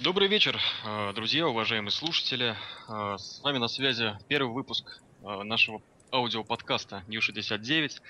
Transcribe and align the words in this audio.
Добрый 0.00 0.28
вечер, 0.28 0.60
э, 0.84 1.12
друзья, 1.12 1.48
уважаемые 1.48 1.90
слушатели. 1.90 2.54
Э, 2.88 3.16
с 3.18 3.40
вами 3.42 3.58
на 3.58 3.66
связи 3.66 4.16
первый 4.28 4.52
выпуск 4.52 5.00
э, 5.22 5.42
нашего 5.42 5.82
аудиоподкаста 6.12 7.02
Нью-69, 7.08 8.00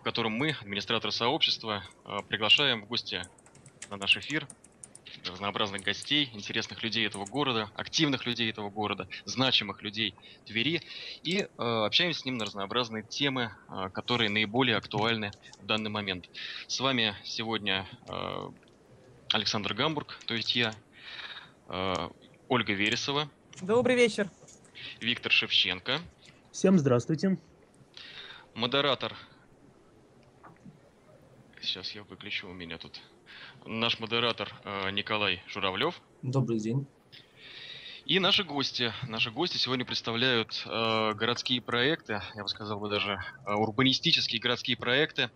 в 0.00 0.02
котором 0.02 0.32
мы, 0.32 0.56
администраторы 0.60 1.12
сообщества, 1.12 1.84
приглашаем 2.28 2.82
в 2.82 2.88
гости 2.88 3.22
на 3.90 3.96
наш 3.96 4.16
эфир 4.16 4.48
разнообразных 5.24 5.82
гостей, 5.82 6.30
интересных 6.32 6.82
людей 6.82 7.06
этого 7.06 7.24
города, 7.24 7.70
активных 7.74 8.26
людей 8.26 8.50
этого 8.50 8.70
города, 8.70 9.08
значимых 9.24 9.82
людей 9.82 10.14
Твери 10.46 10.82
и 11.22 11.38
э, 11.38 11.46
общаемся 11.58 12.20
с 12.20 12.24
ним 12.24 12.38
на 12.38 12.44
разнообразные 12.44 13.02
темы, 13.02 13.52
э, 13.68 13.90
которые 13.90 14.30
наиболее 14.30 14.76
актуальны 14.76 15.30
в 15.60 15.66
данный 15.66 15.90
момент. 15.90 16.28
С 16.66 16.80
вами 16.80 17.14
сегодня 17.24 17.86
э, 18.08 18.50
Александр 19.32 19.74
Гамбург, 19.74 20.18
то 20.26 20.34
есть 20.34 20.54
я, 20.54 20.72
Ольга 21.68 22.72
Вересова. 22.72 23.28
Добрый 23.60 23.96
вечер. 23.96 24.30
Виктор 25.00 25.32
Шевченко. 25.32 25.98
Всем 26.52 26.78
здравствуйте. 26.78 27.38
Модератор. 28.54 29.14
Сейчас 31.60 31.90
я 31.92 32.04
выключу 32.04 32.48
у 32.48 32.52
меня 32.52 32.78
тут. 32.78 33.00
Наш 33.66 33.98
модератор 33.98 34.52
э, 34.64 34.90
Николай 34.90 35.42
Журавлев. 35.48 36.00
Добрый 36.22 36.58
день. 36.58 36.86
И 38.06 38.20
наши 38.20 38.44
гости. 38.44 38.92
Наши 39.08 39.32
гости 39.32 39.56
сегодня 39.56 39.84
представляют 39.84 40.62
э, 40.64 41.12
городские 41.14 41.60
проекты, 41.60 42.22
я 42.36 42.44
бы 42.44 42.48
сказал 42.48 42.78
бы 42.78 42.88
даже 42.88 43.20
э, 43.44 43.52
урбанистические 43.52 44.40
городские 44.40 44.76
проекты. 44.76 45.28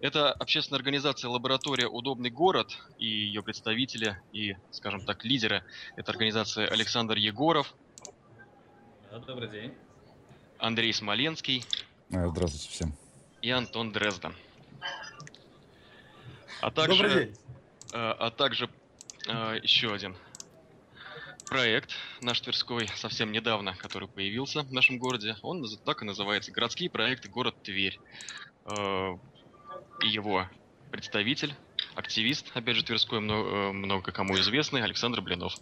Это 0.00 0.32
общественная 0.32 0.78
организация 0.78 1.30
«Лаборатория 1.30 1.86
Удобный 1.86 2.30
город» 2.30 2.76
и 2.98 3.06
ее 3.06 3.40
представители 3.44 4.20
и, 4.32 4.56
скажем 4.72 5.04
так, 5.04 5.24
лидеры. 5.24 5.62
Это 5.94 6.10
организация 6.10 6.66
Александр 6.66 7.18
Егоров. 7.18 7.72
Добрый 9.24 9.48
день. 9.48 9.72
Андрей 10.58 10.92
Смоленский. 10.92 11.64
Э, 12.10 12.26
здравствуйте 12.30 12.68
всем. 12.68 12.96
И 13.42 13.50
Антон 13.50 13.92
Дрезден. 13.92 14.34
А 16.62 16.72
также, 16.72 17.00
Добрый 17.00 17.26
день. 17.26 17.36
Э, 17.92 18.10
а 18.18 18.30
также 18.32 18.68
э, 19.28 19.60
еще 19.62 19.94
один 19.94 20.16
проект 21.52 21.90
наш 22.22 22.40
Тверской 22.40 22.88
совсем 22.96 23.30
недавно, 23.30 23.74
который 23.76 24.08
появился 24.08 24.62
в 24.62 24.72
нашем 24.72 24.96
городе. 24.96 25.36
Он 25.42 25.62
так 25.84 26.00
и 26.00 26.06
называется 26.06 26.50
«Городские 26.50 26.88
проекты 26.88 27.28
город 27.28 27.54
Тверь». 27.62 28.00
Э, 28.64 29.18
и 30.02 30.08
его 30.08 30.48
представитель, 30.90 31.54
активист, 31.94 32.50
опять 32.54 32.76
же, 32.76 32.84
Тверской, 32.84 33.20
много, 33.20 33.50
э, 33.50 33.72
много 33.72 34.12
кому 34.12 34.38
известный, 34.38 34.82
Александр 34.82 35.20
Блинов. 35.20 35.54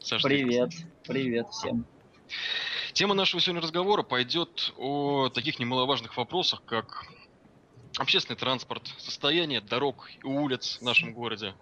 Саша, 0.00 0.26
привет, 0.26 0.72
привет 1.06 1.48
всем. 1.50 1.86
Тема 2.92 3.14
нашего 3.14 3.40
сегодня 3.40 3.62
разговора 3.62 4.02
пойдет 4.02 4.72
о 4.76 5.28
таких 5.28 5.60
немаловажных 5.60 6.16
вопросах, 6.16 6.64
как 6.66 7.06
общественный 7.98 8.36
транспорт, 8.36 8.82
состояние 8.98 9.60
дорог 9.60 10.08
и 10.22 10.26
улиц 10.26 10.78
в 10.80 10.82
нашем 10.82 11.12
городе. 11.12 11.54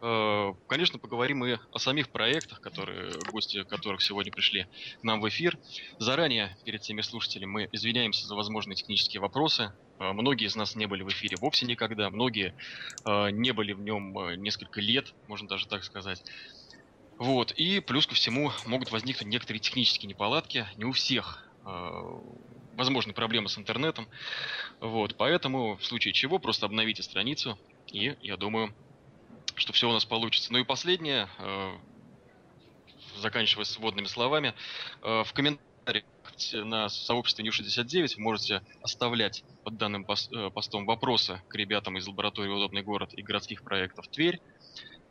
Э, 0.00 0.54
конечно, 0.68 0.98
поговорим 0.98 1.44
и 1.44 1.58
о 1.72 1.78
самих 1.78 2.08
проектах, 2.08 2.60
которые, 2.60 3.12
гости 3.30 3.62
которых 3.64 4.02
сегодня 4.02 4.32
пришли 4.32 4.66
к 5.00 5.04
нам 5.04 5.20
в 5.20 5.28
эфир. 5.28 5.58
Заранее, 5.98 6.56
перед 6.64 6.82
всеми 6.82 7.02
слушателями, 7.02 7.50
мы 7.50 7.68
извиняемся 7.72 8.26
за 8.26 8.34
возможные 8.34 8.76
технические 8.76 9.20
вопросы. 9.20 9.72
Э, 9.98 10.12
многие 10.12 10.46
из 10.46 10.56
нас 10.56 10.74
не 10.76 10.86
были 10.86 11.02
в 11.02 11.08
эфире 11.08 11.36
вовсе 11.40 11.66
никогда, 11.66 12.10
многие 12.10 12.54
э, 13.04 13.30
не 13.30 13.52
были 13.52 13.72
в 13.72 13.80
нем 13.80 14.14
несколько 14.42 14.80
лет, 14.80 15.14
можно 15.28 15.48
даже 15.48 15.66
так 15.66 15.84
сказать. 15.84 16.22
Вот, 17.18 17.52
и 17.52 17.80
плюс 17.80 18.06
ко 18.06 18.14
всему 18.14 18.52
могут 18.66 18.90
возникнуть 18.90 19.28
некоторые 19.28 19.60
технические 19.60 20.08
неполадки, 20.08 20.66
не 20.76 20.84
у 20.84 20.92
всех 20.92 21.42
возможны 22.76 23.12
проблемы 23.12 23.48
с 23.48 23.58
интернетом. 23.58 24.08
Вот, 24.80 25.16
поэтому 25.16 25.76
в 25.76 25.84
случае 25.84 26.12
чего 26.12 26.38
просто 26.38 26.66
обновите 26.66 27.02
страницу, 27.02 27.58
и 27.92 28.16
я 28.20 28.36
думаю, 28.36 28.74
что 29.54 29.72
все 29.72 29.88
у 29.88 29.92
нас 29.92 30.04
получится. 30.04 30.52
Ну 30.52 30.58
и 30.58 30.64
последнее, 30.64 31.28
э, 31.38 31.76
заканчивая 33.16 33.64
с 33.64 33.78
вводными 33.78 34.06
словами, 34.06 34.54
э, 35.02 35.24
в 35.24 35.32
комментариях 35.32 36.04
на 36.52 36.88
сообществе 36.88 37.44
Нью-69 37.44 38.16
вы 38.16 38.22
можете 38.22 38.62
оставлять 38.82 39.44
под 39.64 39.78
данным 39.78 40.06
э, 40.06 40.50
постом 40.50 40.84
вопросы 40.84 41.40
к 41.48 41.54
ребятам 41.54 41.96
из 41.96 42.06
лаборатории 42.06 42.50
«Удобный 42.50 42.82
город» 42.82 43.14
и 43.14 43.22
городских 43.22 43.62
проектов 43.62 44.08
«Тверь». 44.08 44.40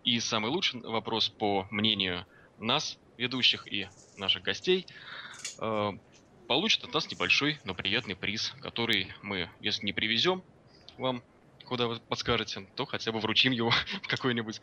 И 0.04 0.20
самый 0.20 0.52
лучший 0.52 0.82
вопрос, 0.82 1.30
по 1.30 1.68
мнению 1.72 2.28
нас, 2.60 3.00
ведущих 3.18 3.72
и 3.72 3.88
наших 4.18 4.44
гостей, 4.44 4.86
получит 6.46 6.84
от 6.84 6.94
нас 6.94 7.10
небольшой, 7.12 7.60
но 7.64 7.74
приятный 7.74 8.16
приз, 8.16 8.54
который 8.62 9.14
мы, 9.22 9.50
если 9.60 9.86
не 9.86 9.94
привезем 9.94 10.44
вам, 10.98 11.24
куда 11.66 11.88
вы 11.88 12.00
подскажете, 12.00 12.68
то 12.76 12.86
хотя 12.86 13.12
бы 13.12 13.20
вручим 13.20 13.52
его 13.52 13.72
в 14.04 14.08
какой-нибудь 14.08 14.62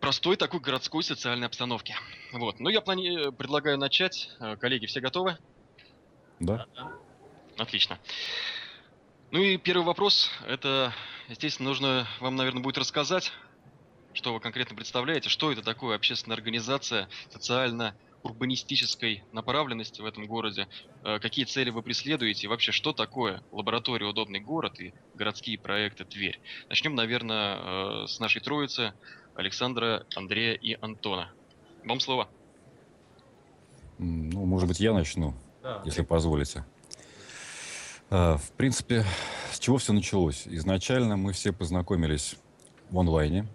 простой 0.00 0.36
такой 0.36 0.60
городской 0.60 1.02
социальной 1.02 1.46
обстановке. 1.46 1.96
Вот. 2.32 2.60
Ну, 2.60 2.68
я 2.68 2.80
плани... 2.80 3.30
предлагаю 3.32 3.78
начать. 3.78 4.30
Э, 4.40 4.56
коллеги, 4.56 4.86
все 4.86 5.00
готовы? 5.00 5.38
Да. 6.40 6.66
Отлично. 7.56 7.98
Ну 9.30 9.42
и 9.42 9.56
первый 9.56 9.84
вопрос. 9.84 10.30
Это, 10.46 10.94
естественно, 11.28 11.68
нужно 11.68 12.08
вам, 12.20 12.36
наверное, 12.36 12.62
будет 12.62 12.78
рассказать, 12.78 13.32
что 14.12 14.32
вы 14.32 14.40
конкретно 14.40 14.74
представляете, 14.74 15.28
что 15.28 15.52
это 15.52 15.62
такое 15.62 15.96
общественная 15.96 16.36
организация, 16.36 17.08
социально 17.30 17.94
урбанистической 18.22 19.24
направленности 19.32 20.00
в 20.00 20.06
этом 20.06 20.26
городе, 20.26 20.68
э, 21.04 21.18
какие 21.20 21.44
цели 21.44 21.70
вы 21.70 21.82
преследуете 21.82 22.44
и 22.44 22.48
вообще 22.48 22.72
что 22.72 22.92
такое 22.92 23.42
лаборатория 23.52 24.06
«Удобный 24.06 24.40
город» 24.40 24.80
и 24.80 24.92
городские 25.14 25.58
проекты 25.58 26.04
«Тверь». 26.04 26.40
Начнем, 26.68 26.94
наверное, 26.94 28.04
э, 28.04 28.06
с 28.08 28.18
нашей 28.18 28.40
троицы 28.40 28.92
Александра, 29.34 30.04
Андрея 30.16 30.54
и 30.54 30.76
Антона. 30.80 31.30
Вам 31.84 32.00
слово. 32.00 32.28
Ну, 33.98 34.44
может 34.44 34.68
быть, 34.68 34.80
я 34.80 34.92
начну, 34.92 35.34
да. 35.62 35.82
если 35.84 36.02
позволите. 36.02 36.64
Э, 38.10 38.36
в 38.36 38.52
принципе, 38.52 39.04
с 39.52 39.58
чего 39.58 39.78
все 39.78 39.92
началось? 39.92 40.46
Изначально 40.46 41.16
мы 41.16 41.32
все 41.32 41.52
познакомились 41.52 42.36
в 42.90 42.98
онлайне. 42.98 43.46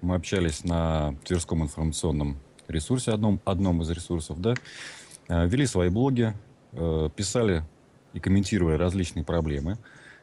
Мы 0.00 0.16
общались 0.16 0.64
на 0.64 1.14
Тверском 1.24 1.62
информационном 1.62 2.38
ресурсе, 2.70 3.12
одном, 3.12 3.40
одном 3.44 3.82
из 3.82 3.90
ресурсов, 3.90 4.40
да, 4.40 4.54
э, 5.28 5.46
вели 5.46 5.66
свои 5.66 5.88
блоги, 5.88 6.34
э, 6.72 7.08
писали 7.14 7.64
и 8.12 8.20
комментировали 8.20 8.76
различные 8.76 9.24
проблемы. 9.24 9.78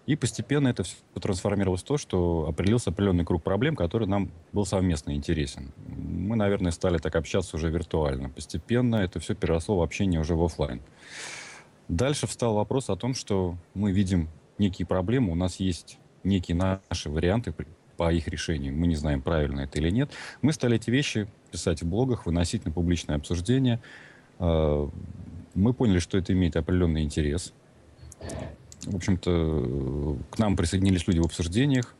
И 0.07 0.15
постепенно 0.15 0.67
это 0.67 0.83
все 0.83 0.95
трансформировалось 1.21 1.83
в 1.83 1.85
то, 1.85 1.97
что 1.97 2.47
определился 2.49 2.89
определенный 2.89 3.23
круг 3.23 3.43
проблем, 3.43 3.75
который 3.75 4.07
нам 4.07 4.31
был 4.51 4.65
совместно 4.65 5.15
интересен. 5.15 5.71
Мы, 5.87 6.35
наверное, 6.35 6.71
стали 6.71 6.97
так 6.97 7.15
общаться 7.15 7.55
уже 7.55 7.69
виртуально. 7.69 8.29
Постепенно 8.29 8.95
это 8.95 9.19
все 9.19 9.35
переросло 9.35 9.77
в 9.77 9.83
общение 9.83 10.19
уже 10.19 10.35
в 10.35 10.43
офлайн. 10.43 10.81
Дальше 11.87 12.25
встал 12.25 12.55
вопрос 12.55 12.89
о 12.89 12.95
том, 12.95 13.13
что 13.13 13.55
мы 13.73 13.91
видим 13.91 14.29
некие 14.57 14.85
проблемы, 14.85 15.31
у 15.31 15.35
нас 15.35 15.59
есть 15.59 15.97
некие 16.23 16.55
наши 16.55 17.09
варианты 17.09 17.53
по 17.97 18.11
их 18.11 18.27
решению. 18.27 18.73
Мы 18.73 18.87
не 18.87 18.95
знаем, 18.95 19.21
правильно 19.21 19.61
это 19.61 19.77
или 19.77 19.89
нет. 19.89 20.11
Мы 20.41 20.53
стали 20.53 20.77
эти 20.77 20.89
вещи 20.89 21.27
писать 21.51 21.81
в 21.81 21.87
блогах, 21.87 22.25
выносить 22.25 22.65
на 22.65 22.71
публичное 22.71 23.15
обсуждение. 23.15 23.79
А, 24.39 24.89
мы 25.53 25.73
поняли, 25.73 25.99
что 25.99 26.17
это 26.17 26.33
имеет 26.33 26.55
определенный 26.55 27.03
интерес. 27.03 27.53
В 28.85 28.95
общем-то, 28.95 30.17
к 30.31 30.39
нам 30.39 30.55
присоединились 30.55 31.07
люди 31.07 31.19
в 31.19 31.25
обсуждениях. 31.25 31.93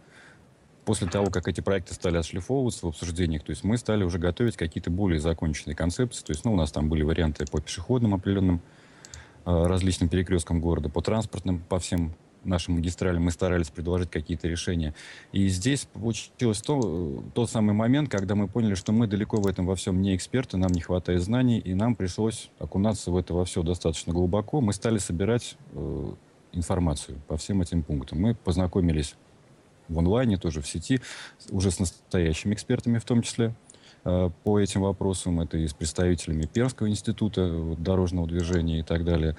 После 0.85 1.07
того, 1.07 1.29
как 1.29 1.47
эти 1.47 1.61
проекты 1.61 1.93
стали 1.93 2.17
отшлифовываться 2.17 2.87
в 2.87 2.89
обсуждениях, 2.89 3.43
то 3.43 3.51
есть 3.51 3.63
мы 3.63 3.77
стали 3.77 4.03
уже 4.03 4.17
готовить 4.17 4.57
какие-то 4.57 4.89
более 4.89 5.19
законченные 5.19 5.75
концепции. 5.75 6.25
То 6.25 6.31
есть, 6.31 6.43
ну, 6.43 6.53
у 6.53 6.55
нас 6.55 6.71
там 6.71 6.89
были 6.89 7.03
варианты 7.03 7.45
по 7.45 7.61
пешеходным 7.61 8.15
определенным 8.15 8.61
а, 9.45 9.67
различным 9.67 10.09
перекресткам 10.09 10.59
города, 10.59 10.89
по 10.89 11.01
транспортным, 11.01 11.59
по 11.69 11.77
всем 11.79 12.15
нашим 12.43 12.75
магистралям 12.75 13.23
мы 13.23 13.31
старались 13.31 13.69
предложить 13.69 14.09
какие-то 14.09 14.47
решения. 14.47 14.93
И 15.31 15.47
здесь 15.47 15.85
получилось 15.85 16.61
то, 16.61 17.23
тот 17.33 17.49
самый 17.49 17.73
момент, 17.73 18.09
когда 18.09 18.35
мы 18.35 18.47
поняли, 18.47 18.75
что 18.75 18.91
мы 18.91 19.07
далеко 19.07 19.37
в 19.37 19.47
этом 19.47 19.65
во 19.65 19.75
всем 19.75 20.01
не 20.01 20.15
эксперты, 20.15 20.57
нам 20.57 20.71
не 20.71 20.81
хватает 20.81 21.21
знаний, 21.21 21.59
и 21.59 21.73
нам 21.73 21.95
пришлось 21.95 22.49
окунаться 22.59 23.11
в 23.11 23.17
это 23.17 23.33
во 23.33 23.45
все 23.45 23.63
достаточно 23.63 24.13
глубоко. 24.13 24.61
Мы 24.61 24.73
стали 24.73 24.97
собирать 24.97 25.57
э, 25.73 26.13
информацию 26.53 27.21
по 27.27 27.37
всем 27.37 27.61
этим 27.61 27.83
пунктам. 27.83 28.19
Мы 28.19 28.35
познакомились 28.35 29.15
в 29.87 29.99
онлайне, 29.99 30.37
тоже 30.37 30.61
в 30.61 30.67
сети, 30.67 31.01
уже 31.49 31.71
с 31.71 31.79
настоящими 31.79 32.53
экспертами 32.53 32.97
в 32.97 33.05
том 33.05 33.21
числе 33.21 33.53
э, 34.03 34.29
по 34.43 34.59
этим 34.59 34.81
вопросам. 34.81 35.41
Это 35.41 35.57
и 35.57 35.67
с 35.67 35.73
представителями 35.73 36.45
Пермского 36.45 36.89
института 36.89 37.75
дорожного 37.77 38.27
движения 38.27 38.79
и 38.79 38.83
так 38.83 39.03
далее. 39.03 39.35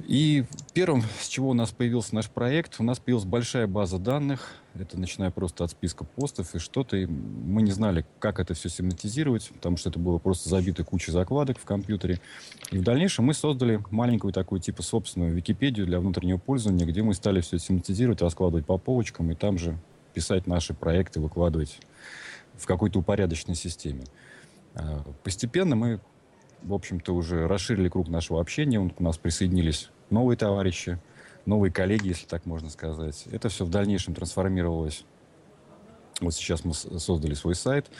И 0.00 0.44
первым, 0.74 1.02
с 1.20 1.28
чего 1.28 1.50
у 1.50 1.54
нас 1.54 1.70
появился 1.70 2.14
наш 2.14 2.28
проект, 2.28 2.76
у 2.78 2.82
нас 2.82 2.98
появилась 2.98 3.24
большая 3.24 3.66
база 3.66 3.98
данных. 3.98 4.52
Это 4.74 4.98
начиная 4.98 5.30
просто 5.30 5.64
от 5.64 5.70
списка 5.70 6.04
постов 6.04 6.54
и 6.54 6.58
что-то. 6.58 6.96
И 6.96 7.06
мы 7.06 7.62
не 7.62 7.70
знали, 7.70 8.04
как 8.18 8.40
это 8.40 8.54
все 8.54 8.68
семантизировать, 8.68 9.50
потому 9.54 9.76
что 9.76 9.90
это 9.90 9.98
было 9.98 10.18
просто 10.18 10.48
забито 10.48 10.84
кучей 10.84 11.12
закладок 11.12 11.58
в 11.58 11.64
компьютере. 11.64 12.20
И 12.70 12.78
в 12.78 12.82
дальнейшем 12.82 13.24
мы 13.26 13.34
создали 13.34 13.82
маленькую 13.90 14.32
такую 14.32 14.60
типа 14.60 14.82
собственную 14.82 15.32
Википедию 15.32 15.86
для 15.86 16.00
внутреннего 16.00 16.38
пользования, 16.38 16.86
где 16.86 17.02
мы 17.02 17.14
стали 17.14 17.40
все 17.40 17.58
семантизировать, 17.58 18.20
раскладывать 18.20 18.66
по 18.66 18.76
полочкам 18.78 19.30
и 19.30 19.34
там 19.34 19.58
же 19.58 19.78
писать 20.12 20.46
наши 20.46 20.74
проекты, 20.74 21.20
выкладывать 21.20 21.78
в 22.56 22.66
какой-то 22.66 22.98
упорядоченной 22.98 23.56
системе. 23.56 24.04
А, 24.74 25.04
постепенно 25.22 25.76
мы 25.76 26.00
в 26.64 26.74
общем-то, 26.74 27.14
уже 27.14 27.46
расширили 27.46 27.88
круг 27.88 28.08
нашего 28.08 28.40
общения. 28.40 28.80
У 28.80 29.02
нас 29.02 29.18
присоединились 29.18 29.90
новые 30.10 30.36
товарищи, 30.36 30.98
новые 31.46 31.70
коллеги, 31.70 32.08
если 32.08 32.26
так 32.26 32.46
можно 32.46 32.70
сказать. 32.70 33.24
Это 33.30 33.48
все 33.48 33.64
в 33.64 33.70
дальнейшем 33.70 34.14
трансформировалось. 34.14 35.04
Вот 36.20 36.34
сейчас 36.34 36.64
мы 36.64 36.74
создали 36.74 37.34
свой 37.34 37.54
сайт. 37.54 37.90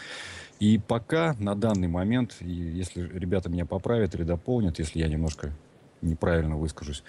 И 0.60 0.78
пока 0.78 1.34
на 1.38 1.54
данный 1.54 1.88
момент, 1.88 2.36
если 2.40 3.02
ребята 3.02 3.50
меня 3.50 3.66
поправят 3.66 4.14
или 4.14 4.22
дополнят, 4.22 4.78
если 4.78 5.00
я 5.00 5.08
немножко 5.08 5.52
неправильно 6.00 6.56
выскажусь, 6.56 7.02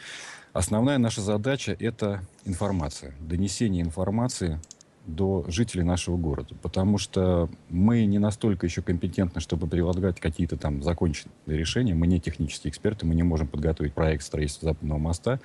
основная 0.52 0.98
наша 0.98 1.22
задача– 1.22 1.76
это 1.80 2.22
информация, 2.44 3.14
донесение 3.20 3.84
информации 3.84 4.60
до 5.06 5.46
жителей 5.48 5.84
нашего 5.84 6.18
города. 6.18 6.56
Потому 6.62 6.98
что 6.98 7.50
мы 7.70 8.06
не 8.06 8.20
настолько 8.20 8.66
еще 8.66 8.82
компетентны, 8.82 9.42
чтобы 9.42 9.68
предлагать 9.68 10.20
какие-то 10.20 10.58
там 10.58 10.82
законченные 10.82 11.34
решения. 11.48 11.94
Мы 11.94 12.08
не 12.08 12.20
технические 12.20 12.72
эксперты, 12.72 13.06
мы 13.06 13.16
не 13.16 13.24
можем 13.24 13.48
подготовить 13.48 13.94
проект 13.94 14.24
строительства 14.24 14.70
Западного 14.70 14.98
моста. 14.98 15.40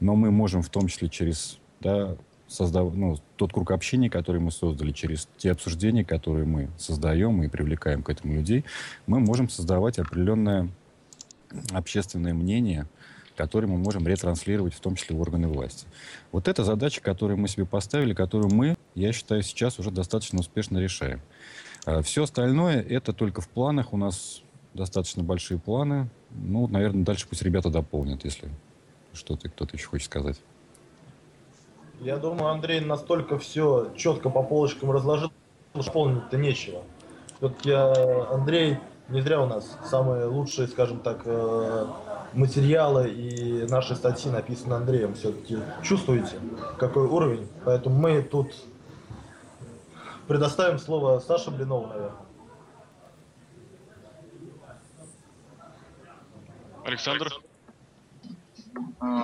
Но 0.00 0.16
мы 0.16 0.30
можем 0.30 0.62
в 0.62 0.68
том 0.68 0.88
числе 0.88 1.08
через 1.08 1.58
да, 1.80 2.16
создав, 2.48 2.94
ну, 2.94 3.16
тот 3.36 3.52
круг 3.52 3.70
общения, 3.70 4.10
который 4.10 4.40
мы 4.40 4.50
создали, 4.50 4.92
через 4.92 5.28
те 5.36 5.52
обсуждения, 5.52 6.04
которые 6.04 6.46
мы 6.46 6.68
создаем 6.78 7.42
и 7.42 7.48
привлекаем 7.48 8.02
к 8.02 8.10
этому 8.10 8.34
людей, 8.34 8.64
мы 9.06 9.20
можем 9.20 9.48
создавать 9.48 9.98
определенное 9.98 10.68
общественное 11.72 12.34
мнение– 12.34 12.86
которые 13.36 13.70
мы 13.70 13.78
можем 13.78 14.06
ретранслировать, 14.06 14.74
в 14.74 14.80
том 14.80 14.96
числе 14.96 15.16
в 15.16 15.20
органы 15.20 15.48
власти. 15.48 15.86
Вот 16.32 16.48
это 16.48 16.64
задача, 16.64 17.00
которую 17.00 17.38
мы 17.38 17.48
себе 17.48 17.66
поставили, 17.66 18.14
которую 18.14 18.52
мы, 18.52 18.76
я 18.94 19.12
считаю, 19.12 19.42
сейчас 19.42 19.78
уже 19.78 19.90
достаточно 19.90 20.40
успешно 20.40 20.78
решаем. 20.78 21.20
А 21.84 22.02
Все 22.02 22.24
остальное 22.24 22.82
это 22.82 23.12
только 23.12 23.40
в 23.40 23.48
планах. 23.48 23.92
У 23.92 23.96
нас 23.96 24.42
достаточно 24.74 25.22
большие 25.22 25.58
планы. 25.58 26.08
Ну, 26.30 26.66
наверное, 26.66 27.04
дальше 27.04 27.26
пусть 27.28 27.42
ребята 27.42 27.70
дополнят, 27.70 28.24
если 28.24 28.50
что-то 29.12 29.48
кто-то 29.48 29.76
еще 29.76 29.86
хочет 29.86 30.06
сказать. 30.06 30.40
Я 32.00 32.18
думаю, 32.18 32.48
Андрей 32.48 32.80
настолько 32.80 33.38
все 33.38 33.90
четко 33.96 34.28
по 34.28 34.42
полочкам 34.42 34.90
разложил, 34.90 35.32
что 35.80 35.90
полнить-то 35.92 36.36
нечего. 36.36 36.82
Вот 37.40 37.54
я, 37.64 37.92
Андрей, 38.30 38.78
не 39.08 39.20
зря 39.22 39.40
у 39.40 39.46
нас 39.46 39.78
самые 39.84 40.26
лучшие, 40.26 40.68
скажем 40.68 41.00
так, 41.00 41.22
э, 41.24 41.86
материалы 42.32 43.08
и 43.08 43.66
наши 43.68 43.94
статьи 43.96 44.30
написаны 44.30 44.74
Андреем. 44.74 45.14
Все-таки 45.14 45.58
чувствуете, 45.82 46.38
какой 46.78 47.06
уровень. 47.06 47.48
Поэтому 47.64 47.96
мы 47.96 48.22
тут 48.22 48.52
предоставим 50.26 50.78
слово 50.78 51.20
Саше 51.20 51.50
Блинову, 51.50 51.86
наверное. 51.86 52.26
Александр? 56.84 57.45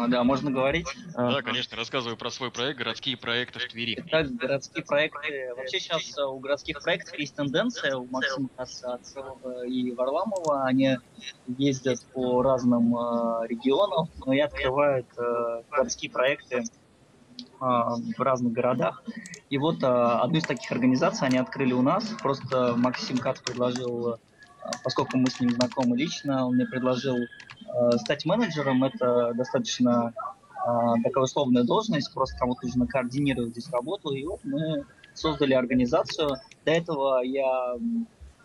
Да, 0.08 0.24
можно 0.24 0.50
говорить? 0.50 0.86
Да, 1.14 1.42
конечно, 1.42 1.76
рассказываю 1.76 2.16
про 2.16 2.30
свой 2.30 2.50
проект 2.50 2.78
«Городские 2.78 3.16
проекты 3.16 3.58
в 3.58 3.68
Твери». 3.68 4.02
Так, 4.10 4.30
городские 4.34 4.84
проекты. 4.84 5.52
Вообще 5.56 5.80
сейчас 5.80 6.18
у 6.18 6.38
городских 6.38 6.82
проектов 6.82 7.18
есть 7.18 7.34
тенденция, 7.34 7.96
у 7.96 8.06
Максима 8.06 8.48
Касацова 8.56 9.64
и 9.66 9.92
Варламова, 9.92 10.64
они 10.64 10.98
ездят 11.46 12.04
по 12.12 12.42
разным 12.42 12.96
э, 12.96 13.46
регионам, 13.48 14.08
но 14.24 14.32
и 14.32 14.40
открывают 14.40 15.06
э, 15.16 15.62
городские 15.70 16.10
проекты 16.10 16.56
э, 16.58 16.64
в 17.60 18.18
разных 18.18 18.52
городах. 18.52 19.02
И 19.50 19.58
вот 19.58 19.82
э, 19.82 19.86
одну 19.86 20.38
из 20.38 20.44
таких 20.44 20.70
организаций 20.72 21.26
они 21.26 21.38
открыли 21.38 21.72
у 21.72 21.82
нас. 21.82 22.04
Просто 22.22 22.74
Максим 22.76 23.18
Кац 23.18 23.40
предложил, 23.40 24.14
э, 24.14 24.16
поскольку 24.84 25.18
мы 25.18 25.30
с 25.30 25.40
ним 25.40 25.50
знакомы 25.50 25.96
лично, 25.96 26.46
он 26.46 26.54
мне 26.54 26.66
предложил 26.66 27.16
Э, 27.16 27.51
стать 27.98 28.24
менеджером 28.24 28.84
это 28.84 29.32
достаточно 29.34 30.12
э, 30.66 31.02
такая 31.02 31.24
условная 31.24 31.64
должность, 31.64 32.12
просто 32.12 32.38
кому-то 32.38 32.66
нужно 32.66 32.86
координировать 32.86 33.50
здесь 33.50 33.70
работу. 33.70 34.10
И 34.10 34.24
вот 34.24 34.40
мы 34.44 34.84
создали 35.14 35.54
организацию. 35.54 36.36
До 36.64 36.70
этого 36.70 37.22
я 37.22 37.76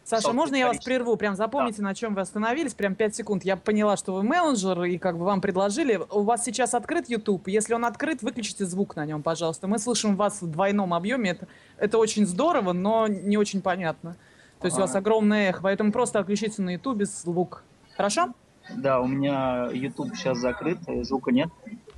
Саша, 0.08 0.32
можно 0.32 0.56
я 0.56 0.68
вас 0.68 0.82
прерву? 0.82 1.18
Прям 1.18 1.36
запомните, 1.36 1.80
да. 1.80 1.90
на 1.90 1.96
чем 1.96 2.16
вы 2.16 2.22
остановились. 2.22 2.74
Прям 2.74 2.96
5 2.96 3.16
секунд. 3.16 3.44
Я 3.44 3.58
поняла, 3.58 3.98
что 3.98 4.14
вы 4.14 4.24
менеджер, 4.24 4.82
и 4.84 4.98
как 4.98 5.18
бы 5.18 5.26
вам 5.26 5.42
предложили. 5.42 6.00
У 6.10 6.22
вас 6.22 6.46
сейчас 6.46 6.74
открыт 6.74 7.10
YouTube. 7.10 7.50
Если 7.50 7.74
он 7.74 7.84
открыт, 7.84 8.22
выключите 8.22 8.66
звук 8.66 8.96
на 8.96 9.06
нем, 9.06 9.22
пожалуйста. 9.22 9.68
Мы 9.68 9.80
слышим 9.80 10.16
вас 10.16 10.42
в 10.42 10.50
двойном 10.50 10.94
объеме. 10.94 11.32
Это, 11.32 11.48
это 11.76 11.98
очень 11.98 12.26
здорово, 12.26 12.72
но 12.72 13.08
не 13.08 13.36
очень 13.36 13.62
понятно. 13.62 14.16
То 14.62 14.68
есть 14.68 14.78
а. 14.78 14.80
у 14.80 14.82
вас 14.84 14.96
огромное 14.96 15.50
эхо, 15.50 15.60
поэтому 15.62 15.92
просто 15.92 16.20
отключите 16.20 16.62
на 16.62 16.76
YouTube 16.76 17.04
звук. 17.04 17.66
Хорошо? 17.98 18.34
Да, 18.76 19.00
у 19.00 19.08
меня 19.08 19.70
YouTube 19.72 20.16
сейчас 20.16 20.40
закрыт, 20.40 20.80
звука 21.04 21.32
нет, 21.32 21.50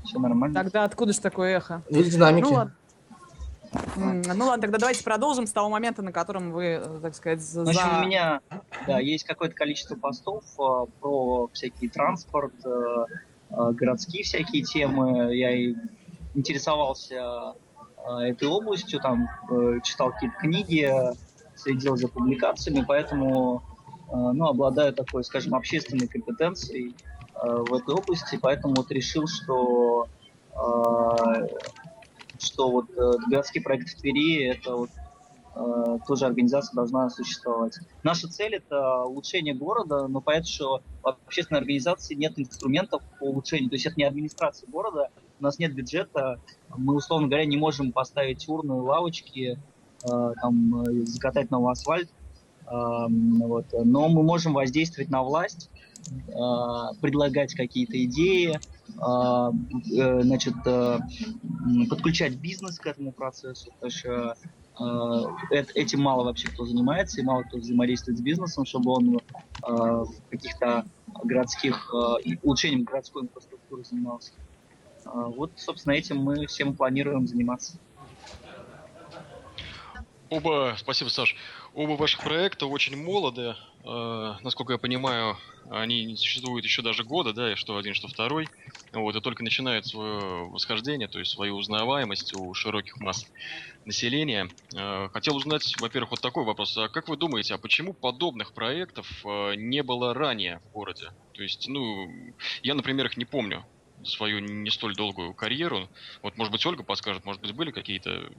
все 0.03 0.19
нормально. 0.19 0.63
Тогда 0.63 0.83
откуда 0.83 1.13
же 1.13 1.19
такое 1.19 1.57
эхо? 1.57 1.81
Или 1.89 2.09
динамики. 2.09 2.45
Ну 2.45 2.53
ладно. 2.53 2.73
Ну 3.95 4.45
ладно, 4.45 4.61
тогда 4.61 4.79
давайте 4.79 5.03
продолжим 5.03 5.45
с 5.45 5.51
того 5.51 5.69
момента, 5.69 6.01
на 6.01 6.11
котором 6.11 6.51
вы, 6.51 6.81
так 7.01 7.13
сказать, 7.13 7.41
за... 7.41 7.65
В 7.65 7.69
общем, 7.69 7.97
у 7.99 8.05
меня 8.05 8.41
да, 8.87 8.99
есть 8.99 9.25
какое-то 9.25 9.53
количество 9.55 9.95
постов 9.95 10.43
э, 10.57 10.85
про 10.99 11.49
всякий 11.53 11.87
транспорт, 11.87 12.53
э, 12.65 13.05
э, 13.51 13.71
городские 13.73 14.23
всякие 14.23 14.63
темы. 14.63 15.35
Я 15.35 15.51
и 15.51 15.75
интересовался 16.33 17.53
э, 18.09 18.11
этой 18.29 18.47
областью, 18.47 18.99
там 19.01 19.29
э, 19.51 19.79
читал 19.83 20.13
какие-то 20.13 20.37
книги, 20.37 20.91
следил 21.55 21.95
за 21.95 22.07
публикациями, 22.07 22.83
поэтому 22.87 23.61
Э, 23.61 23.78
ну, 24.11 24.47
обладаю 24.47 24.93
такой, 24.93 25.23
скажем, 25.23 25.55
общественной 25.55 26.07
компетенцией 26.07 26.95
э, 27.35 27.47
в 27.47 27.73
этой 27.73 27.95
области, 27.95 28.37
поэтому 28.41 28.75
вот 28.75 28.91
решил, 28.91 29.27
что 29.27 30.07
э, 30.53 31.47
что 32.39 32.71
вот 32.71 32.85
городский 33.27 33.61
проект 33.61 33.89
в 33.89 33.95
Твери 33.99 34.45
это 34.45 34.75
вот 34.75 34.89
тоже 36.07 36.25
организация 36.25 36.73
должна 36.73 37.09
существовать. 37.09 37.77
Наша 38.03 38.29
цель 38.29 38.55
это 38.55 39.03
улучшение 39.03 39.53
города, 39.53 40.07
но 40.07 40.21
понятно, 40.21 40.47
что 40.47 40.81
в 41.01 41.07
общественной 41.07 41.59
организации 41.59 42.15
нет 42.15 42.39
инструментов 42.39 43.01
по 43.19 43.25
улучшению. 43.25 43.69
То 43.69 43.75
есть 43.75 43.85
это 43.85 43.95
не 43.97 44.05
администрация 44.05 44.69
города, 44.69 45.09
у 45.39 45.43
нас 45.43 45.59
нет 45.59 45.73
бюджета, 45.73 46.39
мы, 46.77 46.95
условно 46.95 47.27
говоря, 47.27 47.45
не 47.45 47.57
можем 47.57 47.91
поставить 47.91 48.47
урны, 48.47 48.75
лавочки, 48.75 49.59
там, 50.01 50.85
закатать 51.05 51.51
новый 51.51 51.71
асфальт, 51.71 52.09
вот. 52.69 53.65
Но 53.73 54.09
мы 54.09 54.23
можем 54.23 54.53
воздействовать 54.53 55.09
на 55.09 55.23
власть, 55.23 55.69
а, 56.33 56.93
предлагать 57.01 57.53
какие-то 57.53 58.03
идеи, 58.05 58.59
а, 58.99 59.51
э, 59.51 60.21
значит, 60.21 60.55
э, 60.65 60.99
подключать 61.89 62.35
бизнес 62.35 62.79
к 62.79 62.85
этому 62.85 63.11
процессу, 63.11 63.71
потому 63.73 63.91
что 63.91 64.35
а, 64.79 65.23
этим 65.75 66.01
мало 66.01 66.23
вообще 66.23 66.47
кто 66.47 66.65
занимается, 66.65 67.19
и 67.19 67.23
мало 67.23 67.43
кто 67.43 67.57
взаимодействует 67.57 68.17
с 68.17 68.21
бизнесом, 68.21 68.65
чтобы 68.65 68.91
он 68.91 69.19
каких-то 70.29 70.85
городских, 71.23 71.93
улучшением 72.43 72.83
городской 72.83 73.23
инфраструктуры 73.23 73.83
занимался. 73.83 74.31
Вот, 75.03 75.51
собственно, 75.57 75.93
этим 75.93 76.19
мы 76.19 76.45
всем 76.45 76.75
планируем 76.75 77.27
заниматься. 77.27 77.77
Оба, 80.29 80.75
спасибо, 80.77 81.09
Саш. 81.09 81.35
Оба 81.73 81.91
ваших 81.91 82.21
проекта 82.23 82.65
очень 82.65 82.97
молоды. 82.97 83.55
Э, 83.85 84.35
насколько 84.41 84.73
я 84.73 84.79
понимаю, 84.79 85.37
они 85.69 86.15
существуют 86.15 86.65
еще 86.65 86.81
даже 86.81 87.03
года, 87.03 87.31
да, 87.31 87.55
что 87.55 87.77
один, 87.77 87.93
что 87.93 88.07
второй. 88.07 88.49
Вот, 88.91 89.15
и 89.15 89.21
только 89.21 89.43
начинают 89.43 89.85
свое 89.85 90.49
восхождение, 90.49 91.07
то 91.07 91.19
есть 91.19 91.31
свою 91.31 91.55
узнаваемость 91.55 92.33
у 92.33 92.53
широких 92.55 92.99
масс 92.99 93.23
населения. 93.85 94.49
Э, 94.75 95.09
хотел 95.13 95.35
узнать, 95.35 95.75
во-первых, 95.77 96.11
вот 96.11 96.21
такой 96.21 96.43
вопрос. 96.43 96.75
А 96.75 96.89
как 96.89 97.07
вы 97.07 97.17
думаете, 97.17 97.53
а 97.53 97.59
почему 97.59 97.93
подобных 97.93 98.53
проектов 98.53 99.07
э, 99.23 99.53
не 99.55 99.83
было 99.83 100.13
ранее 100.15 100.59
в 100.65 100.71
городе? 100.71 101.11
То 101.33 101.43
есть, 101.43 101.67
ну, 101.67 102.07
я, 102.63 102.73
например, 102.73 103.05
их 103.05 103.17
не 103.17 103.25
помню 103.25 103.67
свою 104.03 104.39
не 104.39 104.69
столь 104.71 104.95
долгую 104.95 105.33
карьеру. 105.35 105.89
Вот, 106.23 106.37
может 106.37 106.51
быть, 106.51 106.65
Ольга 106.65 106.83
подскажет, 106.83 107.25
может 107.25 107.41
быть, 107.41 107.51
были 107.51 107.71
какие-то 107.71 108.31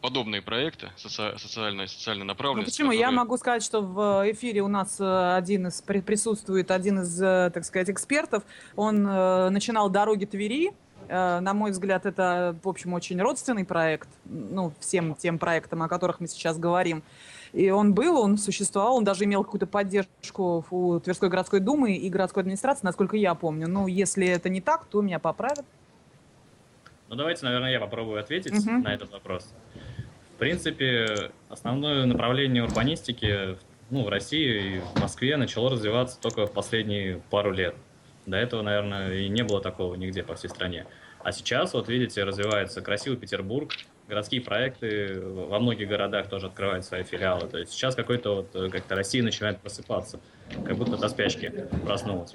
подобные 0.00 0.42
проекты 0.42 0.90
соци... 0.96 1.36
социальные, 1.38 1.88
социально 1.88 2.24
Ну 2.24 2.28
направленные. 2.28 2.64
почему? 2.64 2.92
Я 2.92 3.10
могу 3.10 3.36
сказать, 3.36 3.62
что 3.62 3.80
в 3.82 4.30
эфире 4.32 4.62
у 4.62 4.68
нас 4.68 4.98
э, 5.00 5.34
один 5.36 5.66
из 5.68 5.80
при- 5.82 6.00
присутствует 6.00 6.70
один 6.70 7.00
из, 7.00 7.20
э, 7.20 7.50
так 7.52 7.64
сказать, 7.64 7.90
экспертов. 7.90 8.42
Он 8.76 9.06
э, 9.06 9.48
начинал 9.50 9.88
дороги 9.90 10.24
Твери. 10.24 10.72
На 11.08 11.54
мой 11.54 11.72
взгляд, 11.72 12.06
это, 12.06 12.56
в 12.62 12.68
общем, 12.68 12.92
очень 12.92 13.20
родственный 13.20 13.64
проект, 13.64 14.08
ну, 14.26 14.72
всем 14.78 15.16
тем 15.16 15.40
проектам, 15.40 15.82
о 15.82 15.88
которых 15.88 16.20
мы 16.20 16.28
сейчас 16.28 16.56
говорим. 16.56 17.02
И 17.52 17.68
он 17.70 17.94
был, 17.94 18.20
он 18.20 18.38
существовал, 18.38 18.96
он 18.96 19.02
даже 19.02 19.24
имел 19.24 19.42
какую-то 19.42 19.66
поддержку 19.66 20.64
у 20.70 21.00
Тверской 21.00 21.28
городской 21.28 21.58
думы 21.58 21.96
и 21.96 22.08
городской 22.10 22.42
администрации, 22.42 22.86
насколько 22.86 23.16
я 23.16 23.34
помню. 23.34 23.66
Ну, 23.66 23.88
если 23.88 24.24
это 24.28 24.48
не 24.50 24.60
так, 24.60 24.84
то 24.84 25.00
меня 25.00 25.18
поправят. 25.18 25.64
Ну, 27.08 27.16
давайте, 27.16 27.44
наверное, 27.44 27.72
я 27.72 27.80
попробую 27.80 28.20
ответить 28.20 28.52
Мгм. 28.64 28.82
на 28.82 28.94
этот 28.94 29.10
вопрос. 29.10 29.52
Принципе, 30.40 31.30
основное 31.48 32.06
направление 32.06 32.64
урбанистики 32.64 33.56
ну, 33.90 34.04
в 34.04 34.08
России 34.08 34.76
и 34.76 34.80
в 34.80 35.00
Москве 35.00 35.36
начало 35.36 35.70
развиваться 35.70 36.18
только 36.20 36.46
в 36.46 36.52
последние 36.52 37.20
пару 37.30 37.52
лет. 37.52 37.76
До 38.26 38.36
этого, 38.36 38.62
наверное, 38.62 39.14
и 39.14 39.28
не 39.28 39.42
было 39.42 39.60
такого 39.60 39.94
нигде 39.94 40.22
по 40.22 40.34
всей 40.34 40.48
стране. 40.48 40.86
А 41.22 41.32
сейчас, 41.32 41.74
вот 41.74 41.88
видите, 41.88 42.24
развивается 42.24 42.80
красивый 42.80 43.18
Петербург, 43.18 43.72
городские 44.08 44.40
проекты 44.40 45.20
во 45.20 45.58
многих 45.58 45.88
городах 45.88 46.28
тоже 46.28 46.46
открывают 46.46 46.84
свои 46.84 47.02
филиалы. 47.02 47.46
То 47.48 47.58
есть 47.58 47.72
сейчас 47.72 47.94
какой-то 47.94 48.36
вот 48.36 48.54
э, 48.54 48.68
как-то 48.70 48.94
Россия 48.96 49.22
начинает 49.22 49.60
просыпаться, 49.60 50.20
как 50.64 50.76
будто 50.76 50.96
до 50.96 51.08
спячки 51.08 51.52
проснулась. 51.84 52.34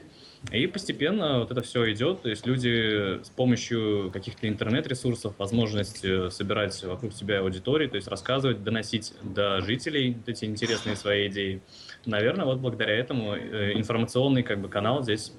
И 0.51 0.67
постепенно 0.67 1.39
вот 1.39 1.51
это 1.51 1.61
все 1.61 1.91
идет, 1.91 2.21
то 2.21 2.29
есть 2.29 2.45
люди 2.45 3.23
с 3.23 3.29
помощью 3.29 4.11
каких-то 4.11 4.47
интернет-ресурсов, 4.47 5.33
возможность 5.37 6.05
э, 6.05 6.29
собирать 6.29 6.81
вокруг 6.83 7.13
себя 7.13 7.39
аудитории, 7.39 7.87
то 7.87 7.95
есть 7.95 8.07
рассказывать, 8.07 8.63
доносить 8.63 9.13
до 9.23 9.61
жителей 9.61 10.17
эти 10.27 10.45
интересные 10.45 10.95
свои 10.95 11.27
идеи. 11.29 11.61
Наверное, 12.05 12.45
вот 12.45 12.59
благодаря 12.59 12.95
этому 12.95 13.35
э, 13.35 13.73
информационный 13.73 14.43
как 14.43 14.59
бы 14.59 14.69
канал 14.69 15.01
здесь, 15.03 15.33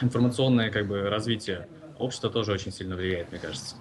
информационное 0.00 0.70
как 0.70 0.86
бы 0.86 1.02
развитие 1.02 1.66
общества 1.98 2.30
тоже 2.30 2.52
очень 2.52 2.72
сильно 2.72 2.94
влияет, 2.94 3.30
мне 3.32 3.40
кажется. 3.40 3.76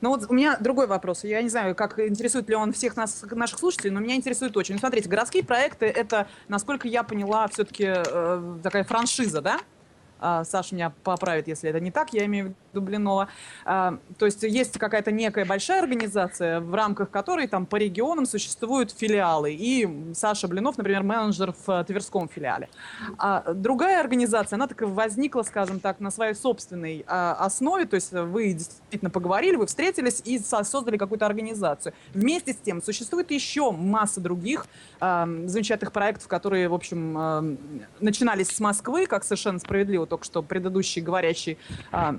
Ну 0.00 0.08
вот 0.10 0.26
у 0.28 0.34
меня 0.34 0.56
другой 0.58 0.86
вопрос. 0.86 1.24
Я 1.24 1.42
не 1.42 1.48
знаю, 1.48 1.74
как 1.74 1.98
интересует 1.98 2.48
ли 2.48 2.54
он 2.54 2.72
всех 2.72 2.96
нас, 2.96 3.24
наших 3.30 3.58
слушателей, 3.58 3.90
но 3.90 4.00
меня 4.00 4.16
интересует 4.16 4.56
очень. 4.56 4.74
Ну, 4.74 4.80
смотрите, 4.80 5.08
городские 5.08 5.44
проекты 5.44 5.86
это, 5.86 6.28
насколько 6.48 6.88
я 6.88 7.02
поняла, 7.02 7.48
все-таки 7.48 7.92
такая 8.62 8.84
франшиза, 8.84 9.40
да? 9.40 9.60
А, 10.18 10.44
Саша 10.44 10.74
меня 10.74 10.92
поправит, 11.04 11.46
если 11.46 11.68
это 11.68 11.78
не 11.80 11.90
так, 11.90 12.12
я 12.12 12.24
имею 12.24 12.46
в 12.46 12.48
виду 12.48 12.56
Блинова. 12.80 13.28
А, 13.64 13.98
то 14.18 14.26
есть 14.26 14.42
есть 14.42 14.78
какая-то 14.78 15.10
некая 15.10 15.44
большая 15.44 15.80
организация, 15.82 16.60
в 16.60 16.74
рамках 16.74 17.10
которой 17.10 17.46
там 17.46 17.66
по 17.66 17.76
регионам 17.76 18.26
существуют 18.26 18.92
филиалы. 18.92 19.52
И 19.52 20.12
Саша 20.14 20.48
Блинов, 20.48 20.78
например, 20.78 21.02
менеджер 21.02 21.52
в 21.52 21.70
э, 21.70 21.84
Тверском 21.84 22.28
филиале. 22.28 22.68
А 23.18 23.52
другая 23.52 24.00
организация, 24.00 24.56
она 24.56 24.66
так 24.66 24.82
возникла, 24.82 25.42
скажем 25.42 25.80
так, 25.80 26.00
на 26.00 26.10
своей 26.10 26.34
собственной 26.34 27.04
а, 27.06 27.34
основе. 27.40 27.86
То 27.86 27.96
есть 27.96 28.12
вы 28.12 28.52
действительно 28.52 29.10
поговорили, 29.10 29.56
вы 29.56 29.66
встретились 29.66 30.22
и 30.24 30.38
со- 30.38 30.64
создали 30.64 30.96
какую-то 30.96 31.26
организацию. 31.26 31.92
Вместе 32.14 32.52
с 32.52 32.56
тем 32.56 32.82
существует 32.82 33.30
еще 33.30 33.70
масса 33.70 34.20
других 34.20 34.66
замечательных 35.00 35.92
проектов, 35.92 36.28
которые, 36.28 36.68
в 36.68 36.74
общем, 36.74 37.58
начинались 38.00 38.48
с 38.48 38.60
Москвы, 38.60 39.06
как 39.06 39.24
совершенно 39.24 39.58
справедливо 39.58 40.06
только 40.06 40.24
что 40.24 40.42
предыдущий 40.42 41.02
говорящий 41.02 41.58
а, 41.92 42.14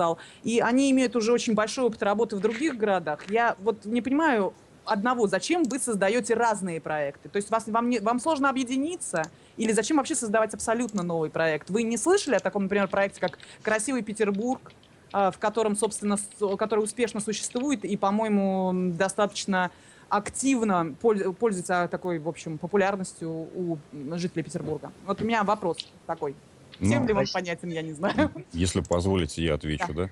рассказал. 0.00 0.18
И 0.42 0.60
они 0.60 0.90
имеют 0.90 1.16
уже 1.16 1.32
очень 1.32 1.54
большой 1.54 1.84
опыт 1.84 2.02
работы 2.02 2.36
в 2.36 2.40
других 2.40 2.76
городах. 2.76 3.20
Я 3.30 3.56
вот 3.60 3.84
не 3.84 4.02
понимаю 4.02 4.52
одного, 4.84 5.26
зачем 5.26 5.62
вы 5.64 5.78
создаете 5.78 6.34
разные 6.34 6.80
проекты? 6.80 7.28
То 7.28 7.36
есть 7.36 7.50
вас, 7.50 7.66
вам, 7.66 7.90
не, 7.90 8.00
вам 8.00 8.18
сложно 8.18 8.48
объединиться? 8.48 9.22
Или 9.56 9.72
зачем 9.72 9.98
вообще 9.98 10.14
создавать 10.14 10.54
абсолютно 10.54 11.02
новый 11.02 11.30
проект? 11.30 11.70
Вы 11.70 11.82
не 11.82 11.96
слышали 11.96 12.34
о 12.36 12.40
таком, 12.40 12.64
например, 12.64 12.88
проекте, 12.88 13.20
как 13.20 13.38
«Красивый 13.62 14.02
Петербург», 14.02 14.72
а, 15.12 15.30
в 15.30 15.38
котором, 15.38 15.76
собственно, 15.76 16.16
который 16.56 16.82
успешно 16.84 17.20
существует 17.20 17.84
и, 17.84 17.96
по-моему, 17.96 18.92
достаточно 18.96 19.70
активно 20.08 20.94
поль- 21.00 21.32
пользуется 21.34 21.88
такой, 21.90 22.18
в 22.18 22.28
общем, 22.28 22.58
популярностью 22.58 23.30
у 23.30 23.78
жителей 24.16 24.42
Петербурга. 24.42 24.90
Вот 25.06 25.20
у 25.20 25.24
меня 25.24 25.44
вопрос 25.44 25.88
такой. 26.06 26.34
Всем 26.80 27.02
Ну, 27.02 27.08
ли 27.08 27.14
он 27.14 27.26
понятен, 27.32 27.70
я 27.70 27.82
не 27.82 27.92
знаю. 27.92 28.30
Если 28.52 28.80
позволите, 28.80 29.42
я 29.42 29.54
отвечу, 29.54 29.92
да. 29.94 30.10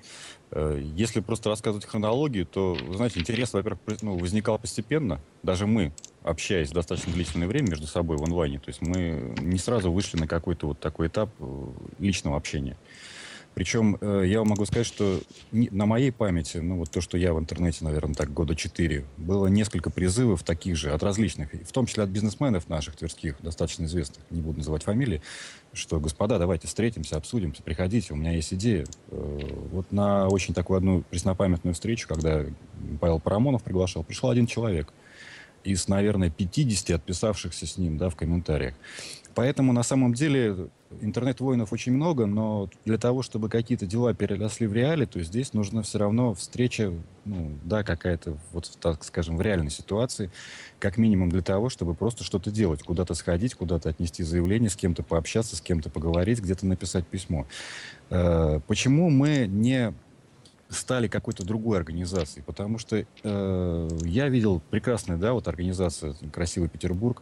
Э, 0.51 0.79
Если 0.95 1.19
просто 1.19 1.49
рассказывать 1.49 1.85
хронологию, 1.85 2.45
то, 2.45 2.77
знаете, 2.93 3.19
интерес, 3.19 3.53
во-первых, 3.53 3.79
ну, 4.01 4.17
возникал 4.17 4.59
постепенно. 4.59 5.19
Даже 5.41 5.65
мы, 5.65 5.91
общаясь 6.23 6.69
достаточно 6.71 7.11
длительное 7.13 7.47
время 7.47 7.69
между 7.71 7.87
собой 7.87 8.17
в 8.17 8.23
онлайне, 8.23 8.59
то 8.59 8.69
есть 8.69 8.81
мы 8.81 9.35
не 9.39 9.57
сразу 9.57 9.91
вышли 9.91 10.17
на 10.17 10.27
какой-то 10.27 10.67
вот 10.67 10.79
такой 10.79 11.07
этап 11.07 11.29
э, 11.39 11.67
личного 11.97 12.37
общения. 12.37 12.77
Причем 13.55 13.97
э, 13.99 14.23
я 14.25 14.43
могу 14.43 14.65
сказать, 14.65 14.87
что 14.87 15.19
на 15.51 15.85
моей 15.85 16.11
памяти, 16.11 16.57
ну 16.57 16.77
вот 16.77 16.91
то, 16.91 17.01
что 17.01 17.17
я 17.17 17.33
в 17.33 17.39
интернете, 17.39 17.83
наверное, 17.83 18.15
так 18.15 18.31
года 18.31 18.55
четыре, 18.55 19.05
было 19.17 19.47
несколько 19.47 19.89
призывов 19.89 20.43
таких 20.43 20.77
же 20.77 20.91
от 20.91 21.03
различных, 21.03 21.51
в 21.51 21.71
том 21.71 21.85
числе 21.85 22.03
от 22.03 22.09
бизнесменов 22.09 22.69
наших 22.69 22.95
тверских, 22.95 23.35
достаточно 23.41 23.85
известных, 23.85 24.23
не 24.29 24.41
буду 24.41 24.59
называть 24.59 24.83
фамилии, 24.83 25.21
что, 25.73 25.99
господа, 25.99 26.39
давайте 26.39 26.67
встретимся, 26.67 27.17
обсудимся, 27.17 27.61
приходите, 27.61 28.13
у 28.13 28.15
меня 28.15 28.31
есть 28.31 28.53
идея. 28.53 28.85
Э, 29.09 29.39
Вот 29.71 29.91
на 29.91 30.27
очень 30.27 30.53
такую 30.53 30.77
одну 30.77 31.01
преснопамятную 31.01 31.73
встречу, 31.73 32.07
когда 32.07 32.45
Павел 33.01 33.19
Парамонов 33.19 33.63
приглашал, 33.63 34.03
пришел 34.03 34.29
один 34.29 34.47
человек 34.47 34.93
из, 35.63 35.87
наверное, 35.87 36.29
50 36.29 36.95
отписавшихся 36.95 37.67
с 37.67 37.77
ним 37.77 37.97
да, 37.97 38.09
в 38.09 38.15
комментариях. 38.15 38.73
Поэтому, 39.35 39.73
на 39.73 39.83
самом 39.83 40.13
деле, 40.13 40.69
интернет-воинов 41.01 41.71
очень 41.71 41.93
много, 41.93 42.25
но 42.25 42.69
для 42.83 42.97
того, 42.97 43.21
чтобы 43.21 43.47
какие-то 43.47 43.85
дела 43.85 44.13
переросли 44.13 44.67
в 44.67 44.73
реале, 44.73 45.05
то 45.05 45.21
здесь 45.21 45.53
нужна 45.53 45.81
все 45.81 45.99
равно 45.99 46.33
встреча, 46.33 46.91
ну, 47.25 47.51
да, 47.63 47.83
какая-то, 47.83 48.37
вот 48.51 48.69
так 48.81 49.03
скажем, 49.03 49.37
в 49.37 49.41
реальной 49.41 49.69
ситуации, 49.69 50.31
как 50.79 50.97
минимум 50.97 51.29
для 51.29 51.41
того, 51.41 51.69
чтобы 51.69 51.93
просто 51.93 52.23
что-то 52.23 52.51
делать, 52.51 52.83
куда-то 52.83 53.13
сходить, 53.13 53.55
куда-то 53.55 53.89
отнести 53.89 54.23
заявление, 54.23 54.69
с 54.69 54.75
кем-то 54.75 55.03
пообщаться, 55.03 55.55
с 55.55 55.61
кем-то 55.61 55.89
поговорить, 55.89 56.41
где-то 56.41 56.65
написать 56.65 57.05
письмо. 57.05 57.45
Э, 58.09 58.59
Почему 58.67 59.09
мы 59.09 59.45
не 59.47 59.93
стали 60.69 61.07
какой-то 61.07 61.45
другой 61.45 61.77
организацией? 61.77 62.43
Потому 62.43 62.77
что 62.77 62.97
э, 62.97 63.89
я 64.03 64.29
видел 64.29 64.61
прекрасная, 64.69 65.17
да, 65.17 65.33
вот 65.33 65.47
организация 65.47 66.15
«Красивый 66.31 66.69
Петербург», 66.69 67.21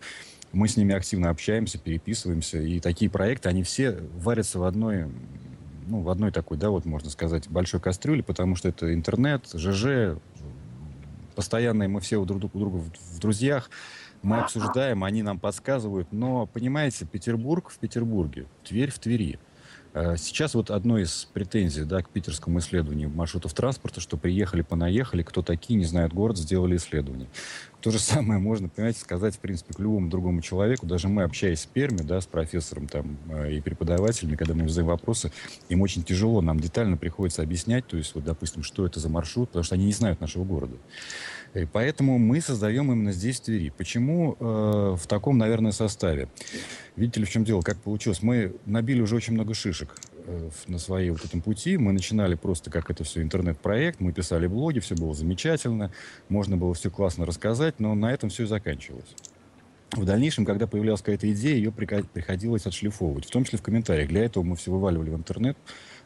мы 0.53 0.67
с 0.67 0.77
ними 0.77 0.95
активно 0.95 1.29
общаемся, 1.29 1.77
переписываемся, 1.77 2.59
и 2.59 2.79
такие 2.79 3.11
проекты, 3.11 3.49
они 3.49 3.63
все 3.63 3.99
варятся 4.17 4.59
в 4.59 4.63
одной, 4.63 5.07
ну, 5.87 6.01
в 6.01 6.09
одной 6.09 6.31
такой, 6.31 6.57
да, 6.57 6.69
вот 6.69 6.85
можно 6.85 7.09
сказать, 7.09 7.49
большой 7.49 7.79
кастрюле, 7.79 8.23
потому 8.23 8.55
что 8.55 8.69
это 8.69 8.93
интернет, 8.93 9.49
ЖЖ, 9.53 10.17
постоянно 11.35 11.87
мы 11.87 11.99
все 11.99 12.17
у 12.17 12.25
друг, 12.25 12.55
у 12.55 12.59
друга 12.59 12.77
в, 12.77 13.15
в 13.15 13.19
друзьях, 13.19 13.69
мы 14.23 14.39
обсуждаем, 14.39 15.03
они 15.03 15.21
нам 15.21 15.39
подсказывают, 15.39 16.11
но, 16.11 16.47
понимаете, 16.47 17.05
Петербург 17.05 17.69
в 17.69 17.77
Петербурге, 17.77 18.47
Тверь 18.63 18.91
в 18.91 18.99
Твери. 18.99 19.39
Э, 19.97 20.15
Сейчас 20.17 20.53
вот 20.53 20.69
одной 20.69 21.03
из 21.03 21.27
претензий 21.33 21.83
да, 21.83 22.01
к 22.01 22.09
питерскому 22.09 22.59
исследованию 22.59 23.09
маршрутов 23.09 23.53
транспорта, 23.53 23.99
что 23.99 24.15
приехали, 24.15 24.61
понаехали, 24.61 25.23
кто 25.23 25.41
такие, 25.41 25.77
не 25.77 25.85
знают 25.85 26.13
город, 26.13 26.37
сделали 26.37 26.77
исследование. 26.77 27.27
То 27.81 27.89
же 27.89 27.99
самое 27.99 28.39
можно, 28.39 28.69
понимаете, 28.69 28.99
сказать, 28.99 29.35
в 29.35 29.39
принципе, 29.39 29.73
к 29.73 29.79
любому 29.79 30.09
другому 30.09 30.41
человеку. 30.41 30.85
Даже 30.85 31.07
мы, 31.07 31.23
общаясь 31.23 31.61
с 31.61 31.65
Перми, 31.65 32.01
да, 32.01 32.21
с 32.21 32.27
профессором 32.27 32.87
там, 32.87 33.17
э, 33.29 33.53
и 33.53 33.61
преподавателями, 33.61 34.35
когда 34.35 34.53
мы 34.53 34.69
задаем 34.69 34.87
вопросы, 34.87 35.31
им 35.69 35.81
очень 35.81 36.03
тяжело, 36.03 36.41
нам 36.41 36.59
детально 36.59 36.97
приходится 36.97 37.41
объяснять, 37.41 37.87
то 37.87 37.97
есть, 37.97 38.13
вот, 38.13 38.23
допустим, 38.23 38.61
что 38.61 38.85
это 38.85 38.99
за 38.99 39.09
маршрут, 39.09 39.49
потому 39.49 39.63
что 39.63 39.75
они 39.75 39.85
не 39.85 39.93
знают 39.93 40.21
нашего 40.21 40.43
города. 40.43 40.75
И 41.53 41.65
поэтому 41.65 42.17
мы 42.17 42.41
создаем 42.41 42.91
именно 42.91 43.11
здесь, 43.11 43.39
в 43.39 43.43
Твери. 43.43 43.71
Почему 43.75 44.35
э, 44.39 44.95
в 44.97 45.07
таком, 45.07 45.37
наверное, 45.37 45.71
составе? 45.71 46.29
Видите 46.95 47.19
ли, 47.19 47.25
в 47.25 47.29
чем 47.29 47.43
дело, 47.43 47.61
как 47.61 47.77
получилось? 47.77 48.21
Мы 48.21 48.55
набили 48.65 49.01
уже 49.01 49.15
очень 49.15 49.33
много 49.33 49.53
шишек 49.53 49.95
э, 50.25 50.49
на 50.67 50.79
своей 50.79 51.09
вот 51.09 51.23
этом 51.25 51.41
пути. 51.41 51.77
Мы 51.77 51.93
начинали 51.93 52.35
просто 52.35 52.69
как 52.69 52.89
это 52.89 53.03
все 53.03 53.21
интернет-проект, 53.21 53.99
мы 53.99 54.11
писали 54.11 54.47
блоги, 54.47 54.79
все 54.79 54.95
было 54.95 55.13
замечательно, 55.13 55.91
можно 56.29 56.57
было 56.57 56.73
все 56.73 56.89
классно 56.89 57.25
рассказать, 57.25 57.79
но 57.79 57.95
на 57.95 58.11
этом 58.11 58.29
все 58.29 58.43
и 58.43 58.47
заканчивалось. 58.47 59.15
В 59.91 60.03
дальнейшем, 60.03 60.45
когда 60.45 60.67
появлялась 60.67 61.01
какая-то 61.01 61.31
идея, 61.31 61.55
ее 61.55 61.71
приходилось 61.71 62.65
отшлифовывать, 62.65 63.25
в 63.25 63.31
том 63.31 63.45
числе 63.45 63.57
в 63.57 63.61
комментариях. 63.61 64.09
Для 64.09 64.25
этого 64.25 64.43
мы 64.43 64.55
все 64.57 64.69
вываливали 64.69 65.09
в 65.09 65.15
интернет, 65.15 65.57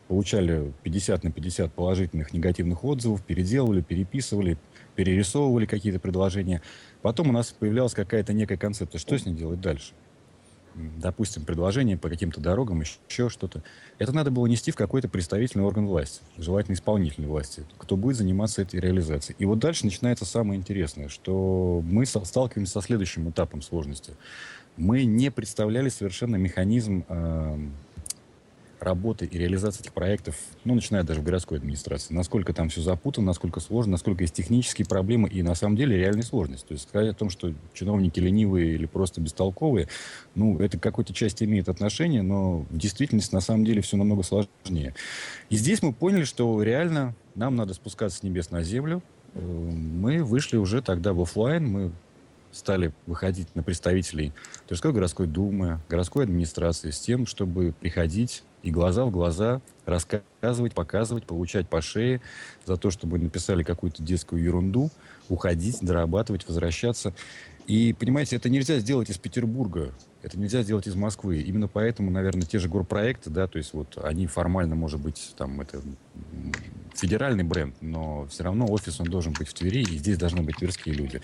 получали 0.08 0.72
50 0.84 1.24
на 1.24 1.32
50 1.32 1.74
положительных, 1.74 2.32
негативных 2.32 2.84
отзывов, 2.84 3.24
переделывали, 3.24 3.82
переписывали, 3.82 4.58
перерисовывали 4.96 5.66
какие-то 5.66 6.00
предложения. 6.00 6.62
Потом 7.02 7.30
у 7.30 7.32
нас 7.32 7.52
появлялась 7.52 7.94
какая-то 7.94 8.34
некая 8.34 8.58
концепция, 8.58 9.00
что 9.00 9.18
с 9.18 9.26
ней 9.26 9.34
делать 9.34 9.62
дальше. 9.62 9.94
допустим, 10.74 11.44
предложение 11.44 11.98
по 11.98 12.10
каким-то 12.10 12.40
дорогам, 12.40 12.82
еще 12.82 13.30
что-то, 13.30 13.62
это 14.00 14.14
надо 14.14 14.32
было 14.32 14.48
нести 14.48 14.72
в 14.72 14.76
какой-то 14.76 15.10
представительный 15.10 15.66
орган 15.66 15.86
власти, 15.86 16.22
желательно 16.38 16.76
исполнительной 16.76 17.28
власти, 17.28 17.64
кто 17.78 17.98
будет 17.98 18.18
заниматься 18.18 18.62
этой 18.62 18.80
реализацией. 18.80 19.36
И 19.40 19.46
вот 19.46 19.60
дальше 19.60 19.86
начинается 19.86 20.26
самое 20.26 20.58
интересное, 20.58 21.10
что 21.10 21.84
мы 21.86 22.06
сталкиваемся 22.06 22.74
со 22.74 22.82
следующим 22.82 23.30
этапом 23.30 23.62
сложности. 23.62 24.14
Мы 24.78 25.04
не 25.04 25.30
представляли 25.30 25.90
совершенно 25.90 26.38
механизм 26.38 27.04
э, 27.10 27.60
работы 28.82 29.26
и 29.26 29.38
реализации 29.38 29.82
этих 29.82 29.94
проектов, 29.94 30.36
ну, 30.64 30.76
начиная 30.76 31.04
даже 31.04 31.22
в 31.22 31.24
городской 31.24 31.60
администрации, 31.60 32.14
насколько 32.14 32.54
там 32.54 32.70
все 32.70 32.82
запутано, 32.82 33.28
насколько 33.28 33.60
сложно, 33.60 33.94
насколько 33.94 34.24
есть 34.24 34.34
технические 34.34 34.88
проблемы 34.88 35.30
и 35.30 35.44
на 35.44 35.56
самом 35.56 35.76
деле 35.76 35.98
реальная 35.98 36.24
сложность. 36.24 36.68
То 36.68 36.74
есть 36.74 36.88
сказать 36.88 37.10
о 37.10 37.14
том, 37.14 37.30
что 37.30 37.54
чиновники 37.74 38.20
ленивые 38.20 38.74
или 38.74 38.86
просто 38.86 39.22
бестолковые, 39.22 39.88
ну, 40.36 40.60
это 40.60 40.78
к 40.78 40.84
какой-то 40.84 41.14
части 41.14 41.44
имеет 41.44 41.70
отношение, 41.70 42.24
но 42.24 42.66
в 42.70 42.78
действительности 42.78 43.34
на 43.36 43.42
самом 43.42 43.66
деле 43.66 43.82
все 43.82 43.98
намного 43.98 44.24
сложнее. 44.24 44.96
И 45.50 45.56
здесь 45.56 45.82
мы 45.82 45.94
поняли, 45.94 46.24
что 46.24 46.62
реально 46.64 47.16
нам 47.36 47.56
надо 47.56 47.74
спускаться 47.74 48.20
с 48.20 48.24
небес 48.24 48.52
на 48.52 48.64
землю. 48.64 49.04
Э, 49.34 49.40
мы 49.40 50.24
вышли 50.24 50.58
уже 50.58 50.82
тогда 50.82 51.14
в 51.14 51.22
офлайн, 51.22 51.68
мы 51.68 51.92
стали 52.52 52.94
выходить 53.06 53.56
на 53.56 53.64
представителей 53.64 54.34
Тверской 54.68 54.92
городской 54.92 55.28
думы, 55.28 55.80
городской 55.88 56.26
администрации 56.26 56.92
с 56.92 57.00
тем, 57.00 57.26
чтобы 57.26 57.74
приходить 57.80 58.44
и 58.64 58.72
глаза 58.72 59.06
в 59.06 59.12
глаза 59.12 59.62
рассказывать, 59.86 60.74
показывать, 60.74 61.26
получать 61.26 61.68
по 61.68 61.82
шее 61.82 62.22
за 62.66 62.78
то, 62.78 62.92
чтобы 62.92 63.18
написали 63.18 63.64
какую-то 63.64 64.04
детскую 64.04 64.44
ерунду, 64.44 64.90
уходить, 65.30 65.80
дорабатывать, 65.82 66.48
возвращаться. 66.48 67.14
И, 67.68 67.94
понимаете, 67.94 68.36
это 68.36 68.50
нельзя 68.50 68.80
сделать 68.80 69.10
из 69.10 69.18
Петербурга, 69.18 69.94
это 70.24 70.40
нельзя 70.40 70.62
сделать 70.64 70.88
из 70.88 70.96
Москвы. 70.96 71.42
Именно 71.42 71.68
поэтому, 71.68 72.12
наверное, 72.12 72.46
те 72.46 72.60
же 72.60 72.70
горпроекты, 72.70 73.30
да, 73.30 73.48
то 73.48 73.58
есть 73.58 73.74
вот 73.74 73.98
они 74.04 74.28
формально, 74.28 74.76
может 74.76 75.00
быть, 75.00 75.34
там 75.38 75.62
это 75.62 75.82
федеральный 76.96 77.44
бренд, 77.44 77.76
но 77.82 78.28
все 78.28 78.44
равно 78.44 78.68
офис 78.70 79.00
он 79.00 79.08
должен 79.08 79.34
быть 79.34 79.48
в 79.48 79.54
Твери, 79.54 79.82
и 79.82 79.98
здесь 79.98 80.18
должны 80.18 80.42
быть 80.42 80.58
тверские 80.58 80.94
люди. 80.94 81.22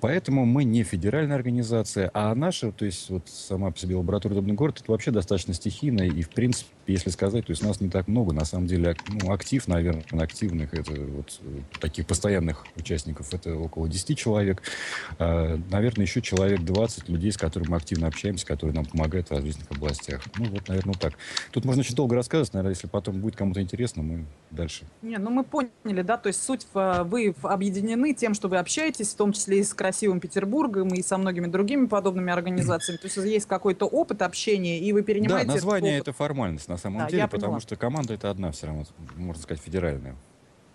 Поэтому 0.00 0.44
мы 0.44 0.64
не 0.64 0.82
федеральная 0.82 1.36
организация, 1.36 2.10
а 2.14 2.34
наша, 2.34 2.72
то 2.72 2.84
есть 2.84 3.10
вот 3.10 3.28
сама 3.28 3.70
по 3.70 3.78
себе 3.78 3.96
лаборатория 3.96 4.34
«Удобный 4.34 4.54
город», 4.54 4.80
это 4.80 4.90
вообще 4.90 5.10
достаточно 5.10 5.54
стихийная, 5.54 6.06
и 6.06 6.22
в 6.22 6.30
принципе, 6.30 6.70
если 6.86 7.10
сказать, 7.10 7.46
то 7.46 7.50
есть 7.52 7.62
нас 7.62 7.80
не 7.80 7.88
так 7.88 8.08
много, 8.08 8.32
на 8.32 8.44
самом 8.44 8.66
деле, 8.66 8.96
ну, 9.08 9.32
актив, 9.32 9.66
наверное, 9.68 10.04
активных, 10.12 10.74
это 10.74 10.92
вот 10.92 11.40
таких 11.80 12.06
постоянных 12.06 12.66
участников, 12.76 13.32
это 13.34 13.54
около 13.54 13.88
10 13.88 14.18
человек, 14.18 14.62
а, 15.18 15.60
наверное, 15.70 16.06
еще 16.06 16.22
человек 16.22 16.60
20 16.62 17.08
людей, 17.08 17.32
с 17.32 17.36
которыми 17.36 17.70
мы 17.70 17.76
активно 17.76 18.06
общаемся, 18.06 18.31
которые 18.40 18.74
нам 18.74 18.84
помогают 18.84 19.28
в 19.28 19.30
различных 19.32 19.70
областях. 19.70 20.22
Ну 20.38 20.46
вот, 20.46 20.68
наверное, 20.68 20.94
вот 20.94 21.00
так. 21.00 21.14
Тут 21.50 21.64
можно 21.64 21.80
очень 21.80 21.94
долго 21.94 22.16
рассказывать, 22.16 22.52
наверное, 22.54 22.74
если 22.74 22.86
потом 22.86 23.20
будет 23.20 23.36
кому-то 23.36 23.60
интересно, 23.60 24.02
мы 24.02 24.24
дальше. 24.50 24.84
Не, 25.02 25.18
ну 25.18 25.30
мы 25.30 25.44
поняли, 25.44 26.02
да, 26.02 26.16
то 26.16 26.28
есть 26.28 26.42
суть, 26.42 26.66
в, 26.72 27.04
вы 27.04 27.34
объединены 27.42 28.14
тем, 28.14 28.34
что 28.34 28.48
вы 28.48 28.58
общаетесь, 28.58 29.10
в 29.10 29.16
том 29.16 29.32
числе 29.32 29.60
и 29.60 29.62
с 29.64 29.74
красивым 29.74 30.20
Петербургом, 30.20 30.88
и 30.88 31.02
со 31.02 31.18
многими 31.18 31.46
другими 31.46 31.86
подобными 31.86 32.32
организациями. 32.32 32.98
То 32.98 33.06
есть 33.06 33.16
есть 33.16 33.46
какой-то 33.46 33.86
опыт 33.86 34.22
общения, 34.22 34.78
и 34.78 34.92
вы 34.92 35.02
перенимаете... 35.02 35.46
Да, 35.46 35.54
название 35.54 35.98
это 35.98 36.12
формальность 36.12 36.68
на 36.68 36.76
самом 36.76 37.00
да, 37.00 37.06
деле, 37.08 37.24
потому 37.24 37.40
поняла. 37.40 37.60
что 37.60 37.76
команда 37.76 38.14
это 38.14 38.30
одна 38.30 38.52
все 38.52 38.66
равно, 38.66 38.84
можно 39.16 39.42
сказать, 39.42 39.62
федеральная. 39.62 40.16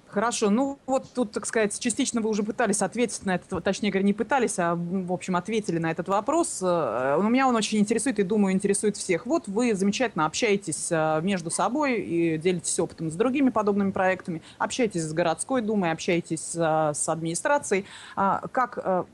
Хорошо, 0.09 0.49
ну 0.49 0.79
вот 0.85 1.05
тут, 1.13 1.31
так 1.31 1.45
сказать, 1.45 1.77
частично 1.79 2.21
вы 2.21 2.29
уже 2.29 2.43
пытались 2.43 2.81
ответить 2.81 3.25
на 3.25 3.35
этот, 3.35 3.63
точнее 3.63 3.91
говоря, 3.91 4.05
не 4.05 4.13
пытались, 4.13 4.57
а, 4.57 4.75
в 4.75 5.11
общем, 5.11 5.35
ответили 5.35 5.79
на 5.79 5.91
этот 5.91 6.07
вопрос. 6.07 6.59
Э, 6.61 7.17
но 7.21 7.27
меня 7.27 7.47
он 7.47 7.55
очень 7.55 7.79
интересует 7.79 8.19
и, 8.19 8.23
думаю, 8.23 8.53
интересует 8.53 8.95
всех. 8.95 9.25
Вот 9.25 9.47
вы 9.47 9.75
замечательно 9.75 10.25
общаетесь 10.25 10.87
э, 10.91 11.19
между 11.23 11.51
собой 11.51 11.99
и 11.99 12.37
делитесь 12.37 12.79
опытом 12.79 13.11
с 13.11 13.15
другими 13.15 13.49
подобными 13.49 13.91
проектами, 13.91 14.41
общаетесь 14.57 15.03
с 15.03 15.13
городской 15.13 15.61
думой, 15.61 15.91
общаетесь 15.91 16.55
э, 16.55 16.93
с 16.93 17.09
администрацией. 17.09 17.85
А 18.15 18.47
как 18.51 19.05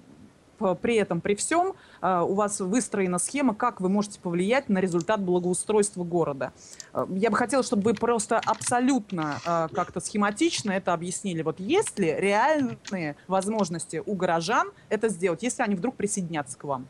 при 0.82 0.96
этом, 0.96 1.22
при 1.22 1.36
всем, 1.36 1.74
а, 2.02 2.24
у 2.24 2.34
вас 2.34 2.60
выстроена 2.60 3.20
схема, 3.20 3.54
как 3.54 3.82
вы 3.82 3.90
можете 3.90 4.20
повлиять 4.20 4.70
на 4.70 4.80
результат 4.80 5.22
благоустройства 5.22 6.04
города. 6.04 6.54
А, 6.94 7.08
я 7.12 7.30
бы 7.30 7.38
хотела, 7.38 7.64
чтобы 7.64 7.84
вы 7.84 7.94
просто 7.94 8.40
абсолютно 8.40 9.38
как-то 9.44 10.00
схематично 10.00 10.72
это 10.72 10.94
объяснили. 10.94 11.42
Вот 11.42 11.60
есть 11.60 12.00
ли 12.00 12.14
реальные 12.18 13.16
возможности 13.28 14.02
у 14.06 14.16
горожан 14.16 14.72
это 14.90 15.10
сделать, 15.10 15.44
если 15.44 15.64
они 15.64 15.76
вдруг 15.76 15.96
присоединятся 15.96 16.58
к 16.58 16.64
вам? 16.64 16.88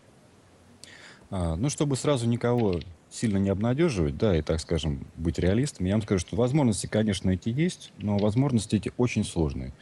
А, 1.36 1.56
ну, 1.56 1.68
чтобы 1.70 1.96
сразу 1.96 2.28
никого 2.28 2.80
сильно 3.10 3.38
не 3.38 3.50
обнадеживать, 3.50 4.18
да, 4.18 4.38
и, 4.38 4.44
так 4.44 4.60
скажем, 4.60 5.08
быть 5.16 5.40
реалистом, 5.40 5.88
я 5.88 5.94
вам 5.94 6.04
скажу, 6.04 6.20
что 6.20 6.36
возможности, 6.36 6.86
конечно, 6.86 7.32
эти 7.32 7.50
есть, 7.50 7.92
но 7.98 8.20
возможности 8.20 8.76
эти 8.76 8.92
очень 8.98 9.24
сложные. 9.24 9.74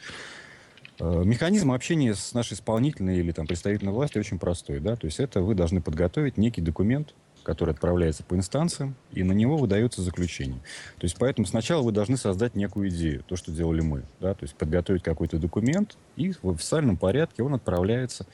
Э, 1.02 1.24
механизм 1.24 1.72
общения 1.72 2.14
с 2.14 2.32
нашей 2.32 2.52
исполнительной 2.52 3.18
или 3.18 3.32
там, 3.32 3.48
представительной 3.48 3.92
властью 3.92 4.20
очень 4.20 4.38
простой. 4.38 4.78
Да? 4.78 4.94
То 4.94 5.06
есть 5.06 5.18
это 5.18 5.40
вы 5.40 5.56
должны 5.56 5.82
подготовить 5.82 6.36
некий 6.36 6.60
документ, 6.60 7.12
который 7.42 7.70
отправляется 7.74 8.22
по 8.22 8.36
инстанциям, 8.36 8.94
и 9.10 9.24
на 9.24 9.32
него 9.32 9.56
выдается 9.56 10.00
заключение. 10.00 10.60
То 10.98 11.04
есть 11.04 11.16
поэтому 11.18 11.44
сначала 11.48 11.82
вы 11.82 11.90
должны 11.90 12.16
создать 12.16 12.54
некую 12.54 12.88
идею, 12.88 13.24
то, 13.26 13.34
что 13.34 13.50
делали 13.50 13.80
мы. 13.80 14.04
Да? 14.20 14.34
То 14.34 14.44
есть 14.44 14.54
подготовить 14.54 15.02
какой-то 15.02 15.38
документ, 15.38 15.96
и 16.14 16.34
в 16.40 16.50
официальном 16.50 16.96
порядке 16.96 17.42
он 17.42 17.54
отправляется. 17.54 18.28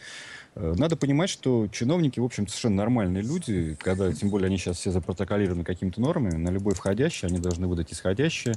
Э, 0.54 0.74
надо 0.76 0.96
понимать, 0.96 1.30
что 1.30 1.68
чиновники, 1.68 2.20
в 2.20 2.24
общем, 2.24 2.46
совершенно 2.46 2.76
нормальные 2.76 3.22
люди, 3.22 3.78
когда, 3.80 4.12
тем 4.12 4.28
более, 4.28 4.48
они 4.48 4.58
сейчас 4.58 4.76
все 4.76 4.90
запротоколированы 4.90 5.64
какими-то 5.64 6.02
нормами, 6.02 6.36
на 6.36 6.50
любой 6.50 6.74
входящий 6.74 7.28
они 7.28 7.38
должны 7.38 7.66
выдать 7.66 7.94
исходящее, 7.94 8.56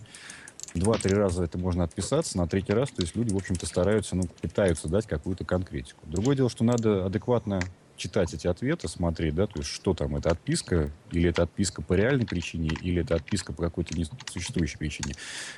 два-три 0.74 1.14
раза 1.14 1.44
это 1.44 1.58
можно 1.58 1.84
отписаться, 1.84 2.38
на 2.38 2.48
третий 2.48 2.74
раз, 2.74 2.90
то 2.90 3.02
есть 3.02 3.16
люди, 3.16 3.34
в 3.34 3.38
общем-то, 3.38 3.66
стараются, 3.66 4.16
ну, 4.16 4.24
пытаются 4.42 4.88
дать 4.88 5.08
какую-то 5.08 5.46
конкретику. 5.46 6.00
Другое 6.06 6.36
дело, 6.36 6.50
что 6.50 6.64
надо 6.64 7.06
адекватно 7.06 7.62
читать 7.98 8.34
эти 8.34 8.48
ответы, 8.48 8.88
смотреть, 8.88 9.36
да, 9.36 9.46
то 9.46 9.60
есть 9.60 9.70
что 9.70 9.94
там, 9.94 10.16
это 10.16 10.32
отписка, 10.32 10.90
или 11.12 11.30
это 11.30 11.44
отписка 11.44 11.82
по 11.82 11.94
реальной 11.94 12.26
причине, 12.26 12.70
или 12.82 13.02
это 13.02 13.16
отписка 13.16 13.54
по 13.54 13.62
какой-то 13.62 13.98
несуществующей 13.98 14.78
причине. 14.78 15.14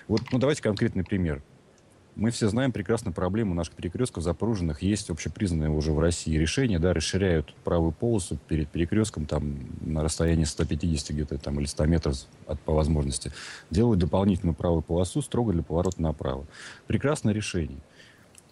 Вот, 0.07 0.21
ну, 0.31 0.39
давайте 0.39 0.61
конкретный 0.61 1.05
пример. 1.05 1.41
Мы 2.15 2.29
все 2.29 2.47
знаем 2.47 2.71
прекрасно 2.71 3.11
проблему 3.11 3.55
наших 3.55 3.73
перекрестков 3.73 4.23
запруженных. 4.23 4.83
Есть 4.83 5.09
общепризнанное 5.09 5.69
уже 5.69 5.91
в 5.91 5.99
России 5.99 6.37
решение, 6.37 6.77
да, 6.77 6.93
расширяют 6.93 7.55
правую 7.63 7.91
полосу 7.91 8.37
перед 8.47 8.69
перекрестком 8.69 9.25
там 9.25 9.57
на 9.81 10.03
расстоянии 10.03 10.43
150 10.43 11.09
где-то 11.09 11.37
там 11.39 11.59
или 11.59 11.65
100 11.65 11.85
метров 11.87 12.17
от, 12.45 12.59
по 12.59 12.73
возможности. 12.73 13.31
Делают 13.71 13.99
дополнительную 13.99 14.53
правую 14.53 14.83
полосу 14.83 15.23
строго 15.23 15.53
для 15.53 15.63
поворота 15.63 16.01
направо. 16.01 16.45
Прекрасное 16.85 17.33
решение. 17.33 17.79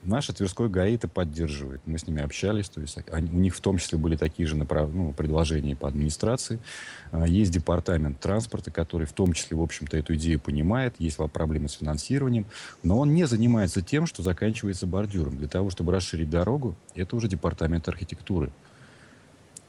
Наша 0.04 0.34
Тверской 0.34 0.68
ГАИ 0.68 0.96
это 0.96 1.08
поддерживает. 1.08 1.82
Мы 1.86 2.00
с 2.00 2.08
ними 2.08 2.24
общались, 2.24 2.70
то 2.70 2.82
есть 2.82 2.98
они, 3.12 3.30
у 3.30 3.36
них 3.36 3.56
в 3.56 3.62
том 3.62 3.78
числе 3.78 4.00
были 4.00 4.16
такие 4.16 4.48
же 4.48 4.56
направ... 4.56 4.90
ну, 4.92 5.14
предложения 5.14 5.76
по 5.76 5.88
администрации. 5.88 6.60
А, 7.12 7.28
есть 7.28 7.52
департамент 7.52 8.20
транспорта, 8.20 8.72
который 8.72 9.06
в 9.06 9.14
том 9.14 9.34
числе, 9.34 9.56
в 9.58 9.62
общем-то, 9.62 9.96
эту 9.98 10.16
идею 10.16 10.40
понимает. 10.40 10.96
Есть 10.98 11.18
проблемы 11.32 11.70
с 11.70 11.74
финансированием. 11.74 12.48
Но 12.82 12.98
он 12.98 13.14
не 13.14 13.26
занимается 13.26 13.84
тем, 13.84 14.08
что 14.08 14.24
заканчивается 14.24 14.88
бордюром. 14.88 15.38
Для 15.38 15.48
того, 15.48 15.70
чтобы 15.70 15.92
расширить 15.92 16.32
дорогу, 16.32 16.76
это 16.96 17.16
уже 17.16 17.28
департамент 17.28 17.88
архитектуры. 17.88 18.52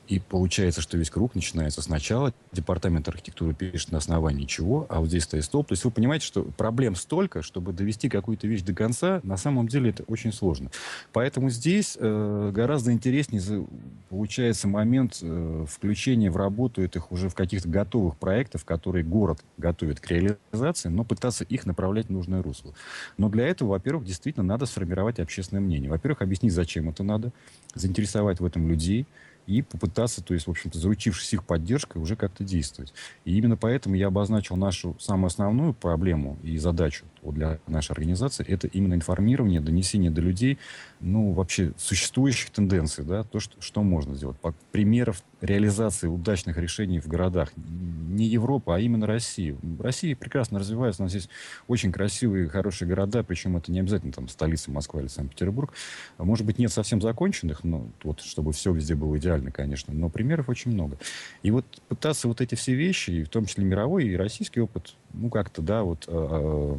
И 0.08 0.18
получается, 0.18 0.80
что 0.80 0.98
весь 0.98 1.10
круг 1.10 1.34
начинается 1.34 1.80
сначала. 1.80 2.34
Департамент 2.52 3.08
архитектуры 3.08 3.54
пишет 3.54 3.92
на 3.92 3.98
основании 3.98 4.46
чего, 4.46 4.86
а 4.88 5.00
вот 5.00 5.08
здесь 5.08 5.24
стоит 5.24 5.44
столб. 5.44 5.68
То 5.68 5.72
есть 5.72 5.84
вы 5.84 5.90
понимаете, 5.90 6.26
что 6.26 6.42
проблем 6.42 6.96
столько, 6.96 7.42
чтобы 7.42 7.72
довести 7.72 8.08
какую-то 8.08 8.46
вещь 8.46 8.62
до 8.62 8.74
конца, 8.74 9.20
на 9.22 9.36
самом 9.36 9.68
деле 9.68 9.90
это 9.90 10.02
очень 10.04 10.32
сложно. 10.32 10.70
Поэтому 11.12 11.50
здесь 11.50 11.96
э, 11.98 12.50
гораздо 12.52 12.92
интереснее 12.92 13.66
получается 14.10 14.68
момент 14.68 15.18
э, 15.22 15.64
включения 15.68 16.30
в 16.30 16.36
работу 16.36 16.82
этих 16.82 17.12
уже 17.12 17.28
в 17.28 17.34
каких-то 17.34 17.68
готовых 17.68 18.16
проектов, 18.16 18.64
которые 18.64 19.04
город 19.04 19.42
готовит 19.56 20.00
к 20.00 20.10
реализации, 20.10 20.88
но 20.88 21.04
пытаться 21.04 21.44
их 21.44 21.64
направлять 21.64 22.06
в 22.06 22.10
нужное 22.10 22.42
русло. 22.42 22.74
Но 23.16 23.28
для 23.28 23.46
этого, 23.46 23.70
во-первых, 23.70 24.04
действительно 24.04 24.44
надо 24.44 24.66
сформировать 24.66 25.20
общественное 25.20 25.62
мнение. 25.62 25.90
Во-первых, 25.90 26.22
объяснить, 26.22 26.52
зачем 26.52 26.90
это 26.90 27.02
надо, 27.02 27.32
заинтересовать 27.74 28.40
в 28.40 28.44
этом 28.44 28.68
людей, 28.68 29.06
и 29.46 29.62
попытаться, 29.62 30.22
то 30.22 30.34
есть, 30.34 30.46
в 30.46 30.50
общем-то, 30.50 30.78
заручившись 30.78 31.32
их 31.34 31.44
поддержкой, 31.44 31.98
уже 31.98 32.16
как-то 32.16 32.44
действовать. 32.44 32.92
И 33.24 33.36
именно 33.36 33.56
поэтому 33.56 33.94
я 33.94 34.08
обозначил 34.08 34.56
нашу 34.56 34.96
самую 35.00 35.26
основную 35.26 35.74
проблему 35.74 36.38
и 36.42 36.58
задачу. 36.58 37.04
Для 37.30 37.60
нашей 37.66 37.92
организации, 37.92 38.44
это 38.46 38.66
именно 38.66 38.94
информирование, 38.94 39.60
донесение 39.60 40.10
до 40.10 40.20
людей, 40.20 40.58
ну, 41.00 41.32
вообще 41.32 41.72
существующих 41.76 42.50
тенденций, 42.50 43.04
да, 43.04 43.22
то, 43.22 43.38
что, 43.38 43.60
что 43.60 43.82
можно 43.82 44.14
сделать. 44.14 44.38
По, 44.38 44.54
примеров 44.72 45.22
реализации 45.40 46.06
удачных 46.06 46.56
решений 46.56 47.00
в 47.00 47.06
городах. 47.06 47.52
Не 47.56 48.26
Европа, 48.26 48.76
а 48.76 48.80
именно 48.80 49.06
Россия. 49.06 49.56
Россия 49.78 50.16
прекрасно 50.16 50.58
развивается, 50.58 51.02
у 51.02 51.04
нас 51.06 51.14
есть 51.14 51.28
очень 51.68 51.92
красивые, 51.92 52.48
хорошие 52.48 52.88
города, 52.88 53.22
причем 53.22 53.56
это 53.56 53.70
не 53.70 53.80
обязательно 53.80 54.12
там 54.12 54.28
столица 54.28 54.70
Москва 54.70 55.00
или 55.00 55.08
Санкт-Петербург. 55.08 55.74
Может 56.18 56.46
быть, 56.46 56.58
нет 56.58 56.72
совсем 56.72 57.00
законченных, 57.00 57.64
но 57.64 57.88
вот, 58.02 58.20
чтобы 58.20 58.52
все 58.52 58.72
везде 58.72 58.94
было 58.94 59.18
идеально, 59.18 59.50
конечно, 59.50 59.92
но 59.92 60.08
примеров 60.08 60.48
очень 60.48 60.72
много. 60.72 60.98
И 61.42 61.50
вот 61.50 61.66
пытаться 61.88 62.28
вот 62.28 62.40
эти 62.40 62.54
все 62.54 62.74
вещи, 62.74 63.24
в 63.24 63.28
том 63.28 63.46
числе 63.46 63.64
мировой 63.64 64.06
и 64.06 64.16
российский 64.16 64.60
опыт, 64.60 64.94
ну, 65.14 65.30
как-то, 65.30 65.62
да, 65.62 65.82
вот 65.82 66.04
э, 66.06 66.78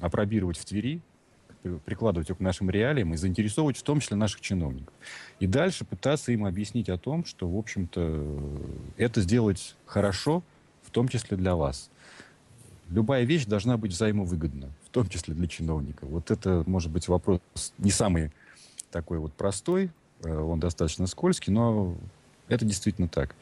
опробировать 0.00 0.58
в 0.58 0.64
Твери, 0.64 1.00
прикладывать 1.84 2.28
его 2.28 2.36
к 2.36 2.40
нашим 2.40 2.70
реалиям 2.70 3.12
и 3.14 3.16
заинтересовывать 3.16 3.76
в 3.76 3.82
том 3.82 4.00
числе 4.00 4.16
наших 4.16 4.40
чиновников. 4.40 4.94
И 5.40 5.46
дальше 5.46 5.84
пытаться 5.84 6.32
им 6.32 6.44
объяснить 6.44 6.88
о 6.88 6.98
том, 6.98 7.24
что, 7.24 7.48
в 7.48 7.56
общем-то, 7.56 8.38
это 8.96 9.20
сделать 9.20 9.74
хорошо, 9.86 10.42
в 10.82 10.90
том 10.90 11.08
числе 11.08 11.36
для 11.36 11.54
вас. 11.54 11.90
Любая 12.88 13.24
вещь 13.24 13.44
должна 13.44 13.76
быть 13.76 13.92
взаимовыгодна, 13.92 14.70
в 14.86 14.88
том 14.90 15.08
числе 15.08 15.34
для 15.34 15.46
чиновника. 15.46 16.06
Вот 16.06 16.30
это, 16.30 16.64
может 16.66 16.90
быть, 16.90 17.08
вопрос 17.08 17.40
не 17.76 17.90
самый 17.90 18.32
такой 18.90 19.18
вот 19.18 19.34
простой, 19.34 19.90
э, 20.22 20.34
он 20.34 20.60
достаточно 20.60 21.06
скользкий, 21.06 21.52
но 21.52 21.94
это 22.48 22.64
действительно 22.64 23.08
так. 23.08 23.34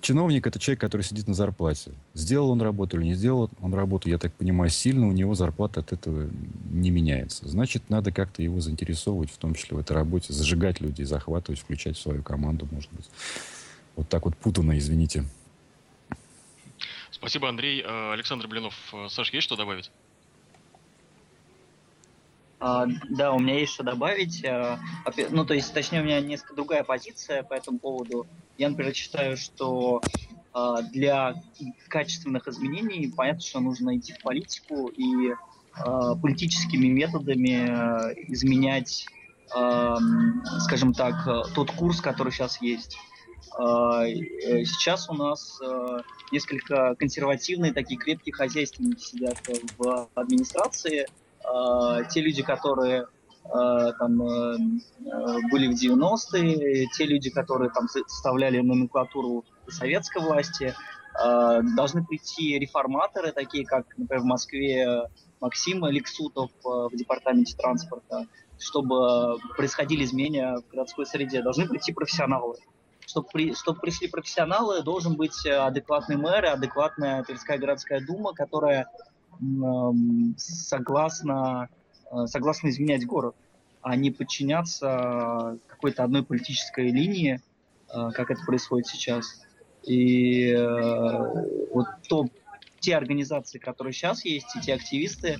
Чиновник– 0.00 0.46
это 0.48 0.58
человек, 0.58 0.80
который 0.80 1.02
сидит 1.02 1.28
на 1.28 1.34
зарплате. 1.34 1.92
Сделал 2.14 2.50
он 2.50 2.62
работу 2.62 2.98
или 2.98 3.04
не 3.04 3.14
сделал 3.14 3.50
он 3.60 3.74
работу, 3.74 4.08
я 4.08 4.18
так 4.18 4.32
понимаю, 4.34 4.70
сильно 4.70 5.06
у 5.06 5.12
него 5.12 5.34
зарплата 5.34 5.80
от 5.80 5.92
этого 5.92 6.28
не 6.70 6.90
меняется. 6.90 7.48
Значит, 7.48 7.90
надо 7.90 8.12
как-то 8.12 8.42
его 8.42 8.60
заинтересовывать, 8.60 9.30
в 9.30 9.38
том 9.38 9.54
числе 9.54 9.76
в 9.76 9.80
этой 9.80 9.92
работе, 9.92 10.32
зажигать 10.32 10.80
людей, 10.80 11.04
захватывать, 11.04 11.60
включать 11.60 11.96
в 11.96 12.00
свою 12.00 12.22
команду, 12.22 12.68
может 12.70 12.90
быть. 12.92 13.08
Вот 13.96 14.08
так 14.08 14.24
вот 14.24 14.36
путано, 14.36 14.76
извините. 14.78 15.24
Спасибо, 17.10 17.48
Андрей. 17.48 17.82
Э, 17.82 18.12
Александр 18.12 18.48
Блинов. 18.48 18.74
Э, 18.92 19.06
Саш, 19.08 19.32
есть 19.32 19.44
что 19.44 19.56
добавить? 19.56 19.90
А, 22.66 22.86
да, 23.10 23.32
у 23.32 23.38
меня 23.38 23.58
есть 23.58 23.74
что 23.74 23.82
добавить. 23.82 24.42
А, 24.42 24.78
ну, 25.28 25.44
то 25.44 25.52
есть, 25.52 25.74
точнее, 25.74 26.00
у 26.00 26.04
меня 26.04 26.18
несколько 26.22 26.54
другая 26.54 26.82
позиция 26.82 27.42
по 27.42 27.52
этому 27.52 27.78
поводу. 27.78 28.26
Я, 28.56 28.70
например, 28.70 28.94
считаю, 28.94 29.36
что 29.36 30.00
а, 30.54 30.80
для 30.80 31.34
качественных 31.88 32.48
изменений 32.48 33.12
понятно, 33.14 33.42
что 33.42 33.60
нужно 33.60 33.98
идти 33.98 34.14
в 34.14 34.22
политику 34.22 34.88
и 34.88 35.34
а, 35.74 36.14
политическими 36.14 36.86
методами 36.86 37.68
а, 37.68 38.14
изменять, 38.28 39.04
скажем 40.60 40.94
так, 40.94 41.52
тот 41.54 41.70
курс, 41.70 42.00
который 42.00 42.32
сейчас 42.32 42.62
есть. 42.62 42.96
Э, 43.60 44.06
сейчас 44.64 45.08
у 45.10 45.12
нас 45.12 45.60
несколько 46.32 46.96
консервативные, 46.98 47.74
такие 47.74 48.00
крепкие 48.00 48.32
хозяйственники 48.32 49.00
сидят 49.00 49.36
в 49.76 50.08
администрации, 50.14 51.06
э, 51.44 52.04
те 52.10 52.20
люди, 52.20 52.42
которые 52.42 53.06
э, 53.44 53.92
там 53.98 54.22
э, 54.22 54.56
были 55.50 55.68
в 55.68 55.74
90-е, 55.74 56.86
те 56.96 57.06
люди, 57.06 57.30
которые 57.30 57.70
там 57.70 57.88
составляли 57.88 58.60
номенклатуру 58.60 59.44
советской 59.68 60.22
власти, 60.22 60.74
э, 61.22 61.60
должны 61.76 62.04
прийти 62.04 62.58
реформаторы, 62.58 63.32
такие 63.32 63.64
как, 63.66 63.86
например, 63.96 64.22
в 64.22 64.26
Москве 64.26 65.08
Максим 65.40 65.84
Лексутов 65.86 66.50
э, 66.64 66.68
в 66.68 66.96
департаменте 66.96 67.56
транспорта, 67.56 68.26
чтобы 68.58 69.38
происходили 69.56 70.04
изменения 70.04 70.56
в 70.56 70.70
городской 70.70 71.06
среде, 71.06 71.42
должны 71.42 71.68
прийти 71.68 71.92
профессионалы. 71.92 72.56
Чтобы, 73.06 73.28
при, 73.30 73.54
чтобы 73.54 73.80
пришли 73.80 74.08
профессионалы, 74.08 74.82
должен 74.82 75.16
быть 75.16 75.46
адекватный 75.46 76.16
мэр, 76.16 76.46
адекватная 76.46 77.22
Тверская 77.22 77.58
городская 77.58 78.00
дума, 78.00 78.32
которая 78.32 78.88
согласно, 80.36 81.68
э, 82.10 82.26
согласно 82.26 82.68
изменять 82.68 83.06
город, 83.06 83.34
а 83.82 83.96
не 83.96 84.10
подчиняться 84.10 85.58
какой-то 85.66 86.04
одной 86.04 86.24
политической 86.24 86.90
линии, 86.90 87.40
э, 87.88 88.10
как 88.12 88.30
это 88.30 88.42
происходит 88.44 88.86
сейчас. 88.86 89.42
И 89.82 90.50
э, 90.50 91.68
вот 91.72 91.86
то, 92.08 92.26
те 92.80 92.96
организации, 92.96 93.58
которые 93.58 93.92
сейчас 93.92 94.24
есть, 94.24 94.54
и 94.56 94.60
те 94.60 94.74
активисты 94.74 95.38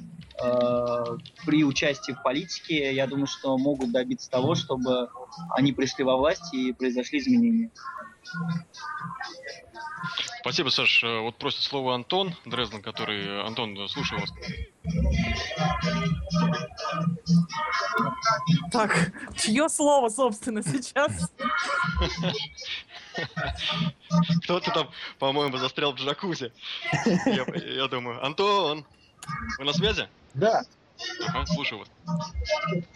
при 1.46 1.62
участии 1.62 2.12
в 2.12 2.22
политике, 2.22 2.92
я 2.92 3.06
думаю, 3.06 3.26
что 3.26 3.56
могут 3.56 3.92
добиться 3.92 4.30
того, 4.30 4.54
чтобы 4.54 5.10
они 5.50 5.72
пришли 5.72 6.04
во 6.04 6.16
власть 6.16 6.52
и 6.54 6.72
произошли 6.72 7.18
изменения. 7.18 7.70
Спасибо, 10.40 10.68
Саш. 10.68 11.02
Э, 11.02 11.20
вот 11.20 11.36
просит 11.36 11.62
слово 11.62 11.94
Антон 11.94 12.34
Дрезден, 12.44 12.82
который... 12.82 13.42
Антон, 13.46 13.88
слушаю 13.88 14.20
вас. 14.20 14.30
Так, 18.70 19.12
чье 19.36 19.68
слово, 19.68 20.08
собственно, 20.10 20.62
сейчас? 20.62 21.32
Кто-то 24.44 24.70
там, 24.70 24.90
по-моему, 25.18 25.56
застрял 25.56 25.92
в 25.92 25.96
джакузи. 25.96 26.52
Я, 27.26 27.46
я 27.54 27.88
думаю. 27.88 28.24
Антон, 28.24 28.84
вы 29.58 29.64
на 29.64 29.72
связи? 29.72 30.08
Да. 30.34 30.62
Ага, 31.28 31.46
слушаю 31.46 31.80
вас. 31.80 31.88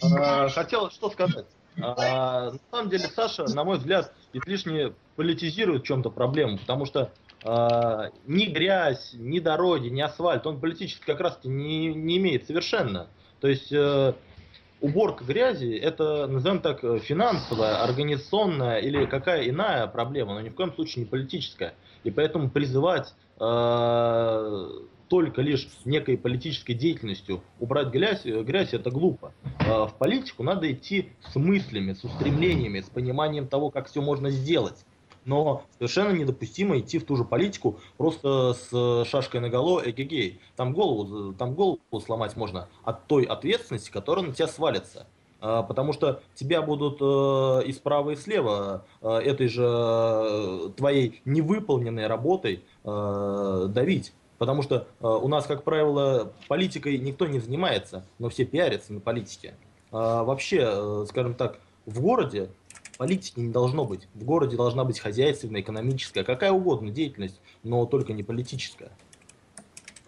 А, 0.01 0.49
хотел 0.49 0.91
что 0.91 1.09
сказать. 1.09 1.45
А, 1.81 2.51
на 2.51 2.59
самом 2.71 2.89
деле, 2.89 3.07
Саша, 3.07 3.43
на 3.45 3.63
мой 3.63 3.77
взгляд, 3.77 4.13
излишне 4.33 4.93
политизирует 5.19 5.81
в 5.81 5.85
чем-то 5.85 6.11
проблему, 6.11 6.57
потому 6.57 6.85
что 6.85 7.11
э, 7.43 8.09
ни 8.25 8.45
грязь, 8.45 9.11
ни 9.15 9.41
дороги, 9.41 9.89
ни 9.89 9.99
асфальт, 9.99 10.47
он 10.47 10.61
политически 10.61 11.03
как 11.05 11.19
раз 11.19 11.37
не, 11.43 11.93
не 11.93 12.15
имеет 12.19 12.47
совершенно. 12.47 13.07
То 13.41 13.49
есть 13.49 13.69
э, 13.69 14.13
уборка 14.79 15.25
грязи 15.25 15.75
это, 15.75 16.25
назовем 16.27 16.61
так, 16.61 16.79
финансовая, 17.01 17.83
организационная 17.83 18.77
или 18.77 19.05
какая 19.07 19.49
иная 19.49 19.87
проблема, 19.87 20.35
но 20.35 20.39
ни 20.39 20.47
в 20.47 20.55
коем 20.55 20.73
случае 20.73 21.03
не 21.03 21.09
политическая. 21.09 21.73
И 22.05 22.11
поэтому 22.11 22.49
призывать 22.49 23.13
э, 23.41 24.69
только 25.09 25.41
лишь 25.41 25.67
некой 25.83 26.17
политической 26.17 26.75
деятельностью 26.75 27.43
убрать 27.59 27.89
грязь, 27.89 28.23
грязь 28.23 28.73
это 28.73 28.89
глупо. 28.89 29.33
А 29.67 29.85
в 29.85 29.97
политику 29.97 30.43
надо 30.43 30.71
идти 30.71 31.09
с 31.29 31.35
мыслями, 31.35 31.91
с 31.91 32.05
устремлениями, 32.05 32.79
с 32.79 32.89
пониманием 32.89 33.49
того, 33.49 33.69
как 33.69 33.89
все 33.89 34.01
можно 34.01 34.29
сделать. 34.29 34.85
Но 35.29 35.61
совершенно 35.77 36.11
недопустимо 36.11 36.79
идти 36.79 36.97
в 36.97 37.05
ту 37.05 37.15
же 37.15 37.23
политику 37.23 37.77
просто 37.97 38.55
с 38.55 39.05
шашкой 39.07 39.41
на 39.41 39.49
голову, 39.49 39.79
эгегей. 39.85 40.39
Там 40.55 40.73
голову, 40.73 41.33
там 41.33 41.53
голову 41.53 41.79
сломать 42.03 42.35
можно 42.35 42.67
от 42.83 43.05
той 43.05 43.25
ответственности, 43.25 43.91
которая 43.91 44.25
на 44.25 44.33
тебя 44.33 44.47
свалится. 44.47 45.05
А, 45.39 45.61
потому 45.61 45.93
что 45.93 46.21
тебя 46.33 46.63
будут 46.63 46.97
э, 46.99 47.67
и 47.67 47.73
справа, 47.73 48.09
и 48.09 48.15
слева 48.15 48.85
э, 49.03 49.17
этой 49.19 49.47
же 49.47 49.67
э, 49.69 50.69
твоей 50.75 51.21
невыполненной 51.25 52.07
работой 52.07 52.63
давить. 52.83 54.13
Потому 54.39 54.63
что 54.63 54.87
у 55.01 55.27
нас, 55.27 55.45
как 55.45 55.63
правило, 55.63 56.31
политикой 56.47 56.97
никто 56.97 57.27
не 57.27 57.39
занимается, 57.39 58.05
но 58.19 58.29
все 58.29 58.45
пиарятся 58.45 58.93
на 58.93 59.01
политике. 59.01 59.53
А 59.91 60.23
вообще, 60.23 61.05
скажем 61.07 61.33
так, 61.33 61.59
в 61.85 62.01
городе 62.01 62.49
политики 62.99 63.39
не 63.39 63.49
должно 63.49 63.85
быть. 63.85 64.09
В 64.13 64.25
городе 64.25 64.57
должна 64.57 64.83
быть 64.83 64.99
хозяйственная, 64.99 65.61
экономическая, 65.61 66.25
какая 66.25 66.51
угодно 66.51 66.91
деятельность, 66.91 67.39
но 67.63 67.85
только 67.85 68.11
не 68.11 68.23
политическая. 68.23 68.91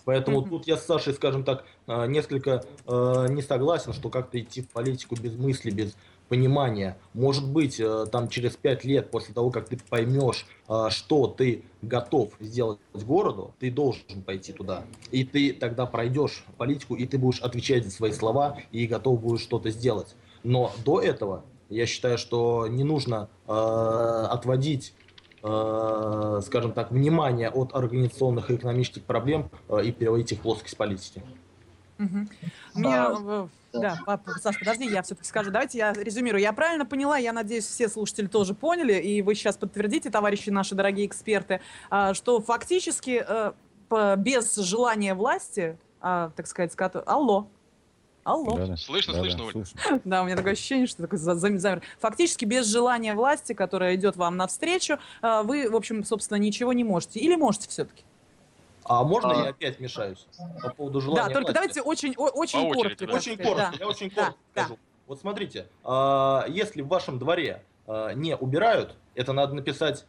Поэтому 0.04 0.42
mm-hmm. 0.42 0.50
тут 0.50 0.68
я 0.68 0.76
с 0.76 0.86
Сашей, 0.86 1.14
скажем 1.14 1.46
так, 1.46 1.64
э, 1.88 2.08
несколько 2.08 2.66
э, 2.86 3.28
не 3.30 3.42
согласен, 3.42 3.94
что 3.94 4.10
как-то 4.10 4.42
идти 4.42 4.62
в 4.62 4.68
политику 4.68 5.16
без 5.16 5.38
мысли, 5.38 5.72
без 5.72 5.96
понимания. 6.28 6.98
Может 7.14 7.48
быть, 7.48 7.80
э, 7.80 8.08
там 8.12 8.28
через 8.28 8.58
пять 8.58 8.84
лет 8.84 9.10
после 9.10 9.34
того, 9.34 9.52
как 9.52 9.70
ты 9.70 9.78
поймешь, 9.90 10.46
э, 10.68 10.88
что 10.90 11.28
ты 11.28 11.64
готов 11.82 12.34
сделать 12.42 12.80
городу, 12.94 13.54
ты 13.60 13.72
должен 13.72 14.22
пойти 14.26 14.52
туда. 14.52 14.84
И 15.12 15.24
ты 15.24 15.54
тогда 15.54 15.86
пройдешь 15.86 16.44
политику, 16.58 16.96
и 16.96 17.06
ты 17.06 17.18
будешь 17.18 17.40
отвечать 17.40 17.86
за 17.86 17.92
свои 17.92 18.12
слова, 18.12 18.58
и 18.74 18.86
готов 18.86 19.22
будешь 19.22 19.44
что-то 19.44 19.70
сделать. 19.70 20.14
Но 20.44 20.74
до 20.84 21.00
этого 21.00 21.46
я 21.72 21.86
считаю, 21.86 22.18
что 22.18 22.68
не 22.68 22.84
нужно 22.84 23.30
э, 23.48 23.52
отводить 23.52 24.94
э, 25.44 26.40
скажем 26.44 26.74
так, 26.74 26.92
внимание 26.92 27.50
от 27.50 27.76
организационных 27.76 28.52
и 28.52 28.56
экономических 28.56 29.04
проблем 29.04 29.50
э, 29.70 29.86
и 29.86 29.92
переводить 29.92 30.32
их 30.34 30.40
в 30.40 30.42
плоскость 30.42 30.78
политики. 30.78 31.24
Угу. 31.98 32.28
У 32.76 32.80
меня, 32.80 33.50
да, 33.74 34.00
да 34.06 34.20
Саш, 34.42 34.60
подожди, 34.60 34.86
я 34.86 35.02
все-таки 35.02 35.28
скажу. 35.28 35.52
Давайте 35.52 35.78
я 35.78 35.94
резюмирую. 35.94 36.42
Я 36.42 36.52
правильно 36.54 36.86
поняла, 36.86 37.18
я 37.18 37.32
надеюсь, 37.32 37.66
все 37.66 37.90
слушатели 37.90 38.28
тоже 38.28 38.54
поняли, 38.54 38.94
и 38.94 39.22
вы 39.22 39.36
сейчас 39.36 39.58
подтвердите, 39.58 40.10
товарищи 40.10 40.50
наши 40.50 40.76
дорогие 40.76 41.06
эксперты, 41.06 41.62
что 42.14 42.42
фактически 42.42 43.24
э, 43.28 44.16
без 44.18 44.56
желания 44.56 45.14
власти 45.14 45.78
а, 46.02 46.32
так 46.36 46.48
сказать, 46.48 46.74
скат... 46.74 46.96
Алло. 47.06 47.48
Алло. 48.24 48.56
Да, 48.58 48.66
да. 48.68 48.78
Слышно, 48.78 49.14
да, 49.14 49.20
слышно, 49.20 49.40
да, 49.40 49.46
Оль. 49.46 49.52
слышно. 49.52 50.02
Да, 50.06 50.22
у 50.22 50.26
меня 50.26 50.36
такое 50.36 50.54
ощущение, 50.54 50.86
что 50.88 51.02
такой 51.02 51.18
за- 51.18 51.36
за- 51.36 51.58
замер. 51.58 51.82
Фактически 52.00 52.46
без 52.46 52.68
желания 52.68 53.16
власти, 53.16 53.54
которая 53.54 53.96
идет 53.96 54.16
вам 54.16 54.38
навстречу, 54.38 54.98
а, 55.22 55.42
вы, 55.44 55.70
в 55.70 55.76
общем, 55.76 56.04
собственно, 56.04 56.38
ничего 56.38 56.72
не 56.74 56.84
можете. 56.84 57.20
Или 57.20 57.36
можете 57.36 57.68
все-таки? 57.70 58.04
А 58.84 59.04
можно 59.04 59.32
А. 59.32 59.44
я 59.46 59.50
опять 59.50 59.80
мешаюсь 59.80 60.28
по 60.62 60.70
поводу 60.70 61.02
желания 61.02 61.22
Да, 61.28 61.34
только 61.34 61.52
власти? 61.52 61.54
давайте 61.54 61.82
очень, 61.82 62.14
о- 62.18 62.30
очень 62.30 62.62
По 62.62 62.78
очереди, 62.80 63.06
коротко. 63.06 63.08
да. 63.08 63.14
Очень 63.18 63.38
коротко, 63.38 63.72
да. 63.72 63.78
я 63.80 63.88
очень 63.88 64.10
Да, 64.10 64.16
коротко 64.16 64.40
да. 64.56 64.62
скажу. 64.64 64.80
Вот 65.08 65.20
смотрите, 65.20 65.68
а, 65.84 66.46
если 66.48 66.82
в 66.82 66.88
вашем 66.88 67.18
дворе 67.20 67.64
а, 67.88 68.14
не 68.14 68.36
убирают, 68.36 68.96
это 69.16 69.34
надо 69.34 69.54
написать 69.56 70.06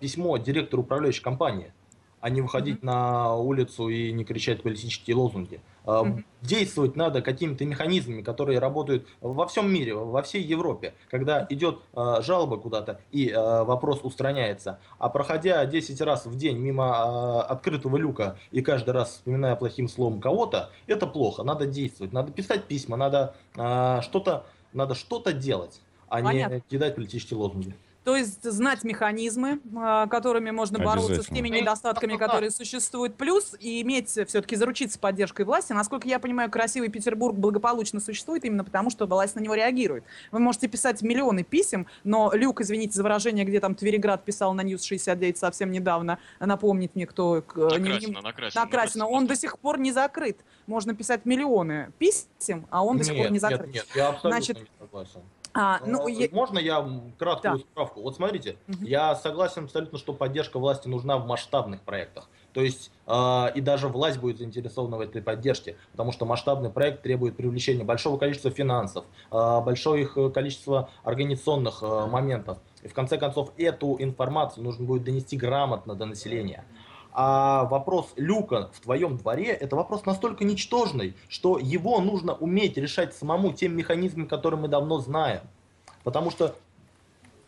письмо 0.00 0.36
директору 0.38 0.82
управляющей 0.82 1.22
компании, 1.22 1.72
а 2.20 2.28
не 2.28 2.40
выходить 2.40 2.82
на 2.82 3.36
улицу 3.36 3.88
и 3.88 4.10
не 4.10 4.24
кричать 4.24 4.62
политические 4.64 5.14
лозунги. 5.14 5.60
Мгм. 5.90 6.24
Действовать 6.42 6.96
надо 6.96 7.20
какими-то 7.20 7.66
механизмами, 7.66 8.22
которые 8.22 8.58
работают 8.58 9.06
во 9.20 9.46
всем 9.46 9.70
мире, 9.70 9.94
во 9.94 10.22
всей 10.22 10.42
Европе. 10.42 10.94
Когда 11.10 11.46
идет 11.50 11.80
а, 11.92 12.22
жалоба 12.22 12.56
куда-то 12.56 13.00
и 13.12 13.30
а, 13.30 13.64
вопрос 13.64 14.00
устраняется, 14.02 14.78
а 14.98 15.10
проходя 15.10 15.64
10 15.66 16.00
раз 16.00 16.24
в 16.24 16.36
день 16.36 16.58
мимо 16.58 17.42
открытого 17.42 17.96
люка 17.98 18.38
и 18.52 18.62
каждый 18.62 18.90
раз 18.90 19.10
вспоминая 19.10 19.54
плохим 19.56 19.88
словом 19.88 20.20
кого-то, 20.20 20.70
это 20.86 21.06
плохо. 21.06 21.42
Надо 21.42 21.66
действовать, 21.66 22.12
надо 22.12 22.32
писать 22.32 22.64
письма, 22.64 22.96
надо 22.96 23.34
что-то, 23.54 24.46
надо 24.72 24.94
что-то 24.94 25.32
делать, 25.32 25.80
а 26.08 26.22
Понятно. 26.22 26.54
не 26.54 26.60
кидать 26.60 26.94
политические 26.94 27.38
лозунги. 27.38 27.74
То 28.10 28.16
есть 28.16 28.42
знать 28.42 28.82
механизмы, 28.82 29.60
а, 29.76 30.08
которыми 30.08 30.50
можно 30.50 30.80
бороться 30.80 31.22
с 31.22 31.26
теми 31.26 31.48
недостатками, 31.48 32.16
которые 32.16 32.50
существуют, 32.50 33.14
плюс 33.14 33.54
и 33.60 33.80
иметь 33.82 34.08
все-таки 34.08 34.56
заручиться 34.56 34.98
поддержкой 34.98 35.42
власти. 35.46 35.72
Насколько 35.72 36.08
я 36.08 36.18
понимаю, 36.18 36.50
красивый 36.50 36.88
Петербург 36.88 37.36
благополучно 37.36 38.00
существует 38.00 38.44
именно 38.44 38.64
потому, 38.64 38.90
что 38.90 39.06
власть 39.06 39.36
на 39.36 39.40
него 39.40 39.54
реагирует. 39.54 40.02
Вы 40.32 40.40
можете 40.40 40.66
писать 40.66 41.02
миллионы 41.02 41.44
писем, 41.44 41.86
но 42.02 42.32
Люк, 42.34 42.62
извините 42.62 42.94
за 42.94 43.04
выражение, 43.04 43.44
где 43.44 43.60
там 43.60 43.76
Твериград 43.76 44.24
писал 44.24 44.54
на 44.54 44.62
Ньюс 44.62 44.82
69 44.82 45.38
совсем 45.38 45.70
недавно, 45.70 46.18
напомнить 46.40 46.96
мне, 46.96 47.06
кто... 47.06 47.42
к- 47.42 47.54
На 47.54 47.76
не- 47.76 47.90
не- 47.90 47.90
Красина, 47.90 48.22
на 48.22 48.32
Красина. 48.32 48.64
на 48.64 48.70
Красина. 48.72 49.06
Он 49.06 49.28
до 49.28 49.36
сих 49.36 49.56
пор 49.56 49.78
не 49.78 49.92
закрыт. 49.92 50.36
Можно 50.66 50.96
писать 50.96 51.26
миллионы 51.26 51.92
писем, 51.98 52.66
а 52.70 52.84
он 52.84 52.98
до 52.98 53.04
сих 53.04 53.14
пор 53.14 53.22
Нет, 53.26 53.30
не 53.30 53.34
нет, 53.34 53.40
закрыт. 53.42 53.72
нет, 53.72 53.86
я 53.94 54.08
абсолютно 54.08 54.30
Значит, 54.30 54.58
не 54.58 54.66
согласен. 54.80 55.20
А, 55.52 55.80
ну, 55.84 56.06
Э, 56.08 56.12
е- 56.12 56.28
Можно 56.32 56.58
я 56.58 56.86
краткую 57.18 57.58
Да. 57.58 57.64
справку? 57.64 58.02
Вот 58.02 58.14
смотрите, 58.16 58.56
Мгм. 58.68 58.84
я 58.84 59.14
согласен 59.16 59.64
абсолютно, 59.64 59.98
что 59.98 60.12
поддержка 60.12 60.58
власти 60.58 60.86
нужна 60.88 61.18
в 61.18 61.26
масштабных 61.26 61.80
проектах. 61.82 62.28
То 62.52 62.60
есть 62.62 62.90
э, 63.06 63.46
и 63.54 63.60
даже 63.60 63.88
власть 63.88 64.18
будет 64.18 64.38
заинтересована 64.38 64.96
в 64.96 65.00
этой 65.00 65.22
поддержке, 65.22 65.76
потому 65.92 66.12
что 66.12 66.26
масштабный 66.26 66.70
проект 66.70 67.02
требует 67.02 67.36
привлечения 67.36 67.84
большого 67.84 68.18
количества 68.18 68.50
финансов, 68.50 69.04
э, 69.32 69.60
большое 69.60 70.02
их 70.02 70.16
э, 70.16 70.30
количество 70.30 70.90
организационных 71.02 71.82
э, 71.82 72.06
моментов. 72.06 72.58
И 72.82 72.88
в 72.88 72.94
конце 72.94 73.18
концов 73.18 73.52
эту 73.58 73.96
информацию 73.98 74.64
нужно 74.64 74.84
будет 74.86 75.04
донести 75.04 75.36
грамотно 75.36 75.94
до 75.94 76.06
населения. 76.06 76.64
А 77.12 77.64
вопрос 77.64 78.12
люка 78.16 78.70
в 78.72 78.80
твоем 78.80 79.16
дворе– 79.16 79.46
это 79.60 79.74
вопрос 79.74 80.06
настолько 80.06 80.44
ничтожный, 80.44 81.14
что 81.28 81.58
его 81.58 82.00
нужно 82.00 82.34
уметь 82.34 82.76
решать 82.76 83.14
самому 83.14 83.52
тем 83.52 83.76
механизмом, 83.76 84.28
который 84.28 84.58
мы 84.58 84.68
давно 84.68 84.98
знаем. 84.98 85.40
Потому 86.04 86.30
что 86.30 86.54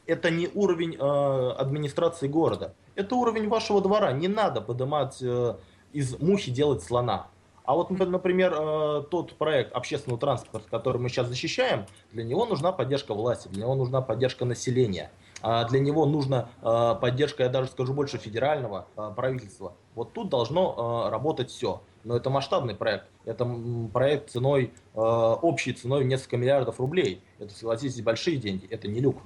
это 0.07 0.31
не 0.31 0.48
уровень 0.53 0.96
э, 0.98 1.51
администрации 1.53 2.27
города, 2.27 2.75
это 2.94 3.14
уровень 3.14 3.48
вашего 3.48 3.81
двора. 3.81 4.12
Не 4.12 4.29
надо 4.29 4.61
поднимать 4.61 5.18
э, 5.22 5.55
из 5.92 6.18
мухи 6.18 6.51
делать 6.51 6.83
слона. 6.83 7.29
А 7.64 7.75
вот, 7.75 7.90
например, 7.90 8.53
э, 8.57 9.05
тот 9.11 9.35
проект 9.35 9.72
общественного 9.72 10.18
транспорта, 10.18 10.68
который 10.68 11.01
мы 11.01 11.09
сейчас 11.09 11.29
защищаем, 11.29 11.87
для 12.11 12.25
него 12.25 12.44
нужна 12.46 12.72
поддержка 12.72 13.14
власти, 13.14 13.48
для 13.48 13.62
него 13.62 13.77
нужна 13.77 14.03
поддержка 14.03 14.44
населения. 14.44 15.12
А 15.42 15.64
Для 15.64 15.81
него 15.81 16.07
нужна 16.07 16.48
э, 16.62 16.94
поддержка, 17.00 17.42
я 17.42 17.48
даже 17.48 17.68
скажу 17.68 17.92
больше, 17.92 18.18
федерального 18.18 18.87
э, 18.96 19.12
правительства. 19.14 19.74
Вот 19.94 20.12
тут 20.12 20.31
должно 20.31 21.11
работать 21.11 21.50
все. 21.50 21.83
Но 22.05 22.16
это 22.16 22.31
масштабный 22.31 22.74
проект. 22.74 23.05
Это 23.26 23.46
проект 23.92 24.31
ценой, 24.31 24.72
общей 24.94 25.74
ценой 25.74 26.02
в 26.02 26.07
несколько 26.07 26.38
миллиардов 26.38 26.81
рублей. 26.81 27.22
Это, 27.38 27.52
согласитесь, 27.55 28.00
большие 28.00 28.38
деньги. 28.38 28.66
Это 28.70 28.88
не 28.88 29.00
люк. 29.00 29.18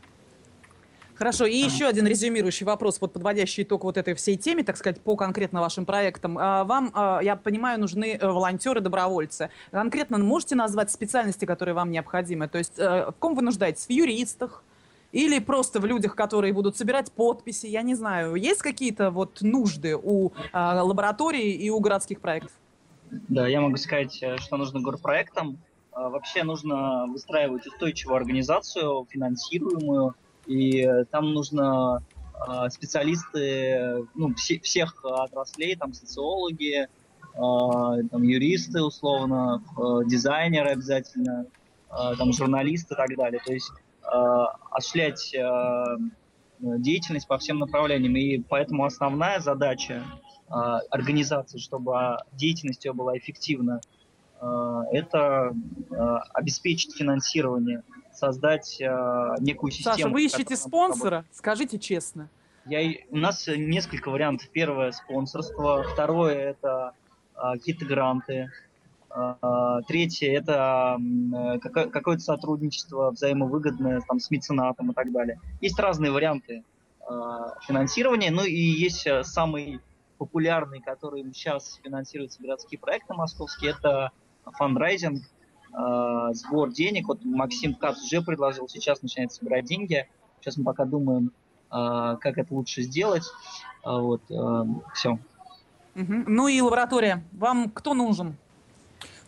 Хорошо, 1.17 1.47
и 1.47 1.57
еще 1.57 1.87
один 1.87 2.07
резюмирующий 2.07 2.67
вопрос, 2.67 2.99
под 2.99 3.15
подводящий 3.15 3.63
итог 3.63 3.85
вот 3.85 3.97
этой 3.97 4.15
всей 4.15 4.37
теме, 4.37 4.63
так 4.63 4.77
сказать, 4.77 5.01
по 5.01 5.17
конкретно 5.17 5.61
вашим 5.61 5.87
проектам. 5.87 6.37
А, 6.39 6.65
Вам, 6.65 6.91
а, 6.95 7.21
я 7.23 7.37
понимаю, 7.37 7.81
нужны 7.81 8.19
э, 8.21 8.27
волонтеры, 8.27 8.81
добровольцы. 8.83 9.49
Конкретно 9.71 10.19
можете 10.19 10.57
назвать 10.57 10.91
специальности, 10.91 11.47
которые 11.47 11.75
вам 11.75 11.91
необходимы? 11.91 12.49
То 12.49 12.59
есть 12.59 12.79
э, 12.79 13.07
в 13.11 13.15
ком 13.19 13.35
вы 13.35 13.41
нуждаетесь? 13.41 13.87
В 13.87 13.91
юристах? 13.91 14.63
Или 15.17 15.39
просто 15.39 15.81
в 15.81 15.87
людях, 15.87 16.15
которые 16.15 16.53
будут 16.53 16.77
собирать 16.77 17.11
подписи? 17.11 17.67
Я 17.67 17.81
не 17.81 17.95
знаю. 17.95 18.35
Есть 18.35 18.61
какие-то 18.61 19.11
вот 19.11 19.41
нужды 19.41 19.97
у 19.97 20.33
а, 20.53 20.83
лаборатории 20.83 21.53
и 21.53 21.71
у 21.71 21.81
городских 21.81 22.21
проектов? 22.21 22.53
Да, 23.11 23.49
я 23.49 23.63
могу 23.63 23.79
сказать, 23.79 24.23
э, 24.23 24.37
что 24.37 24.59
нужно 24.59 24.81
горпроектам. 24.81 25.57
А, 25.93 26.11
Вообще 26.11 26.45
нужно 26.45 27.07
выстраивать 27.07 27.67
устойчивую 27.67 28.17
организацию, 28.19 29.07
финансируемую, 29.09 30.15
и 30.45 30.83
э, 30.83 31.07
там 31.07 31.33
нужно 31.33 32.03
а, 32.35 32.69
специалисты 32.69 34.07
ну, 34.15 34.35
все- 34.35 34.61
всех 34.61 35.03
отраслей, 35.03 35.77
там 35.77 35.95
социологи, 35.95 36.89
там 37.33 38.23
юристы 38.23 38.83
условно, 38.83 39.63
э, 39.79 40.01
дизайнеры 40.07 40.71
обязательно, 40.71 41.47
там 42.19 42.33
журналисты 42.33 42.95
и 42.95 42.97
так 42.97 43.17
далее. 43.17 43.41
То 43.45 43.53
есть 43.53 43.71
осуществлять 44.07 45.35
а, 45.35 45.97
деятельность 46.61 47.27
по 47.27 47.39
всем 47.39 47.59
направлениям. 47.59 48.17
И 48.17 48.39
поэтому 48.39 48.85
основная 48.85 49.41
задача 49.41 50.03
а, 50.49 50.81
организации, 50.91 51.59
чтобы 51.59 52.19
деятельность 52.33 52.85
ее 52.85 52.93
была 52.93 53.17
эффективна, 53.17 53.81
это 54.93 55.55
обеспечить 56.35 56.95
финансирование, 56.95 57.83
создать 58.13 58.77
некую 59.41 59.71
систему. 59.71 59.97
Саша, 59.97 60.09
вы 60.11 60.27
ищете 60.27 60.57
спонсора? 60.57 61.25
Скажите 61.33 61.79
честно. 61.79 62.29
я, 62.67 62.83
у 63.09 63.17
нас 63.17 63.49
э, 63.49 63.57
несколько 63.57 64.11
вариантов. 64.11 64.51
Первое 64.51 64.93
спонсорство, 64.93 65.85
второе 65.85 66.51
это 66.51 66.93
какие-то 67.35 67.87
гранты, 67.87 68.51
третье 69.87 70.33
это 70.33 70.99
э, 70.99 71.59
какое- 71.61 71.87
какое-то 71.89 72.23
сотрудничество 72.23 73.11
взаимовыгодное 73.11 74.03
там, 74.07 74.21
с 74.21 74.31
меценатом 74.31 74.91
и 74.91 74.95
так 74.95 75.11
далее. 75.13 75.41
Есть 75.61 75.79
разные 75.79 76.11
варианты 76.13 76.65
а, 77.09 77.59
финансирования, 77.61 78.31
ну 78.31 78.45
и 78.45 78.53
есть 78.53 79.07
э, 79.07 79.23
самый 79.25 79.81
популярный, 80.19 80.81
который 80.81 81.23
сейчас 81.33 81.79
финансируется 81.85 82.43
городские 82.43 82.79
проекты 82.81 83.15
московские, 83.15 83.73
это 83.79 84.11
фандрайзинг, 84.45 85.23
а, 85.73 86.33
сбор 86.35 86.73
денег. 86.73 87.07
Вот 87.09 87.25
Максим 87.25 87.75
Ткац 87.75 88.03
уже 88.03 88.23
предложил 88.23 88.69
сейчас 88.69 89.03
начинает 89.03 89.33
собирать 89.33 89.67
деньги. 89.67 90.09
Сейчас 90.41 90.57
мы 90.57 90.65
пока 90.65 90.85
думаем, 90.85 91.33
а, 91.71 92.17
как 92.17 92.39
это 92.39 92.53
лучше 92.53 92.83
сделать. 92.83 93.25
А, 93.85 93.99
Вот, 94.01 94.23
все. 94.95 95.19
Мгм. 95.95 96.25
Ну 96.27 96.49
и 96.49 96.61
лаборатория. 96.61 97.25
Вам 97.33 97.71
кто 97.71 97.95
нужен? 97.95 98.37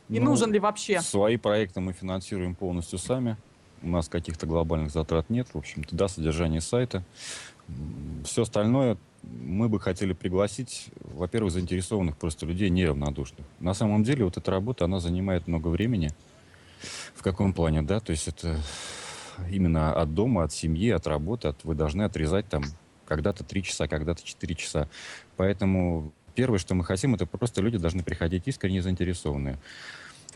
И 0.09 0.19
Ну, 0.19 0.27
нужен 0.31 0.53
ли 0.53 0.59
вообще? 0.59 1.01
Свои 1.01 1.37
проекты 1.37 1.81
мы 1.81 1.93
финансируем 1.93 2.55
полностью 2.55 2.99
сами. 2.99 3.37
У 3.83 3.89
нас 3.89 4.09
каких-то 4.09 4.47
глобальных 4.47 4.91
затрат 4.91 5.31
нет. 5.31 5.49
В 5.53 5.59
общем-то, 5.59 5.95
да, 5.95 6.09
содержание 6.09 6.61
сайта. 6.61 7.05
Все 8.25 8.43
остальное 8.43 8.97
мы 9.23 9.69
бы 9.69 9.79
хотели 9.81 10.13
пригласить, 10.13 10.89
во-первых, 11.01 11.53
заинтересованных 11.53 12.17
просто 12.17 12.47
людей 12.47 12.71
неравнодушных. 12.71 13.47
На 13.61 13.75
самом 13.75 14.03
деле 14.05 14.25
вот 14.25 14.37
эта 14.37 14.51
работа, 14.51 14.85
она 14.85 15.01
занимает 15.01 15.47
много 15.47 15.69
времени. 15.69 16.11
В 17.15 17.23
каком 17.23 17.53
плане, 17.53 17.83
да? 17.83 18.01
То 18.01 18.13
есть 18.13 18.29
это 18.29 18.59
именно 19.51 19.93
от 19.93 20.15
дома, 20.15 20.45
от 20.45 20.53
семьи, 20.53 20.91
от 20.91 21.07
работы, 21.07 21.49
от, 21.49 21.65
вы 21.65 21.75
должны 21.75 22.03
отрезать 22.03 22.49
там 22.49 22.63
когда-то 23.07 23.45
3 23.45 23.63
часа, 23.63 23.89
когда-то 23.89 24.23
4 24.25 24.55
часа. 24.55 24.89
Поэтому 25.37 26.13
первое, 26.39 26.61
что 26.61 26.77
мы 26.77 26.85
хотим, 26.85 27.17
это 27.17 27.27
просто 27.27 27.61
люди 27.61 27.79
должны 27.79 28.05
приходить 28.05 28.47
искренне 28.47 28.81
заинтересованные. 28.81 29.59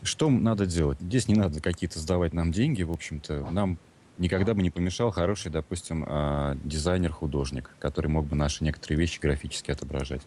Что 0.03 0.29
надо 0.31 0.67
делать? 0.67 0.99
Здесь 1.01 1.29
не 1.29 1.37
надо 1.37 1.61
какие-то 1.61 2.01
сдавать 2.01 2.33
нам 2.33 2.51
деньги, 2.51 2.83
в 2.83 2.91
общем-то. 2.91 3.49
Нам 3.53 3.79
никогда 4.19 4.53
бы 4.53 4.63
не 4.63 4.71
помешал 4.71 5.13
хороший, 5.13 5.53
допустим, 5.53 6.05
а, 6.05 6.57
дизайнер-художник, 6.65 7.71
который 7.79 8.09
мог 8.09 8.27
бы 8.27 8.35
наши 8.35 8.65
некоторые 8.65 8.99
вещи 8.99 9.21
графически 9.21 9.71
отображать. 9.71 10.23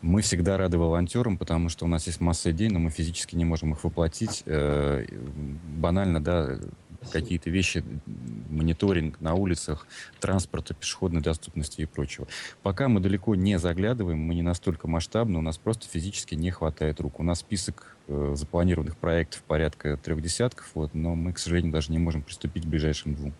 Мы 0.00 0.22
всегда 0.22 0.56
рады 0.56 0.78
волонтерам, 0.78 1.36
потому 1.36 1.68
что 1.68 1.84
у 1.84 1.88
нас 1.88 2.06
есть 2.06 2.22
масса 2.22 2.50
идей, 2.50 2.70
но 2.70 2.78
мы 2.78 2.88
физически 2.88 3.36
не 3.36 3.44
можем 3.44 3.72
их 3.72 3.84
воплотить. 3.84 4.44
Э, 4.46 5.04
Банально, 5.76 6.24
да, 6.24 6.58
какие-то 7.08 7.50
вещи, 7.50 7.84
мониторинг 8.50 9.20
на 9.20 9.34
улицах, 9.34 9.86
транспорта, 10.20 10.74
пешеходной 10.74 11.20
доступности 11.20 11.82
и 11.82 11.86
прочего. 11.86 12.26
Пока 12.62 12.88
мы 12.88 13.00
далеко 13.00 13.34
не 13.34 13.58
заглядываем, 13.58 14.18
мы 14.18 14.34
не 14.34 14.42
настолько 14.42 14.88
масштабны, 14.88 15.38
у 15.38 15.42
нас 15.42 15.58
просто 15.58 15.88
физически 15.88 16.34
не 16.34 16.50
хватает 16.50 17.00
рук. 17.00 17.20
У 17.20 17.22
нас 17.22 17.40
список 17.40 17.96
э, 18.08 18.32
запланированных 18.34 18.96
проектов 18.96 19.42
порядка 19.42 19.96
трех 19.96 20.22
десятков, 20.22 20.70
вот, 20.74 20.94
но 20.94 21.14
мы, 21.14 21.32
к 21.32 21.38
сожалению, 21.38 21.72
даже 21.72 21.92
не 21.92 21.98
можем 21.98 22.22
приступить 22.22 22.64
к 22.64 22.68
ближайшим 22.68 23.14
двум. 23.14 23.34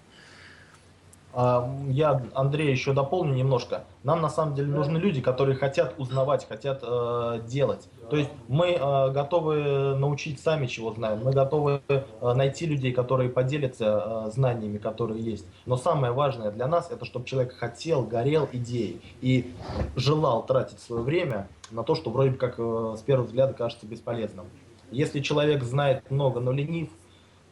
А, 1.41 1.73
я, 1.89 2.23
Андрей, 2.35 2.71
еще 2.71 2.93
дополню 2.93 3.35
немножко. 3.35 3.85
Нам 4.03 4.21
на 4.21 4.31
самом 4.31 4.55
деле 4.55 4.69
нужны 4.69 4.99
люди, 4.99 5.21
которые 5.21 5.57
хотят 5.57 5.95
узнавать, 5.99 6.49
хотят 6.49 6.81
э, 6.83 7.43
делать. 7.47 7.89
То 8.11 8.17
есть 8.17 8.31
мы 8.49 8.69
э, 8.69 9.11
готовы 9.11 9.97
научить 9.97 10.41
сами, 10.41 10.67
чего 10.67 10.93
знаем. 10.93 11.21
Мы 11.25 11.33
готовы 11.33 11.83
э, 11.89 12.03
найти 12.35 12.67
людей, 12.67 12.93
которые 12.93 13.29
поделятся 13.29 14.27
э, 14.27 14.31
знаниями, 14.31 14.79
которые 14.79 15.23
есть. 15.23 15.47
Но 15.67 15.77
самое 15.77 16.13
важное 16.13 16.51
для 16.51 16.67
нас, 16.67 16.91
это 16.91 17.05
чтобы 17.05 17.27
человек 17.27 17.55
хотел, 17.57 18.03
горел 18.03 18.49
идеей 18.53 19.03
и 19.21 19.53
желал 19.97 20.45
тратить 20.47 20.81
свое 20.81 21.03
время 21.03 21.49
на 21.71 21.83
то, 21.83 21.95
что 21.95 22.11
вроде 22.11 22.33
как 22.33 22.55
э, 22.59 22.95
с 22.97 23.03
первого 23.03 23.27
взгляда 23.27 23.53
кажется 23.53 23.87
бесполезным. 23.87 24.47
Если 24.91 25.21
человек 25.21 25.63
знает 25.63 26.11
много, 26.11 26.41
но 26.41 26.51
ленив, 26.51 26.89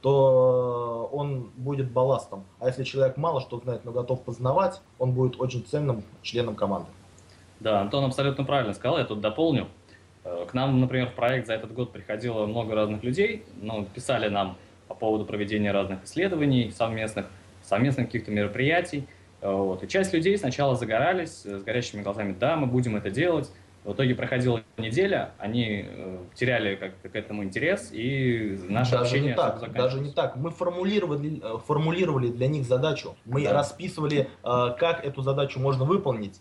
то 0.01 1.11
он 1.13 1.51
будет 1.57 1.91
балластом. 1.91 2.45
А 2.61 2.69
если 2.69 2.85
человек 2.85 3.17
мало 3.17 3.41
что 3.41 3.59
знает, 3.59 3.85
но 3.85 3.93
готов 3.93 4.23
познавать, 4.23 4.81
он 4.99 5.13
будет 5.13 5.39
очень 5.39 5.65
ценным 5.65 6.03
членом 6.23 6.55
команды. 6.55 6.89
Да, 7.61 7.81
Антон 7.81 8.05
абсолютно 8.05 8.45
правильно 8.45 8.73
сказал, 8.75 8.99
я 8.99 9.05
тут 9.05 9.21
дополню. 9.21 9.67
Э, 10.27 10.45
к 10.49 10.55
нам, 10.55 10.81
например, 10.81 11.09
в 11.09 11.15
проект 11.15 11.47
за 11.47 11.55
этот 11.55 11.73
год 11.73 11.93
приходило 11.93 12.47
много 12.47 12.75
разных 12.75 13.03
людей, 13.05 13.45
ну, 13.63 13.85
писали 13.85 14.29
нам 14.29 14.57
по 14.89 14.95
поводу 14.95 15.25
проведения 15.25 15.73
разных 15.73 16.05
исследований 16.05 16.71
совместных, 16.71 17.27
совместных 17.63 18.07
каких-то 18.07 18.33
мероприятий. 18.33 19.07
Э, 19.41 19.53
вот. 19.53 19.85
И 19.85 19.89
часть 19.89 20.13
людей 20.13 20.37
сначала 20.37 20.75
загорались 20.75 21.43
с 21.43 21.63
горящими 21.63 22.03
глазами, 22.03 22.35
да, 22.39 22.57
мы 22.57 22.67
будем 22.67 22.97
это 22.97 23.11
делать, 23.11 23.51
в 23.85 23.93
итоге 23.93 24.17
проходила 24.17 24.63
неделя, 24.79 25.31
они 25.39 25.87
э, 25.89 26.19
теряли 26.35 26.75
как 26.75 27.13
к 27.13 27.15
этому 27.15 27.45
интерес, 27.45 27.91
и 27.93 28.59
наше 28.69 28.93
даже 28.93 29.05
общение 29.05 29.31
не 29.31 29.37
так, 29.37 29.73
даже 29.73 30.01
не 30.01 30.11
так. 30.11 30.35
Мы 30.35 30.51
формулировали, 30.51 31.41
э, 31.41 31.59
формулировали 31.65 32.29
для 32.29 32.49
них 32.49 32.65
задачу, 32.65 33.15
мы 33.25 33.45
да. 33.45 33.53
расписывали, 33.53 34.29
э, 34.43 34.77
как 34.77 35.05
эту 35.05 35.23
задачу 35.23 35.61
можно 35.61 35.85
выполнить, 35.85 36.41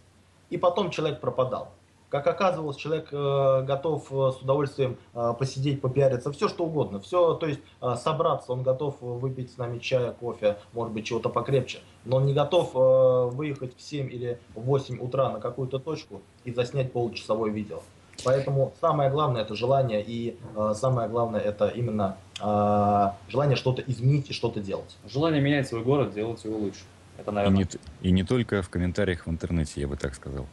и 0.50 0.58
потом 0.58 0.89
человек 0.89 1.19
пропадал. 1.19 1.71
Как 2.15 2.28
оказывалось, 2.28 2.78
человек 2.78 3.10
э, 3.12 3.63
готов 3.63 4.10
э, 4.10 4.32
с 4.32 4.41
удовольствием 4.41 4.95
э, 5.13 5.34
посидеть, 5.38 5.82
попиариться, 5.82 6.32
все 6.32 6.47
что 6.47 6.63
угодно. 6.63 7.01
Все, 7.01 7.34
то 7.34 7.45
есть 7.45 7.60
э, 7.82 7.95
собраться, 8.01 8.54
он 8.54 8.63
готов 8.63 9.01
выпить 9.01 9.51
с 9.51 9.58
нами 9.58 9.80
чая, 9.80 10.12
кофе, 10.12 10.56
может 10.71 10.93
быть, 10.93 11.06
чего-то 11.06 11.28
покрепче. 11.28 11.80
Но 12.06 12.15
он 12.15 12.25
не 12.25 12.34
готов 12.34 12.71
э, 12.73 13.36
выехать 13.36 13.75
в 13.75 13.82
7 13.82 14.10
или 14.10 14.39
в 14.56 14.62
8 14.62 14.97
утра 14.99 15.30
на 15.30 15.41
какую-то 15.41 15.78
точку 15.78 16.21
и 16.45 16.54
заснять 16.54 16.93
получасовое 16.93 17.51
видео. 17.51 17.82
Поэтому 18.23 18.73
самое 18.80 19.10
главное 19.10 19.41
это 19.41 19.54
желание, 19.54 20.01
и 20.01 20.38
э, 20.56 20.73
самое 20.73 21.10
главное 21.10 21.41
это 21.41 21.67
именно 21.67 22.15
э, 22.41 23.30
желание 23.30 23.58
что-то 23.58 23.82
изменить 23.82 24.30
и 24.30 24.34
что-то 24.34 24.62
делать. 24.62 24.95
Желание 25.06 25.41
менять 25.41 25.67
свой 25.67 25.84
город, 25.84 26.13
делать 26.13 26.45
его 26.45 26.58
лучше. 26.60 26.80
Это, 27.17 27.34
наверное... 27.34 27.63
и, 27.63 27.65
не, 28.04 28.10
и 28.10 28.12
не 28.13 28.23
только 28.23 28.62
в 28.62 28.69
комментариях 28.69 29.25
в 29.28 29.30
интернете, 29.30 29.82
я 29.82 29.89
бы 29.89 29.97
так 29.97 30.15
сказал. 30.15 30.45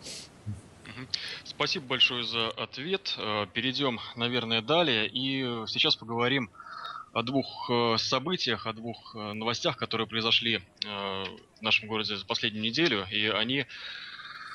Спасибо 1.63 1.87
большое 1.87 2.25
за 2.25 2.49
ответ. 2.49 3.15
Э, 3.19 3.47
перейдем, 3.55 4.01
наверное, 4.17 4.63
далее. 4.63 5.07
И 5.07 5.43
сейчас 5.69 5.95
поговорим 5.95 6.51
о 7.13 7.23
двух 7.23 7.71
э, 7.71 7.99
событиях, 7.99 8.67
о 8.67 8.73
двух 8.73 9.15
э, 9.15 9.33
новостях, 9.33 9.77
которые 9.77 10.09
произошли 10.09 10.61
в 10.83 11.63
нашем 11.63 11.87
городе 11.87 12.17
за 12.17 12.27
последнюю 12.27 12.65
неделю. 12.65 13.07
И 13.13 13.29
они 13.29 13.67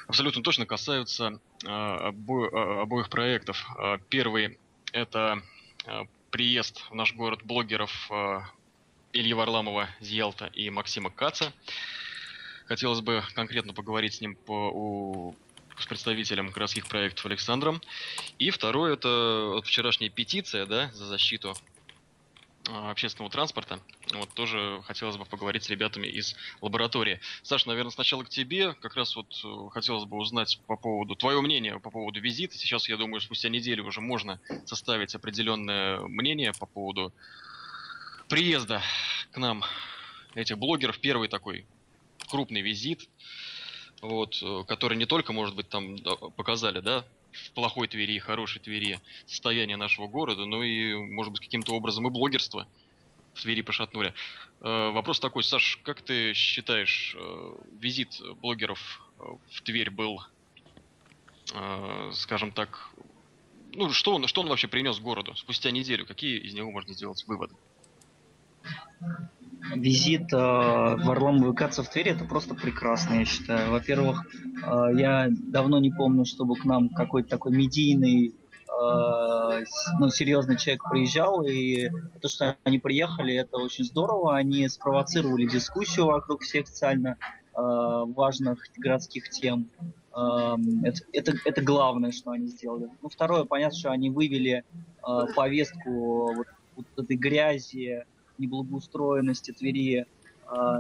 абсолютно 0.10 0.44
точно 0.44 0.66
касаются 0.66 1.40
обо 1.64 2.82
обоих 2.82 3.10
проектов. 3.10 3.66
Первый– 4.10 4.60
это 4.92 5.42
приезд 6.30 6.82
в 6.90 6.94
наш 6.94 7.14
город 7.14 7.40
блогеров 7.46 8.12
Ильи 9.14 9.34
Варламова, 9.34 9.88
Зелта 10.02 10.48
и 10.48 10.70
Максима 10.70 11.10
Каца. 11.10 11.54
Хотелось 12.66 13.00
бы 13.00 13.24
конкретно 13.34 13.74
поговорить 13.74 14.16
с 14.16 14.20
ним 14.20 14.36
по, 14.36 15.34
с 15.80 15.86
представителем 15.86 16.50
городских 16.50 16.88
проектов 16.88 17.26
Александром. 17.26 17.82
И 18.40 18.50
второе, 18.50 18.94
это 18.94 19.50
вот 19.54 19.66
вчерашняя 19.68 20.10
петиция, 20.10 20.66
да, 20.66 20.92
за 20.94 21.06
защиту 21.06 21.56
а, 22.70 22.92
общественного 22.92 23.32
транспорта. 23.32 23.80
Вот 24.14 24.34
тоже 24.34 24.82
хотелось 24.86 25.18
бы 25.18 25.26
поговорить 25.26 25.64
с 25.64 25.70
ребятами 25.70 26.08
из 26.08 26.36
лаборатории. 26.62 27.20
Саша, 27.44 27.68
наверное, 27.68 27.92
сначала 27.92 28.24
к 28.24 28.30
тебе. 28.30 28.74
Как 28.74 28.96
раз 28.96 29.16
вот 29.16 29.28
э, 29.44 29.70
хотелось 29.72 30.06
бы 30.06 30.18
узнать 30.18 30.60
по 30.68 30.76
поводу 30.76 31.16
твое 31.16 31.42
мнение 31.42 31.80
по 31.80 31.92
поводу 31.92 32.20
визита. 32.20 32.58
Сейчас, 32.58 32.90
я 32.90 32.98
думаю, 32.98 33.22
спустя 33.22 33.50
неделю 33.50 33.86
уже 33.86 34.02
можно 34.02 34.40
составить 34.66 35.14
определенное 35.16 36.00
мнение 36.02 36.54
по 36.54 36.66
поводу 36.66 37.14
приезда 38.28 38.82
к 39.32 39.38
нам 39.38 39.64
этих 40.34 40.58
блогеров. 40.58 41.00
Первый 41.00 41.30
такой 41.30 41.66
крупный 42.28 42.62
визит 42.62 43.08
вот, 44.02 44.40
э, 44.42 44.64
который 44.68 44.98
не 44.98 45.06
только, 45.06 45.34
может 45.34 45.56
быть, 45.56 45.70
там 45.70 45.98
показали, 46.36 46.80
да, 46.80 47.06
в 47.32 47.52
плохой 47.52 47.88
Твери 47.88 48.14
и 48.14 48.20
хорошей 48.20 48.62
Твери 48.62 49.00
состояние 49.26 49.78
нашего 49.78 50.08
города, 50.08 50.46
но 50.46 50.64
и, 50.64 50.96
может 50.96 51.32
быть, 51.32 51.42
каким-то 51.42 51.74
образом 51.74 52.08
и 52.08 52.12
блогерство 52.12 52.68
в 53.34 53.42
Твери 53.42 53.62
пошатнули. 53.62 54.14
Э, 54.62 54.92
вопрос 54.92 55.20
такой, 55.20 55.44
Саш, 55.44 55.80
как 55.84 56.02
ты 56.02 56.34
считаешь, 56.34 57.16
э, 57.18 57.56
визит 57.80 58.20
блогеров 58.42 59.02
в 59.52 59.62
Тверь 59.64 59.90
был, 59.90 60.22
скажем 62.14 62.52
так, 62.52 62.92
ну, 63.74 63.90
что 63.90 64.14
он, 64.14 64.28
что 64.28 64.42
он 64.42 64.48
вообще 64.48 64.68
принес 64.68 65.00
городу 65.00 65.36
спустя 65.36 65.72
неделю? 65.72 66.06
Какие 66.06 66.40
из 66.40 66.54
него 66.54 66.72
можно 66.72 66.94
сделать 66.94 67.24
выводы? 67.26 67.56
Визит 69.76 70.32
э, 70.34 70.38
Варламова 70.38 71.52
и 71.52 71.56
Каца 71.56 71.84
в 71.84 71.90
Твери 71.90 72.12
это 72.12 72.26
просто 72.26 72.56
прекрасно, 72.56 73.16
я 73.16 73.26
считаю. 73.26 73.72
Во-первых, 73.72 74.26
э, 74.66 74.98
я 74.98 75.28
давно 75.30 75.80
не 75.80 75.92
помню, 75.92 76.26
чтобы 76.26 76.56
к 76.56 76.66
нам 76.66 76.90
какой-то 76.90 77.30
такой 77.30 77.52
медийный 77.52 78.30
э, 78.30 79.64
ну, 80.00 80.10
серьезный 80.10 80.58
человек 80.58 80.84
приезжал, 80.90 81.44
и 81.44 81.90
то, 82.22 82.30
что 82.30 82.56
они 82.64 82.80
приехали, 82.80 83.36
это 83.36 83.58
очень 83.58 83.84
здорово. 83.84 84.36
Они 84.36 84.68
спровоцировали 84.68 85.46
дискуссию 85.48 86.08
вокруг 86.08 86.42
всех 86.42 86.68
социально 86.68 87.18
важных 87.54 88.60
городских 88.78 89.30
тем. 89.30 89.68
Э, 90.16 90.56
это, 90.84 91.02
это, 91.12 91.34
это 91.44 91.62
главное, 91.62 92.12
что 92.12 92.32
они 92.32 92.48
сделали. 92.48 92.90
Ну, 93.02 93.10
второе, 93.10 93.46
понятно, 93.46 93.78
что 93.78 93.92
они 93.92 94.10
вывели 94.10 94.64
повестку 95.36 96.34
вот, 96.36 96.48
вот 96.76 96.86
этой 96.98 97.16
грязи, 97.16 98.04
неблагоустроенности 98.38 99.52
Твери 99.52 100.00
э, 100.00 100.06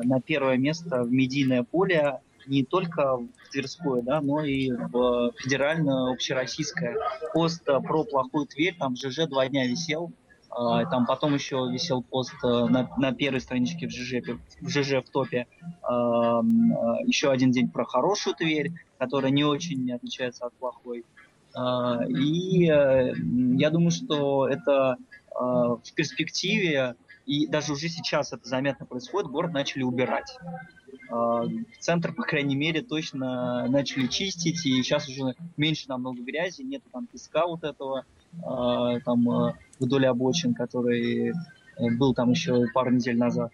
на 0.04 0.22
первое 0.22 0.58
место 0.58 1.04
в 1.04 1.12
медийное 1.12 1.64
поле 1.64 2.20
не 2.46 2.64
только 2.64 3.18
в 3.18 3.28
Тверское, 3.52 4.02
да, 4.02 4.22
но 4.22 4.42
и 4.42 4.72
в 4.72 5.34
федеральное, 5.38 6.14
общероссийское. 6.14 6.96
Пост 7.34 7.64
про 7.66 8.04
плохую 8.06 8.46
Тверь, 8.46 8.76
там 8.78 8.96
ЖЖ 8.96 9.28
два 9.28 9.48
дня 9.48 9.68
висел, 9.68 10.14
э, 10.52 10.84
там 10.90 11.06
потом 11.06 11.34
еще 11.34 11.70
висел 11.72 12.02
пост 12.04 12.36
э, 12.44 12.48
на, 12.48 12.90
на 12.98 13.14
первой 13.14 13.42
страничке 13.42 13.88
в 13.88 13.92
ЖЖ, 13.92 14.22
в 14.62 14.70
ЖЖ 14.70 15.04
в 15.06 15.10
топе, 15.12 15.48
еще 17.06 17.32
один 17.32 17.52
день 17.52 17.70
про 17.70 17.86
хорошую 17.86 18.36
Тверь, 18.36 18.72
которая 18.98 19.32
не 19.32 19.44
очень 19.44 19.92
отличается 19.92 20.46
от 20.46 20.54
плохой. 20.54 21.06
И 22.10 22.66
я 22.66 23.70
думаю, 23.72 23.92
что 23.92 24.48
это 24.48 24.98
в 25.34 25.94
перспективе 25.96 26.96
и 27.28 27.46
даже 27.46 27.74
уже 27.74 27.90
сейчас 27.90 28.32
это 28.32 28.48
заметно 28.48 28.86
происходит, 28.86 29.30
город 29.30 29.52
начали 29.52 29.84
убирать. 29.84 30.40
А, 31.10 31.44
центр, 31.80 32.14
по 32.14 32.24
крайней 32.24 32.56
мере, 32.56 32.82
точно 32.82 33.68
начали 33.68 34.08
чистить, 34.08 34.66
и 34.66 34.82
сейчас 34.82 35.08
уже 35.10 35.36
меньше 35.58 35.90
намного 35.90 36.24
грязи, 36.24 36.62
нет 36.62 36.82
там 36.92 37.06
песка 37.06 37.46
вот 37.46 37.66
этого, 37.66 38.06
а, 38.44 39.00
там 39.02 39.30
а, 39.30 39.58
вдоль 39.80 40.08
обочин, 40.08 40.54
который 40.54 41.30
э, 41.30 41.34
был 41.98 42.14
там 42.14 42.32
еще 42.32 42.66
пару 42.74 42.92
недель 42.92 43.18
назад. 43.18 43.52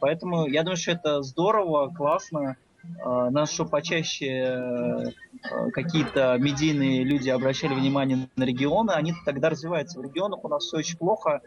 Поэтому 0.00 0.48
я 0.48 0.64
думаю, 0.64 0.76
что 0.76 0.90
это 0.90 1.22
здорово, 1.22 1.94
классно. 1.94 2.56
Нас 3.04 3.52
что 3.52 3.66
почаще 3.66 4.26
э, 4.26 5.70
какие-то 5.72 6.36
медийные 6.38 7.04
люди 7.04 7.28
обращали 7.28 7.74
внимание 7.74 8.28
на 8.36 8.44
регионы, 8.44 8.90
они 8.90 9.14
тогда 9.24 9.50
развиваются. 9.50 10.00
В 10.00 10.02
регионах 10.02 10.44
у 10.44 10.48
нас 10.48 10.64
все 10.64 10.78
очень 10.78 10.96
плохо, 10.96 11.40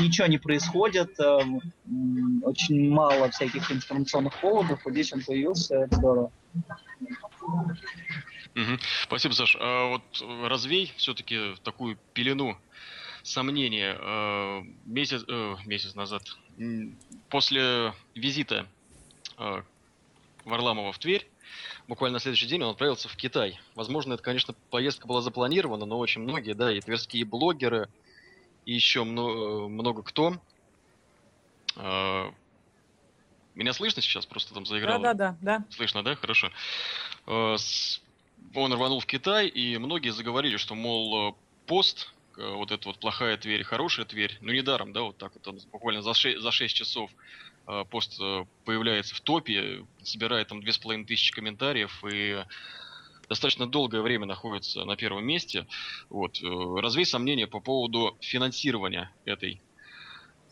ничего 0.00 0.26
не 0.26 0.38
происходит, 0.38 1.18
а, 1.20 1.40
очень 2.42 2.90
мало 2.90 3.30
всяких 3.30 3.70
информационных 3.70 4.40
поводов, 4.40 4.84
вот 4.84 4.92
здесь 4.92 5.12
он 5.12 5.22
появился, 5.22 5.76
это 5.76 5.96
здорово. 5.96 6.32
Спасибо, 9.02 9.32
Саш. 9.32 9.56
А 9.60 9.88
вот 9.88 10.02
развей 10.48 10.92
все-таки 10.96 11.54
такую 11.62 11.98
пелену 12.12 12.56
сомнения. 13.22 13.96
Э, 14.00 14.62
месяц, 14.86 15.24
э, 15.28 15.56
месяц 15.66 15.94
назад, 15.94 16.22
после 17.28 17.94
визита 18.14 18.66
э, 19.38 19.62
Варламова 20.44 20.92
в 20.92 20.98
Тверь, 20.98 21.28
буквально 21.88 22.14
на 22.14 22.20
следующий 22.20 22.46
день 22.46 22.62
он 22.62 22.70
отправился 22.70 23.08
в 23.08 23.16
Китай. 23.16 23.58
Возможно, 23.74 24.14
это, 24.14 24.22
конечно, 24.22 24.54
поездка 24.70 25.06
была 25.06 25.20
запланирована, 25.22 25.86
но 25.86 25.98
очень 25.98 26.20
многие, 26.20 26.52
да, 26.52 26.72
и 26.72 26.80
тверские 26.80 27.24
блогеры, 27.24 27.88
и 28.64 28.74
еще 28.74 29.04
много, 29.04 29.68
много 29.68 30.02
кто. 30.02 30.36
Меня 33.54 33.72
слышно 33.72 34.02
сейчас? 34.02 34.26
Просто 34.26 34.54
там 34.54 34.66
заиграл. 34.66 35.00
Да, 35.00 35.14
да, 35.14 35.36
да, 35.40 35.58
да. 35.58 35.64
Слышно, 35.70 36.04
да? 36.04 36.14
Хорошо. 36.14 36.52
Он 37.26 38.72
рванул 38.72 39.00
в 39.00 39.06
Китай, 39.06 39.48
и 39.48 39.78
многие 39.78 40.10
заговорили, 40.10 40.56
что, 40.56 40.74
мол, 40.74 41.36
пост 41.66 42.12
Э, 42.38 42.54
вот 42.54 42.70
эта 42.70 42.88
вот 42.88 42.98
плохая 42.98 43.36
Тверь, 43.36 43.64
хорошая 43.64 44.06
Тверь. 44.06 44.38
Ну, 44.40 44.52
недаром, 44.52 44.92
да, 44.92 45.02
вот 45.02 45.18
так 45.18 45.34
вот 45.34 45.46
он 45.48 45.58
буквально 45.72 46.02
за 46.02 46.14
6, 46.14 46.40
за 46.40 46.50
6 46.52 46.74
часов 46.74 47.10
э, 47.10 47.14
пост 47.90 48.18
э, 48.20 48.44
появляется 48.64 49.14
в 49.14 49.20
топе, 49.20 49.84
собирает 50.02 50.48
там 50.48 50.60
2500 50.60 51.34
комментариев 51.34 52.04
и 52.10 52.44
достаточно 53.28 53.66
долгое 53.66 54.00
время 54.00 54.26
находится 54.26 54.84
на 54.84 54.96
первом 54.96 55.24
месте. 55.24 55.66
Вот. 56.08 56.40
Развей 56.42 57.04
сомнения 57.04 57.46
по 57.46 57.60
поводу 57.60 58.16
финансирования 58.20 59.12
этой 59.24 59.60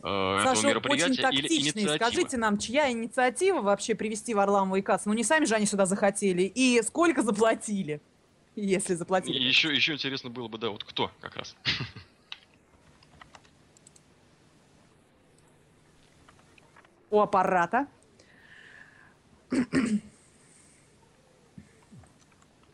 Саша, 0.02 0.50
этого 0.50 0.66
мероприятия 0.68 1.12
очень 1.12 1.22
тактичный. 1.22 1.56
или 1.56 1.62
инициативы. 1.62 1.96
Скажите 1.96 2.36
нам, 2.36 2.58
чья 2.58 2.92
инициатива 2.92 3.60
вообще 3.60 3.94
привести 3.94 4.34
Варламова 4.34 4.76
и 4.76 4.82
Кац? 4.82 5.06
Ну, 5.06 5.14
не 5.14 5.24
сами 5.24 5.46
же 5.46 5.54
они 5.54 5.66
сюда 5.66 5.86
захотели. 5.86 6.42
И 6.42 6.80
сколько 6.82 7.22
заплатили? 7.22 8.00
Если 8.54 8.94
заплатили. 8.94 9.38
Еще, 9.38 9.74
еще 9.74 9.94
интересно 9.94 10.30
было 10.30 10.48
бы, 10.48 10.58
да, 10.58 10.70
вот 10.70 10.84
кто 10.84 11.10
как 11.20 11.36
раз. 11.36 11.56
У 17.16 17.20
аппарата. 17.20 17.86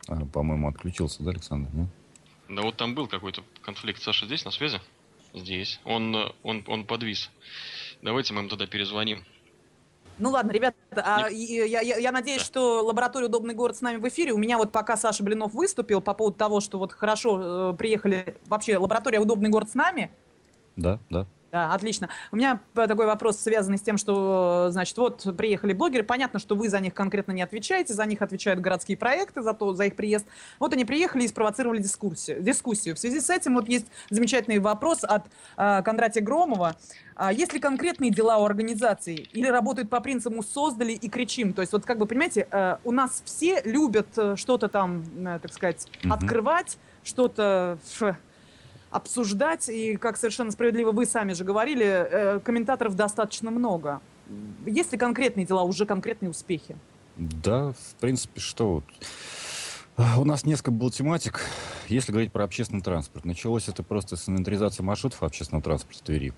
А, 0.09 0.26
по-моему, 0.32 0.68
отключился, 0.68 1.22
да, 1.22 1.30
Александр? 1.30 1.70
Нет? 1.72 1.88
Да 2.49 2.62
вот 2.62 2.76
там 2.76 2.97
был 2.97 3.07
какой-то 3.07 3.45
конфликт. 3.62 4.03
Саша 4.03 4.26
здесь, 4.26 4.45
на 4.45 4.51
связи? 4.51 4.80
Здесь. 5.32 5.80
Он, 5.84 6.34
он, 6.43 6.64
он 6.66 6.86
подвис. 6.86 7.30
Давайте 8.03 8.34
мы 8.34 8.40
ему 8.40 8.49
тогда 8.49 8.66
перезвоним. 8.66 9.24
Ну 10.18 10.30
ладно, 10.30 10.51
ребята, 10.51 10.76
а, 10.97 11.28
я, 11.30 11.80
я, 11.80 11.99
я 11.99 12.11
надеюсь, 12.11 12.40
да. 12.40 12.47
что 12.47 12.84
лаборатория 12.84 13.26
«Удобный 13.26 13.55
город» 13.55 13.76
с 13.76 13.80
нами 13.80 13.99
в 13.99 14.09
эфире. 14.09 14.32
У 14.32 14.38
меня 14.38 14.59
вот 14.59 14.72
пока 14.72 14.97
Саша 14.97 15.22
Блинов 15.22 15.55
выступил 15.55 16.01
по 16.01 16.14
поводу 16.14 16.36
того, 16.36 16.61
что 16.61 16.80
вот 16.80 16.93
хорошо 16.93 17.70
э, 17.70 17.76
приехали, 17.76 18.36
вообще 18.47 18.76
лаборатория 18.76 19.20
«Удобный 19.20 19.51
город» 19.51 19.70
с 19.70 19.74
нами. 19.74 20.11
Да, 20.74 20.99
да. 21.11 21.28
Да, 21.53 21.74
отлично. 21.74 22.09
У 22.30 22.36
меня 22.36 22.61
такой 22.72 23.05
вопрос, 23.05 23.38
связанный 23.38 23.76
с 23.76 23.82
тем, 23.82 23.98
что, 23.98 24.68
значит, 24.70 24.96
вот 24.96 25.36
приехали 25.36 25.74
блогеры. 25.74 26.03
Понятно, 26.03 26.38
что 26.38 26.57
вы 26.57 26.70
за 26.70 26.80
них 26.80 26.94
конкретно 26.94 27.32
не 27.32 27.42
отвечаете, 27.42 27.92
за 27.92 28.07
них 28.07 28.22
отвечают 28.22 28.59
городские 28.61 28.96
проекты, 28.96 29.42
за, 29.42 29.53
то, 29.53 29.74
за 29.74 29.84
их 29.84 29.94
приезд. 29.94 30.24
Вот 30.59 30.72
они 30.72 30.86
приехали 30.86 31.24
и 31.24 31.28
спровоцировали 31.28 31.82
дискуссию. 31.82 32.42
дискуссию. 32.42 32.96
В 32.96 32.98
связи 32.98 33.20
с 33.20 33.28
этим 33.28 33.55
вот 33.55 33.68
есть 33.68 33.86
замечательный 34.09 34.61
вопрос 34.61 35.05
от 35.05 35.24
э, 35.59 35.82
Кондратия 35.82 36.22
Громова. 36.22 36.74
А 37.16 37.30
есть 37.34 37.53
ли 37.53 37.61
конкретные 37.61 38.11
дела 38.11 38.38
у 38.38 38.46
организации 38.46 39.28
или 39.34 39.46
работают 39.46 39.90
по 39.90 40.00
принципу 40.00 40.42
«создали 40.42 40.92
и 40.92 41.11
кричим»? 41.11 41.53
То 41.53 41.61
есть 41.61 41.74
вот 41.74 41.84
как 41.84 41.98
бы, 41.98 42.07
понимаете, 42.07 42.48
э, 42.50 42.76
у 42.82 42.92
нас 42.92 43.20
все 43.26 43.61
любят 43.66 44.09
э, 44.16 44.36
что-то 44.36 44.68
там, 44.68 45.05
э, 45.18 45.38
так 45.42 45.53
сказать, 45.53 45.86
угу. 46.03 46.14
открывать, 46.14 46.78
что-то 47.05 47.78
обсуждать. 48.93 49.68
И, 49.68 49.97
как 49.97 50.16
совершенно 50.16 50.51
справедливо 50.51 50.93
вы 50.93 51.07
сами 51.07 51.32
же 51.32 51.45
говорили, 51.45 51.86
э, 51.86 52.40
комментаторов 52.40 52.95
достаточно 52.95 53.51
много. 53.51 54.01
Есть 54.66 54.93
ли 54.93 54.99
конкретные 54.99 55.47
дела, 55.47 55.62
уже 55.62 55.86
конкретные 55.86 56.30
успехи? 56.30 56.76
Да, 57.16 57.72
в 57.72 57.95
принципе, 58.01 58.40
что 58.40 58.82
у 59.97 60.24
нас 60.24 60.45
несколько 60.45 60.70
было 60.70 60.90
тематик. 60.90 61.40
Если 61.88 62.12
говорить 62.12 62.32
про 62.32 62.45
общественный 62.45 62.82
транспорт, 62.82 63.24
началось 63.24 63.68
это 63.68 63.82
просто 63.82 64.16
с 64.16 64.28
инвентаризации 64.28 64.82
маршрутов 64.82 65.22
общественного 65.22 65.62
транспорта 65.62 65.99
в 65.99 66.03
Твери. 66.03 66.32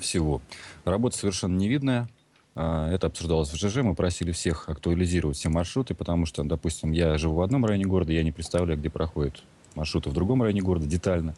Всего. 0.00 0.40
Работа 0.84 1.16
совершенно 1.16 1.56
невидная. 1.56 2.08
А, 2.56 2.90
это 2.90 3.06
обсуждалось 3.08 3.50
в 3.50 3.56
ЖЖ. 3.56 3.76
Мы 3.76 3.94
просили 3.94 4.32
всех 4.32 4.68
актуализировать 4.68 5.36
все 5.36 5.50
маршруты, 5.50 5.94
потому 5.94 6.26
что, 6.26 6.42
допустим, 6.42 6.92
я 6.92 7.16
живу 7.18 7.36
в 7.36 7.42
одном 7.42 7.64
районе 7.64 7.84
города, 7.84 8.12
я 8.12 8.22
не 8.22 8.32
представляю, 8.32 8.78
где 8.78 8.90
проходит 8.90 9.42
маршруты 9.74 10.10
в 10.10 10.12
другом 10.12 10.42
районе 10.42 10.62
города 10.62 10.86
детально. 10.86 11.34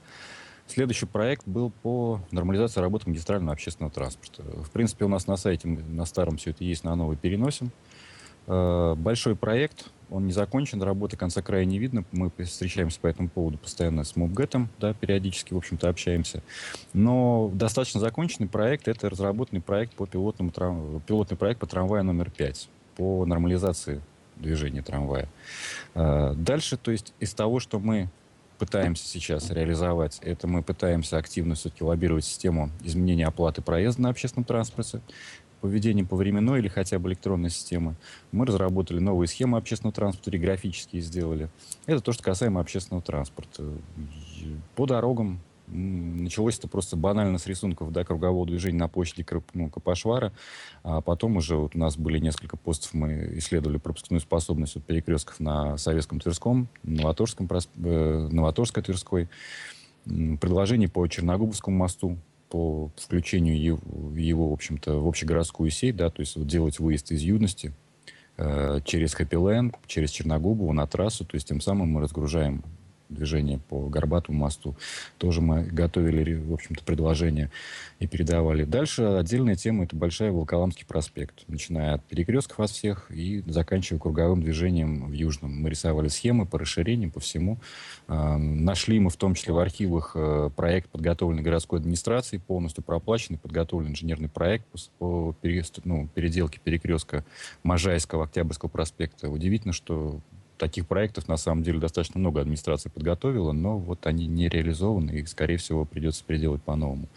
Следующий 0.66 1.06
проект 1.06 1.46
был 1.46 1.70
по 1.70 2.20
нормализации 2.32 2.80
работы 2.80 3.08
магистрального 3.08 3.52
общественного 3.52 3.92
транспорта. 3.92 4.42
В 4.42 4.70
принципе, 4.70 5.04
у 5.04 5.08
нас 5.08 5.26
на 5.26 5.36
сайте, 5.36 5.68
на 5.68 6.04
старом 6.06 6.38
все 6.38 6.50
это 6.50 6.64
есть, 6.64 6.82
на 6.82 6.94
новый 6.96 7.16
переносим. 7.16 7.70
Э, 8.48 8.94
большой 8.96 9.36
проект, 9.36 9.90
он 10.10 10.26
не 10.26 10.32
закончен, 10.32 10.82
работы 10.82 11.16
конца 11.16 11.40
края 11.42 11.64
не 11.64 11.78
видно. 11.78 12.04
Мы 12.12 12.30
встречаемся 12.44 13.00
по 13.00 13.06
этому 13.06 13.28
поводу 13.28 13.58
постоянно 13.58 14.04
с 14.04 14.16
МОБГЭТом, 14.16 14.68
да, 14.80 14.92
периодически, 14.92 15.54
в 15.54 15.56
общем-то, 15.56 15.88
общаемся. 15.88 16.42
Но 16.92 17.50
достаточно 17.52 18.00
законченный 18.00 18.48
проект– 18.48 18.88
это 18.88 19.08
разработанный 19.08 19.62
проект 19.62 19.94
по 19.94 20.06
пилотному, 20.06 20.50
пилотный 21.06 21.36
проект 21.36 21.60
по 21.60 21.66
трамваю 21.66 22.04
номер 22.04 22.30
5 22.30 22.68
по 22.96 23.26
нормализации 23.26 24.00
движения 24.36 24.82
трамвая. 24.82 25.28
Э, 25.94 26.34
дальше, 26.36 26.76
то 26.76 26.90
есть 26.90 27.14
из 27.20 27.34
того, 27.34 27.60
что 27.60 27.78
мы 27.78 28.08
пытаемся 28.58 29.06
сейчас 29.06 29.50
реализовать, 29.50 30.18
это 30.22 30.46
мы 30.46 30.62
пытаемся 30.62 31.18
активно 31.18 31.54
все-таки 31.54 31.84
лоббировать 31.84 32.24
систему 32.24 32.70
изменения 32.82 33.26
оплаты 33.26 33.62
проезда 33.62 34.02
на 34.02 34.08
общественном 34.10 34.44
транспорте, 34.44 35.00
поведение 35.60 36.04
по 36.04 36.16
временной 36.16 36.60
или 36.60 36.68
хотя 36.68 36.98
бы 36.98 37.08
электронной 37.08 37.50
системы. 37.50 37.96
Мы 38.32 38.46
разработали 38.46 38.98
новые 38.98 39.28
схемы 39.28 39.58
общественного 39.58 39.94
транспорта, 39.94 40.38
графические 40.38 41.02
сделали. 41.02 41.48
Это 41.86 42.00
то, 42.00 42.12
что 42.12 42.22
касаемо 42.22 42.60
общественного 42.60 43.02
транспорта. 43.02 43.64
По 44.74 44.86
дорогам 44.86 45.40
началось 45.68 46.58
это 46.58 46.68
просто 46.68 46.96
банально 46.96 47.38
с 47.38 47.46
рисунков 47.46 47.92
да, 47.92 48.04
кругового 48.04 48.46
движения 48.46 48.78
на 48.78 48.88
площади 48.88 49.24
ну, 49.54 49.70
Капашвара. 49.70 50.32
А 50.82 51.00
потом 51.00 51.36
уже 51.36 51.56
вот 51.56 51.74
у 51.74 51.78
нас 51.78 51.96
были 51.96 52.18
несколько 52.18 52.56
постов, 52.56 52.94
мы 52.94 53.32
исследовали 53.36 53.78
пропускную 53.78 54.20
способность 54.20 54.74
вот 54.74 54.84
перекрестков 54.84 55.40
на 55.40 55.76
Советском 55.76 56.20
Тверском, 56.20 56.68
Новоторском, 56.82 57.48
э, 57.48 58.28
Новоторско-Тверской. 58.30 59.28
Предложение 60.04 60.88
по 60.88 61.06
Черногубовскому 61.06 61.76
мосту, 61.76 62.16
по 62.48 62.90
включению 62.96 63.60
его, 63.60 63.80
его 64.16 64.50
в 64.50 64.52
общем-то, 64.52 65.00
в 65.00 65.08
общегородскую 65.08 65.70
сеть, 65.70 65.96
да, 65.96 66.10
то 66.10 66.20
есть 66.20 66.36
вот 66.36 66.46
делать 66.46 66.78
выезд 66.78 67.10
из 67.10 67.22
Юности 67.22 67.74
э, 68.36 68.80
через 68.84 69.14
Хэппиленд, 69.14 69.74
через 69.86 70.10
Черногубову 70.10 70.72
на 70.72 70.86
трассу, 70.86 71.24
то 71.24 71.34
есть 71.34 71.48
тем 71.48 71.60
самым 71.60 71.88
мы 71.88 72.00
разгружаем 72.00 72.62
движение 73.08 73.58
по 73.58 73.88
Горбатому 73.88 74.38
мосту. 74.38 74.76
Тоже 75.18 75.40
мы 75.40 75.62
готовили, 75.62 76.34
в 76.34 76.52
общем-то, 76.52 76.84
предложение 76.84 77.50
и 77.98 78.06
передавали. 78.06 78.64
Дальше 78.64 79.02
отдельная 79.02 79.54
тема– 79.54 79.84
это 79.84 79.96
Большая 79.96 80.32
Волколамский 80.32 80.84
проспект. 80.86 81.44
Начиная 81.48 81.94
от 81.94 82.04
перекрестков 82.04 82.60
от 82.60 82.70
всех 82.70 83.10
и 83.10 83.42
заканчивая 83.46 84.00
круговым 84.00 84.42
движением 84.42 85.06
в 85.06 85.12
Южном. 85.12 85.62
Мы 85.62 85.70
рисовали 85.70 86.08
схемы 86.08 86.46
по 86.46 86.58
расширению, 86.58 87.10
по 87.10 87.20
всему. 87.20 87.58
А, 88.08 88.36
нашли 88.36 88.98
мы 88.98 89.10
в 89.10 89.16
том 89.16 89.34
числе 89.34 89.52
в 89.52 89.58
архивах 89.58 90.12
э, 90.14 90.50
проект, 90.54 90.90
подготовленный 90.90 91.42
городской 91.42 91.78
администрацией, 91.78 92.40
полностью 92.40 92.84
проплаченный, 92.84 93.38
подготовлен 93.38 93.90
инженерный 93.90 94.28
проект 94.28 94.66
по 94.98 95.34
ну, 95.84 96.08
переделке 96.14 96.60
перекрестка 96.62 97.24
Можайского, 97.62 98.24
Октябрьского 98.24 98.68
проспекта. 98.68 99.28
Удивительно, 99.30 99.72
что 99.72 100.20
таких 100.58 100.86
проектов 100.86 101.28
на 101.28 101.36
самом 101.36 101.62
деле 101.62 101.78
достаточно 101.78 102.18
много 102.18 102.40
администрации 102.40 102.88
подготовила, 102.88 103.52
но 103.52 103.78
вот 103.78 104.06
они 104.06 104.26
не 104.26 104.48
реализованы, 104.48 105.12
и, 105.12 105.26
скорее 105.26 105.56
всего, 105.56 105.84
придется 105.84 106.24
переделать 106.24 106.62
по-новому. 106.62 107.08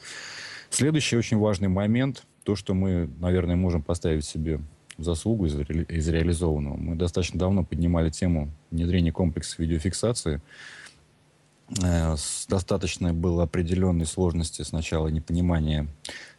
Следующий 0.70 1.18
очень 1.18 1.38
важный 1.38 1.68
момент, 1.68 2.24
то, 2.44 2.56
что 2.56 2.74
мы, 2.74 3.10
наверное, 3.20 3.56
можем 3.56 3.82
поставить 3.82 4.26
себе 4.26 4.60
заслугу 4.98 5.46
из, 5.46 5.56
ре, 5.56 5.84
из 5.84 6.08
реализованного. 6.08 6.78
Мы 6.78 6.96
достаточно 6.96 7.40
давно 7.40 7.64
поднимали 7.64 8.10
тему 8.10 8.50
внедрения 8.70 9.12
комплексов 9.12 9.60
видеофиксации. 9.60 10.42
Э, 11.82 12.16
достаточно 12.48 13.14
было 13.14 13.44
определенной 13.44 14.06
сложности 14.06 14.62
сначала 14.64 15.08
непонимания 15.08 15.88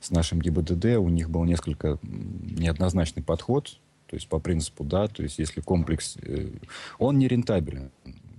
с 0.00 0.10
нашим 0.10 0.40
ГИБДД. 0.40 0.96
У 0.98 1.08
них 1.08 1.30
был 1.30 1.44
несколько 1.44 1.98
неоднозначный 2.02 3.22
подход 3.22 3.78
то 4.10 4.16
есть 4.16 4.28
по 4.28 4.40
принципу, 4.40 4.82
да, 4.82 5.06
то 5.06 5.22
есть 5.22 5.38
если 5.38 5.60
комплекс, 5.60 6.16
э, 6.20 6.48
он 6.98 7.18
не 7.18 7.28
рентабелен. 7.28 7.92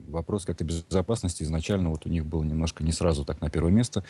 вопрос 0.08 0.44
как-то 0.44 0.66
безопасности 0.66 1.44
изначально 1.44 1.90
вот 1.90 2.06
у 2.06 2.10
них 2.10 2.26
был 2.26 2.44
немножко 2.44 2.84
не 2.84 2.92
сразу 2.92 3.24
так 3.24 3.40
на 3.40 3.50
первое 3.50 3.72
место 3.72 4.04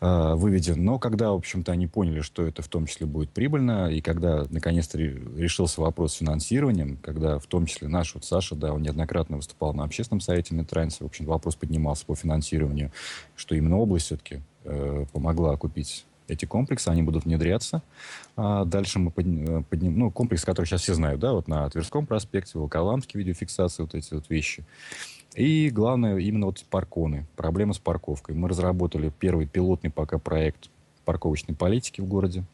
э, 0.00 0.34
выведен. 0.36 0.84
Но 0.84 1.00
когда, 1.00 1.32
в 1.32 1.34
общем-то, 1.34 1.72
они 1.72 1.88
поняли, 1.88 2.20
что 2.20 2.46
это 2.46 2.62
в 2.62 2.68
том 2.68 2.86
числе 2.86 3.06
будет 3.06 3.30
прибыльно, 3.30 3.90
и 3.90 4.00
когда 4.00 4.46
наконец-то 4.50 4.96
решился 4.96 5.80
вопрос 5.80 6.12
с 6.12 6.18
финансированием, 6.18 6.96
когда 6.98 7.40
в 7.40 7.46
том 7.46 7.66
числе 7.66 7.88
наш 7.88 8.14
вот 8.14 8.24
Саша, 8.24 8.54
да, 8.54 8.72
он 8.72 8.82
неоднократно 8.82 9.38
выступал 9.38 9.74
на 9.74 9.82
общественном 9.82 10.20
совете 10.20 10.54
Медтрансе, 10.54 11.02
в 11.02 11.08
общем, 11.08 11.24
вопрос 11.24 11.56
поднимался 11.56 12.06
по 12.06 12.14
финансированию, 12.14 12.92
что 13.34 13.56
именно 13.56 13.78
область 13.78 14.06
все-таки 14.06 14.42
э, 14.62 15.06
помогла 15.12 15.54
окупить 15.54 16.06
эти 16.28 16.44
комплексы, 16.44 16.88
они 16.88 17.02
будут 17.02 17.24
внедряться. 17.24 17.82
А 18.36 18.64
дальше 18.64 18.98
мы 18.98 19.10
подним, 19.10 19.58
э, 19.58 19.62
подним, 19.62 19.98
ну, 19.98 20.10
комплекс, 20.10 20.44
который 20.44 20.66
сейчас 20.66 20.82
все 20.82 20.94
знают, 20.94 21.20
да, 21.20 21.32
вот 21.32 21.48
на 21.48 21.68
Тверском 21.68 22.06
проспекте, 22.06 22.58
Волоколамске 22.58 23.18
видеофиксации, 23.18 23.82
вот 23.82 23.94
эти 23.94 24.14
вот 24.14 24.28
вещи. 24.30 24.64
И 25.34 25.70
главное, 25.70 26.18
именно 26.18 26.46
вот 26.46 26.64
парконы, 26.70 27.26
проблема 27.36 27.72
с 27.72 27.78
парковкой. 27.78 28.34
Мы 28.34 28.48
разработали 28.48 29.12
первый 29.18 29.46
пилотный 29.46 29.90
пока 29.90 30.18
проект 30.18 30.70
парковочной 31.04 31.54
политики 31.54 32.00
в 32.00 32.06
городе 32.06 32.44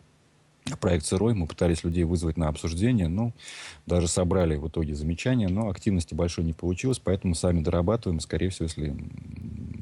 проект 0.76 1.06
сырой, 1.06 1.34
мы 1.34 1.46
пытались 1.46 1.84
людей 1.84 2.04
вызвать 2.04 2.36
на 2.36 2.48
обсуждение, 2.48 3.08
ну, 3.08 3.32
даже 3.86 4.08
собрали 4.08 4.56
в 4.56 4.68
итоге 4.68 4.94
замечания, 4.94 5.48
но 5.48 5.68
активности 5.68 6.14
большой 6.14 6.44
не 6.44 6.52
получилось, 6.52 6.98
поэтому 6.98 7.34
сами 7.34 7.60
дорабатываем, 7.60 8.20
скорее 8.20 8.50
всего, 8.50 8.66
если 8.66 8.96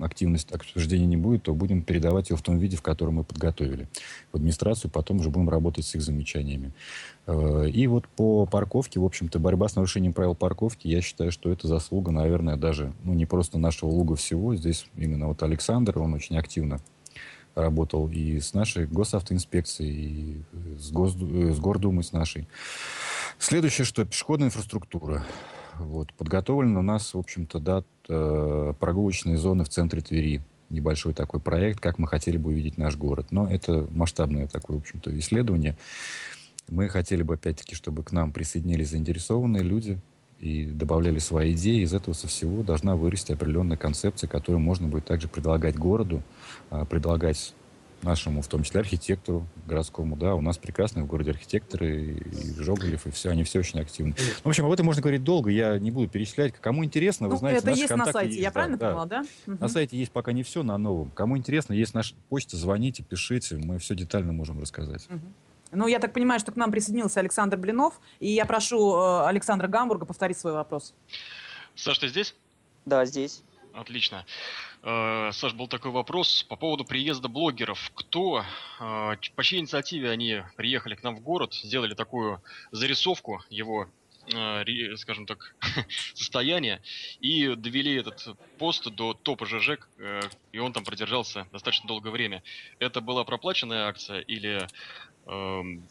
активность 0.01 0.53
обсуждения 0.53 1.07
не 1.07 1.17
будет, 1.17 1.45
то 1.45 1.55
будем 1.55 1.83
передавать 1.83 2.31
ее 2.31 2.37
в 2.37 2.43
том 2.43 2.59
виде, 2.59 2.77
в 2.77 2.83
котором 2.83 3.15
мы 3.15 3.25
подготовили 3.25 3.89
в 4.33 4.37
администрацию, 4.37 4.91
потом 4.91 5.21
уже 5.21 5.31
будем 5.31 5.49
работать 5.49 5.87
с 5.87 5.95
их 5.95 6.03
замечаниями. 6.03 6.73
Э, 7.27 7.69
и 7.69 7.87
вот 7.87 8.09
по 8.09 8.47
парковке, 8.47 9.01
в 9.01 9.05
общем-то, 9.05 9.39
борьба 9.39 9.69
с 9.69 9.77
нарушением 9.77 10.13
правил 10.13 10.35
парковки, 10.35 10.89
я 10.89 11.01
считаю, 11.01 11.33
что 11.33 11.51
это 11.51 11.67
заслуга, 11.67 12.11
наверное, 12.11 12.57
даже, 12.57 12.93
ну, 13.05 13.15
не 13.15 13.27
просто 13.27 13.59
нашего 13.59 13.91
луга 13.91 14.17
всего, 14.17 14.55
здесь 14.55 14.87
именно 14.97 15.29
вот 15.29 15.43
Александр, 15.43 15.99
он 15.99 16.15
очень 16.15 16.37
активно 16.37 16.81
работал 17.59 18.09
и 18.09 18.41
с 18.41 18.55
нашей 18.55 18.87
госавтоинспекцией, 18.87 19.93
и 19.95 20.43
с, 20.79 20.91
Гос... 20.91 21.17
Э, 21.21 21.53
с 21.53 21.59
Гордумой, 21.59 22.05
с 22.05 22.13
нашей. 22.13 22.49
Следующее, 23.39 23.85
что 23.85 24.05
пешеходная 24.05 24.49
инфраструктура. 24.49 25.25
Вот. 25.79 26.13
Подготовлен 26.15 26.77
у 26.77 26.83
нас, 26.83 27.15
в 27.15 27.19
общем-то, 27.19 27.61
да, 27.61 27.85
э, 28.09 28.75
прогулочные 28.79 29.37
зоны 29.37 29.65
в 29.65 29.69
центре 29.69 30.01
Твери. 30.01 30.43
Небольшой 30.71 31.15
такой 31.15 31.41
проект, 31.41 31.81
как 31.81 31.99
мы 31.99 32.07
хотели 32.07 32.37
бы 32.37 32.51
увидеть 32.51 32.77
наш 32.77 32.97
город. 32.97 33.29
Но 33.31 33.49
это 33.51 33.87
масштабное 33.91 34.49
такое, 34.49 34.79
в 34.79 34.81
общем-то, 34.81 35.17
исследование. 35.19 35.79
Мы 36.69 36.89
хотели 36.89 37.23
бы, 37.23 37.35
опять-таки, 37.35 37.75
чтобы 37.75 38.03
к 38.03 38.13
нам 38.13 38.33
присоединились 38.33 38.91
заинтересованные 38.91 39.63
люди, 39.63 39.99
и 40.41 40.65
добавляли 40.65 41.19
свои 41.19 41.53
идеи. 41.53 41.83
Из 41.83 41.93
этого 41.95 42.15
со 42.15 42.29
всего 42.29 42.63
должна 42.63 42.97
вырасти 42.97 43.33
определенная 43.33 43.77
концепция, 43.77 44.29
которую 44.29 44.61
можно 44.61 44.89
будет 44.89 45.05
также 45.05 45.29
предлагать 45.29 45.77
городу, 45.77 46.23
а, 46.71 46.85
предлагать 46.85 47.55
нашему, 48.03 48.43
в 48.43 48.49
том 48.49 48.63
числе 48.63 48.81
архитектору 48.81 49.47
городскому, 49.67 50.17
да, 50.17 50.35
у 50.35 50.41
нас 50.41 50.57
прекрасные 50.57 51.05
в 51.05 51.07
городе 51.07 51.33
архитекторы, 51.33 52.19
и 52.33 52.55
Жоголев, 52.55 53.07
и 53.07 53.11
все, 53.11 53.31
они 53.31 53.45
все 53.45 53.59
очень 53.59 53.81
активны. 53.81 54.15
Ну, 54.19 54.25
в 54.45 54.49
общем, 54.49 54.67
об 54.67 54.73
этом 54.73 54.87
можно 54.87 55.03
говорить 55.03 55.25
долго, 55.25 55.51
я 55.51 55.79
не 55.79 55.91
буду 55.91 56.09
перечислять. 56.09 56.55
Кому 56.61 56.85
интересно, 56.85 57.27
вы 57.27 57.35
ну, 57.35 57.39
знаете, 57.39 57.59
это 57.59 57.71
есть 57.71 57.91
на 57.91 58.07
сайте, 58.13 58.31
есть, 58.31 58.43
я 58.43 58.49
да, 58.49 58.53
правильно 58.53 58.79
да. 58.79 58.87
поняла, 58.87 59.07
да? 59.07 59.25
На 59.47 59.69
сайте 59.69 59.99
есть 59.99 60.13
пока 60.13 60.33
не 60.33 60.43
все, 60.43 60.63
на 60.63 60.79
новом. 60.79 61.11
Кому 61.11 61.37
интересно, 61.37 61.73
есть 61.73 61.95
наша 61.95 62.15
почта, 62.29 62.57
звоните, 62.57 63.03
пишите, 63.03 63.57
мы 63.57 63.79
все 63.79 63.95
детально 63.95 64.33
можем 64.33 64.61
рассказать. 64.61 65.07
Угу. 65.11 65.21
Ну, 65.71 65.87
я 65.87 65.99
так 65.99 66.13
понимаю, 66.13 66.41
что 66.41 66.53
к 66.53 66.57
нам 66.57 66.71
присоединился 66.71 67.21
Александр 67.21 67.57
Блинов, 67.57 68.01
и 68.21 68.31
я 68.31 68.47
прошу 68.47 68.97
э, 68.97 69.27
Александра 69.27 69.69
Гамбурга 69.69 70.07
повторить 70.07 70.39
свой 70.39 70.55
вопрос. 70.55 70.95
Саш, 71.75 71.99
ты 71.99 72.09
здесь? 72.09 72.35
Да, 72.87 73.05
здесь. 73.05 73.43
Отлично. 73.75 74.25
Э, 74.83 75.31
Саш, 75.33 75.53
был 75.53 75.69
такой 75.69 75.91
вопрос 75.91 76.45
по 76.49 76.57
поводу 76.57 76.85
приезда 76.85 77.29
блогеров. 77.29 77.93
Кто, 77.95 78.45
э, 78.81 79.17
по 79.37 79.45
чьей 79.45 79.61
инициативе 79.61 80.11
они 80.11 80.43
приехали 80.57 80.95
к 80.95 81.03
нам 81.03 81.17
в 81.17 81.21
город, 81.21 81.53
сделали 81.55 81.95
такую 81.95 82.43
зарисовку 82.71 83.43
его 83.51 83.89
скажем 84.97 85.27
так, 85.27 85.55
состояния 86.15 86.81
и 87.21 87.55
довели 87.55 87.95
этот 87.97 88.37
пост 88.59 88.89
до 88.91 89.15
топа 89.15 89.47
ЖЖ, 89.47 89.79
и 90.53 90.59
он 90.59 90.73
там 90.73 90.85
продержался 90.85 91.47
достаточно 91.53 91.89
долгое 91.89 92.11
время. 92.11 92.43
Это 92.79 93.01
была 93.01 93.25
проплаченная 93.25 93.87
акция 93.87 94.21
или 94.21 94.67
Эм, 95.29 95.87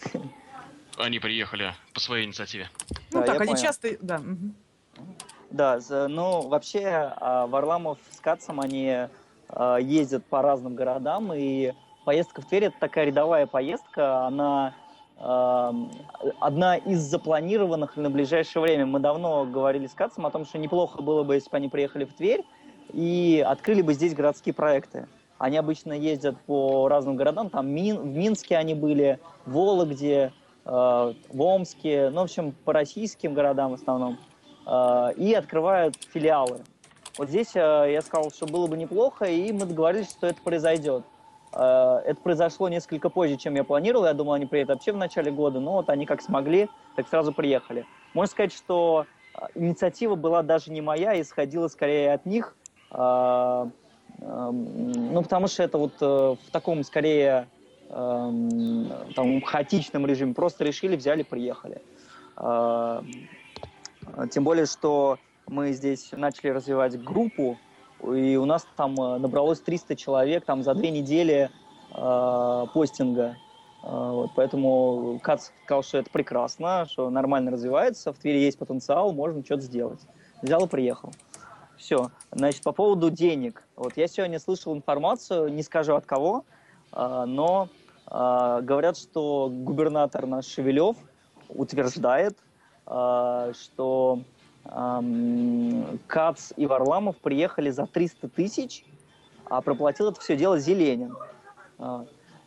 они 0.97 1.19
приехали 1.19 1.73
по 1.93 1.99
своей 1.99 2.25
инициативе. 2.25 2.69
Ну 3.11 3.19
да, 3.19 3.27
так, 3.27 3.41
они 3.41 3.51
понял. 3.51 3.63
часто... 3.63 3.89
Да, 4.01 4.15
угу. 4.15 5.07
Да, 5.51 5.79
ну 5.89 6.47
вообще 6.47 6.85
а, 6.85 7.45
Варламов 7.47 7.99
с 8.11 8.19
Кацом, 8.19 8.59
они 8.59 9.07
а, 9.49 9.77
ездят 9.77 10.25
по 10.25 10.41
разным 10.41 10.75
городам, 10.75 11.31
и 11.33 11.73
поездка 12.03 12.41
в 12.41 12.47
Тверь 12.47 12.65
это 12.65 12.79
такая 12.79 13.05
рядовая 13.05 13.45
поездка, 13.45 14.25
она 14.25 14.75
одна 15.19 16.77
из 16.77 16.99
запланированных 16.99 17.97
на 17.97 18.09
ближайшее 18.09 18.61
время. 18.61 18.85
Мы 18.85 18.99
давно 18.99 19.45
говорили 19.45 19.87
с 19.87 19.93
Кацом 19.93 20.25
о 20.25 20.31
том, 20.31 20.45
что 20.45 20.57
неплохо 20.59 21.01
было 21.01 21.23
бы, 21.23 21.35
если 21.35 21.49
бы 21.49 21.57
они 21.57 21.69
приехали 21.69 22.05
в 22.05 22.13
Тверь 22.13 22.43
и 22.93 23.43
открыли 23.45 23.81
бы 23.81 23.93
здесь 23.93 24.13
городские 24.13 24.53
проекты. 24.53 25.07
Они 25.37 25.57
обычно 25.57 25.93
ездят 25.93 26.39
по 26.41 26.87
разным 26.87 27.15
городам, 27.15 27.49
там 27.49 27.67
Мин, 27.67 27.99
в 27.99 28.17
Минске 28.17 28.57
они 28.57 28.73
были, 28.73 29.19
в 29.45 29.53
Вологде, 29.53 30.33
э, 30.65 30.69
в 30.69 31.41
Омске, 31.41 32.09
ну, 32.09 32.21
в 32.21 32.23
общем, 32.23 32.53
по 32.65 32.73
российским 32.73 33.33
городам 33.33 33.71
в 33.71 33.73
основном, 33.75 34.17
э, 34.65 35.13
и 35.17 35.33
открывают 35.33 35.95
филиалы. 36.11 36.61
Вот 37.17 37.29
здесь 37.29 37.55
э, 37.55 37.59
я 37.91 38.01
сказал, 38.01 38.31
что 38.31 38.47
было 38.47 38.65
бы 38.67 38.77
неплохо, 38.77 39.25
и 39.25 39.51
мы 39.51 39.65
договорились, 39.65 40.09
что 40.09 40.25
это 40.25 40.41
произойдет. 40.41 41.03
Э, 41.57 42.01
это 42.05 42.21
произошло 42.21 42.69
несколько 42.69 43.09
позже, 43.09 43.37
чем 43.37 43.55
я 43.55 43.63
планировал. 43.63 44.05
Я 44.05 44.13
думал, 44.13 44.33
они 44.33 44.45
приедут 44.45 44.75
вообще 44.75 44.91
в 44.91 44.97
начале 44.97 45.31
года, 45.31 45.59
но 45.59 45.73
вот 45.73 45.89
они 45.89 46.05
как 46.05 46.21
смогли, 46.21 46.69
так 46.95 47.07
сразу 47.07 47.33
приехали. 47.33 47.85
Можно 48.13 48.31
сказать, 48.31 48.53
что 48.53 49.05
э, 49.33 49.39
инициатива 49.55 50.15
была 50.15 50.43
даже 50.43 50.71
не 50.71 50.81
моя, 50.81 51.19
исходила 51.19 51.67
скорее 51.67 52.13
от 52.13 52.25
них. 52.25 52.55
Э, 52.91 53.65
Эм, 54.21 54.91
ну, 55.13 55.21
потому 55.21 55.47
что 55.47 55.63
это 55.63 55.77
вот 55.77 55.99
в 56.01 56.51
таком, 56.51 56.83
скорее, 56.83 57.47
эм, 57.89 58.89
там, 59.15 59.41
хаотичном 59.41 60.05
режиме. 60.05 60.33
Просто 60.33 60.63
решили, 60.63 60.95
взяли, 60.95 61.23
приехали. 61.23 61.81
Тем 64.31 64.43
более, 64.43 64.65
что 64.65 65.17
мы 65.47 65.71
здесь 65.73 66.11
начали 66.11 66.49
развивать 66.49 67.01
группу, 67.03 67.57
и 68.03 68.35
у 68.35 68.45
нас 68.45 68.67
там 68.75 68.95
э, 68.99 69.17
набралось 69.17 69.59
300 69.59 69.95
человек 69.95 70.45
там 70.45 70.63
за 70.63 70.73
две 70.73 70.91
недели 70.91 71.49
постинга. 72.73 73.37
Вот, 73.81 74.31
поэтому 74.35 75.19
Кац 75.23 75.49
сказал, 75.63 75.81
что 75.81 75.99
это 75.99 76.09
прекрасно, 76.11 76.85
что 76.89 77.09
нормально 77.09 77.49
развивается, 77.49 78.11
в 78.11 78.17
Твери 78.17 78.39
есть 78.39 78.59
потенциал, 78.59 79.13
можно 79.13 79.43
что-то 79.43 79.61
сделать. 79.61 80.01
Взял 80.41 80.65
и 80.65 80.67
приехал. 80.67 81.11
Все. 81.77 82.09
Значит, 82.31 82.63
по 82.63 82.71
поводу 82.71 83.09
денег. 83.11 83.63
Вот 83.75 83.95
я 83.97 84.07
сегодня 84.07 84.39
слышал 84.39 84.75
информацию, 84.75 85.53
не 85.53 85.63
скажу 85.63 85.95
от 85.95 86.05
кого, 86.05 86.43
а, 86.91 87.25
но 87.25 87.69
а, 88.07 88.61
говорят, 88.61 88.97
что 88.97 89.49
губернатор 89.51 90.25
наш 90.25 90.45
Шевелев 90.45 90.97
утверждает, 91.49 92.37
а, 92.85 93.53
что 93.53 94.21
Кац 96.07 96.51
и 96.55 96.65
Варламов 96.65 97.17
приехали 97.17 97.69
за 97.69 97.85
300 97.87 98.27
тысяч, 98.29 98.85
а 99.45 99.61
проплатил 99.61 100.09
это 100.09 100.19
все 100.19 100.35
дело 100.35 100.59
Зеленин. 100.59 101.15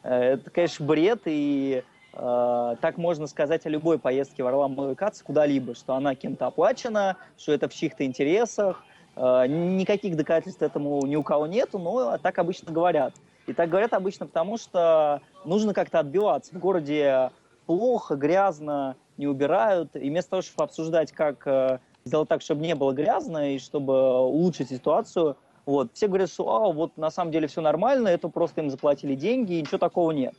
Это, 0.03 0.51
конечно, 0.51 0.85
бред, 0.87 1.23
и 1.25 1.83
так 2.13 2.97
можно 2.97 3.27
сказать 3.27 3.65
о 3.67 3.69
любой 3.69 3.99
поездке 3.99 4.43
Варламова 4.43 4.93
и 4.93 4.95
Каца 4.95 5.25
куда-либо, 5.25 5.75
что 5.75 5.95
она 5.95 6.15
кем-то 6.15 6.47
оплачена, 6.47 7.17
что 7.39 7.53
это 7.53 7.69
в 7.69 7.75
чьих-то 7.75 8.05
интересах, 8.05 8.85
Э, 9.17 9.47
никаких 9.47 10.17
доказательств 10.17 10.63
этому 10.63 11.05
ни 11.07 11.17
у 11.17 11.23
кого 11.23 11.47
нету, 11.47 11.79
но 11.79 12.17
так 12.19 12.39
обычно 12.39 12.73
говорят. 12.73 13.15
И 13.47 13.53
так 13.53 13.69
говорят 13.69 13.93
обычно 13.93 14.27
потому, 14.27 14.57
что 14.57 15.21
нужно 15.45 15.75
как-то 15.75 15.99
отбиваться. 15.99 16.55
В 16.55 16.59
городе 16.59 17.31
плохо, 17.67 18.15
грязно, 18.15 18.97
не 19.17 19.27
убирают. 19.27 19.97
И 19.97 20.09
вместо 20.09 20.31
того, 20.31 20.43
чтобы 20.43 20.65
обсуждать, 20.65 21.13
как 21.13 21.47
э, 21.47 21.79
сделать 22.05 22.29
так, 22.29 22.43
чтобы 22.43 22.63
не 22.63 22.75
было 22.75 22.93
грязно 22.93 23.55
и 23.55 23.59
чтобы 23.59 24.21
улучшить 24.21 24.69
ситуацию, 24.71 25.37
вот, 25.67 25.91
все 25.95 26.09
говорят, 26.09 26.31
что 26.31 26.49
а, 26.49 26.73
вот 26.73 26.97
на 26.97 27.11
самом 27.11 27.33
деле 27.33 27.47
все 27.47 27.61
нормально, 27.61 28.09
это 28.09 28.29
просто 28.29 28.61
им 28.61 28.71
заплатили 28.71 29.15
деньги, 29.15 29.55
и 29.55 29.61
ничего 29.61 29.79
такого 29.79 30.11
нет. 30.11 30.35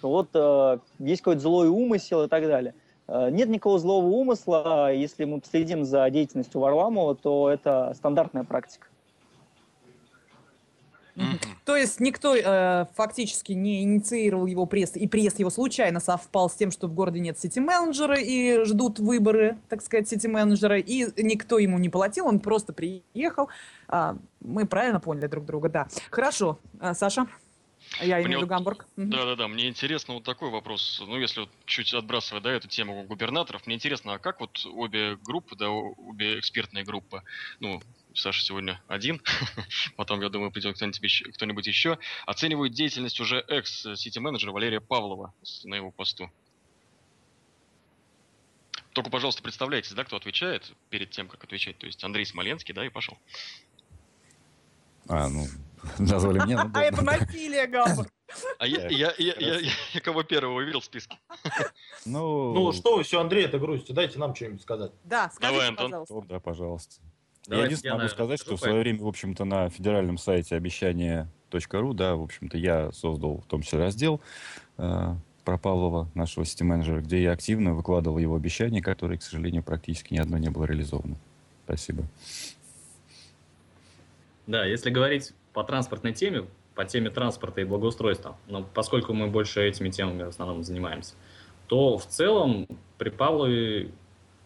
Вот 0.00 0.30
э, 0.34 0.78
есть 0.98 1.22
какой-то 1.22 1.40
злой 1.40 1.68
умысел 1.68 2.24
и 2.24 2.28
так 2.28 2.42
далее. 2.44 2.74
Э, 3.06 3.30
нет 3.30 3.48
никакого 3.48 3.78
злого 3.78 4.06
умысла. 4.06 4.92
Если 4.92 5.24
мы 5.24 5.40
следим 5.48 5.84
за 5.84 6.08
деятельностью 6.10 6.60
Варламова, 6.60 7.14
то 7.14 7.50
это 7.50 7.92
стандартная 7.94 8.44
практика. 8.44 8.86
То 11.64 11.76
есть 11.76 12.00
никто 12.00 12.34
э, 12.34 12.86
фактически 12.96 13.52
не 13.52 13.82
инициировал 13.82 14.46
его 14.46 14.66
пресс, 14.66 14.96
и 14.96 15.06
пресс 15.06 15.38
его 15.38 15.50
случайно 15.50 16.00
совпал 16.00 16.50
с 16.50 16.54
тем, 16.54 16.72
что 16.72 16.88
в 16.88 16.94
городе 16.94 17.20
нет 17.20 17.38
сити-менеджера 17.38 18.18
и 18.18 18.64
ждут 18.64 18.98
выборы, 18.98 19.58
так 19.68 19.80
сказать, 19.82 20.08
сити-менеджера, 20.08 20.78
и 20.78 21.06
никто 21.22 21.58
ему 21.58 21.78
не 21.78 21.88
платил, 21.88 22.26
он 22.26 22.40
просто 22.40 22.72
приехал. 22.72 23.48
А, 23.88 24.16
мы 24.40 24.66
правильно 24.66 24.98
поняли 24.98 25.28
друг 25.28 25.44
друга, 25.44 25.68
да. 25.68 25.88
Хорошо, 26.10 26.58
а, 26.80 26.94
Саша? 26.94 27.28
Я 28.00 28.22
имею 28.22 28.38
в 28.38 28.42
виду 28.42 28.46
Гамбург. 28.46 28.86
Да-да-да, 28.96 29.48
мне 29.48 29.68
интересно 29.68 30.14
вот 30.14 30.24
такой 30.24 30.50
вопрос. 30.50 31.02
Ну, 31.06 31.18
если 31.18 31.40
вот 31.40 31.50
чуть 31.66 31.92
отбрасывая, 31.92 32.40
да, 32.40 32.50
эту 32.50 32.68
тему 32.68 33.04
губернаторов, 33.04 33.66
мне 33.66 33.76
интересно, 33.76 34.14
а 34.14 34.18
как 34.18 34.40
вот 34.40 34.64
обе 34.66 35.16
группы, 35.16 35.56
да, 35.56 35.68
обе 35.70 36.38
экспертные 36.38 36.84
группы, 36.84 37.22
ну, 37.60 37.82
Саша 38.14 38.44
сегодня 38.44 38.82
один, 38.88 39.20
потом, 39.96 40.20
я 40.20 40.28
думаю, 40.28 40.50
придет 40.50 40.76
кто-нибудь 40.76 41.02
еще, 41.02 41.24
кто-нибудь 41.32 41.66
еще, 41.66 41.98
оценивают 42.26 42.74
деятельность 42.74 43.20
уже 43.20 43.44
экс-сити-менеджера 43.48 44.52
Валерия 44.52 44.80
Павлова 44.80 45.34
на 45.64 45.74
его 45.74 45.90
посту. 45.90 46.30
Только, 48.92 49.10
пожалуйста, 49.10 49.42
представляете, 49.42 49.94
да, 49.94 50.04
кто 50.04 50.16
отвечает 50.16 50.72
перед 50.90 51.10
тем, 51.10 51.28
как 51.28 51.42
отвечать. 51.44 51.78
То 51.78 51.86
есть 51.86 52.04
Андрей 52.04 52.26
Смоленский, 52.26 52.74
да, 52.74 52.84
и 52.84 52.90
пошел. 52.90 53.16
А, 55.08 55.28
ну, 55.28 55.46
назвали 55.98 56.40
мне. 56.40 56.56
Ну, 56.56 56.70
а 56.74 56.82
это 56.82 57.02
насилие, 57.02 57.66
Гамбург. 57.66 58.12
А 58.58 58.66
я, 58.66 59.12
кого 60.02 60.22
первого 60.22 60.58
увидел 60.58 60.80
в 60.80 60.84
списке? 60.84 61.18
Ну, 62.04 62.52
Ну 62.54 62.72
что 62.72 62.96
вы 62.96 63.02
все, 63.02 63.20
Андрей, 63.20 63.44
это 63.44 63.58
грустите, 63.58 63.92
дайте 63.92 64.18
нам 64.18 64.34
что-нибудь 64.34 64.62
сказать. 64.62 64.92
Да, 65.04 65.30
скажите, 65.30 65.52
Давай, 65.52 65.68
Антон. 65.68 65.90
пожалуйста. 65.90 66.28
да, 66.28 66.40
пожалуйста. 66.40 66.94
Я 67.46 67.50
Давайте 67.50 67.66
единственное 67.66 67.96
могу 67.96 68.08
сказать, 68.08 68.40
что 68.40 68.56
в 68.56 68.60
свое 68.60 68.80
время, 68.80 69.02
в 69.02 69.08
общем-то, 69.08 69.44
на 69.44 69.68
федеральном 69.68 70.18
сайте 70.18 70.54
обещание.ру, 70.54 71.94
да, 71.94 72.14
в 72.14 72.22
общем-то, 72.22 72.56
я 72.56 72.92
создал 72.92 73.38
в 73.38 73.46
том 73.46 73.62
числе 73.62 73.80
раздел 73.80 74.20
э, 74.78 75.14
про 75.44 75.58
Павлова, 75.58 76.08
нашего 76.14 76.44
сити-менеджера, 76.44 77.00
где 77.00 77.22
я 77.22 77.32
активно 77.32 77.74
выкладывал 77.74 78.18
его 78.18 78.36
обещания, 78.36 78.80
которые, 78.80 79.18
к 79.18 79.22
сожалению, 79.22 79.62
практически 79.62 80.14
ни 80.14 80.18
одно 80.18 80.38
не 80.38 80.50
было 80.50 80.64
реализовано. 80.64 81.16
Спасибо. 81.64 82.04
Да, 84.46 84.64
если 84.64 84.90
говорить 84.90 85.32
по 85.52 85.64
транспортной 85.64 86.12
теме, 86.12 86.46
по 86.74 86.84
теме 86.84 87.10
транспорта 87.10 87.60
и 87.60 87.64
благоустройства, 87.64 88.36
но 88.46 88.62
поскольку 88.62 89.12
мы 89.12 89.28
больше 89.28 89.62
этими 89.62 89.90
темами 89.90 90.22
в 90.22 90.28
основном 90.28 90.62
занимаемся, 90.62 91.14
то 91.66 91.98
в 91.98 92.06
целом 92.06 92.66
при 92.98 93.10
Павлове 93.10 93.90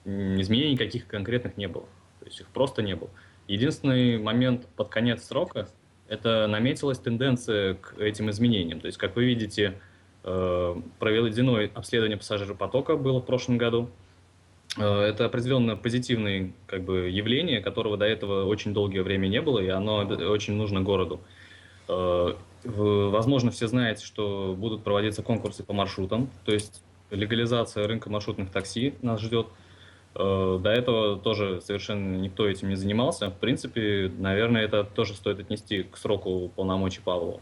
изменений 0.04 0.72
никаких 0.72 1.06
конкретных 1.06 1.56
не 1.56 1.68
было. 1.68 1.86
Есть 2.26 2.40
их 2.40 2.48
просто 2.48 2.82
не 2.82 2.94
было. 2.94 3.08
Единственный 3.48 4.18
момент 4.18 4.66
под 4.76 4.88
конец 4.88 5.24
срока– 5.24 5.68
это 6.08 6.46
наметилась 6.46 6.98
тенденция 6.98 7.74
к 7.74 7.98
этим 7.98 8.30
изменениям. 8.30 8.80
То 8.80 8.86
есть, 8.86 8.98
как 8.98 9.16
вы 9.16 9.24
видите, 9.24 9.80
э, 10.24 10.76
проведено 10.98 11.58
обследование 11.74 12.16
пассажиропотока 12.18 12.96
было 12.96 13.20
в 13.20 13.24
прошлом 13.24 13.58
году. 13.58 13.88
Э, 14.76 15.02
Это 15.02 15.24
определенно 15.24 15.76
позитивное 15.76 16.52
как 16.66 16.82
бы, 16.82 17.08
явление, 17.08 17.60
которого 17.60 17.96
до 17.96 18.04
этого 18.04 18.44
очень 18.44 18.74
долгое 18.74 19.02
время 19.02 19.28
не 19.28 19.40
было, 19.40 19.60
и 19.60 19.68
оно 19.68 19.98
очень 19.98 20.54
нужно 20.54 20.80
городу. 20.82 21.20
Э, 21.88 22.34
Возможно, 22.64 23.52
все 23.52 23.68
знаете, 23.68 24.04
что 24.04 24.56
будут 24.58 24.82
проводиться 24.82 25.22
конкурсы 25.22 25.62
по 25.62 25.72
маршрутам, 25.72 26.28
то 26.44 26.52
есть 26.52 26.82
легализация 27.10 27.86
рынка 27.86 28.10
маршрутных 28.10 28.50
такси 28.50 28.94
нас 29.02 29.20
ждет. 29.20 29.46
Э, 30.18 30.58
До 30.62 30.70
этого 30.70 31.18
тоже 31.18 31.60
совершенно 31.60 32.16
никто 32.16 32.48
этим 32.48 32.70
не 32.70 32.74
занимался. 32.74 33.30
В 33.30 33.34
принципе, 33.38 34.10
наверное, 34.18 34.62
это 34.62 34.84
тоже 34.84 35.14
стоит 35.14 35.40
отнести 35.40 35.82
к 35.82 35.96
сроку 35.96 36.50
полномочий 36.56 37.00
Павлова. 37.02 37.40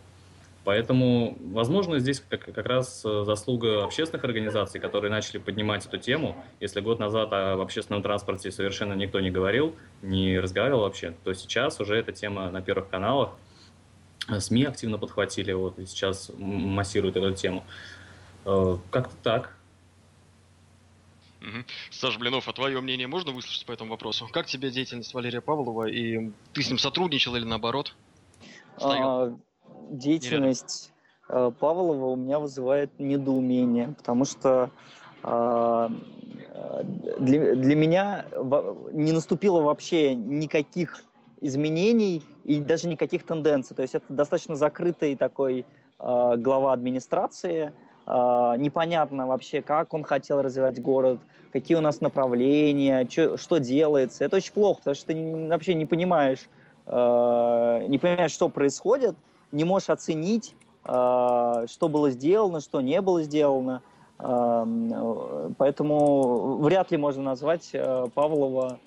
Поэтому, 0.65 1.37
возможно, 1.53 1.99
здесь 1.99 2.25
как, 2.29 2.47
как 2.53 2.67
раз 2.67 3.03
э, 3.05 3.25
заслуга 3.25 3.85
общественных 3.85 4.25
организаций, 4.25 4.81
которые 4.81 5.11
начали 5.11 5.39
поднимать 5.39 5.87
эту 5.87 5.99
тему. 5.99 6.43
Если 6.59 6.81
год 6.81 6.99
назад 6.99 7.33
о 7.33 7.61
общественном 7.61 8.03
транспорте 8.03 8.51
совершенно 8.51 8.95
никто 8.95 9.21
не 9.21 9.31
говорил, 9.31 9.77
не 10.03 10.39
разговаривал 10.41 10.81
вообще, 10.81 11.15
то 11.23 11.33
сейчас 11.35 11.81
уже 11.81 11.97
эта 11.97 12.13
тема 12.13 12.51
на 12.51 12.61
первых 12.61 12.89
каналах. 12.89 13.31
Э, 14.29 14.41
СМИ 14.41 14.65
активно 14.65 14.99
подхватили, 14.99 15.53
вот, 15.53 15.79
и 15.79 15.87
сейчас 15.87 16.33
массируют 16.39 17.17
эту 17.17 17.33
тему. 17.35 17.63
Как-то 18.45 19.17
так. 19.23 19.57
Мгм. 21.45 21.67
Саш 21.91 22.19
Блинов, 22.19 22.49
а 22.49 22.53
твое 22.53 22.81
мнение 22.81 23.07
можно 23.07 23.33
выслушать 23.33 23.67
по 23.67 23.73
этому 23.73 23.91
вопросу? 23.91 24.29
Как 24.33 24.47
тебе 24.47 24.71
деятельность 24.71 25.13
Валерия 25.13 25.43
Павлова, 25.43 25.87
и 25.87 26.33
ты 26.53 26.63
с 26.63 26.69
ним 26.69 26.79
сотрудничал 26.79 27.37
или 27.37 27.45
наоборот? 27.45 27.95
А, 28.81 29.31
деятельность 29.91 30.91
э, 31.29 31.53
Павлова 31.61 32.07
у 32.07 32.17
меня 32.17 32.39
вызывает 32.39 32.99
недоумение, 32.99 33.89
потому 33.89 34.25
что 34.25 34.71
а, 35.23 35.91
э, 36.39 36.83
для, 37.19 37.55
для 37.55 37.77
меня 37.77 38.25
не 38.93 39.13
наступило 39.13 39.61
вообще 39.61 40.15
никаких 40.15 41.05
изменений 41.43 42.23
и 42.45 42.61
даже 42.61 42.89
никаких 42.89 43.25
тенденций. 43.25 43.77
То 43.77 43.83
есть 43.83 43.95
это 43.95 44.07
достаточно 44.09 44.57
закрытый 44.57 45.15
такой 45.15 45.67
а, 45.99 46.37
глава 46.37 46.73
администрации. 46.73 47.75
А, 48.07 48.57
непонятно 48.57 49.27
вообще, 49.27 49.63
как 49.63 49.95
он 49.95 50.03
хотел 50.05 50.43
развивать 50.43 50.81
город, 50.81 51.21
какие 51.53 51.77
у 51.77 51.81
нас 51.81 52.01
направления, 52.01 53.05
чё- 53.07 53.37
что 53.37 53.59
делается. 53.59 54.25
Это 54.25 54.37
очень 54.37 54.53
плохо, 54.53 54.79
потому 54.81 54.95
что 54.95 55.07
ты 55.07 55.49
вообще 55.49 55.75
не 55.75 55.87
понимаешь, 55.87 56.49
э, 56.87 57.85
не 57.89 57.99
понимаешь, 57.99 58.33
что 58.33 58.49
происходит, 58.49 59.15
не 59.53 59.65
можешь 59.65 59.89
оценить, 59.91 60.55
э, 60.85 61.67
что 61.69 61.89
было 61.89 62.11
сделано, 62.11 62.61
что 62.61 62.81
не 62.81 63.01
было 63.01 63.23
сделано. 63.23 63.83
Поэтому 65.59 66.57
вряд 66.59 66.93
ли 66.93 66.97
можно 66.97 67.23
назвать 67.25 67.73
Павлова 68.15 68.79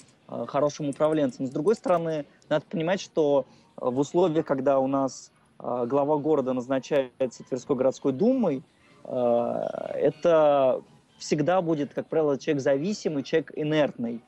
хорошим 0.48 0.88
управленцем. 0.90 1.46
С 1.48 1.50
другой 1.50 1.76
стороны, 1.76 2.26
надо 2.50 2.64
понимать, 2.70 3.02
что 3.02 3.46
в 3.76 4.00
условиях, 4.00 4.46
когда 4.46 4.80
у 4.80 4.88
нас 4.88 5.32
глава 5.60 6.16
города 6.18 6.54
назначается 6.54 7.44
Тверской 7.44 7.76
городской 7.76 8.14
думой, 8.14 8.64
это 9.08 10.82
всегда 11.18 11.62
будет, 11.62 11.94
как 11.94 12.08
правило, 12.08 12.38
человек 12.38 12.62
зависимый, 12.62 13.24
человек 13.24 13.52
инертный 13.56 14.22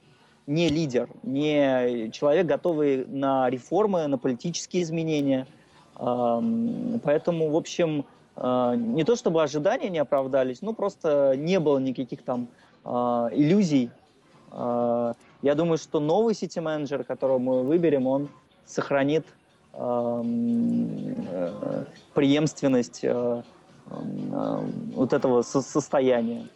не 0.47 0.67
лидер, 0.69 1.09
не 1.21 2.09
человек, 2.11 2.47
готовый 2.47 3.05
на 3.05 3.49
реформы, 3.49 4.07
на 4.07 4.17
политические 4.17 4.81
изменения. 4.81 5.45
Ам, 5.95 6.99
Поэтому, 7.03 7.51
в 7.51 7.55
общем, 7.55 8.05
а, 8.35 8.75
не 8.75 9.03
то 9.03 9.15
чтобы 9.15 9.43
ожидания 9.43 9.89
не 9.89 9.99
оправдались, 9.99 10.61
ну 10.61 10.73
просто 10.73 11.35
не 11.37 11.59
было 11.59 11.77
никаких 11.77 12.23
там 12.23 12.47
а, 12.83 13.29
иллюзий. 13.31 13.91
Я 14.51 15.55
думаю, 15.55 15.77
что 15.77 15.99
новый 15.99 16.33
сити-менеджер, 16.33 17.03
которого 17.03 17.37
мы 17.37 17.63
выберем, 17.63 18.07
он 18.07 18.29
сохранит 18.65 19.25
ам, 19.73 20.87
э, 21.29 21.85
преемственность 22.15 23.01
э, 23.03 23.07
э, 23.07 23.41
вот 23.89 25.13
этого 25.13 25.41
со- 25.41 25.61
состояния. 25.61 26.47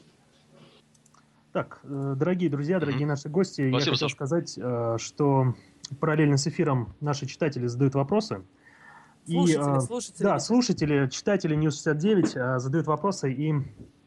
Так, 1.51 1.79
э, 1.83 2.15
дорогие 2.17 2.49
друзья, 2.49 2.79
дорогие 2.79 3.05
наши 3.05 3.29
гости, 3.29 3.61
я 3.61 3.69
Спасибо, 3.69 3.93
хотел 3.95 4.09
Саш. 4.09 4.13
сказать, 4.13 4.57
э, 4.57 4.97
что 4.99 5.53
параллельно 5.99 6.37
с 6.37 6.47
эфиром 6.47 6.93
наши 6.99 7.25
читатели 7.27 7.67
задают 7.67 7.93
вопросы. 7.93 8.43
Слушатели, 9.25 9.77
э, 9.77 9.81
слушатели. 9.81 10.23
Да, 10.23 10.39
слушатели, 10.39 11.09
читатели 11.09 11.55
News 11.55 11.71
69 11.71 12.35
э, 12.35 12.59
задают 12.59 12.87
вопросы, 12.87 13.31
и 13.31 13.53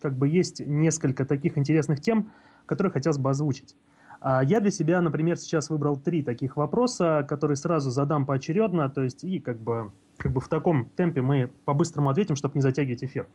как 0.01 0.15
бы 0.15 0.29
есть 0.29 0.61
несколько 0.61 1.25
таких 1.25 1.57
интересных 1.57 2.01
тем, 2.01 2.33
которые 2.67 2.93
хотелось 2.93 3.19
бы 3.19 3.31
озвучить. 3.31 3.77
А 4.21 4.43
Я 4.43 4.61
для 4.61 4.71
себя, 4.71 5.01
например, 5.01 5.37
сейчас 5.37 5.71
выбрал 5.71 5.97
три 5.97 6.23
таких 6.23 6.57
вопроса, 6.57 7.25
которые 7.29 7.57
сразу 7.57 7.91
задам 7.91 8.27
поочередно, 8.27 8.91
то 8.91 9.03
есть 9.03 9.23
и 9.25 9.39
как 9.39 9.59
бы, 9.59 9.93
как 10.17 10.33
бы 10.33 10.41
в 10.41 10.49
таком 10.49 10.87
темпе 10.91 11.23
мы 11.23 11.51
по-быстрому 11.65 12.11
ответим, 12.11 12.37
чтобы 12.37 12.55
не 12.57 12.61
затягивать 12.63 13.05
эфир. 13.05 13.27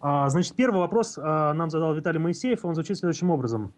А, 0.00 0.28
Значит, 0.28 0.54
первый 0.54 0.78
вопрос 0.78 1.18
а, 1.18 1.52
нам 1.54 1.70
задал 1.70 1.94
Виталий 1.94 2.20
Моисеев, 2.20 2.64
он 2.64 2.74
звучит 2.74 2.98
следующим 2.98 3.30
образом. 3.30 3.72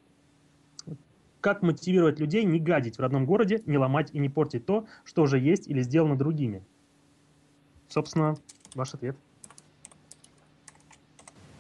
Как 1.41 1.63
мотивировать 1.63 2.21
людей 2.21 2.45
не 2.45 2.61
гадить 2.61 2.97
в 2.97 3.01
родном 3.01 3.25
городе, 3.25 3.63
не 3.65 3.79
ломать 3.79 4.11
и 4.13 4.19
не 4.19 4.29
портить 4.29 4.67
то, 4.67 4.87
что 5.05 5.23
уже 5.23 5.39
есть 5.39 5.69
или 5.69 5.81
сделано 5.81 6.17
другими? 6.17 6.63
Собственно, 7.89 8.37
ваш 8.75 8.95
ответ. 8.95 9.17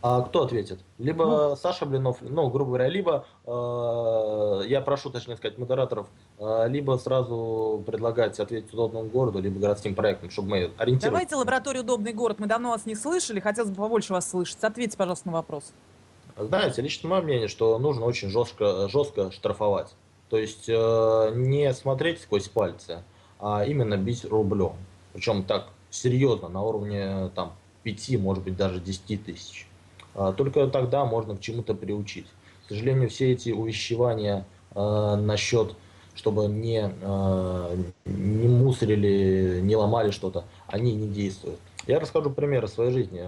А 0.03 0.23
кто 0.23 0.45
ответит? 0.45 0.81
Либо 0.99 1.57
Саша 1.61 1.85
Блинов, 1.85 2.19
ну, 2.23 2.49
грубо 2.49 2.71
говоря, 2.71 2.89
либо 2.89 3.27
э, 3.45 4.63
я 4.67 4.81
прошу, 4.81 5.11
точнее 5.11 5.37
сказать, 5.37 5.59
модераторов, 5.59 6.07
э, 6.39 6.69
либо 6.69 6.97
сразу 6.97 7.83
предлагать 7.87 8.41
ответить 8.41 8.73
удобному 8.73 9.09
городу, 9.09 9.41
либо 9.41 9.61
городским 9.61 9.95
проектам, 9.95 10.31
чтобы 10.31 10.49
мы 10.49 10.57
ориентировались. 10.79 11.03
Давайте 11.03 11.37
лабораторию 11.37 11.83
«Удобный 11.83 12.15
город». 12.15 12.39
Мы 12.39 12.47
давно 12.47 12.71
вас 12.71 12.87
не 12.87 12.95
слышали, 12.95 13.41
хотелось 13.41 13.71
бы 13.71 13.77
побольше 13.77 14.15
вас 14.15 14.31
слышать. 14.31 14.63
Ответьте, 14.65 14.97
пожалуйста, 14.97 15.27
на 15.29 15.35
вопрос. 15.35 15.73
Знаете, 16.39 16.81
лично 16.81 17.11
мое 17.11 17.21
мнение, 17.21 17.49
что 17.49 17.79
нужно 17.79 18.07
очень 18.07 18.31
жестко, 18.31 18.89
жестко 18.89 19.31
штрафовать. 19.31 19.95
То 20.31 20.39
есть 20.39 20.69
э, 20.69 21.33
не 21.35 21.75
смотреть 21.75 22.23
сквозь 22.23 22.49
пальцы, 22.49 23.03
а 23.39 23.65
именно 23.67 23.99
бить 23.99 24.25
рублем. 24.25 24.73
Причем 25.13 25.43
так 25.43 25.69
серьезно, 25.91 26.49
на 26.49 26.63
уровне 26.63 27.31
там 27.35 27.53
5, 27.83 28.19
может 28.21 28.45
быть, 28.45 28.57
даже 28.57 28.81
10 28.81 29.25
тысяч. 29.27 29.67
А, 30.15 30.33
только 30.33 30.67
тогда 30.67 31.05
можно 31.05 31.37
к 31.37 31.41
чему-то 31.41 31.75
приучить. 31.75 32.27
К 32.67 32.71
сожалению, 32.71 33.09
все 33.09 33.33
эти 33.33 33.51
увещевания 33.51 34.45
э, 34.75 35.17
насчет, 35.17 35.75
чтобы 36.15 36.47
не, 36.47 36.93
э, 37.01 37.77
не 38.05 38.49
мусорили, 38.49 39.61
не 39.61 39.75
ломали 39.75 40.11
что-то, 40.11 40.45
они 40.69 40.95
не 40.95 41.09
действуют. 41.09 41.59
Я 41.87 41.99
расскажу 41.99 42.31
примеры 42.31 42.69
своей 42.69 42.93
жизни. 42.93 43.21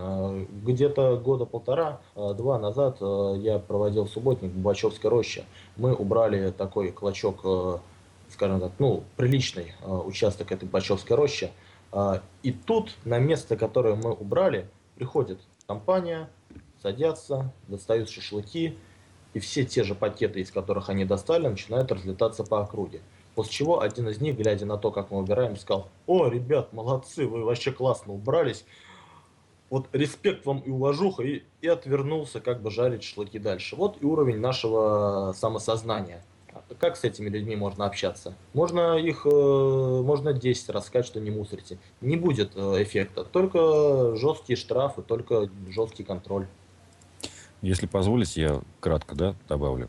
Где-то 0.64 1.16
года 1.16 1.46
полтора-два 1.46 2.58
назад 2.58 2.98
я 3.40 3.58
проводил 3.58 4.06
субботник 4.06 4.52
в 4.52 4.58
Бачевской 4.58 5.10
роще. 5.10 5.44
Мы 5.76 5.94
убрали 5.94 6.50
такой 6.50 6.92
клочок, 6.92 7.80
скажем 8.30 8.60
так, 8.60 8.72
ну, 8.78 9.02
приличный 9.16 9.72
участок 9.84 10.52
этой 10.52 10.68
Бачевской 10.68 11.16
рощи. 11.16 11.50
И 12.42 12.52
тут 12.52 12.94
на 13.04 13.18
место, 13.18 13.56
которое 13.56 13.96
мы 13.96 14.12
убрали, 14.12 14.68
приходит 14.96 15.40
компания, 15.66 16.28
садятся, 16.82 17.52
достают 17.68 18.10
шашлыки, 18.10 18.76
и 19.34 19.38
все 19.38 19.64
те 19.64 19.84
же 19.84 19.94
пакеты, 19.94 20.40
из 20.40 20.50
которых 20.50 20.90
они 20.90 21.04
достали, 21.04 21.46
начинают 21.46 21.90
разлетаться 21.90 22.44
по 22.44 22.60
округе. 22.60 23.00
После 23.34 23.52
чего 23.52 23.80
один 23.80 24.08
из 24.08 24.20
них, 24.20 24.36
глядя 24.36 24.66
на 24.66 24.76
то, 24.76 24.90
как 24.90 25.10
мы 25.10 25.18
убираем, 25.18 25.56
сказал, 25.56 25.88
о, 26.06 26.28
ребят, 26.28 26.72
молодцы, 26.72 27.26
вы 27.26 27.44
вообще 27.44 27.72
классно 27.72 28.12
убрались. 28.12 28.66
Вот 29.70 29.88
респект 29.92 30.44
вам 30.44 30.58
и 30.58 30.68
уважуха, 30.68 31.22
и, 31.22 31.44
и 31.62 31.66
отвернулся 31.66 32.40
как 32.40 32.60
бы 32.60 32.70
жарить 32.70 33.04
шашлыки 33.04 33.38
дальше. 33.38 33.74
Вот 33.74 33.96
и 34.02 34.04
уровень 34.04 34.38
нашего 34.38 35.32
самосознания. 35.34 36.22
Как 36.78 36.96
с 36.98 37.04
этими 37.04 37.30
людьми 37.30 37.56
можно 37.56 37.86
общаться? 37.86 38.34
Можно 38.52 38.98
их, 38.98 39.24
э, 39.24 39.30
можно 39.30 40.34
10 40.34 40.68
раз 40.68 40.88
сказать, 40.88 41.06
что 41.06 41.20
не 41.20 41.30
мусорите. 41.30 41.78
Не 42.02 42.16
будет 42.16 42.52
э, 42.54 42.82
эффекта. 42.82 43.24
Только 43.24 44.14
жесткие 44.16 44.58
штрафы, 44.58 45.00
только 45.00 45.48
жесткий 45.70 46.04
контроль. 46.04 46.46
Если 47.62 47.86
позволите, 47.86 48.42
я 48.42 48.60
кратко 48.80 49.14
да, 49.14 49.34
добавлю. 49.48 49.88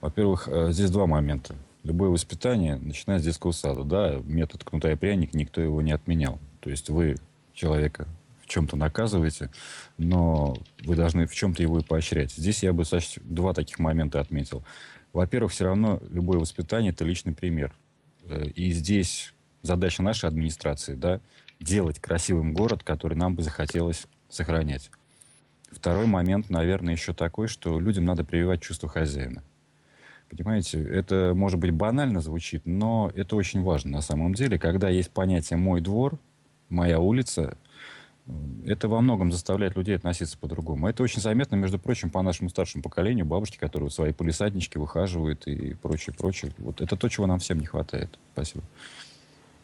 Во-первых, 0.00 0.48
э, 0.48 0.72
здесь 0.72 0.90
два 0.90 1.06
момента. 1.06 1.54
Любое 1.84 2.10
воспитание 2.10 2.76
начинается 2.76 3.24
с 3.24 3.26
детского 3.26 3.52
сада. 3.52 3.84
Да, 3.84 4.20
метод 4.24 4.64
кнута 4.64 4.92
и 4.92 4.96
пряник, 4.96 5.32
никто 5.32 5.60
его 5.60 5.80
не 5.82 5.92
отменял. 5.92 6.38
То 6.60 6.68
есть 6.68 6.90
вы 6.90 7.16
человека 7.54 8.06
в 8.42 8.48
чем-то 8.48 8.76
наказываете, 8.76 9.50
но 9.98 10.56
вы 10.84 10.96
должны 10.96 11.26
в 11.26 11.34
чем-то 11.34 11.62
его 11.62 11.78
и 11.78 11.84
поощрять. 11.84 12.32
Здесь 12.32 12.62
я 12.62 12.72
бы 12.72 12.84
два 13.22 13.54
таких 13.54 13.78
момента 13.78 14.20
отметил. 14.20 14.64
Во-первых, 15.12 15.52
все 15.52 15.64
равно 15.64 16.00
любое 16.10 16.38
воспитание– 16.38 16.92
это 16.92 17.04
личный 17.04 17.32
пример. 17.32 17.72
Э, 18.24 18.46
и 18.48 18.72
здесь 18.72 19.32
задача 19.62 20.02
нашей 20.02 20.28
администрации 20.28 20.94
да,– 20.94 21.20
делать 21.60 21.98
красивым 22.00 22.52
город, 22.52 22.82
который 22.82 23.16
нам 23.16 23.34
бы 23.34 23.42
захотелось 23.42 24.06
сохранять. 24.28 24.90
Второй 25.70 26.06
момент, 26.06 26.50
наверное, 26.50 26.94
еще 26.94 27.12
такой, 27.12 27.48
что 27.48 27.78
людям 27.80 28.04
надо 28.04 28.24
прививать 28.24 28.62
чувство 28.62 28.88
хозяина. 28.88 29.42
Понимаете, 30.28 30.82
это, 30.82 31.32
может 31.34 31.60
быть, 31.60 31.70
банально 31.70 32.20
звучит, 32.20 32.62
но 32.64 33.12
это 33.14 33.36
очень 33.36 33.62
важно 33.62 33.92
на 33.92 34.00
самом 34.00 34.34
деле. 34.34 34.58
Когда 34.58 34.88
есть 34.88 35.10
понятие 35.10 35.56
«мой 35.56 35.80
двор», 35.80 36.18
«моя 36.68 36.98
улица», 36.98 37.56
это 38.64 38.88
во 38.88 39.00
многом 39.00 39.30
заставляет 39.30 39.76
людей 39.76 39.94
относиться 39.94 40.36
по-другому. 40.36 40.88
Это 40.88 41.04
очень 41.04 41.20
заметно, 41.22 41.54
между 41.54 41.78
прочим, 41.78 42.10
по 42.10 42.22
нашему 42.22 42.48
старшему 42.50 42.82
поколению, 42.82 43.24
бабушки, 43.24 43.56
которые 43.56 43.90
свои 43.90 44.12
полисаднички 44.12 44.78
выхаживают 44.78 45.46
и 45.46 45.74
прочее, 45.74 46.14
прочее. 46.16 46.52
Вот 46.58 46.80
это 46.80 46.96
то, 46.96 47.08
чего 47.08 47.26
нам 47.26 47.38
всем 47.38 47.60
не 47.60 47.66
хватает. 47.66 48.18
Спасибо. 48.32 48.64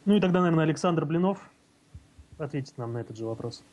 Ну 0.05 0.17
и 0.17 0.21
тогда, 0.21 0.41
наверное, 0.41 0.65
Александр 0.65 1.05
Блинов 1.05 1.39
ответит 2.39 2.79
нам 2.79 2.93
на 2.93 2.99
этот 2.99 3.17
же 3.17 3.25
вопрос. 3.25 3.65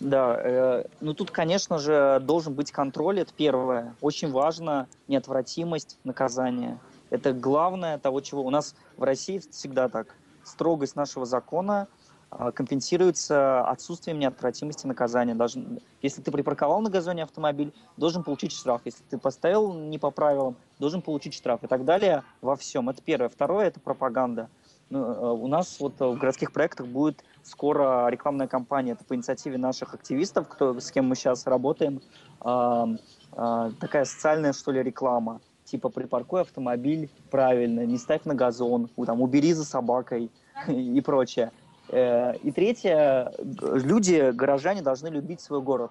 Да, 0.00 0.40
э, 0.42 0.84
ну 1.00 1.12
тут, 1.12 1.30
конечно 1.30 1.78
же, 1.78 2.20
должен 2.22 2.54
быть 2.54 2.72
контроль, 2.72 3.20
это 3.20 3.32
первое. 3.36 3.94
Очень 4.00 4.30
важно 4.30 4.88
неотвратимость 5.08 5.98
наказания. 6.04 6.78
Это 7.10 7.34
главное 7.34 7.98
того, 7.98 8.22
чего 8.22 8.42
у 8.42 8.50
нас 8.50 8.74
в 8.96 9.02
России 9.02 9.42
всегда 9.50 9.90
так. 9.90 10.14
Строгость 10.42 10.96
нашего 10.96 11.26
закона 11.26 11.86
э, 12.30 12.50
компенсируется 12.54 13.60
отсутствием 13.68 14.18
неотвратимости 14.18 14.86
наказания. 14.86 15.34
Даже 15.34 15.62
если 16.00 16.22
ты 16.22 16.32
припарковал 16.32 16.80
на 16.80 16.88
газоне 16.88 17.24
автомобиль, 17.24 17.74
должен 17.98 18.22
получить 18.22 18.52
штраф. 18.52 18.80
Если 18.86 19.02
ты 19.10 19.18
поставил 19.18 19.74
не 19.74 19.98
по 19.98 20.10
правилам, 20.10 20.56
должен 20.78 21.02
получить 21.02 21.34
штраф 21.34 21.62
и 21.62 21.66
так 21.66 21.84
далее 21.84 22.24
во 22.40 22.56
всем. 22.56 22.88
Это 22.88 23.02
первое. 23.02 23.28
Второе– 23.28 23.66
это 23.68 23.80
пропаганда. 23.80 24.48
Ну, 24.90 25.04
э, 25.04 25.32
у 25.32 25.46
нас 25.46 25.78
вот 25.80 25.98
в 26.00 26.18
городских 26.18 26.52
проектах 26.52 26.86
будет 26.86 27.24
скоро 27.42 28.08
рекламная 28.08 28.48
кампания, 28.48 28.92
это 28.92 29.04
по 29.04 29.14
инициативе 29.14 29.56
наших 29.56 29.94
активистов, 29.94 30.48
кто, 30.48 30.78
с 30.78 30.90
кем 30.90 31.08
мы 31.08 31.14
сейчас 31.14 31.46
работаем, 31.46 32.00
э, 32.44 32.84
э, 33.32 33.70
такая 33.80 34.04
социальная, 34.04 34.52
что 34.52 34.72
ли, 34.72 34.82
реклама. 34.82 35.40
Типа 35.64 35.88
припаркуй 35.88 36.40
автомобиль 36.40 37.08
правильно, 37.30 37.86
не 37.86 37.96
ставь 37.96 38.24
на 38.24 38.34
газон, 38.34 38.90
там, 39.06 39.22
убери 39.22 39.52
за 39.52 39.64
собакой 39.64 40.30
и 40.68 41.00
прочее. 41.00 41.52
Э, 41.88 42.36
и 42.42 42.50
третье, 42.50 43.32
люди, 43.38 44.30
горожане 44.32 44.82
должны 44.82 45.08
любить 45.08 45.40
свой 45.40 45.60
город. 45.60 45.90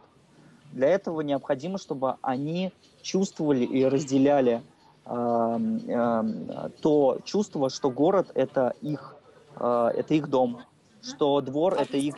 Для 0.72 0.88
этого 0.88 1.22
необходимо, 1.22 1.78
чтобы 1.78 2.16
они 2.22 2.72
чувствовали 3.02 3.66
и 3.66 3.84
разделяли 3.86 4.54
э, 4.54 4.62
э, 4.62 4.79
то 5.10 7.18
чувство, 7.26 7.70
что 7.70 7.90
город 7.90 8.32
это 8.36 8.76
их, 8.82 9.16
э, 9.56 9.92
это 9.96 10.14
их 10.14 10.30
дом, 10.30 10.62
что 11.02 11.42
двор 11.42 11.74
это 11.74 11.98
их... 11.98 12.16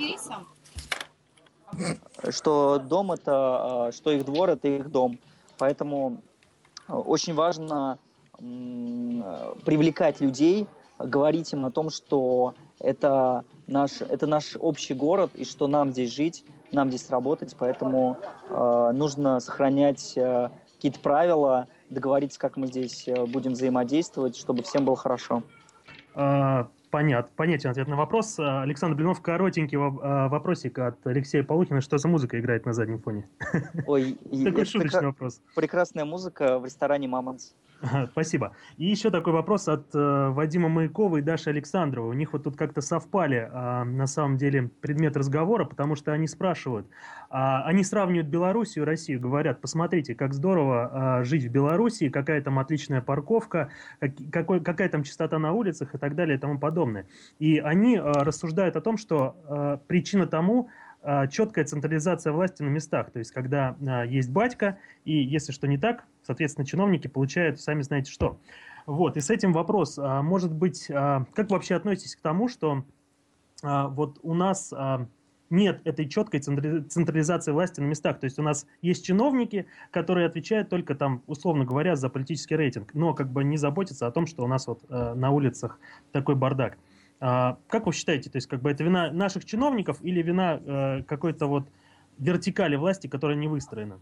Что 2.29 2.79
дом 2.79 3.13
это... 3.13 3.87
А, 3.87 3.91
что 3.93 4.11
их 4.11 4.25
двор 4.25 4.49
это 4.49 4.67
их 4.67 4.91
дом. 4.91 5.19
Поэтому 5.57 6.21
а, 6.87 6.99
очень 6.99 7.33
важно 7.33 7.97
привлекать 8.37 10.19
людей, 10.19 10.67
говорить 10.97 11.53
им 11.53 11.65
о 11.65 11.71
том, 11.71 11.91
что 11.91 12.55
это 12.79 13.45
наш, 13.67 14.01
это 14.01 14.25
наш 14.25 14.57
общий 14.59 14.95
город, 14.95 15.29
и 15.35 15.45
что 15.45 15.67
нам 15.67 15.91
здесь 15.91 16.13
жить, 16.13 16.43
нам 16.71 16.89
здесь 16.89 17.09
работать, 17.09 17.55
поэтому 17.57 18.17
э, 18.49 18.91
нужно 18.93 19.39
сохранять 19.39 20.17
э, 20.17 20.49
какие-то 20.75 20.99
правила, 20.99 21.67
договориться, 21.91 22.39
как 22.39 22.57
мы 22.57 22.67
здесь 22.67 23.07
будем 23.27 23.51
взаимодействовать, 23.51 24.35
чтобы 24.35 24.63
всем 24.63 24.85
было 24.85 24.95
хорошо. 24.95 25.43
А, 26.13 26.67
понят, 26.89 27.31
понятен 27.31 27.69
ответ 27.69 27.87
на 27.87 27.95
вопрос. 27.95 28.37
А, 28.39 28.63
Александр 28.63 28.95
Блинов, 28.95 29.21
коротенький 29.21 29.77
а, 29.77 30.27
вопросик 30.27 30.77
от 30.79 31.05
Алексея 31.07 31.43
Полухина. 31.43 31.81
Что 31.81 31.97
за 31.97 32.07
музыка 32.07 32.39
играет 32.39 32.65
на 32.65 32.73
заднем 32.73 32.99
фоне? 32.99 33.27
Ой, 33.87 34.17
Такой 34.43 34.65
шуточный 34.65 35.07
вопрос. 35.07 35.41
Прекрасная 35.55 36.05
музыка 36.05 36.59
в 36.59 36.65
ресторане 36.65 37.07
«Мамонс». 37.07 37.55
Спасибо. 38.11 38.55
И 38.77 38.86
еще 38.86 39.09
такой 39.09 39.34
вопрос 39.34 39.67
от 39.67 39.93
э, 39.93 40.29
Вадима 40.29 40.69
Маякова 40.69 41.17
и 41.17 41.21
Даши 41.21 41.49
Александровой. 41.49 42.09
У 42.09 42.13
них 42.13 42.34
вот 42.34 42.43
тут 42.43 42.55
как-то 42.55 42.82
совпали 42.82 43.49
э, 43.51 43.84
на 43.84 44.07
самом 44.07 44.38
деле 44.38 44.69
предмет 44.82 45.17
разговора, 45.17 45.65
потому 45.65 45.95
что 45.95 46.11
они 46.11 46.27
спрашивают, 46.27 46.88
э, 46.88 46.89
они 47.32 47.84
сравнивают 47.84 48.27
Белоруссию 48.27 48.84
и 48.84 48.88
Россию, 48.88 49.19
говорят, 49.19 49.61
посмотрите, 49.61 50.13
как 50.15 50.34
здорово 50.34 51.21
э, 51.21 51.23
жить 51.23 51.45
в 51.45 51.49
Белоруссии, 51.49 52.09
какая 52.09 52.41
там 52.41 52.59
отличная 52.59 53.01
парковка, 53.01 53.69
как, 53.99 54.11
какой, 54.32 54.59
какая 54.61 54.89
там 54.89 55.03
чистота 55.03 55.39
на 55.39 55.53
улицах 55.53 55.95
и 55.95 55.97
так 55.97 56.15
далее 56.15 56.38
и 56.38 56.39
тому 56.39 56.59
подобное. 56.59 57.07
И 57.39 57.57
они 57.57 57.97
э, 57.97 58.01
рассуждают 58.01 58.75
о 58.75 58.82
том, 58.82 58.97
что 58.97 59.36
э, 59.47 59.77
причина 59.88 60.27
тому 60.27 60.69
четкая 61.31 61.65
централизация 61.65 62.31
власти 62.31 62.61
на 62.61 62.69
местах. 62.69 63.11
То 63.11 63.19
есть, 63.19 63.31
когда 63.31 63.75
а, 63.85 64.03
есть 64.03 64.29
батька, 64.29 64.77
и 65.03 65.13
если 65.17 65.51
что 65.51 65.67
не 65.67 65.77
так, 65.77 66.05
соответственно, 66.23 66.65
чиновники 66.65 67.07
получают, 67.07 67.59
сами 67.59 67.81
знаете 67.81 68.11
что. 68.11 68.39
Вот, 68.85 69.17
и 69.17 69.21
с 69.21 69.29
этим 69.29 69.53
вопрос. 69.53 69.97
А, 69.97 70.21
может 70.21 70.53
быть, 70.53 70.85
как 70.87 71.27
вы 71.37 71.47
вообще 71.47 71.75
относитесь 71.75 72.15
к 72.15 72.21
тому, 72.21 72.47
что 72.47 72.83
вот 73.63 74.19
у 74.23 74.33
нас 74.33 74.73
нет 75.51 75.81
этой 75.83 76.07
четкой 76.07 76.39
централизации 76.39 77.51
власти 77.51 77.79
на 77.79 77.85
местах. 77.85 78.19
То 78.19 78.25
есть 78.25 78.39
у 78.39 78.41
нас 78.41 78.65
есть 78.81 79.05
чиновники, 79.05 79.67
которые 79.91 80.25
отвечают 80.25 80.69
только 80.69 80.95
там, 80.95 81.21
условно 81.27 81.63
говоря, 81.63 81.95
за 81.95 82.09
политический 82.09 82.55
рейтинг, 82.55 82.93
но 82.95 83.13
как 83.13 83.29
бы 83.31 83.43
не 83.43 83.57
заботятся 83.57 84.07
о 84.07 84.11
том, 84.11 84.25
что 84.25 84.43
у 84.43 84.47
нас 84.47 84.65
вот 84.65 84.89
на 84.89 85.29
улицах 85.29 85.79
такой 86.11 86.35
бардак. 86.35 86.77
А, 87.24 87.59
как 87.67 87.86
вы 87.86 87.93
считаете, 87.93 88.32
то 88.32 88.38
есть 88.38 88.47
как 88.47 88.63
бы 88.63 88.72
это 88.72 88.84
вина 88.84 89.11
наших 89.11 89.45
чиновников 89.45 89.99
или 90.01 90.24
вина 90.24 90.59
э, 90.59 91.03
какой-то 91.03 91.45
вот 91.45 91.69
вертикали 92.17 92.76
власти, 92.76 93.05
которая 93.05 93.38
не 93.38 93.47
выстроена? 93.47 93.99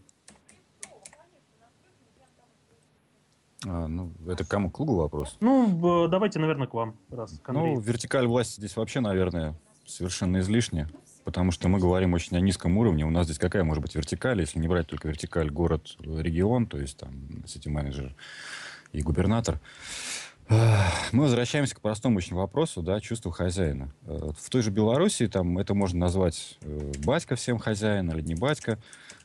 А, 3.66 3.88
ну, 3.88 4.10
это 4.26 4.46
кому? 4.46 4.70
К 4.70 4.80
Лугу 4.80 4.96
вопрос? 4.96 5.36
Ну, 5.40 6.08
давайте, 6.08 6.38
наверное, 6.38 6.66
к 6.66 6.72
вам. 6.72 6.96
Раз, 7.10 7.38
к 7.42 7.52
ну, 7.52 7.78
вертикаль 7.78 8.26
власти 8.26 8.58
здесь 8.58 8.74
вообще, 8.74 9.00
наверное, 9.00 9.54
совершенно 9.84 10.38
излишне, 10.38 10.88
потому 11.24 11.50
что 11.50 11.68
мы 11.68 11.78
говорим 11.78 12.14
очень 12.14 12.38
о 12.38 12.40
низком 12.40 12.78
уровне. 12.78 13.04
У 13.04 13.10
нас 13.10 13.26
здесь 13.26 13.38
какая 13.38 13.64
может 13.64 13.82
быть 13.82 13.94
вертикаль, 13.94 14.40
если 14.40 14.58
не 14.58 14.66
брать 14.66 14.86
только 14.86 15.08
вертикаль 15.08 15.50
город-регион, 15.50 16.68
то 16.68 16.78
есть 16.78 16.96
там 16.96 17.12
сити-менеджер 17.46 18.14
и 18.92 19.02
губернатор. 19.02 19.60
Мы 20.50 21.22
возвращаемся 21.22 21.76
к 21.76 21.80
простому 21.80 22.18
очень 22.18 22.34
вопросу, 22.34 22.82
да, 22.82 23.00
чувству 23.00 23.30
хозяина. 23.30 23.92
Э, 24.02 24.30
в 24.36 24.50
той 24.50 24.62
же 24.62 24.70
Беларуси 24.70 25.28
там 25.28 25.58
это 25.58 25.74
можно 25.74 26.00
назвать 26.00 26.58
э, 26.62 26.92
батька 27.04 27.36
всем 27.36 27.58
хозяин 27.58 28.10
или 28.10 28.20
не 28.20 28.34
батька. 28.34 28.78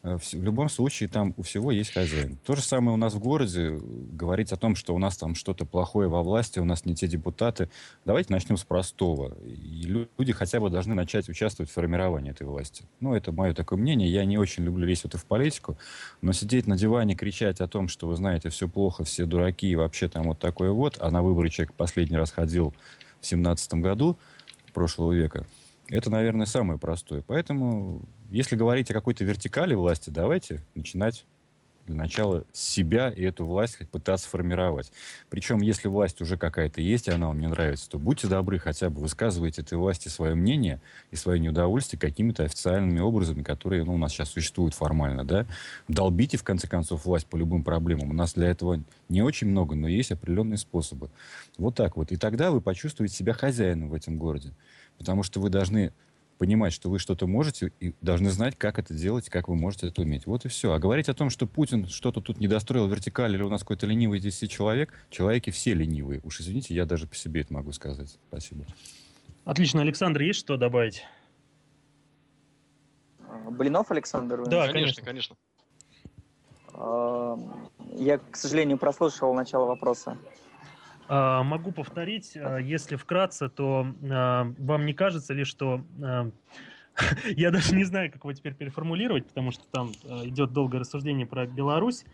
Э, 0.05 0.17
в 0.19 0.43
любом 0.43 0.69
случае 0.69 1.09
там 1.09 1.33
у 1.35 1.41
всего 1.41 1.71
есть 1.71 1.91
хозяин. 1.91 2.37
То 2.45 2.55
же 2.55 2.61
самое 2.61 2.93
у 2.93 2.97
нас 2.97 3.13
в 3.15 3.19
городе. 3.19 3.79
Говорить 4.11 4.51
о 4.51 4.57
том, 4.57 4.75
что 4.75 4.93
у 4.93 4.99
нас 4.99 5.17
там 5.17 5.33
что-то 5.33 5.65
плохое 5.65 6.07
во 6.07 6.21
власти, 6.21 6.59
у 6.59 6.65
нас 6.65 6.85
не 6.85 6.93
те 6.93 7.07
депутаты. 7.07 7.69
Давайте 8.05 8.31
начнем 8.31 8.55
с 8.55 8.63
простого. 8.63 9.35
И 9.43 10.07
люди 10.17 10.31
хотя 10.31 10.59
бы 10.59 10.69
должны 10.69 10.93
начать 10.93 11.27
участвовать 11.27 11.71
в 11.71 11.73
формировании 11.73 12.31
этой 12.31 12.45
власти. 12.45 12.85
Ну, 12.99 13.15
это 13.15 13.31
мое 13.31 13.53
такое 13.53 13.79
мнение. 13.79 14.07
Я 14.07 14.25
не 14.25 14.37
очень 14.37 14.63
люблю 14.63 14.85
лезть 14.85 15.05
вот 15.05 15.15
в 15.15 15.25
политику, 15.25 15.77
но 16.21 16.33
сидеть 16.33 16.67
на 16.67 16.77
диване, 16.77 17.15
кричать 17.15 17.59
о 17.59 17.67
том, 17.67 17.87
что 17.87 18.07
вы 18.07 18.15
знаете, 18.15 18.49
все 18.49 18.67
плохо, 18.67 19.03
все 19.03 19.25
дураки 19.25 19.67
и 19.67 19.75
вообще 19.75 20.07
там 20.07 20.25
вот 20.25 20.39
такое 20.39 20.71
вот, 20.71 20.97
а 20.99 21.09
на 21.09 21.23
выборы 21.23 21.49
человек 21.49 21.73
последний 21.73 22.17
раз 22.17 22.31
ходил 22.31 22.75
в 23.21 23.25
семнадцатом 23.25 23.81
году 23.81 24.17
прошлого 24.73 25.13
века, 25.13 25.47
это, 25.89 26.09
наверное, 26.09 26.45
самое 26.45 26.79
простое. 26.79 27.23
Поэтому 27.25 28.01
если 28.35 28.57
говорить 28.57 28.91
о 28.91 28.93
какой-то 28.93 29.23
вертикали 29.23 29.75
власти, 29.75 30.09
давайте 30.09 30.61
начинать 30.75 31.25
для 31.87 31.95
начала 31.95 32.43
себя 32.51 33.09
и 33.09 33.23
эту 33.23 33.45
власть 33.45 33.77
пытаться 33.91 34.27
формировать. 34.27 34.91
Причем, 35.29 35.61
если 35.61 35.87
власть 35.87 36.19
уже 36.19 36.35
какая-то 36.35 36.81
есть, 36.81 37.07
и 37.07 37.11
она 37.11 37.27
вам 37.27 37.39
не 37.39 37.47
нравится, 37.47 37.89
то 37.89 37.97
будьте 37.97 38.27
добры, 38.27 38.59
хотя 38.59 38.89
бы 38.89 38.99
высказывайте 38.99 39.61
этой 39.61 39.77
власти 39.77 40.09
свое 40.09 40.35
мнение 40.35 40.81
и 41.11 41.15
свое 41.15 41.39
неудовольствие 41.39 41.97
какими-то 41.97 42.43
официальными 42.43 42.99
образами, 42.99 43.41
которые 43.41 43.85
ну, 43.85 43.93
у 43.93 43.97
нас 43.97 44.11
сейчас 44.11 44.29
существуют 44.29 44.73
формально. 44.73 45.23
Да? 45.23 45.45
Долбите, 45.87 46.35
в 46.37 46.43
конце 46.43 46.67
концов, 46.67 47.05
власть 47.05 47.27
по 47.27 47.37
любым 47.37 47.63
проблемам. 47.63 48.09
У 48.09 48.13
нас 48.13 48.33
для 48.33 48.49
этого 48.49 48.83
не 49.07 49.21
очень 49.21 49.47
много, 49.47 49.75
но 49.75 49.87
есть 49.87 50.11
определенные 50.11 50.57
способы. 50.57 51.09
Вот 51.57 51.75
так 51.75 51.95
вот. 51.95 52.11
И 52.11 52.17
тогда 52.17 52.51
вы 52.51 52.59
почувствуете 52.59 53.15
себя 53.15 53.31
хозяином 53.31 53.89
в 53.89 53.93
этом 53.93 54.17
городе. 54.17 54.51
Потому 54.97 55.23
что 55.23 55.39
вы 55.39 55.49
должны 55.49 55.93
понимать, 56.37 56.73
что 56.73 56.89
вы 56.89 56.99
что-то 56.99 57.27
можете, 57.27 57.71
и 57.79 57.93
должны 58.01 58.29
знать, 58.29 58.55
как 58.57 58.79
это 58.79 58.93
делать, 58.93 59.29
как 59.29 59.47
вы 59.47 59.55
можете 59.55 59.87
это 59.87 60.01
уметь. 60.01 60.25
Вот 60.25 60.45
и 60.45 60.49
все. 60.49 60.73
А 60.73 60.79
говорить 60.79 61.09
о 61.09 61.13
том, 61.13 61.29
что 61.29 61.47
Путин 61.47 61.87
что-то 61.87 62.21
тут 62.21 62.39
не 62.39 62.47
достроил 62.47 62.87
вертикаль, 62.87 63.33
или 63.33 63.41
у 63.41 63.49
нас 63.49 63.61
какой-то 63.61 63.87
ленивый 63.87 64.19
здесь 64.19 64.39
человек, 64.49 64.93
человеки 65.09 65.49
все 65.49 65.73
ленивые. 65.73 66.21
Уж 66.23 66.41
извините, 66.41 66.73
я 66.73 66.85
даже 66.85 67.07
по 67.07 67.15
себе 67.15 67.41
это 67.41 67.53
могу 67.53 67.71
сказать. 67.71 68.17
Спасибо. 68.27 68.65
Отлично. 69.43 69.81
Александр, 69.81 70.21
есть 70.21 70.39
что 70.39 70.57
добавить? 70.57 71.03
Блинов 73.49 73.91
Александр? 73.91 74.43
Да, 74.47 74.71
конечно, 74.71 75.03
конечно. 75.03 75.35
Я, 76.73 78.17
к 78.17 78.35
сожалению, 78.35 78.77
прослушал 78.77 79.33
начало 79.33 79.65
вопроса. 79.65 80.17
А, 81.07 81.43
могу 81.43 81.71
повторить, 81.71 82.35
а, 82.35 82.57
если 82.57 82.95
вкратце, 82.95 83.49
то 83.49 83.87
а, 84.09 84.51
вам 84.57 84.85
не 84.85 84.93
кажется 84.93 85.33
ли, 85.33 85.43
что 85.43 85.81
я 87.25 87.51
даже 87.51 87.75
не 87.75 87.83
знаю, 87.83 88.11
как 88.11 88.23
его 88.23 88.33
теперь 88.33 88.53
переформулировать, 88.53 89.27
потому 89.27 89.51
что 89.51 89.63
там 89.71 89.91
идет 90.23 90.53
долгое 90.53 90.79
рассуждение 90.79 91.25
про 91.25 91.45
Беларусь, 91.45 92.05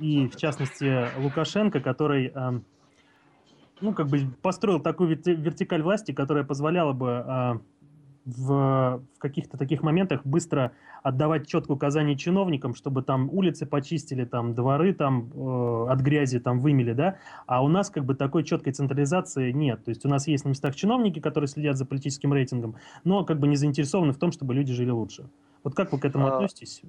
и 0.00 0.28
в 0.28 0.36
частности 0.36 1.16
Лукашенко, 1.18 1.80
который 1.80 2.32
ну, 3.80 3.94
как 3.94 4.08
бы 4.08 4.26
построил 4.42 4.80
такую 4.80 5.10
вертикаль 5.10 5.82
власти, 5.82 6.10
которая 6.10 6.42
позволяла 6.42 6.92
бы 6.92 7.60
в, 8.36 9.00
в 9.16 9.18
каких-то 9.18 9.56
таких 9.56 9.82
моментах 9.82 10.20
быстро 10.24 10.72
отдавать 11.02 11.46
четкое 11.46 11.76
указание 11.76 12.16
чиновникам, 12.16 12.74
чтобы 12.74 13.02
там 13.02 13.30
улицы 13.30 13.64
почистили, 13.64 14.24
там 14.24 14.54
дворы 14.54 14.92
там 14.92 15.30
э, 15.34 15.86
от 15.90 16.00
грязи 16.00 16.38
там 16.38 16.60
вымели, 16.60 16.92
да, 16.92 17.16
а 17.46 17.62
у 17.62 17.68
нас 17.68 17.88
как 17.88 18.04
бы 18.04 18.14
такой 18.14 18.44
четкой 18.44 18.72
централизации 18.72 19.50
нет. 19.52 19.84
То 19.84 19.90
есть 19.90 20.04
у 20.04 20.08
нас 20.08 20.26
есть 20.26 20.44
на 20.44 20.50
местах 20.50 20.76
чиновники, 20.76 21.20
которые 21.20 21.48
следят 21.48 21.76
за 21.76 21.86
политическим 21.86 22.34
рейтингом, 22.34 22.76
но 23.04 23.24
как 23.24 23.38
бы 23.38 23.48
не 23.48 23.56
заинтересованы 23.56 24.12
в 24.12 24.18
том, 24.18 24.32
чтобы 24.32 24.54
люди 24.54 24.72
жили 24.72 24.90
лучше. 24.90 25.28
Вот 25.64 25.74
как 25.74 25.92
вы 25.92 25.98
к 25.98 26.04
этому 26.04 26.26
а, 26.26 26.34
относитесь? 26.34 26.82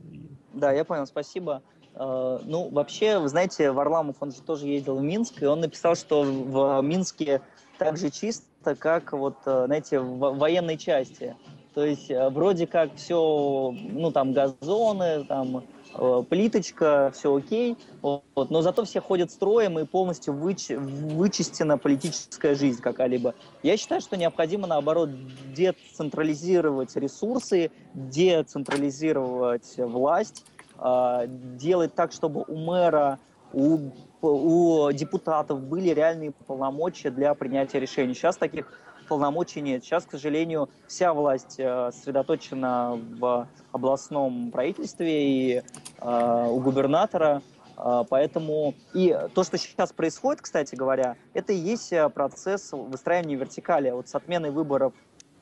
Да, 0.53 0.71
я 0.71 0.83
понял, 0.83 1.05
спасибо. 1.07 1.63
Uh, 1.95 2.41
ну, 2.45 2.69
вообще, 2.69 3.19
вы 3.19 3.27
знаете, 3.29 3.71
Варламов, 3.71 4.17
он 4.19 4.31
же 4.31 4.41
тоже 4.41 4.67
ездил 4.67 4.97
в 4.97 5.03
Минск, 5.03 5.41
и 5.41 5.45
он 5.45 5.59
написал, 5.59 5.95
что 5.95 6.21
в 6.23 6.81
Минске 6.81 7.41
так 7.77 7.97
же 7.97 8.09
чисто, 8.09 8.45
как 8.63 9.13
вот, 9.13 9.37
э, 9.45 9.65
знаете, 9.65 9.99
в 9.99 10.37
военной 10.37 10.77
части. 10.77 11.35
То 11.73 11.85
есть 11.85 12.09
э, 12.09 12.29
вроде 12.29 12.67
как 12.67 12.95
все, 12.95 13.73
ну 13.73 14.11
там 14.11 14.33
газоны, 14.33 15.23
там 15.25 15.63
э, 15.93 16.23
плиточка, 16.29 17.11
все 17.13 17.35
окей, 17.35 17.77
вот, 18.01 18.49
но 18.49 18.61
зато 18.61 18.85
все 18.85 19.01
ходят 19.01 19.31
строем 19.31 19.79
и 19.79 19.85
полностью 19.85 20.33
выч, 20.33 20.69
вычистена 20.69 21.77
политическая 21.77 22.55
жизнь 22.55 22.81
какая-либо. 22.81 23.33
Я 23.63 23.77
считаю, 23.77 24.01
что 24.01 24.17
необходимо, 24.17 24.67
наоборот, 24.67 25.09
децентрализировать 25.55 26.95
ресурсы, 26.95 27.71
децентрализировать 27.93 29.77
власть, 29.77 30.45
делать 30.77 31.93
так, 31.93 32.13
чтобы 32.13 32.45
у 32.47 32.55
мэра, 32.55 33.19
у 33.53 33.91
у 34.21 34.91
депутатов 34.91 35.61
были 35.61 35.89
реальные 35.89 36.31
полномочия 36.31 37.09
для 37.09 37.33
принятия 37.33 37.79
решений. 37.79 38.13
Сейчас 38.13 38.37
таких 38.37 38.71
полномочий 39.09 39.59
нет. 39.59 39.83
Сейчас, 39.83 40.05
к 40.05 40.11
сожалению, 40.11 40.69
вся 40.87 41.13
власть 41.13 41.55
э, 41.57 41.91
сосредоточена 41.91 42.99
в 43.19 43.47
областном 43.71 44.51
правительстве 44.51 45.27
и 45.27 45.63
э, 45.99 46.47
у 46.49 46.59
губернатора. 46.59 47.41
Э, 47.77 48.03
поэтому 48.07 48.75
и 48.93 49.17
то, 49.33 49.43
что 49.43 49.57
сейчас 49.57 49.91
происходит, 49.91 50.41
кстати 50.41 50.75
говоря, 50.75 51.15
это 51.33 51.51
и 51.51 51.57
есть 51.57 51.91
процесс 52.13 52.71
выстраивания 52.71 53.35
вертикали. 53.35 53.89
Вот 53.89 54.07
с 54.07 54.15
отменой 54.15 54.51
выборов 54.51 54.93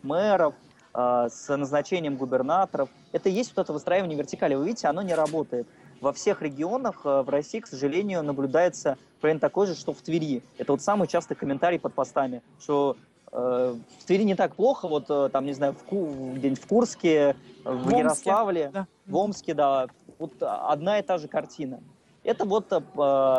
мэров, 0.02 0.56
с 0.94 1.56
назначением 1.56 2.16
губернаторов. 2.18 2.90
Это 3.12 3.30
и 3.30 3.32
есть 3.32 3.54
вот 3.56 3.64
это 3.64 3.74
выстраивание 3.74 4.18
вертикали. 4.18 4.56
Вы 4.56 4.66
видите, 4.66 4.88
оно 4.88 5.04
не 5.04 5.14
работает 5.14 5.68
во 6.02 6.14
всех 6.14 6.41
регионах 6.41 7.02
э, 7.06 7.22
в 7.22 7.30
России, 7.30 7.60
к 7.60 7.68
сожалению, 7.68 8.24
наблюдается 8.24 8.98
примерно 9.22 9.39
такой 9.39 9.68
же, 9.68 9.76
что 9.76 9.93
в 9.93 10.02
Твери. 10.02 10.43
Это 10.58 10.74
вот 10.74 10.82
самый 10.82 11.08
частый 11.08 11.36
комментарий 11.36 11.80
под 11.80 11.93
постами, 11.93 12.41
что 12.60 12.98
э, 13.32 13.76
в 14.00 14.06
Твери 14.06 14.24
не 14.24 14.36
так 14.36 14.56
плохо, 14.56 14.88
вот 14.88 15.06
э, 15.10 15.30
там, 15.32 15.45
не 15.45 15.54
знаю, 15.54 15.74
в 15.74 15.86
где-нибудь 15.86 16.62
в 16.62 16.68
Курске, 16.68 17.36
в, 17.64 17.89
в 17.89 17.89
Ярославле, 17.89 18.72
да. 18.74 18.88
в 19.06 19.16
Омске, 19.16 19.54
да, 19.54 19.88
вот 20.20 20.34
одна 20.39 21.00
и 21.00 21.02
та 21.02 21.18
же 21.18 21.28
картина. 21.28 21.80
Это 22.24 22.45
вот 22.45 22.72
э, 22.72 22.80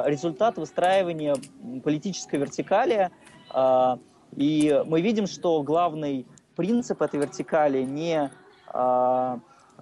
результат 0.06 0.56
выстраивания 0.56 1.36
политической 1.84 2.36
вертикали, 2.36 3.10
э, 3.54 3.96
и 4.36 4.82
мы 4.86 5.00
видим, 5.00 5.26
что 5.26 5.62
главный 5.62 6.26
принцип 6.56 7.02
этой 7.02 7.20
вертикали 7.20 7.82
не 7.82 8.30
э, 8.72 9.38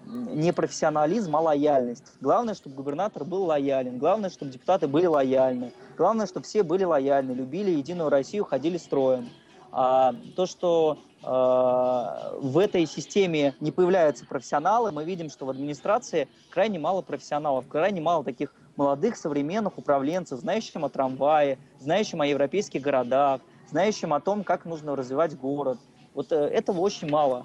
не 0.07 0.53
профессионализм, 0.53 1.37
а 1.37 1.41
лояльность. 1.41 2.05
Главное, 2.21 2.55
чтобы 2.55 2.77
губернатор 2.77 3.25
был 3.25 3.45
лоялен, 3.45 3.99
главное, 3.99 4.31
чтобы 4.31 4.53
депутаты 4.53 4.89
были 4.89 5.07
лояльны, 5.07 5.73
главное, 5.97 6.27
чтобы 6.27 6.47
все 6.47 6.63
были 6.63 6.85
лояльны, 6.85 7.33
любили 7.33 7.71
Единую 7.71 8.09
Россию, 8.09 8.45
ходили 8.45 8.79
строем. 8.79 9.29
А 9.73 10.15
то, 10.37 10.47
что 10.47 10.99
э, 11.23 11.27
в 11.27 12.59
этой 12.59 12.87
системе 12.87 13.55
не 13.61 13.71
появляются 13.73 14.25
профессионалы, 14.25 14.91
мы 14.93 15.05
видим, 15.05 15.29
что 15.29 15.45
в 15.45 15.51
администрации 15.51 16.29
крайне 16.51 16.79
мало 16.79 17.03
профессионалов, 17.03 17.67
крайне 17.69 18.01
мало 18.01 18.25
таких 18.25 18.55
молодых 18.77 19.17
современных 19.17 19.77
управленцев, 19.77 20.41
знающих 20.41 20.77
о 20.77 20.89
трамвае, 20.89 21.59
знающих 21.81 22.19
о 22.19 22.27
европейских 22.27 22.81
городах, 22.81 23.41
знающих 23.69 24.11
о 24.11 24.21
том, 24.21 24.45
как 24.45 24.65
нужно 24.65 24.97
развивать 24.97 25.37
город. 25.37 25.79
Вот 26.15 26.33
э, 26.33 26.37
этого 26.37 26.79
очень 26.81 27.11
мало 27.11 27.45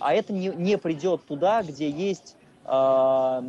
а 0.00 0.12
это 0.12 0.32
не, 0.32 0.48
не 0.48 0.78
придет 0.78 1.24
туда, 1.24 1.62
где 1.62 1.90
есть, 1.90 2.36
э, 2.64 3.40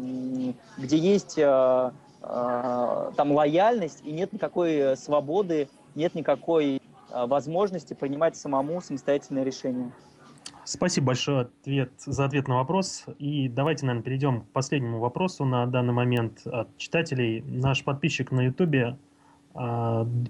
где 0.78 0.98
есть 0.98 1.38
э, 1.38 1.92
э, 2.22 3.12
там 3.16 3.32
лояльность 3.32 4.02
и 4.04 4.12
нет 4.12 4.34
никакой 4.34 4.96
свободы, 4.98 5.70
нет 5.96 6.16
никакой 6.16 6.78
э, 6.78 7.26
возможности 7.26 7.94
принимать 7.94 8.36
самому 8.36 8.82
самостоятельное 8.82 9.44
решение. 9.44 9.92
Спасибо 10.64 11.08
большое 11.08 11.42
ответ, 11.42 11.92
за 11.98 12.26
ответ 12.26 12.48
на 12.48 12.58
вопрос. 12.58 13.06
И 13.18 13.50
давайте, 13.50 13.86
наверное, 13.86 14.04
перейдем 14.04 14.42
к 14.42 14.50
последнему 14.50 15.00
вопросу 15.00 15.44
на 15.44 15.66
данный 15.66 15.94
момент 15.94 16.46
от 16.46 16.78
читателей. 16.78 17.42
Наш 17.42 17.84
подписчик 17.84 18.32
на 18.32 18.42
Ютубе, 18.42 18.96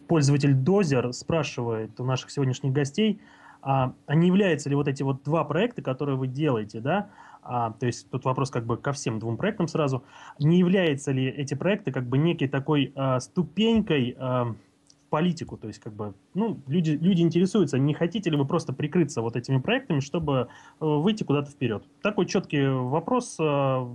пользователь 0.08 0.54
Дозер, 0.54 1.12
спрашивает 1.12 2.00
у 2.00 2.06
наших 2.06 2.32
сегодняшних 2.32 2.72
гостей– 2.72 3.20
а, 3.62 3.93
а 4.05 4.16
не 4.16 4.28
являются 4.28 4.70
ли 4.70 4.76
вот 4.76 4.88
эти 4.88 5.03
вот 5.03 5.24
два 5.24 5.43
проекта, 5.43 5.82
которые 5.82 6.18
вы 6.18 6.28
делаете, 6.28 6.80
да, 6.80 7.10
а, 7.41 7.72
то 7.72 7.86
есть 7.86 8.10
тут 8.10 8.26
вопрос 8.26 8.51
как 8.51 8.66
бы 8.66 8.78
ко 8.78 8.91
всем 8.91 9.20
двум 9.20 9.38
проектам 9.38 9.68
сразу, 9.68 10.03
не 10.39 10.60
являются 10.60 11.12
ли 11.12 11.26
эти 11.26 11.53
проекты 11.53 11.91
как 11.91 12.05
бы 12.05 12.18
некой 12.18 12.47
такой 12.47 12.91
а, 12.95 13.20
ступенькой 13.20 14.16
а, 14.18 14.53
в 14.53 15.10
политику, 15.10 15.57
то 15.57 15.68
есть 15.68 15.80
как 15.80 15.93
бы, 15.93 16.14
ну, 16.34 16.60
люди, 16.68 16.91
люди 16.91 17.22
интересуются, 17.22 17.80
не 17.80 17.93
хотите 17.93 18.30
ли 18.30 18.38
вы 18.38 18.45
просто 18.45 18.74
прикрыться 18.74 19.22
вот 19.22 19.36
этими 19.36 19.57
проектами, 19.57 20.01
чтобы 20.01 20.49
э, 20.80 20.86
выйти 20.86 21.24
куда-то 21.24 21.49
вперед? 21.49 21.84
Такой 22.03 22.28
четкий 22.28 22.68
вопрос, 22.68 23.36
а, 23.41 23.91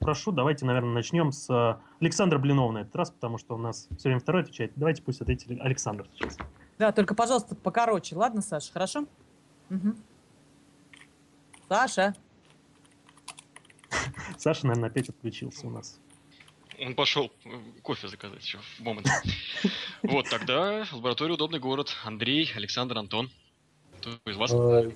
прошу, 0.00 0.32
давайте, 0.32 0.66
наверное, 0.66 0.94
начнем 0.94 1.30
с 1.30 1.78
Александра 2.00 2.38
Блинова 2.38 2.72
на 2.72 2.78
этот 2.78 2.96
раз, 2.96 3.10
потому 3.12 3.38
что 3.38 3.54
у 3.54 3.58
нас 3.58 3.88
все 3.96 4.08
время 4.08 4.20
второй 4.20 4.42
отвечает. 4.42 4.72
Давайте 4.74 5.02
пусть 5.02 5.20
ответит 5.20 5.60
Александр 5.60 6.08
сейчас. 6.14 6.38
Да, 6.78 6.92
только, 6.92 7.14
пожалуйста, 7.14 7.54
покороче, 7.56 8.14
ладно, 8.14 8.40
Саша, 8.40 8.72
хорошо? 8.72 9.06
Угу. 9.70 9.94
Саша. 11.68 12.14
Саша, 14.36 14.66
наверное, 14.66 14.90
опять 14.90 15.08
отключился 15.08 15.66
у 15.66 15.70
нас. 15.70 16.00
Он 16.80 16.94
пошел 16.94 17.32
э, 17.44 17.48
кофе 17.82 18.06
заказать 18.06 18.44
еще 18.44 18.58
в 18.58 18.80
момент. 18.80 19.08
Вот, 20.02 20.28
тогда 20.30 20.84
лаборатория 20.92 21.34
«Удобный 21.34 21.58
город». 21.58 21.88
Андрей, 22.04 22.48
Александр, 22.54 22.96
Антон. 22.98 23.30
Кто 23.98 24.10
из 24.30 24.36
вас? 24.36 24.52
Э, 24.52 24.92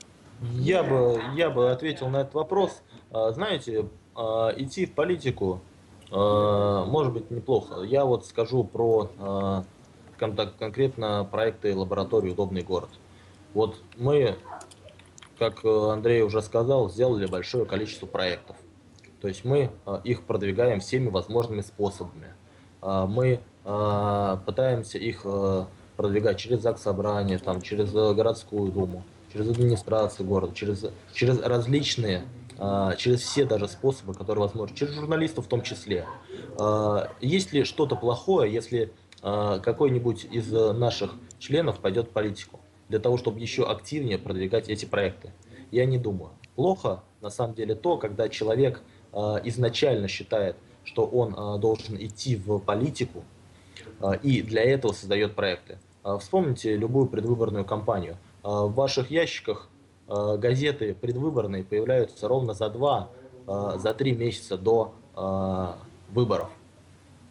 Я 0.53 0.85
бы, 0.85 1.20
я 1.35 1.51
бы 1.51 1.72
ответил 1.72 2.09
на 2.09 2.18
этот 2.18 2.35
вопрос. 2.35 2.83
А, 3.11 3.33
Знаете, 3.33 3.89
а, 4.14 4.53
идти 4.57 4.87
в 4.87 4.95
политику 4.95 5.61
а, 6.12 6.85
может 6.85 7.12
быть 7.12 7.30
неплохо. 7.33 7.83
Я 7.83 8.05
вот 8.05 8.26
скажу 8.26 8.62
про 8.62 9.11
а, 9.18 9.64
конкретно 10.58 11.26
проекты 11.30 11.74
лаборатории 11.74 12.30
«Удобный 12.30 12.62
город». 12.62 12.90
Вот 13.54 13.76
мы, 13.96 14.36
как 15.38 15.64
э, 15.64 15.90
Андрей 15.90 16.22
уже 16.22 16.40
сказал, 16.40 16.88
сделали 16.90 17.26
большое 17.26 17.66
количество 17.66 18.06
проектов. 18.06 18.56
То 19.20 19.28
есть 19.28 19.44
мы 19.44 19.70
а, 19.86 20.00
их 20.02 20.24
продвигаем 20.24 20.80
всеми 20.80 21.08
возможными 21.08 21.60
способами. 21.60 22.34
А, 22.80 23.06
Мы 23.06 23.40
пытаемся 23.64 24.98
их 24.98 25.20
э, 25.22 25.66
продвигать 25.96 26.36
через 26.36 26.62
ЗАГС 26.62 26.82
собрание, 26.82 27.38
там, 27.38 27.62
через 27.62 27.94
э, 27.94 28.12
городскую 28.12 28.72
думу, 28.72 29.04
через 29.32 29.48
администрацию 29.48 30.26
города, 30.26 30.52
через, 30.52 30.86
через 31.14 31.40
различные, 31.40 32.24
через 32.98 33.20
все 33.20 33.44
даже 33.44 33.68
способы, 33.68 34.14
которые 34.14 34.42
возможны, 34.42 34.76
через 34.76 34.94
журналистов 34.94 35.46
в 35.46 35.48
том 35.48 35.62
числе. 35.62 36.06
А, 36.58 37.08
Есть 37.20 37.52
ли 37.52 37.62
что-то 37.62 37.94
плохое, 37.94 38.52
если 38.52 38.92
какой-нибудь 39.22 40.26
из 40.30 40.52
э, 40.52 40.72
наших 40.72 41.14
членов 41.38 41.78
пойдет 41.78 42.08
в 42.08 42.10
политику, 42.10 42.60
для 42.88 42.98
того, 42.98 43.16
чтобы 43.16 43.40
еще 43.40 43.64
активнее 43.64 44.18
продвигать 44.18 44.68
эти 44.68 44.84
проекты? 44.84 45.32
Я 45.70 45.86
не 45.86 45.98
думаю. 45.98 46.32
Плохо, 46.56 47.02
на 47.20 47.30
самом 47.30 47.54
деле, 47.54 47.74
то, 47.74 47.96
когда 47.96 48.28
человек 48.28 48.82
а, 49.12 49.40
изначально 49.44 50.08
считает, 50.08 50.56
что 50.84 51.06
он 51.06 51.34
а, 51.36 51.56
должен 51.58 51.96
идти 51.96 52.36
в 52.36 52.58
политику, 52.58 53.24
а, 54.00 54.12
и 54.12 54.42
для 54.42 54.62
этого 54.62 54.92
создает 54.92 55.34
проекты. 55.34 55.78
А, 56.02 56.18
Вспомните 56.18 56.76
любую 56.76 57.06
предвыборную 57.06 57.64
кампанию. 57.64 58.18
А, 58.42 58.66
В 58.66 58.74
ваших 58.74 59.10
ящиках 59.10 59.68
а, 60.08 60.36
газеты 60.36 60.94
предвыборные 60.94 61.64
появляются 61.64 62.28
ровно 62.28 62.52
за 62.54 62.68
два, 62.68 63.08
а, 63.46 63.78
за 63.78 63.94
три 63.94 64.12
месяца 64.12 64.58
до 64.58 64.94
а, 65.14 65.78
выборов. 66.10 66.50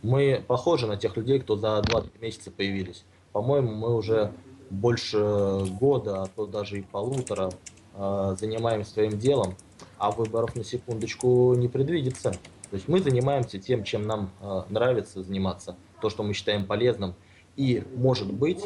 Мы 0.03 0.43
похожи 0.47 0.87
на 0.87 0.97
тех 0.97 1.15
людей, 1.15 1.39
кто 1.39 1.55
за 1.55 1.81
2 1.81 2.03
месяца 2.21 2.51
появились. 2.51 3.03
По-моему, 3.31 3.71
мы 3.73 3.95
уже 3.95 4.31
больше 4.71 5.65
года, 5.79 6.23
а 6.23 6.27
то 6.27 6.45
даже 6.45 6.79
и 6.79 6.81
полутора 6.81 7.51
а, 7.93 8.35
занимаемся 8.39 8.91
своим 8.91 9.19
делом, 9.19 9.55
а 9.97 10.11
выборов 10.11 10.55
на 10.55 10.63
секундочку 10.63 11.53
не 11.55 11.67
предвидится. 11.67 12.31
То 12.31 12.75
есть 12.75 12.87
мы 12.87 12.99
занимаемся 13.01 13.59
тем, 13.59 13.83
чем 13.83 14.07
нам 14.07 14.31
а, 14.39 14.65
нравится 14.69 15.21
заниматься, 15.21 15.75
то, 16.01 16.09
что 16.09 16.23
мы 16.23 16.33
считаем 16.33 16.65
полезным. 16.65 17.13
И, 17.57 17.83
может 17.95 18.31
быть, 18.31 18.65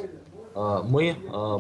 а, 0.54 0.84
мы 0.84 1.16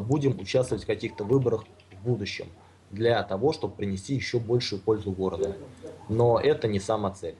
будем 0.07 0.39
участвовать 0.39 0.83
в 0.83 0.87
каких-то 0.87 1.23
выборах 1.23 1.65
в 1.91 2.05
будущем 2.05 2.47
для 2.91 3.21
того, 3.23 3.51
чтобы 3.51 3.75
принести 3.75 4.13
еще 4.13 4.39
большую 4.39 4.79
пользу 4.79 5.11
городу. 5.11 5.55
Но 6.07 6.39
это 6.39 6.67
не 6.67 6.79
сама 6.79 7.11
цель. 7.11 7.35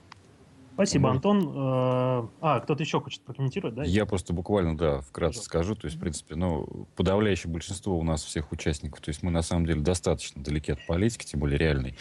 Спасибо. 0.75 1.09
Антон. 1.09 1.53
Э, 1.55 2.27
А, 2.41 2.59
кто-то 2.59 2.83
еще 2.83 3.01
хочет 3.01 3.21
прокомментировать, 3.21 3.75
да? 3.75 3.83
Я 3.83 4.05
просто 4.05 4.33
буквально, 4.33 4.77
да, 4.77 4.99
вкратце 5.01 5.39
Пожалуйста. 5.39 5.43
скажу. 5.43 5.75
То 5.75 5.85
есть, 5.85 5.97
в 5.97 5.99
принципе, 5.99 6.35
ну, 6.35 6.87
подавляющее 6.95 7.51
большинство 7.51 7.97
у 7.97 8.03
нас 8.03 8.23
всех 8.23 8.51
участников, 8.51 9.01
то 9.01 9.09
есть 9.09 9.23
мы 9.23 9.31
на 9.31 9.41
самом 9.41 9.65
деле 9.65 9.81
достаточно 9.81 10.43
далеки 10.43 10.71
от 10.71 10.85
политики, 10.85 11.25
тем 11.25 11.39
более 11.39 11.57
реальной. 11.57 11.95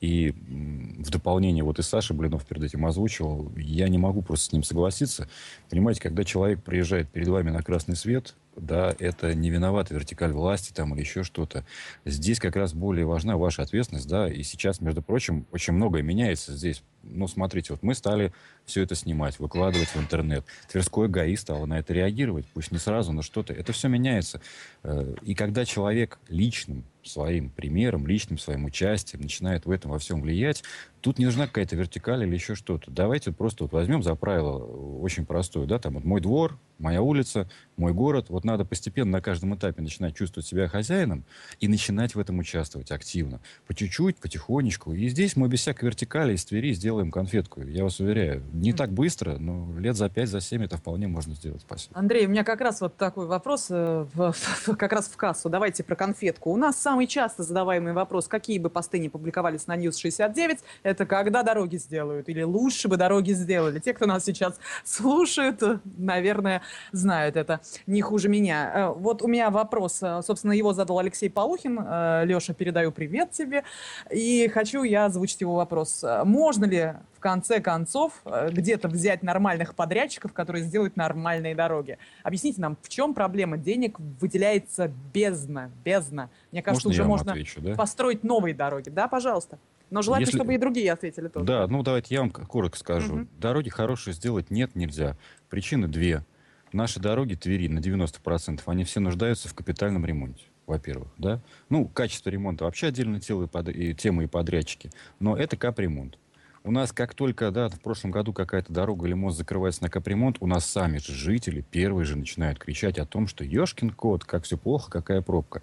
И 0.00 0.30
в 0.30 1.10
дополнение, 1.10 1.62
вот 1.62 1.78
и 1.78 1.82
Саша 1.82 2.14
Блинов 2.14 2.46
перед 2.46 2.62
этим 2.62 2.86
озвучивал, 2.86 3.52
я 3.56 3.86
не 3.88 3.98
могу 3.98 4.22
просто 4.22 4.46
с 4.46 4.52
ним 4.52 4.62
согласиться. 4.62 5.28
Понимаете, 5.68 6.00
когда 6.00 6.24
человек 6.24 6.62
приезжает 6.62 7.10
перед 7.10 7.28
вами 7.28 7.50
на 7.50 7.62
красный 7.62 7.96
свет, 7.96 8.34
да, 8.56 8.94
это 8.98 9.34
не 9.34 9.50
виновата 9.50 9.94
вертикаль 9.94 10.32
власти 10.32 10.72
там 10.72 10.94
или 10.94 11.00
еще 11.00 11.22
что-то. 11.22 11.66
Здесь 12.06 12.38
как 12.40 12.56
раз 12.56 12.72
более 12.72 13.04
важна 13.04 13.36
ваша 13.36 13.62
ответственность, 13.62 14.08
да, 14.08 14.26
и 14.30 14.42
сейчас, 14.42 14.80
между 14.80 15.02
прочим, 15.02 15.46
очень 15.52 15.74
многое 15.74 16.02
меняется 16.02 16.54
здесь. 16.56 16.82
Ну, 17.12 17.28
смотрите, 17.28 17.72
вот 17.72 17.82
мы 17.82 17.94
стали 17.94 18.32
все 18.64 18.82
это 18.82 18.94
снимать, 18.94 19.38
выкладывать 19.38 19.88
в 19.88 19.96
интернет. 19.96 20.44
Тверской 20.70 21.08
ГАИ 21.08 21.36
стало 21.36 21.66
на 21.66 21.78
это 21.78 21.92
реагировать, 21.92 22.46
пусть 22.54 22.70
не 22.72 22.78
сразу, 22.78 23.12
но 23.12 23.22
что-то. 23.22 23.52
Это 23.52 23.72
все 23.72 23.88
меняется. 23.88 24.40
Э, 24.82 25.14
И 25.22 25.34
когда 25.34 25.64
человек 25.64 26.18
личным 26.28 26.84
своим 27.02 27.50
примером, 27.50 28.06
личным 28.06 28.38
своим 28.38 28.66
участием 28.66 29.22
начинает 29.22 29.64
в 29.64 29.70
этом 29.70 29.90
во 29.90 29.98
всем 29.98 30.20
влиять, 30.20 30.62
тут 31.00 31.18
не 31.18 31.24
нужна 31.24 31.46
какая-то 31.46 31.74
вертикаль 31.74 32.24
или 32.24 32.34
еще 32.34 32.54
что-то. 32.54 32.90
Давайте 32.90 33.32
просто 33.32 33.64
вот 33.64 33.72
возьмем 33.72 34.02
за 34.02 34.14
правило 34.14 34.58
э, 34.58 34.62
очень 35.00 35.26
простое, 35.26 35.66
да, 35.66 35.78
там 35.78 35.94
вот 35.94 36.04
мой 36.04 36.20
двор, 36.20 36.58
моя 36.78 37.02
улица, 37.02 37.48
мой 37.76 37.92
город. 37.92 38.26
Вот 38.28 38.44
надо 38.44 38.64
постепенно 38.64 39.10
на 39.12 39.20
каждом 39.20 39.54
этапе 39.54 39.82
начинать 39.82 40.14
чувствовать 40.14 40.46
себя 40.46 40.68
хозяином 40.68 41.24
и 41.58 41.68
начинать 41.68 42.14
в 42.14 42.18
этом 42.18 42.38
участвовать 42.38 42.90
активно. 42.90 43.40
По 43.66 43.74
чуть-чуть, 43.74 44.16
потихонечку. 44.16 44.92
И 44.92 45.08
здесь 45.08 45.36
мы 45.36 45.48
без 45.48 45.60
всякой 45.60 45.86
вертикали 45.86 46.34
из 46.34 46.44
Твери 46.44 46.72
сделаем 47.00 47.10
конфетку. 47.10 47.62
Я 47.62 47.84
вас 47.84 47.98
уверяю, 48.00 48.42
не 48.52 48.72
так 48.74 48.90
быстро, 48.92 49.36
но 49.38 49.68
лет 49.78 49.96
за 49.96 50.08
пять, 50.10 50.28
за 50.28 50.40
семь 50.40 50.64
это 50.64 50.76
вполне 50.76 51.08
можно 51.08 51.34
сделать. 51.34 51.62
Спасибо. 51.62 51.98
Андрей, 51.98 52.26
у 52.26 52.28
меня 52.28 52.44
как 52.44 52.60
раз 52.60 52.80
вот 52.82 52.96
такой 52.96 53.26
вопрос, 53.26 53.68
э, 53.70 54.06
в- 54.12 54.32
в- 54.32 54.76
как 54.76 54.92
раз 54.92 55.06
в 55.08 55.16
кассу. 55.16 55.48
Давайте 55.48 55.82
про 55.82 55.96
конфетку. 55.96 56.50
У 56.50 56.56
нас 56.56 56.76
самый 56.76 57.06
часто 57.06 57.42
задаваемый 57.42 57.94
вопрос, 57.94 58.28
какие 58.28 58.58
бы 58.58 58.68
посты 58.68 58.98
не 58.98 59.08
публиковались 59.08 59.66
на 59.66 59.76
News 59.78 59.98
69, 59.98 60.58
это 60.82 61.06
когда 61.06 61.42
дороги 61.42 61.76
сделают, 61.78 62.28
или 62.28 62.42
лучше 62.42 62.88
бы 62.88 62.96
дороги 62.98 63.32
сделали. 63.32 63.78
Те, 63.78 63.94
кто 63.94 64.04
нас 64.06 64.24
сейчас 64.24 64.58
слушают, 64.84 65.62
наверное, 65.96 66.60
знают 66.92 67.36
это 67.36 67.60
не 67.86 68.02
хуже 68.02 68.28
меня. 68.28 68.72
Э, 68.74 69.00
Вот 69.00 69.22
у 69.22 69.28
меня 69.28 69.50
вопрос, 69.50 70.02
э, 70.02 70.20
собственно, 70.22 70.52
его 70.52 70.72
задал 70.74 70.98
Алексей 70.98 71.30
Полухин. 71.30 71.78
Леша, 71.80 72.52
передаю 72.52 72.92
привет 72.92 73.30
тебе. 73.30 73.62
И 74.10 74.48
хочу 74.52 74.82
я 74.82 75.06
озвучить 75.06 75.40
его 75.40 75.54
вопрос. 75.54 76.04
Можно 76.24 76.64
ли 76.66 76.79
в 77.16 77.20
конце 77.20 77.60
концов 77.60 78.20
э, 78.24 78.48
где-то 78.50 78.88
взять 78.88 79.22
нормальных 79.22 79.74
подрядчиков, 79.74 80.32
которые 80.32 80.64
сделают 80.64 80.96
нормальные 80.96 81.54
дороги? 81.54 81.98
Объясните 82.22 82.60
нам, 82.60 82.76
в 82.82 82.88
чем 82.88 83.14
проблема? 83.14 83.56
Денег 83.58 83.98
выделяется 83.98 84.90
бездна, 85.12 85.70
бездна. 85.84 86.30
Мне 86.52 86.62
кажется, 86.62 86.88
Можно 86.88 87.02
уже 87.02 87.08
можно 87.08 87.32
отвечу, 87.32 87.60
да? 87.60 87.74
построить 87.74 88.22
новые 88.24 88.54
дороги. 88.54 88.88
Да, 88.88 89.08
пожалуйста. 89.08 89.58
Но 89.90 90.02
желательно, 90.02 90.26
Если- 90.28 90.38
чтобы 90.38 90.54
и 90.54 90.58
другие 90.58 90.92
ответили 90.92 91.28
тоже. 91.28 91.44
Да, 91.46 91.66
ну 91.66 91.82
давайте 91.82 92.14
я 92.14 92.20
вам 92.20 92.30
коротко 92.30 92.78
скажу. 92.78 93.14
Мгм. 93.16 93.28
Дороги 93.38 93.68
хорошие 93.70 94.14
сделать 94.14 94.50
нет, 94.50 94.74
нельзя. 94.76 95.16
Причины 95.48 95.88
две. 95.88 96.24
Наши 96.72 97.00
дороги 97.00 97.34
Твери 97.34 97.66
на 97.66 97.80
90% 97.80 98.62
они 98.66 98.84
все 98.84 99.00
нуждаются 99.00 99.48
в 99.48 99.54
капитальном 99.54 100.06
ремонте, 100.06 100.44
во-первых, 100.68 101.08
да. 101.18 101.40
Ну, 101.68 101.88
качество 101.88 102.30
ремонта 102.30 102.64
вообще 102.64 102.86
отдельная 102.86 103.18
тема 103.20 104.22
и 104.22 104.26
подрядчики. 104.28 104.90
Но 105.18 105.36
это 105.36 105.56
капремонт. 105.56 106.16
У 106.62 106.70
нас 106.70 106.92
как 106.92 107.14
только, 107.14 107.50
да, 107.50 107.70
в 107.70 107.80
прошлом 107.80 108.10
году 108.10 108.34
какая-то 108.34 108.70
дорога 108.70 109.06
или 109.06 109.14
мост 109.14 109.38
закрывается 109.38 109.82
на 109.82 109.88
капремонт, 109.88 110.36
у 110.40 110.46
нас 110.46 110.66
сами 110.66 110.98
же 110.98 111.12
жители 111.12 111.64
первые 111.70 112.04
же 112.04 112.18
начинают 112.18 112.58
кричать 112.58 112.98
о 112.98 113.06
том, 113.06 113.26
что 113.28 113.44
ешкин 113.44 113.90
кот, 113.90 114.24
как 114.24 114.44
все 114.44 114.58
плохо, 114.58 114.90
какая 114.90 115.22
пробка. 115.22 115.62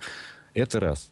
Это 0.56 0.80
раз. 0.80 1.12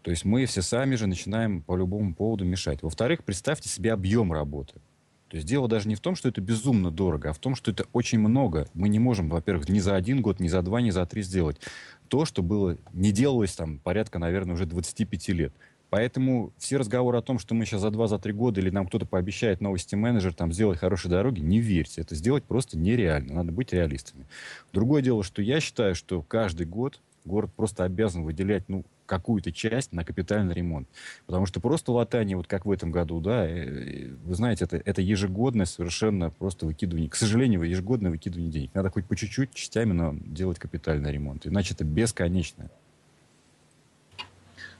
То 0.00 0.10
есть 0.10 0.24
мы 0.24 0.46
все 0.46 0.62
сами 0.62 0.94
же 0.94 1.06
начинаем 1.06 1.60
по 1.60 1.76
любому 1.76 2.14
поводу 2.14 2.46
мешать. 2.46 2.82
Во-вторых, 2.82 3.24
представьте 3.24 3.68
себе 3.68 3.92
объем 3.92 4.32
работы. 4.32 4.80
То 5.28 5.36
есть 5.36 5.46
дело 5.46 5.68
даже 5.68 5.88
не 5.88 5.96
в 5.96 6.00
том, 6.00 6.14
что 6.14 6.28
это 6.28 6.40
безумно 6.40 6.90
дорого, 6.90 7.30
а 7.30 7.32
в 7.32 7.38
том, 7.38 7.56
что 7.56 7.72
это 7.72 7.84
очень 7.92 8.20
много. 8.20 8.68
Мы 8.72 8.88
не 8.88 9.00
можем, 9.00 9.28
во-первых, 9.28 9.68
ни 9.68 9.80
за 9.80 9.96
один 9.96 10.22
год, 10.22 10.38
ни 10.38 10.48
за 10.48 10.62
два, 10.62 10.80
ни 10.80 10.90
за 10.90 11.04
три 11.04 11.22
сделать 11.22 11.58
то, 12.06 12.24
что 12.24 12.42
было, 12.42 12.78
не 12.92 13.12
делалось 13.12 13.54
там 13.54 13.78
порядка, 13.78 14.18
наверное, 14.18 14.54
уже 14.54 14.66
25 14.66 15.28
лет. 15.30 15.52
Поэтому 15.90 16.52
все 16.58 16.76
разговоры 16.76 17.18
о 17.18 17.22
том, 17.22 17.38
что 17.38 17.54
мы 17.54 17.64
сейчас 17.64 17.80
за 17.80 17.90
два, 17.90 18.08
за 18.08 18.18
три 18.18 18.32
года 18.32 18.60
или 18.60 18.70
нам 18.70 18.86
кто-то 18.86 19.06
пообещает 19.06 19.60
новости 19.60 19.94
менеджер 19.94 20.34
там 20.34 20.52
сделать 20.52 20.78
хорошие 20.78 21.10
дороги, 21.10 21.40
не 21.40 21.60
верьте. 21.60 22.00
Это 22.00 22.14
сделать 22.14 22.44
просто 22.44 22.76
нереально. 22.78 23.34
Надо 23.34 23.52
быть 23.52 23.72
реалистами. 23.72 24.26
Другое 24.72 25.02
дело, 25.02 25.22
что 25.22 25.42
я 25.42 25.60
считаю, 25.60 25.94
что 25.94 26.22
каждый 26.22 26.66
год 26.66 27.00
город 27.26 27.50
просто 27.54 27.84
обязан 27.84 28.22
выделять 28.22 28.68
ну, 28.68 28.84
какую-то 29.04 29.52
часть 29.52 29.92
на 29.92 30.04
капитальный 30.04 30.54
ремонт. 30.54 30.88
Потому 31.26 31.46
что 31.46 31.60
просто 31.60 31.92
латание, 31.92 32.36
вот 32.36 32.46
как 32.46 32.64
в 32.64 32.70
этом 32.70 32.90
году, 32.90 33.20
да, 33.20 33.46
э, 33.46 34.08
вы 34.24 34.34
знаете, 34.34 34.64
это, 34.64 34.76
это 34.76 35.02
ежегодное 35.02 35.66
совершенно 35.66 36.30
просто 36.30 36.66
выкидывание, 36.66 37.10
к 37.10 37.16
сожалению, 37.16 37.62
ежегодное 37.62 38.10
выкидывание 38.10 38.50
денег. 38.50 38.70
Надо 38.74 38.90
хоть 38.90 39.06
по 39.06 39.16
чуть-чуть, 39.16 39.52
частями, 39.54 39.92
но 39.92 40.14
делать 40.14 40.58
капитальный 40.58 41.12
ремонт. 41.12 41.46
Иначе 41.46 41.74
это 41.74 41.84
бесконечно. 41.84 42.70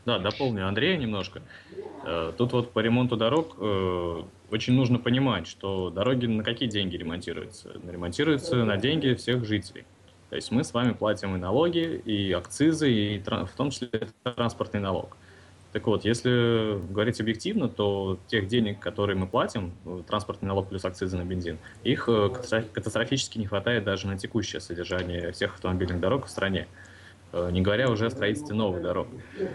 Да, 0.06 0.20
дополню 0.20 0.68
Андрея 0.68 0.96
немножко. 0.96 1.42
Э, 2.04 2.32
Тут 2.38 2.52
вот 2.52 2.72
по 2.72 2.78
ремонту 2.78 3.16
дорог 3.16 3.56
э, 3.58 4.22
очень 4.50 4.74
нужно 4.74 5.00
понимать, 5.00 5.48
что 5.48 5.90
дороги 5.90 6.26
на 6.26 6.44
какие 6.44 6.68
деньги 6.68 6.96
ремонтируются? 6.96 7.72
Ремонтируются 7.90 8.64
на 8.64 8.76
деньги 8.76 9.14
всех 9.14 9.44
жителей. 9.44 9.84
То 10.30 10.36
есть 10.36 10.52
мы 10.52 10.62
с 10.62 10.72
вами 10.72 10.92
платим 10.92 11.34
и 11.34 11.38
налоги, 11.38 12.00
и 12.04 12.32
акцизы, 12.32 12.90
и 12.90 13.18
в 13.18 13.50
том 13.56 13.70
числе 13.70 13.88
транспортный 14.22 14.80
налог. 14.80 15.16
Так 15.72 15.86
вот, 15.88 16.04
если 16.04 16.78
говорить 16.90 17.20
объективно, 17.20 17.68
то 17.68 18.18
тех 18.28 18.46
денег, 18.46 18.78
которые 18.78 19.16
мы 19.16 19.26
платим, 19.26 19.72
транспортный 20.06 20.46
налог 20.46 20.68
плюс 20.68 20.84
акцизы 20.84 21.16
на 21.16 21.24
бензин, 21.24 21.58
их 21.82 22.08
э, 22.08 22.30
катастрофически 22.72 23.38
не 23.38 23.46
хватает 23.46 23.82
даже 23.82 24.06
на 24.06 24.16
текущее 24.16 24.60
содержание 24.60 25.32
всех 25.32 25.54
автомобильных 25.54 25.98
дорог 25.98 26.26
в 26.26 26.30
стране. 26.30 26.68
Э, 27.32 27.50
не 27.50 27.60
говоря 27.60 27.90
уже 27.90 28.06
о 28.06 28.10
строительстве 28.10 28.54
новых 28.54 28.82
дорог. 28.82 29.08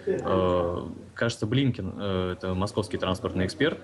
Э, 0.05 0.87
кажется, 1.13 1.45
Блинкин, 1.45 1.99
это 1.99 2.53
московский 2.53 2.97
транспортный 2.97 3.45
эксперт, 3.45 3.79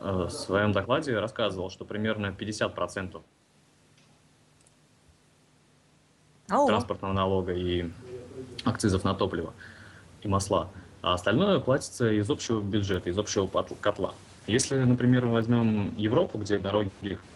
в 0.00 0.28
своем 0.28 0.72
докладе 0.72 1.18
рассказывал, 1.18 1.70
что 1.70 1.84
примерно 1.84 2.26
50% 2.26 3.22
Алло. 6.48 6.66
транспортного 6.66 7.12
налога 7.12 7.54
и 7.54 7.90
акцизов 8.64 9.04
на 9.04 9.14
топливо 9.14 9.52
и 10.22 10.28
масла, 10.28 10.68
а 11.02 11.14
остальное 11.14 11.60
платится 11.60 12.10
из 12.10 12.28
общего 12.30 12.60
бюджета, 12.60 13.10
из 13.10 13.18
общего 13.18 13.46
котла. 13.80 14.12
Если, 14.46 14.76
например, 14.76 15.26
возьмем 15.26 15.94
Европу, 15.96 16.38
где 16.38 16.58
дороги 16.58 16.90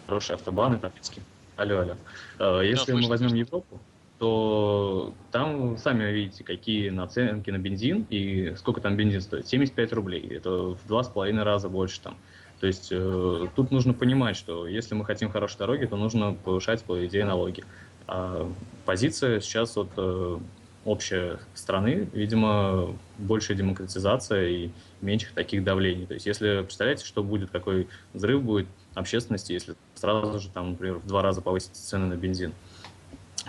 хорошие, 0.07 0.35
автобаны, 0.35 0.77
тропические, 0.77 1.25
алло, 1.57 1.79
алло. 1.79 1.95
Э, 2.39 2.61
если 2.63 2.93
да, 2.93 2.97
мы 2.97 3.07
возьмем 3.09 3.33
Европу, 3.33 3.79
то 4.21 5.15
там 5.31 5.79
сами 5.79 6.03
видите, 6.11 6.43
какие 6.43 6.89
наценки 6.89 7.49
на 7.49 7.57
бензин 7.57 8.05
и 8.11 8.53
сколько 8.55 8.79
там 8.79 8.95
бензин 8.95 9.19
стоит. 9.19 9.47
75 9.47 9.93
рублей. 9.93 10.27
Это 10.35 10.51
в 10.51 10.87
два 10.87 11.03
с 11.03 11.07
половиной 11.07 11.41
раза 11.41 11.69
больше 11.69 11.99
там. 12.01 12.15
То 12.59 12.67
есть 12.67 12.89
э, 12.91 13.47
тут 13.55 13.71
нужно 13.71 13.95
понимать, 13.95 14.37
что 14.37 14.67
если 14.67 14.93
мы 14.93 15.05
хотим 15.05 15.31
хорошей 15.31 15.57
дороги, 15.57 15.85
то 15.85 15.95
нужно 15.95 16.35
повышать, 16.35 16.83
по 16.83 17.03
идее, 17.03 17.25
налоги. 17.25 17.63
А 18.05 18.47
позиция 18.85 19.39
сейчас 19.39 19.75
вот 19.75 19.89
э, 19.97 20.37
общая 20.85 21.39
страны, 21.55 22.07
видимо, 22.13 22.95
большая 23.17 23.57
демократизация 23.57 24.49
и 24.49 24.69
меньше 25.01 25.33
таких 25.33 25.63
давлений. 25.63 26.05
То 26.05 26.13
есть 26.13 26.27
если 26.27 26.61
представляете, 26.61 27.07
что 27.07 27.23
будет, 27.23 27.49
какой 27.49 27.87
взрыв 28.13 28.43
будет 28.43 28.67
общественности, 28.93 29.53
если 29.53 29.73
сразу 29.95 30.39
же 30.39 30.49
там, 30.49 30.73
например, 30.73 30.97
в 30.97 31.07
два 31.07 31.23
раза 31.23 31.41
повысятся 31.41 31.83
цены 31.83 32.05
на 32.05 32.17
бензин. 32.17 32.53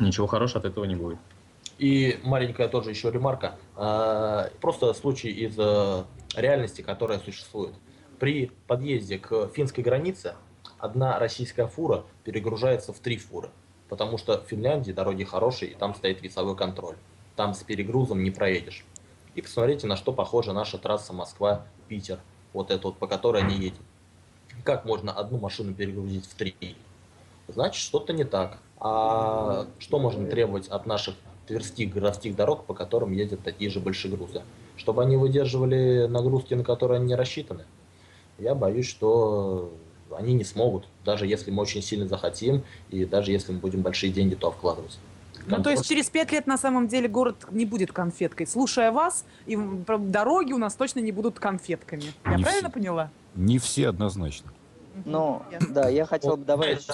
Ничего 0.01 0.27
хорошего 0.27 0.61
от 0.61 0.65
этого 0.67 0.85
не 0.85 0.95
будет. 0.95 1.19
И 1.79 2.21
маленькая 2.23 2.69
тоже 2.69 2.91
еще 2.91 3.11
ремарка. 3.11 3.57
А, 3.77 4.51
просто 4.61 4.93
случай 4.95 5.31
из 5.31 5.55
э, 5.59 6.05
реальности, 6.37 6.83
которая 6.83 7.19
существует. 7.19 7.75
При 8.19 8.53
подъезде 8.67 9.19
к 9.19 9.49
финской 9.49 9.83
границе 9.83 10.35
одна 10.79 11.19
российская 11.19 11.67
фура 11.67 12.05
перегружается 12.25 12.93
в 12.93 13.01
три 13.01 13.17
фуры, 13.17 13.51
потому 13.89 14.17
что 14.17 14.41
в 14.41 14.47
Финляндии 14.47 14.93
дороги 14.93 15.25
хорошие, 15.25 15.73
и 15.73 15.75
там 15.75 15.95
стоит 15.95 16.23
весовой 16.23 16.57
контроль. 16.57 16.97
Там 17.35 17.55
с 17.55 17.63
перегрузом 17.63 18.23
не 18.23 18.31
проедешь. 18.31 18.85
И 19.35 19.43
посмотрите, 19.43 19.87
на 19.87 19.97
что 19.97 20.13
похожа 20.13 20.53
наша 20.53 20.79
трасса 20.79 21.13
Москва-Питер, 21.13 22.21
вот 22.53 22.71
эта 22.71 22.87
вот, 22.87 22.99
по 22.99 23.07
которой 23.07 23.43
они 23.43 23.57
едут. 23.57 23.81
Как 24.65 24.85
можно 24.85 25.13
одну 25.13 25.39
машину 25.39 25.75
перегрузить 25.75 26.27
в 26.27 26.35
три? 26.35 26.55
Значит, 27.49 27.83
что-то 27.83 28.13
не 28.13 28.25
так. 28.25 28.59
А 28.85 29.67
что 29.79 30.01
можно 30.01 30.27
требовать 30.27 30.67
от 30.67 30.87
наших 30.87 31.15
тверских 31.47 31.95
городских 31.95 32.35
дорог, 32.35 32.65
по 32.65 32.75
которым 32.75 33.13
ездят 33.13 33.41
такие 33.45 33.71
же 33.71 33.79
большие 33.79 34.15
грузы? 34.15 34.43
Чтобы 34.77 35.03
они 35.03 35.17
выдерживали 35.17 36.07
нагрузки, 36.07 36.55
на 36.55 36.65
которые 36.65 36.97
они 36.97 37.07
не 37.07 37.15
рассчитаны? 37.15 37.65
я 38.39 38.55
боюсь, 38.55 38.89
что 38.89 39.73
они 40.11 40.35
не 40.35 40.45
смогут, 40.45 40.89
даже 41.05 41.27
если 41.27 41.51
мы 41.51 41.63
очень 41.63 41.83
сильно 41.83 42.07
захотим, 42.07 42.65
и 42.91 43.05
даже 43.05 43.31
если 43.31 43.53
мы 43.53 43.59
будем 43.59 43.83
большие 43.83 44.13
деньги 44.13 44.35
туда 44.35 44.51
вкладывать. 44.51 44.99
Ну, 45.47 45.63
то 45.63 45.71
есть 45.71 45.87
через 45.87 46.09
пять 46.09 46.31
лет 46.31 46.47
на 46.47 46.57
самом 46.57 46.87
деле 46.87 47.09
город 47.09 47.47
не 47.51 47.65
будет 47.65 47.93
конфеткой. 47.93 48.47
Слушая 48.47 48.93
вас, 48.93 49.25
и 49.47 49.57
дороги 49.57 50.53
у 50.53 50.59
нас 50.59 50.75
точно 50.75 51.01
не 51.01 51.11
будут 51.11 51.41
конфетками. 51.41 52.05
Я 52.25 52.37
не 52.37 52.43
правильно 52.43 52.69
все. 52.69 52.79
поняла? 52.79 53.11
Не 53.35 53.59
все 53.59 53.89
однозначно. 53.89 54.53
Ну, 55.05 55.43
да, 55.71 55.89
я 55.89 56.05
хотел 56.05 56.37
бы 56.37 56.45
добавить... 56.45 56.87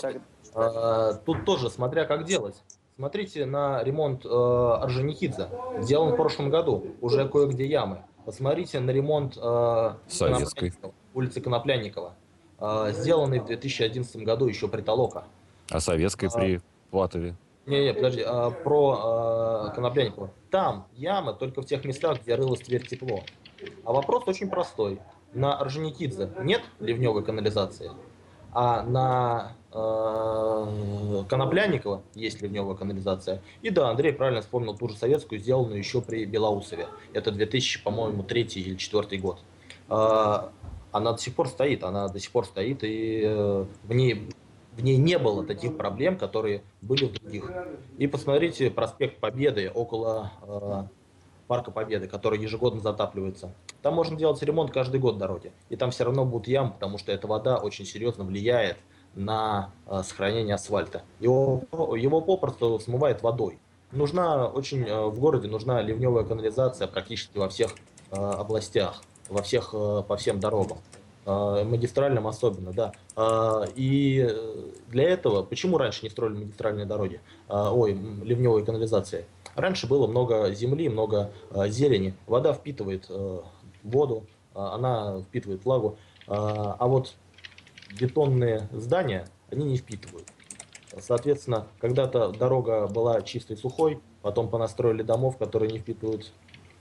тут 1.24 1.44
тоже, 1.44 1.70
смотря 1.70 2.04
как 2.04 2.24
делать. 2.24 2.62
Смотрите 2.96 3.46
на 3.46 3.82
ремонт 3.84 4.26
э, 4.26 4.28
Орджоникидзе. 4.28 5.48
Сделан 5.78 6.14
в 6.14 6.16
прошлом 6.16 6.50
году. 6.50 6.96
Уже 7.00 7.28
кое-где 7.28 7.64
ямы. 7.64 8.02
Посмотрите 8.24 8.80
на 8.80 8.90
ремонт 8.90 9.36
э, 9.40 9.92
Советской 10.08 10.72
улицы 11.14 11.40
Коноплянникова, 11.40 12.14
а, 12.58 12.90
сделанный 12.92 13.40
в 13.40 13.46
2011 13.46 14.16
году 14.22 14.46
еще 14.46 14.68
при 14.68 14.82
Толока. 14.82 15.24
А 15.70 15.80
советской 15.80 16.30
при 16.30 16.60
Платове? 16.90 17.36
Не, 17.66 17.84
не, 17.84 17.94
подожди, 17.94 18.22
а, 18.24 18.50
про 18.50 19.00
а, 19.00 19.68
Коноплянникова. 19.74 20.30
Там 20.50 20.86
яма 20.94 21.34
только 21.34 21.62
в 21.62 21.66
тех 21.66 21.84
местах, 21.84 22.22
где 22.22 22.34
рылось 22.34 22.60
теперь 22.60 22.86
тепло. 22.86 23.22
А 23.84 23.92
вопрос 23.92 24.26
очень 24.26 24.48
простой. 24.48 25.00
На 25.34 25.58
Орджоникидзе 25.58 26.30
нет 26.40 26.62
ливневой 26.80 27.22
канализации, 27.22 27.90
а 28.52 28.82
на 28.82 29.52
э, 29.72 31.24
Коноплянникова 31.28 32.02
есть 32.14 32.42
ливневая 32.42 32.76
канализация. 32.76 33.42
И 33.62 33.70
да, 33.70 33.90
Андрей 33.90 34.12
правильно 34.12 34.40
вспомнил 34.40 34.76
ту 34.76 34.88
же 34.88 34.96
советскую, 34.96 35.40
сделанную 35.40 35.78
еще 35.78 36.00
при 36.00 36.24
Белоусове. 36.24 36.88
Это 37.12 37.30
2000, 37.30 37.82
по-моему, 37.82 38.22
третий 38.22 38.60
или 38.60 38.76
четвертый 38.76 39.18
год 39.18 39.40
она 40.92 41.12
до 41.12 41.18
сих 41.18 41.34
пор 41.34 41.48
стоит, 41.48 41.84
она 41.84 42.08
до 42.08 42.18
сих 42.18 42.30
пор 42.30 42.46
стоит, 42.46 42.82
и 42.82 43.22
э, 43.24 43.64
в 43.84 43.92
ней 43.92 44.28
в 44.76 44.84
ней 44.84 44.96
не 44.96 45.18
было 45.18 45.44
таких 45.44 45.76
проблем, 45.76 46.16
которые 46.16 46.62
были 46.82 47.06
в 47.06 47.12
других. 47.12 47.50
И 47.98 48.06
посмотрите 48.06 48.70
проспект 48.70 49.18
Победы 49.18 49.72
около 49.74 50.30
э, 50.42 50.84
Парка 51.48 51.70
Победы, 51.70 52.06
который 52.06 52.38
ежегодно 52.38 52.80
затапливается. 52.80 53.52
Там 53.82 53.94
можно 53.94 54.16
делать 54.16 54.40
ремонт 54.42 54.70
каждый 54.70 55.00
год 55.00 55.18
дороги. 55.18 55.50
И 55.70 55.76
там 55.76 55.90
все 55.90 56.04
равно 56.04 56.24
будут 56.24 56.46
ямы, 56.46 56.72
потому 56.72 56.98
что 56.98 57.10
эта 57.10 57.26
вода 57.26 57.56
очень 57.56 57.84
серьезно 57.84 58.22
влияет 58.22 58.76
на 59.14 59.72
э, 59.86 60.02
сохранение 60.04 60.54
асфальта. 60.54 61.02
Его, 61.18 61.64
его 61.96 62.20
попросту 62.20 62.78
смывает 62.78 63.22
водой. 63.22 63.58
Нужна 63.90 64.46
очень 64.46 64.84
э, 64.84 65.06
в 65.06 65.18
городе 65.18 65.48
нужна 65.48 65.82
ливневая 65.82 66.24
канализация 66.24 66.86
практически 66.86 67.38
во 67.38 67.48
всех 67.48 67.72
э, 68.12 68.16
областях 68.16 69.02
во 69.28 69.42
всех, 69.42 69.72
по 69.72 70.16
всем 70.16 70.40
дорогам 70.40 70.78
магистральным 71.64 72.26
особенно, 72.26 72.72
да. 72.72 72.92
Э, 73.16 73.66
и 73.74 74.28
для 74.88 75.08
этого, 75.10 75.42
почему 75.42 75.78
раньше 75.78 76.00
не 76.02 76.10
строили 76.10 76.36
магистральные 76.38 76.86
дороги, 76.86 77.20
ой, 77.48 77.92
ливневые 78.22 78.64
канализации? 78.64 79.26
Раньше 79.54 79.86
было 79.86 80.06
много 80.06 80.52
земли, 80.52 80.88
много 80.88 81.32
зелени, 81.66 82.14
вода 82.26 82.52
впитывает 82.52 83.10
воду, 83.82 84.24
она 84.54 85.20
впитывает 85.22 85.64
влагу, 85.64 85.98
а 86.26 86.86
вот 86.86 87.14
бетонные 87.98 88.68
здания, 88.72 89.26
они 89.50 89.64
не 89.64 89.76
впитывают. 89.76 90.28
Соответственно, 91.00 91.66
когда-то 91.80 92.30
дорога 92.30 92.86
была 92.86 93.20
чистой 93.22 93.56
сухой, 93.56 94.00
потом 94.22 94.48
понастроили 94.48 95.02
домов, 95.02 95.36
которые 95.38 95.72
не 95.72 95.78
впитывают 95.80 96.32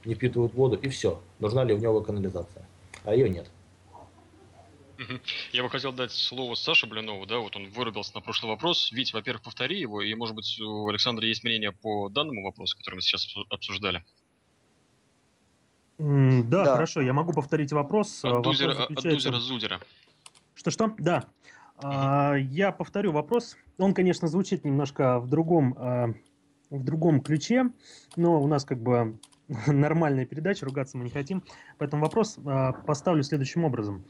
не 0.06 0.16
впитывают 0.16 0.54
воду, 0.54 0.78
и 0.78 0.88
все. 0.88 1.20
Нужна 1.40 1.64
ливневая 1.64 2.02
канализация. 2.02 2.66
А 3.04 3.14
ее 3.14 3.30
нет. 3.30 3.48
Я 5.52 5.64
бы 5.64 5.70
хотел 5.70 5.92
дать 5.94 6.12
слово 6.12 6.56
Саше 6.56 6.88
Блинову, 6.88 7.26
да, 7.26 7.38
вот 7.40 7.56
он 7.56 7.70
вырубился 7.70 8.16
на 8.16 8.22
прошлый 8.22 8.52
вопрос. 8.52 8.92
Вить, 8.92 9.14
во-первых, 9.14 9.44
повтори 9.44 9.80
его, 9.80 10.02
и, 10.02 10.14
может 10.16 10.36
быть, 10.36 10.60
у 10.60 10.88
Александра 10.88 11.26
есть 11.26 11.44
мнение 11.44 11.72
по 11.72 12.10
данному 12.10 12.44
вопросу, 12.44 12.78
который 12.78 12.96
мы 12.96 13.02
сейчас 13.02 13.28
обсуждали. 13.50 14.04
Mm, 16.00 16.44
да, 16.44 16.64
да, 16.64 16.74
хорошо, 16.74 17.02
я 17.02 17.14
могу 17.14 17.34
повторить 17.34 17.72
вопрос. 17.72 18.24
От, 18.24 18.36
вопрос 18.36 18.58
дузера, 18.58 18.74
заключается... 18.74 19.08
от 19.08 19.14
Дузера 19.14 19.40
Зудера. 19.40 19.80
Что-что? 20.54 20.94
Да. 20.98 21.26
Mm-hmm. 21.78 21.84
А, 21.84 22.36
я 22.36 22.72
повторю 22.72 23.12
вопрос. 23.12 23.58
Он, 23.78 23.94
конечно, 23.94 24.28
звучит 24.28 24.64
немножко 24.64 25.20
в 25.20 25.28
другом, 25.28 25.76
а, 25.78 26.14
в 26.70 26.84
другом 26.84 27.22
ключе, 27.22 27.72
но 28.16 28.42
у 28.42 28.48
нас 28.48 28.66
как 28.66 28.82
бы 28.82 29.20
нормальная 29.68 30.26
передача, 30.26 30.66
ругаться 30.66 30.98
мы 30.98 31.04
не 31.04 31.10
хотим. 31.10 31.44
Поэтому 31.78 32.04
вопрос 32.04 32.38
а, 32.46 32.74
поставлю 32.74 33.24
следующим 33.24 33.64
образом. 33.64 34.06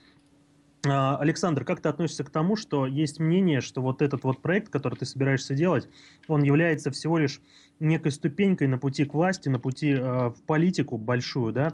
А, 0.86 1.18
Александр, 1.18 1.66
как 1.66 1.82
ты 1.82 1.90
относишься 1.90 2.24
к 2.24 2.30
тому, 2.30 2.56
что 2.56 2.86
есть 2.86 3.20
мнение, 3.20 3.62
что 3.62 3.82
вот 3.82 4.02
этот 4.02 4.24
вот 4.24 4.42
проект, 4.42 4.70
который 4.70 4.96
ты 4.96 5.06
собираешься 5.06 5.56
делать, 5.56 5.88
он 6.28 6.44
является 6.44 6.92
всего 6.92 7.18
лишь 7.18 7.42
некой 7.80 8.12
ступенькой 8.12 8.68
на 8.68 8.78
пути 8.78 9.06
к 9.06 9.14
власти, 9.14 9.50
на 9.50 9.60
пути 9.60 9.92
э, 9.92 10.30
в 10.30 10.42
политику 10.46 10.98
большую, 10.98 11.54
да, 11.54 11.74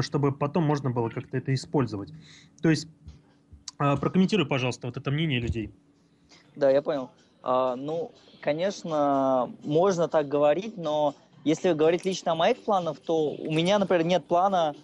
чтобы 0.00 0.32
потом 0.32 0.64
можно 0.64 0.90
было 0.90 1.08
как-то 1.08 1.36
это 1.36 1.52
использовать. 1.54 2.12
То 2.62 2.70
есть 2.70 2.88
э, 3.78 3.96
прокомментируй, 3.96 4.46
пожалуйста, 4.46 4.86
вот 4.86 4.96
это 4.96 5.10
мнение 5.10 5.40
людей. 5.40 5.70
Да, 6.56 6.70
я 6.70 6.82
понял. 6.82 7.10
А, 7.42 7.76
ну, 7.76 8.12
конечно, 8.40 9.50
можно 9.64 10.08
так 10.08 10.28
говорить, 10.28 10.76
но 10.76 11.14
если 11.44 11.72
говорить 11.72 12.04
лично 12.04 12.32
о 12.32 12.34
моих 12.34 12.58
планах, 12.58 12.98
то 12.98 13.30
у 13.30 13.52
меня, 13.52 13.78
например, 13.78 14.06
нет 14.06 14.24
плана 14.24 14.70
а, 14.70 14.74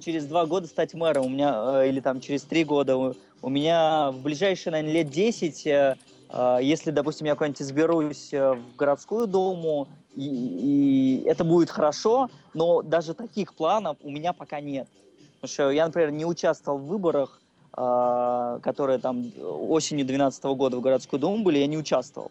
через 0.00 0.26
два 0.26 0.46
года 0.46 0.66
стать 0.66 0.94
мэром, 0.94 1.26
у 1.26 1.28
меня, 1.28 1.82
э, 1.82 1.88
или 1.88 2.00
там 2.00 2.20
через 2.20 2.42
три 2.42 2.64
года. 2.64 3.14
У 3.42 3.48
меня 3.48 4.10
в 4.10 4.20
ближайшие, 4.22 4.72
наверное, 4.72 4.94
лет 4.94 5.10
10, 5.10 5.66
э, 5.66 5.96
э, 6.30 6.58
если, 6.62 6.90
допустим, 6.90 7.26
я 7.26 7.34
куда-нибудь 7.34 7.62
изберусь 7.62 8.32
в 8.32 8.76
городскую 8.76 9.26
думу 9.26 9.88
и, 10.16 11.22
и 11.22 11.28
это 11.28 11.44
будет 11.44 11.70
хорошо, 11.70 12.30
но 12.54 12.82
даже 12.82 13.14
таких 13.14 13.54
планов 13.54 13.96
у 14.02 14.10
меня 14.10 14.32
пока 14.32 14.60
нет. 14.60 14.88
Потому 15.40 15.52
что 15.52 15.70
я, 15.70 15.86
например, 15.86 16.10
не 16.10 16.24
участвовал 16.24 16.78
в 16.78 16.86
выборах, 16.86 17.40
э, 17.76 18.58
которые 18.62 18.98
там 18.98 19.32
осенью 19.42 20.06
2012 20.06 20.44
года 20.44 20.76
в 20.78 20.80
городскую 20.80 21.20
думу 21.20 21.42
были, 21.42 21.58
я 21.58 21.66
не 21.66 21.76
участвовал. 21.76 22.30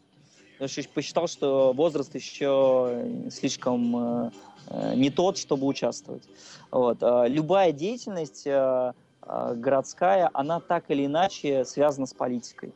Посчитал, 0.94 1.28
что 1.28 1.74
возраст 1.74 2.14
еще 2.16 3.06
слишком 3.32 4.32
э, 4.68 4.96
не 4.96 5.10
тот, 5.10 5.38
чтобы 5.38 5.68
участвовать. 5.68 6.24
Вот. 6.72 6.98
Любая 7.02 7.72
деятельность 7.72 8.44
э, 8.46 8.94
городская, 9.22 10.30
она 10.34 10.60
так 10.60 10.86
или 10.90 11.06
иначе 11.06 11.66
связана 11.66 12.08
с 12.08 12.14
политикой. 12.14 12.74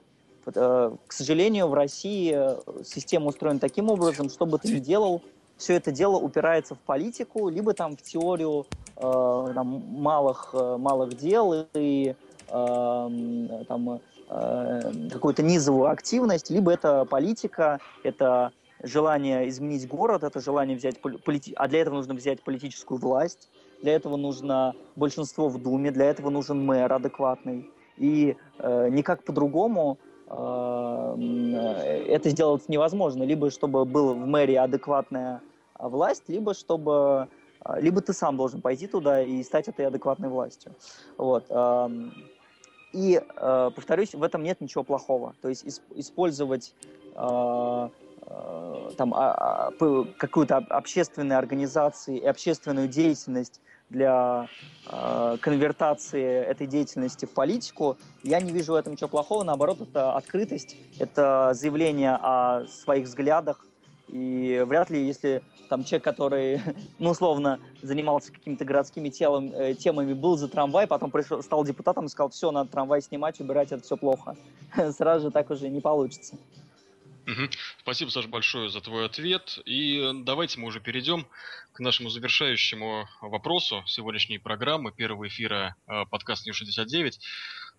Э, 0.56 0.92
к 1.06 1.14
сожалению, 1.14 1.68
в 1.68 1.74
России 1.74 2.34
э, 2.36 2.58
система 2.84 3.28
устроена 3.28 3.60
таким 3.60 3.90
образом, 3.90 4.30
что 4.30 4.46
бы 4.46 4.58
ты 4.60 4.74
ни 4.74 4.80
делал, 4.80 5.22
все 5.58 5.74
это 5.74 5.92
дело 5.92 6.18
упирается 6.18 6.76
в 6.76 6.80
политику, 6.80 7.50
либо 7.50 7.74
там 7.74 7.98
в 7.98 8.02
теорию 8.02 8.66
э, 8.96 9.02
там, 9.02 9.84
малых, 9.90 10.50
э, 10.54 10.78
малых 10.78 11.18
дел 11.18 11.66
и 11.74 12.16
э, 12.48 13.66
там, 13.68 13.90
э, 13.90 14.00
какую-то 14.28 15.42
низовую 15.42 15.90
активность, 15.90 16.50
либо 16.50 16.72
это 16.72 17.06
политика, 17.06 17.80
это 18.04 18.52
желание 18.84 19.48
изменить 19.48 19.88
город, 19.88 20.24
это 20.24 20.42
желание 20.42 20.76
взять 20.76 21.00
полити... 21.00 21.54
а 21.56 21.68
для 21.68 21.82
этого 21.82 21.96
нужно 21.96 22.14
взять 22.14 22.44
политическую 22.44 23.00
власть, 23.00 23.50
для 23.82 23.96
этого 23.96 24.18
нужно 24.18 24.76
большинство 24.96 25.48
в 25.48 25.62
Думе, 25.62 25.92
для 25.92 26.06
этого 26.06 26.30
нужен 26.30 26.66
мэр 26.66 26.92
адекватный. 26.92 27.72
И 27.98 28.36
э, 28.60 28.90
никак 28.90 29.24
по-другому 29.24 29.98
Э, 30.30 31.16
это 32.08 32.30
сделать 32.30 32.68
невозможно. 32.70 33.24
Либо 33.24 33.50
чтобы 33.50 33.86
была 33.86 34.14
в 34.14 34.26
мэрии 34.26 34.56
адекватная 34.56 35.42
власть, 35.80 36.24
либо 36.28 36.54
чтобы 36.54 37.28
э, 37.64 37.82
либо 37.82 38.02
ты 38.02 38.14
сам 38.14 38.38
должен 38.38 38.62
пойти 38.62 38.88
туда 38.88 39.22
и 39.22 39.42
стать 39.44 39.68
этой 39.68 39.86
адекватной 39.88 40.30
властью. 40.30 40.74
Вот. 41.18 41.46
И, 42.98 43.22
э, 43.22 43.72
повторюсь, 43.76 44.16
в 44.16 44.24
этом 44.24 44.42
нет 44.42 44.60
ничего 44.60 44.84
плохого. 44.84 45.36
То 45.44 45.50
есть 45.50 45.82
использовать 45.96 46.74
там 48.98 49.14
а, 49.14 49.70
а, 49.80 50.04
какую-то 50.18 50.58
общественную 50.58 51.38
организацию 51.38 52.22
и 52.22 52.26
общественную 52.26 52.88
деятельность 52.88 53.62
для 53.90 54.50
э, 54.92 55.38
конвертации 55.40 56.26
этой 56.26 56.68
деятельности 56.68 57.26
в 57.26 57.32
политику, 57.32 57.98
я 58.24 58.42
не 58.42 58.52
вижу 58.52 58.74
в 58.74 58.76
этом 58.76 58.94
ничего 58.94 59.08
плохого. 59.08 59.44
Наоборот, 59.44 59.80
это 59.80 60.14
открытость, 60.14 60.76
это 61.00 61.52
заявление 61.54 62.18
о 62.22 62.66
своих 62.68 63.06
взглядах. 63.06 63.66
И 64.08 64.64
вряд 64.66 64.90
ли, 64.90 65.06
если 65.06 65.42
там 65.70 65.84
человек, 65.84 66.04
который, 66.04 66.62
ну, 67.00 67.12
условно, 67.12 67.60
занимался 67.82 68.32
какими-то 68.32 68.66
городскими 68.66 69.10
телом, 69.10 69.52
э, 69.54 69.76
темами, 69.76 70.14
был 70.14 70.38
за 70.38 70.48
трамвай, 70.48 70.88
потом 70.88 71.12
пришел, 71.12 71.44
стал 71.44 71.66
депутатом 71.66 72.06
и 72.06 72.10
сказал, 72.10 72.30
все, 72.30 72.52
надо 72.52 72.72
трамвай 72.72 73.02
снимать, 73.02 73.40
убирать, 73.40 73.72
это 73.72 73.84
все 73.84 73.98
плохо. 73.98 74.38
Сразу 74.92 75.28
же 75.28 75.32
так 75.32 75.50
уже 75.50 75.70
не 75.70 75.82
получится. 75.82 76.38
Угу. 77.28 77.50
Спасибо, 77.82 78.10
Саша, 78.10 78.30
большое 78.30 78.70
за 78.70 78.80
твой 78.80 79.06
ответ. 79.06 79.60
И 79.66 80.12
давайте 80.24 80.60
мы 80.62 80.68
уже 80.68 80.80
перейдем 80.80 81.28
к 81.74 81.82
нашему 81.82 82.10
завершающему 82.10 83.06
вопросу 83.22 83.84
сегодняшней 83.86 84.38
программы, 84.38 84.94
первого 84.94 85.28
эфира 85.28 85.76
э, 85.88 86.06
подкаста 86.10 86.50
Нью-69. 86.50 87.12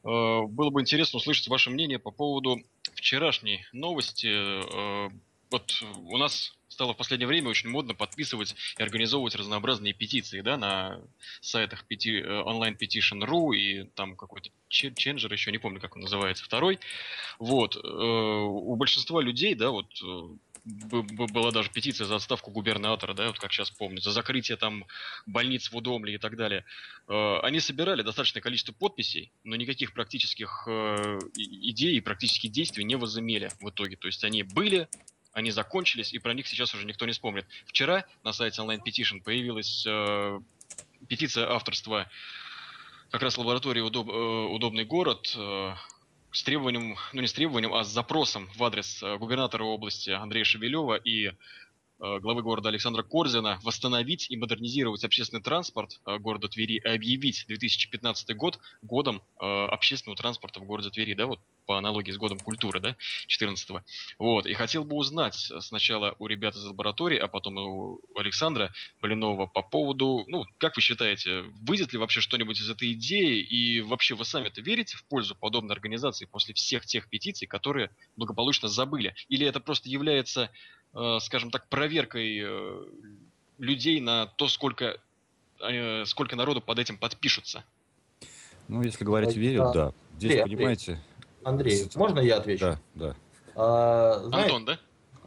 Э, 0.05 0.43
было 0.47 0.69
бы 0.69 0.83
интересно 0.83 1.17
услышать 1.17 1.49
ваше 1.49 1.71
мнение 1.71 1.99
по 1.99 2.11
поводу 2.11 2.59
вчерашней 2.95 3.65
новости. 3.73 5.11
Э, 5.51 5.57
вот 5.57 5.83
у 5.83 6.17
нас 6.17 6.59
стало 6.79 6.95
в 6.95 6.97
последнее 6.97 7.27
время 7.27 7.49
очень 7.49 7.71
модно 7.71 7.95
подписывать 7.95 8.55
и 8.79 8.83
организовывать 8.83 9.35
разнообразные 9.35 9.95
петиции, 9.95 10.43
да, 10.43 10.57
на 10.57 11.01
сайтах 11.41 11.85
пети, 11.85 12.21
э, 12.21 12.41
онлайн 12.43 12.77
petition.ru 12.77 13.57
и 13.57 13.85
там 13.97 14.15
какой-то 14.17 14.51
ченджер, 14.69 15.33
еще 15.33 15.51
не 15.51 15.59
помню, 15.59 15.81
как 15.81 15.97
он 15.97 16.03
называется, 16.03 16.45
второй. 16.45 16.79
Вот. 17.41 17.75
Э, 17.75 17.81
у 17.81 18.77
большинства 18.77 19.21
людей, 19.21 19.57
да, 19.57 19.71
вот 19.71 19.87
э, 20.05 20.29
была 20.65 21.51
даже 21.51 21.71
петиция 21.71 22.07
за 22.07 22.15
отставку 22.15 22.53
губернатора, 22.53 23.13
да, 23.13 23.27
вот 23.27 23.41
как 23.41 23.53
сейчас 23.53 23.71
помню, 23.71 24.01
за 24.01 24.13
закрытие 24.13 24.57
там 24.57 24.85
больниц 25.27 25.73
в 25.73 25.77
Удомле 25.77 26.15
и 26.15 26.19
так 26.19 26.37
далее. 26.37 26.65
Они 27.07 27.59
собирали 27.59 28.03
достаточное 28.03 28.43
количество 28.43 28.73
подписей, 28.73 29.33
но 29.45 29.57
никаких 29.57 29.95
практических 29.95 30.69
идей 30.69 31.97
и 31.97 32.01
практических 32.01 32.51
действий 32.51 32.85
не 32.85 32.97
возымели 32.97 33.51
в 33.61 33.71
итоге. 33.71 33.97
То 33.97 34.09
есть 34.09 34.25
они 34.25 34.43
были, 34.43 34.89
они 35.33 35.51
закончились, 35.51 36.13
и 36.13 36.19
про 36.19 36.35
них 36.35 36.47
сейчас 36.47 36.75
уже 36.75 36.87
никто 36.87 37.07
не 37.07 37.13
вспомнит. 37.13 37.47
Вчера 37.67 38.05
на 38.25 38.33
сайте 38.33 38.63
Online 38.63 38.81
Petition 38.85 39.23
появилась 39.23 39.85
э, 39.87 40.41
петиция 41.09 41.51
авторства 41.51 42.11
как 43.11 43.23
раз 43.23 43.39
лаборатории 43.39 43.81
удоб, 43.81 44.09
э, 44.09 44.13
«Удобный 44.13 44.85
город», 44.85 45.35
э, 45.37 45.75
с 46.31 46.43
требованием, 46.43 46.97
ну 47.13 47.21
не 47.21 47.27
с 47.27 47.33
требованием, 47.33 47.73
а 47.73 47.85
с 47.85 47.89
запросом 47.89 48.49
в 48.55 48.63
адрес 48.63 49.03
э, 49.03 49.17
губернатора 49.17 49.65
области 49.65 50.11
Андрея 50.11 50.45
Шевелева 50.45 50.97
и 50.97 51.33
главы 51.99 52.43
города 52.43 52.69
Александра 52.69 53.03
Корзина 53.03 53.59
восстановить 53.63 54.31
и 54.31 54.37
модернизировать 54.37 55.05
общественный 55.05 55.43
транспорт 55.43 56.01
э, 56.07 56.19
города 56.19 56.49
Твери 56.49 56.75
и 56.75 56.89
объявить 56.89 57.45
2015 57.49 58.37
год 58.37 58.59
годом 58.83 59.23
э, 59.41 59.45
общественного 59.45 60.17
транспорта 60.17 60.61
в 60.61 60.65
городе 60.65 60.91
Твери, 60.91 61.15
да, 61.15 61.27
вот 61.27 61.41
по 61.67 61.77
аналогии 61.77 62.13
с 62.13 62.17
годом 62.17 62.39
культуры, 62.39 62.81
да, 62.81 62.97
14 63.27 63.71
-го. 63.71 63.83
Вот, 64.19 64.47
и 64.47 64.55
хотел 64.55 64.85
бы 64.85 64.97
узнать 64.97 65.35
сначала 65.61 66.15
у 66.19 66.27
ребят 66.27 66.55
из 66.57 66.65
лаборатории, 66.65 67.19
а 67.19 67.29
потом 67.29 67.59
у 67.59 68.01
Александра 68.17 68.73
Блинова 69.03 69.47
по 69.47 69.63
поводу, 69.63 70.25
ну, 70.29 70.45
как 70.59 70.77
вы 70.77 70.83
считаете, 70.83 71.43
выйдет 71.61 71.93
ли 71.93 71.99
вообще 71.99 72.21
что-нибудь 72.21 72.59
из 72.61 72.71
этой 72.71 72.93
идеи, 72.93 73.41
и 73.41 73.81
вообще 73.83 74.15
вы 74.15 74.25
сами-то 74.25 74.63
верите 74.63 74.97
в 74.97 75.05
пользу 75.05 75.35
подобной 75.35 75.75
организации 75.75 76.25
после 76.25 76.55
всех 76.55 76.87
тех 76.87 77.09
петиций, 77.09 77.47
которые 77.47 77.91
благополучно 78.17 78.69
забыли? 78.69 79.15
Или 79.29 79.47
это 79.47 79.61
просто 79.61 79.91
является 79.91 80.51
Э, 80.51 80.78
скажем 81.21 81.51
так, 81.51 81.69
проверкой 81.69 82.41
э, 82.43 82.85
людей 83.59 84.01
на 84.01 84.27
то, 84.27 84.49
сколько, 84.49 84.99
э, 85.61 86.05
сколько 86.07 86.37
народу 86.37 86.61
под 86.61 86.79
этим 86.79 86.97
подпишутся. 86.97 87.65
Ну, 88.69 88.83
если 88.83 89.05
говорить 89.05 89.37
верю, 89.37 89.65
да. 89.65 89.73
да. 89.73 89.93
Здесь, 90.19 90.41
Андрей, 90.41 90.57
понимаете... 90.57 90.99
Андрей, 91.45 91.83
Андрей 91.83 91.91
можно 91.97 92.21
я 92.21 92.37
отвечу? 92.37 92.65
Да, 92.65 92.81
да. 92.95 93.17
А, 93.55 94.23
знаете, 94.27 94.55
Антон, 94.55 94.65
да? 94.65 94.79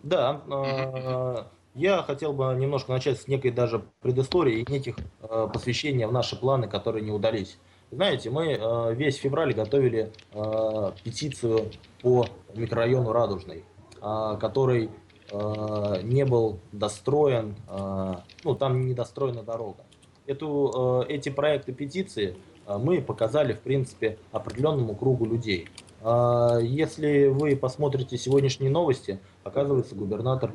Да. 0.03 0.41
А, 0.49 1.51
я 1.73 2.03
хотел 2.03 2.33
бы 2.33 2.53
немножко 2.55 2.91
начать 2.91 3.19
с 3.19 3.27
некой 3.27 3.51
даже 3.51 3.83
предыстории 4.01 4.61
и 4.61 4.71
неких 4.71 4.97
а, 5.21 5.47
посвящения 5.47 6.07
в 6.07 6.13
наши 6.13 6.35
планы, 6.35 6.67
которые 6.67 7.03
не 7.03 7.11
удались. 7.11 7.57
Знаете, 7.89 8.29
мы 8.29 8.57
а, 8.59 8.91
весь 8.91 9.15
февраль 9.15 9.53
готовили 9.53 10.11
а, 10.33 10.93
петицию 11.03 11.71
по 12.01 12.27
микрорайону 12.53 13.11
Радужный, 13.11 13.63
а, 14.01 14.35
который 14.35 14.89
Э, 15.10 15.10
не 15.31 16.25
был 16.25 16.59
достроен, 16.71 17.55
э, 17.69 18.13
ну 18.43 18.55
там 18.55 18.85
не 18.85 18.93
достроена 18.93 19.43
дорога. 19.43 19.83
Эту, 20.25 21.03
э, 21.07 21.13
эти 21.13 21.29
проекты 21.29 21.73
петиции 21.73 22.35
мы 22.67 23.01
показали, 23.01 23.53
в 23.53 23.59
принципе, 23.59 24.17
определенному 24.31 24.95
кругу 24.95 25.25
людей. 25.25 25.67
Если 26.03 27.27
вы 27.27 27.55
посмотрите 27.55 28.17
сегодняшние 28.17 28.69
новости, 28.71 29.19
оказывается, 29.43 29.95
губернатор 29.95 30.53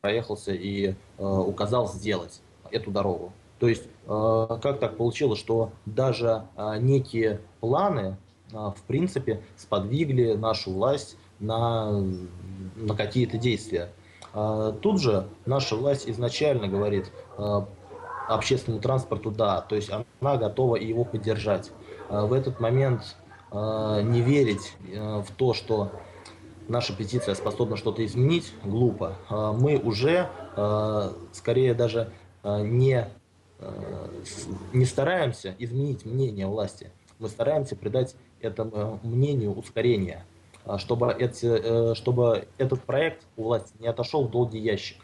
проехался 0.00 0.52
и 0.52 0.94
указал 1.18 1.88
сделать 1.88 2.40
эту 2.70 2.90
дорогу. 2.90 3.32
То 3.60 3.68
есть, 3.68 3.84
как 4.06 4.80
так 4.80 4.96
получилось, 4.96 5.38
что 5.38 5.70
даже 5.86 6.46
некие 6.80 7.42
планы, 7.60 8.16
в 8.50 8.82
принципе, 8.86 9.42
сподвигли 9.56 10.32
нашу 10.32 10.72
власть 10.72 11.16
на, 11.38 11.92
на 12.76 12.96
какие-то 12.96 13.38
действия. 13.38 13.90
А, 14.34 14.72
тут 14.72 15.00
же 15.00 15.26
наша 15.46 15.76
власть 15.76 16.08
изначально 16.08 16.68
говорит 16.68 17.12
а, 17.36 17.68
общественному 18.28 18.82
транспорту 18.82 19.30
да, 19.30 19.60
то 19.60 19.74
есть 19.74 19.90
она 19.90 20.36
готова 20.36 20.76
его 20.76 21.04
поддержать. 21.04 21.70
А, 22.08 22.26
в 22.26 22.32
этот 22.32 22.60
момент 22.60 23.16
не 23.54 24.22
верить 24.22 24.72
в 24.88 25.26
то, 25.36 25.52
что 25.52 25.90
наша 26.68 26.96
петиция 26.96 27.34
способна 27.34 27.76
что-то 27.76 28.02
изменить, 28.02 28.50
глупо. 28.64 29.18
Мы 29.28 29.76
уже 29.76 30.30
скорее 31.32 31.74
даже 31.74 32.10
не, 32.42 33.06
не 34.72 34.86
стараемся 34.86 35.54
изменить 35.58 36.06
мнение 36.06 36.46
власти, 36.46 36.90
мы 37.18 37.28
стараемся 37.28 37.76
придать 37.76 38.16
этому 38.40 39.00
мнению 39.02 39.52
ускорение. 39.52 40.24
А, 40.64 40.78
чтобы, 40.78 41.12
эти, 41.12 41.46
э, 41.46 41.94
чтобы 41.94 42.46
этот 42.58 42.82
проект 42.82 43.22
у 43.36 43.44
власти 43.44 43.74
не 43.80 43.88
отошел 43.88 44.24
в 44.26 44.30
долгий 44.30 44.60
ящик. 44.60 44.98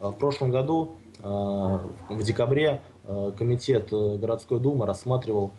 А, 0.00 0.10
в 0.10 0.16
прошлом 0.16 0.50
году, 0.50 0.96
в 1.22 2.22
декабре, 2.24 2.80
комитет 3.38 3.92
э, 3.92 4.16
городской 4.16 4.58
думы 4.58 4.86
рассматривал 4.86 5.52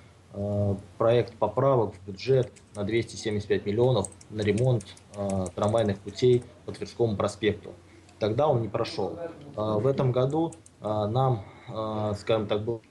проект 0.97 1.35
поправок 1.35 1.93
в 1.93 2.07
бюджет 2.07 2.51
на 2.75 2.83
275 2.83 3.65
миллионов 3.67 4.09
на 4.31 4.41
ремонт 4.41 4.83
трамвайных 5.55 5.99
путей 5.99 6.43
по 6.65 6.71
Тверскому 6.71 7.15
проспекту. 7.15 7.69
тогда 8.17 8.47
он 8.47 8.63
не 8.63 8.67
прошел. 8.67 9.15
В 9.55 9.85
этом 9.85 10.11
году 10.11 10.51
нам, 10.81 11.43
скажем 12.15 12.47
так, 12.47 12.63
был 12.63 12.81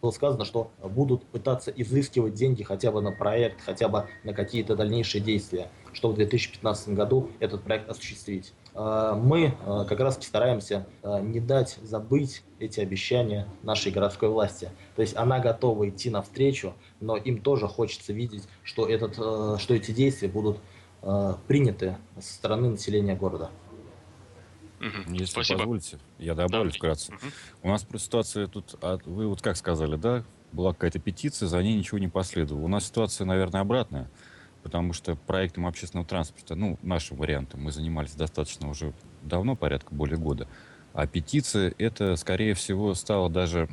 было 0.00 0.10
сказано, 0.10 0.44
что 0.44 0.70
будут 0.82 1.24
пытаться 1.26 1.70
изыскивать 1.70 2.34
деньги 2.34 2.62
хотя 2.62 2.90
бы 2.90 3.00
на 3.00 3.12
проект, 3.12 3.60
хотя 3.60 3.88
бы 3.88 4.06
на 4.24 4.32
какие-то 4.32 4.76
дальнейшие 4.76 5.20
действия, 5.22 5.68
чтобы 5.92 6.14
в 6.14 6.16
2015 6.16 6.90
году 6.90 7.30
этот 7.40 7.62
проект 7.62 7.88
осуществить. 7.88 8.52
А, 8.74 9.14
мы 9.14 9.54
а, 9.66 9.84
как 9.84 10.00
раз 10.00 10.18
стараемся 10.20 10.86
а, 11.02 11.20
не 11.20 11.40
дать 11.40 11.78
забыть 11.82 12.42
эти 12.58 12.80
обещания 12.80 13.46
нашей 13.62 13.92
городской 13.92 14.28
власти. 14.28 14.70
То 14.96 15.02
есть 15.02 15.16
она 15.16 15.38
готова 15.38 15.88
идти 15.88 16.10
навстречу, 16.10 16.74
но 17.00 17.16
им 17.16 17.40
тоже 17.42 17.66
хочется 17.68 18.12
видеть, 18.12 18.44
что, 18.62 18.86
этот, 18.86 19.14
что 19.14 19.74
эти 19.74 19.92
действия 19.92 20.28
будут 20.28 20.58
приняты 21.46 21.96
со 22.18 22.34
стороны 22.34 22.68
населения 22.68 23.16
города. 23.16 23.50
Угу. 24.80 25.12
Если 25.12 25.32
Спасибо. 25.32 25.58
позволите, 25.58 25.98
я 26.18 26.34
добавлю 26.34 26.70
да. 26.70 26.76
вкратце. 26.76 27.12
Угу. 27.12 27.20
У 27.64 27.68
нас 27.68 27.82
просто 27.82 28.06
ситуация 28.06 28.46
тут, 28.46 28.76
вы 29.04 29.28
вот 29.28 29.42
как 29.42 29.56
сказали, 29.56 29.96
да, 29.96 30.24
была 30.52 30.72
какая-то 30.72 30.98
петиция, 30.98 31.48
за 31.48 31.62
ней 31.62 31.76
ничего 31.76 31.98
не 31.98 32.08
последовало. 32.08 32.64
У 32.64 32.68
нас 32.68 32.86
ситуация, 32.86 33.26
наверное, 33.26 33.60
обратная, 33.60 34.10
потому 34.62 34.92
что 34.92 35.16
проектом 35.16 35.66
общественного 35.66 36.06
транспорта, 36.06 36.54
ну, 36.54 36.78
нашим 36.82 37.18
вариантом, 37.18 37.62
мы 37.62 37.72
занимались 37.72 38.12
достаточно 38.12 38.68
уже 38.68 38.92
давно, 39.22 39.54
порядка 39.54 39.94
более 39.94 40.18
года. 40.18 40.48
А 40.92 41.06
петиция, 41.06 41.72
это, 41.78 42.16
скорее 42.16 42.54
всего, 42.54 42.94
стало 42.94 43.30
даже 43.30 43.68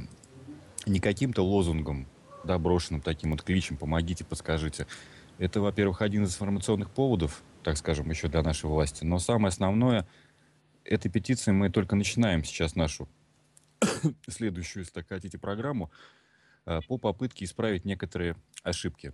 не 0.86 1.00
каким-то 1.00 1.42
лозунгом, 1.42 2.08
да, 2.44 2.60
брошенным 2.60 3.02
таким 3.02 3.32
вот 3.32 3.44
кличем 3.44 3.78
«помогите, 3.78 4.24
подскажите». 4.24 4.88
Это, 5.38 5.62
во-первых, 5.62 6.02
один 6.02 6.24
из 6.24 6.34
информационных 6.34 6.90
поводов, 6.90 7.44
так 7.64 7.78
скажем, 7.78 8.10
еще 8.10 8.28
для 8.28 8.42
нашей 8.42 8.66
власти. 8.66 9.04
Но 9.04 9.20
самое 9.20 9.50
основное– 9.50 10.08
этой 10.88 11.09
петиции 11.09 11.51
мы 11.51 11.69
только 11.69 11.95
начинаем 11.95 12.43
сейчас 12.43 12.76
нашу 12.76 13.07
следующую, 14.27 14.81
если 14.81 14.93
так 14.93 15.07
хотите, 15.07 15.38
программу 15.38 15.91
а, 16.65 16.81
по 16.88 16.97
попытке 16.97 17.45
исправить 17.45 17.85
некоторые 17.85 18.35
ошибки. 18.64 19.14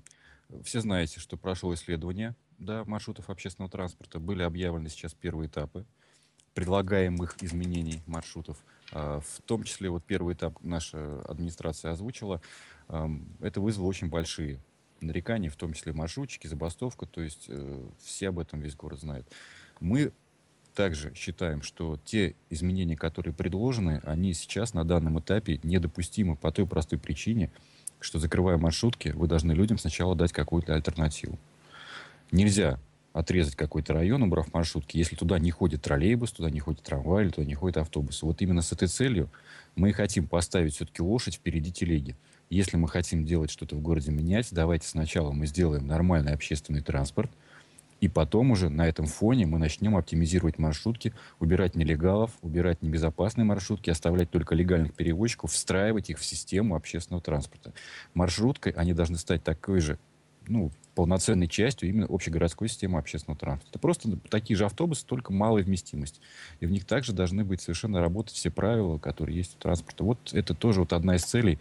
Все 0.63 0.81
знаете, 0.81 1.19
что 1.19 1.37
прошло 1.37 1.73
исследование 1.73 2.35
да, 2.59 2.83
маршрутов 2.85 3.29
общественного 3.29 3.71
транспорта. 3.71 4.19
Были 4.19 4.43
объявлены 4.43 4.89
сейчас 4.89 5.13
первые 5.13 5.47
этапы 5.47 5.85
предлагаемых 6.53 7.41
изменений 7.41 8.01
маршрутов. 8.05 8.63
А, 8.91 9.19
в 9.19 9.41
том 9.45 9.63
числе 9.63 9.89
вот 9.89 10.03
первый 10.03 10.35
этап 10.35 10.61
наша 10.61 11.21
администрация 11.23 11.91
озвучила. 11.91 12.41
Это 13.39 13.61
вызвало 13.61 13.87
очень 13.87 14.09
большие 14.09 14.59
нарекания, 14.99 15.49
в 15.49 15.55
том 15.55 15.73
числе 15.73 15.93
маршрутчики, 15.93 16.47
забастовка. 16.47 17.05
То 17.05 17.21
есть 17.21 17.45
э, 17.47 17.89
все 17.99 18.29
об 18.29 18.39
этом 18.39 18.59
весь 18.59 18.75
город 18.75 18.99
знает. 18.99 19.25
Мы 19.79 20.11
также 20.73 21.13
считаем, 21.15 21.61
что 21.61 21.99
те 22.03 22.35
изменения, 22.49 22.95
которые 22.95 23.33
предложены, 23.33 24.01
они 24.03 24.33
сейчас 24.33 24.73
на 24.73 24.83
данном 24.83 25.19
этапе 25.19 25.59
недопустимы 25.63 26.35
по 26.35 26.51
той 26.51 26.67
простой 26.67 26.99
причине, 26.99 27.51
что 27.99 28.19
закрывая 28.19 28.57
маршрутки, 28.57 29.09
вы 29.09 29.27
должны 29.27 29.53
людям 29.53 29.77
сначала 29.77 30.15
дать 30.15 30.33
какую-то 30.33 30.73
альтернативу. 30.75 31.37
Нельзя 32.31 32.79
отрезать 33.13 33.55
какой-то 33.55 33.93
район, 33.93 34.23
убрав 34.23 34.53
маршрутки, 34.53 34.97
если 34.97 35.15
туда 35.15 35.39
не 35.39 35.51
ходит 35.51 35.83
троллейбус, 35.83 36.31
туда 36.31 36.49
не 36.49 36.59
ходит 36.59 36.81
трамвай, 36.81 37.25
или 37.25 37.31
туда 37.31 37.45
не 37.45 37.53
ходит 37.53 37.77
автобус. 37.77 38.21
Вот 38.23 38.41
именно 38.41 38.61
с 38.61 38.71
этой 38.71 38.87
целью 38.87 39.29
мы 39.75 39.89
и 39.89 39.93
хотим 39.93 40.27
поставить 40.27 40.73
все-таки 40.73 41.01
лошадь 41.01 41.35
впереди 41.35 41.71
телеги. 41.71 42.15
Если 42.49 42.75
мы 42.75 42.87
хотим 42.87 43.25
делать 43.25 43.51
что-то 43.51 43.75
в 43.75 43.81
городе 43.81 44.11
менять, 44.11 44.49
давайте 44.51 44.87
сначала 44.87 45.31
мы 45.31 45.45
сделаем 45.45 45.87
нормальный 45.87 46.33
общественный 46.33 46.81
транспорт– 46.81 47.31
и 48.03 48.09
потом 48.09 48.51
уже 48.51 48.67
на 48.67 48.85
этом 48.85 49.05
фоне 49.05 49.45
мы 49.45 49.57
начнем 49.57 49.95
оптимизировать 49.95 50.59
маршрутки, 50.59 51.13
убирать 51.39 51.73
нелегалов, 51.73 52.31
убирать 52.41 52.81
небезопасные 52.81 53.45
маршрутки, 53.45 53.89
оставлять 53.89 54.29
только 54.29 54.55
легальных 54.55 54.93
перевозчиков, 54.93 55.53
встраивать 55.53 56.09
их 56.09 56.19
в 56.19 56.25
систему 56.25 56.75
общественного 56.75 57.23
транспорта. 57.23 57.71
Маршруткой 58.13 58.73
они 58.73 58.91
должны 58.91 59.15
стать 59.15 59.41
такой 59.41 59.79
же 59.79 59.99
ну, 60.49 60.69
полноценной 60.95 61.47
частью 61.47 61.87
именно 61.87 62.07
общегородской 62.09 62.67
системы 62.67 62.99
общественного 62.99 63.39
транспорта. 63.39 63.69
Это 63.69 63.79
просто 63.79 64.17
такие 64.29 64.57
же 64.57 64.65
автобусы, 64.65 65.05
только 65.05 65.31
малая 65.31 65.63
вместимость. 65.63 66.19
И 66.59 66.65
в 66.65 66.71
них 66.71 66.83
также 66.83 67.13
должны 67.13 67.45
быть 67.45 67.61
совершенно 67.61 68.01
работать 68.01 68.35
все 68.35 68.51
правила, 68.51 68.97
которые 68.97 69.37
есть 69.37 69.55
у 69.55 69.59
транспорта. 69.59 70.03
Вот 70.03 70.33
это 70.33 70.53
тоже 70.53 70.81
вот 70.81 70.91
одна 70.91 71.15
из 71.15 71.23
целей, 71.23 71.57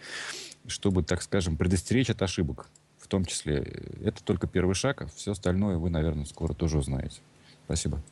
чтобы, 0.66 1.04
так 1.04 1.22
скажем, 1.22 1.56
предостеречь 1.56 2.10
от 2.10 2.20
ошибок 2.20 2.68
том 3.12 3.26
числе. 3.26 3.58
Это 4.02 4.24
только 4.24 4.46
первый 4.46 4.74
шаг, 4.74 5.02
а 5.02 5.06
все 5.06 5.32
остальное 5.32 5.76
вы, 5.76 5.90
наверное, 5.90 6.24
скоро 6.24 6.54
тоже 6.54 6.78
узнаете. 6.78 7.20
Спасибо. 7.66 8.02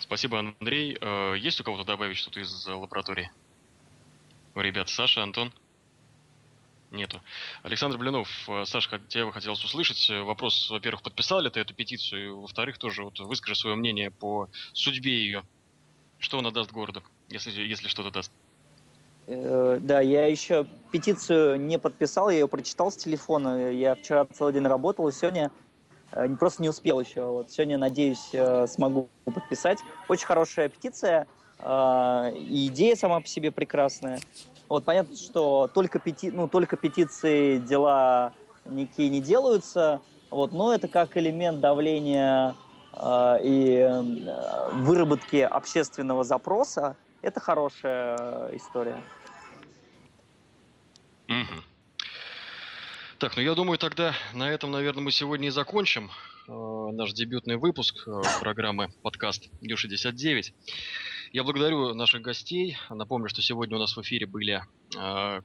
Спасибо, 0.00 0.38
Андрей. 0.38 0.96
Э, 0.98 1.34
есть 1.36 1.60
у 1.60 1.64
кого-то 1.64 1.84
добавить 1.84 2.16
что-то 2.16 2.40
из 2.40 2.66
лаборатории? 2.66 3.30
У 4.54 4.60
ребят, 4.60 4.88
Саша, 4.88 5.22
Антон? 5.22 5.52
Нету. 6.90 7.20
Александр 7.62 7.98
Блинов, 7.98 8.28
э, 8.48 8.64
Саша, 8.64 8.98
тебя 9.08 9.26
бы 9.26 9.32
хотелось 9.34 9.62
услышать. 9.62 10.08
Вопрос, 10.08 10.70
во-первых, 10.70 11.02
подписал 11.02 11.40
ли 11.42 11.50
ты 11.50 11.60
эту 11.60 11.74
петицию? 11.74 12.40
Во-вторых, 12.40 12.78
тоже 12.78 13.04
вот 13.04 13.20
выскажи 13.20 13.54
свое 13.56 13.76
мнение 13.76 14.10
по 14.10 14.48
судьбе 14.72 15.18
ее. 15.18 15.42
Что 16.18 16.38
она 16.38 16.50
даст 16.50 16.72
городу, 16.72 17.02
если, 17.28 17.50
если 17.50 17.88
что-то 17.88 18.10
даст? 18.10 18.32
Э, 19.26 19.78
да, 19.80 20.00
я 20.00 20.26
еще 20.26 20.66
петицию 20.90 21.60
не 21.60 21.78
подписал, 21.78 22.28
я 22.28 22.38
ее 22.38 22.48
прочитал 22.48 22.90
с 22.90 22.96
телефона. 22.96 23.70
Я 23.70 23.94
вчера 23.94 24.26
целый 24.26 24.52
день 24.52 24.66
работал, 24.66 25.08
и 25.08 25.12
сегодня 25.12 25.50
э, 26.12 26.28
просто 26.36 26.62
не 26.62 26.68
успел 26.68 27.00
еще. 27.00 27.24
Вот 27.24 27.50
сегодня, 27.50 27.78
надеюсь, 27.78 28.30
э, 28.32 28.66
смогу 28.66 29.08
подписать. 29.24 29.78
Очень 30.08 30.26
хорошая 30.26 30.68
петиция, 30.68 31.26
и 31.60 32.68
идея 32.68 32.96
сама 32.96 33.20
по 33.20 33.26
себе 33.26 33.50
прекрасная. 33.50 34.20
Вот 34.68 34.84
понятно, 34.84 35.16
что 35.16 35.70
только, 35.72 35.98
пети... 35.98 36.30
ну, 36.30 36.48
только 36.48 36.76
петиции 36.76 37.58
дела 37.58 38.32
никакие 38.66 39.08
не 39.08 39.20
делаются, 39.20 40.00
вот, 40.30 40.52
но 40.52 40.74
это 40.74 40.88
как 40.88 41.16
элемент 41.16 41.60
давления 41.60 42.54
и 42.92 43.88
выработки 44.72 45.36
общественного 45.36 46.24
запроса, 46.24 46.96
это 47.24 47.40
хорошая 47.40 48.54
история. 48.54 49.02
Угу. 51.28 51.62
Так, 53.18 53.36
ну 53.36 53.42
я 53.42 53.54
думаю, 53.54 53.78
тогда 53.78 54.14
на 54.34 54.50
этом, 54.50 54.70
наверное, 54.70 55.02
мы 55.02 55.10
сегодня 55.10 55.48
и 55.48 55.50
закончим 55.50 56.10
э, 56.46 56.52
наш 56.92 57.12
дебютный 57.14 57.56
выпуск 57.56 58.06
э, 58.06 58.22
программы 58.40 58.90
подкаст 59.02 59.48
Ю-69. 59.62 60.52
Я 61.32 61.44
благодарю 61.44 61.94
наших 61.94 62.20
гостей. 62.20 62.76
Напомню, 62.90 63.28
что 63.28 63.40
сегодня 63.40 63.76
у 63.76 63.80
нас 63.80 63.96
в 63.96 64.02
эфире 64.02 64.26
были 64.26 64.62
э, 64.94 65.40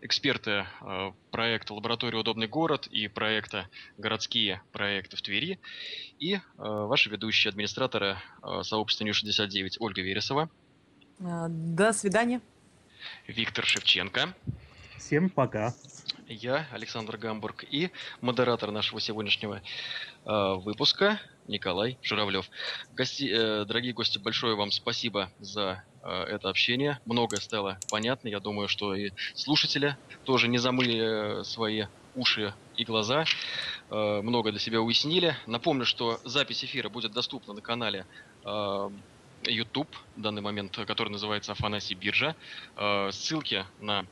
эксперты 0.00 0.66
э, 0.80 1.12
проекта 1.30 1.74
«Лаборатория 1.74 2.18
Удобный 2.18 2.48
город» 2.48 2.86
и 2.86 3.08
проекта 3.08 3.68
«Городские 3.98 4.62
проекты 4.72 5.16
в 5.16 5.22
Твери» 5.22 5.60
и 6.18 6.34
э, 6.34 6.40
ваши 6.56 7.10
ведущие 7.10 7.50
администраторы 7.50 8.16
э, 8.42 8.62
сообщества 8.62 9.04
Нью-69 9.04 9.76
Ольга 9.80 10.00
Вересова. 10.00 10.48
Э, 11.24 11.46
до 11.48 11.92
свидания. 11.92 12.40
Виктор 13.26 13.64
Шевченко. 13.64 14.34
Всем 14.98 15.28
пока. 15.30 15.74
Я, 16.28 16.66
Александр 16.72 17.16
Гамбург, 17.16 17.64
и 17.68 17.90
модератор 18.20 18.70
нашего 18.70 19.00
сегодняшнего 19.00 19.60
э, 20.24 20.54
выпуска 20.54 21.20
Николай 21.48 21.98
Журавлев. 22.02 22.48
Гости, 22.96 23.28
э, 23.30 23.64
дорогие 23.64 23.92
гости, 23.92 24.18
большое 24.18 24.56
вам 24.56 24.70
спасибо 24.70 25.30
за 25.40 25.84
э, 26.02 26.08
это 26.08 26.48
общение. 26.48 27.00
Многое 27.04 27.40
стало 27.40 27.78
понятно. 27.90 28.28
Я 28.28 28.40
думаю, 28.40 28.68
что 28.68 28.94
и 28.94 29.10
слушатели 29.34 29.96
тоже 30.24 30.48
не 30.48 30.58
замыли 30.58 31.40
э, 31.40 31.44
свои 31.44 31.84
уши 32.14 32.54
и 32.76 32.84
глаза. 32.84 33.24
Э, 33.90 34.20
много 34.22 34.50
для 34.50 34.60
себя 34.60 34.80
уяснили. 34.80 35.36
Напомню, 35.46 35.84
что 35.84 36.20
запись 36.24 36.64
эфира 36.64 36.88
будет 36.88 37.12
доступна 37.12 37.52
на 37.52 37.60
канале 37.60 38.06
э, 38.44 38.90
YouTube, 39.44 39.94
в 40.16 40.20
данный 40.20 40.42
момент, 40.42 40.76
который 40.86 41.08
называется 41.08 41.52
Афанасий 41.52 41.94
Биржа. 41.94 42.36
Э, 42.76 43.10
ссылки 43.10 43.64
на 43.80 44.06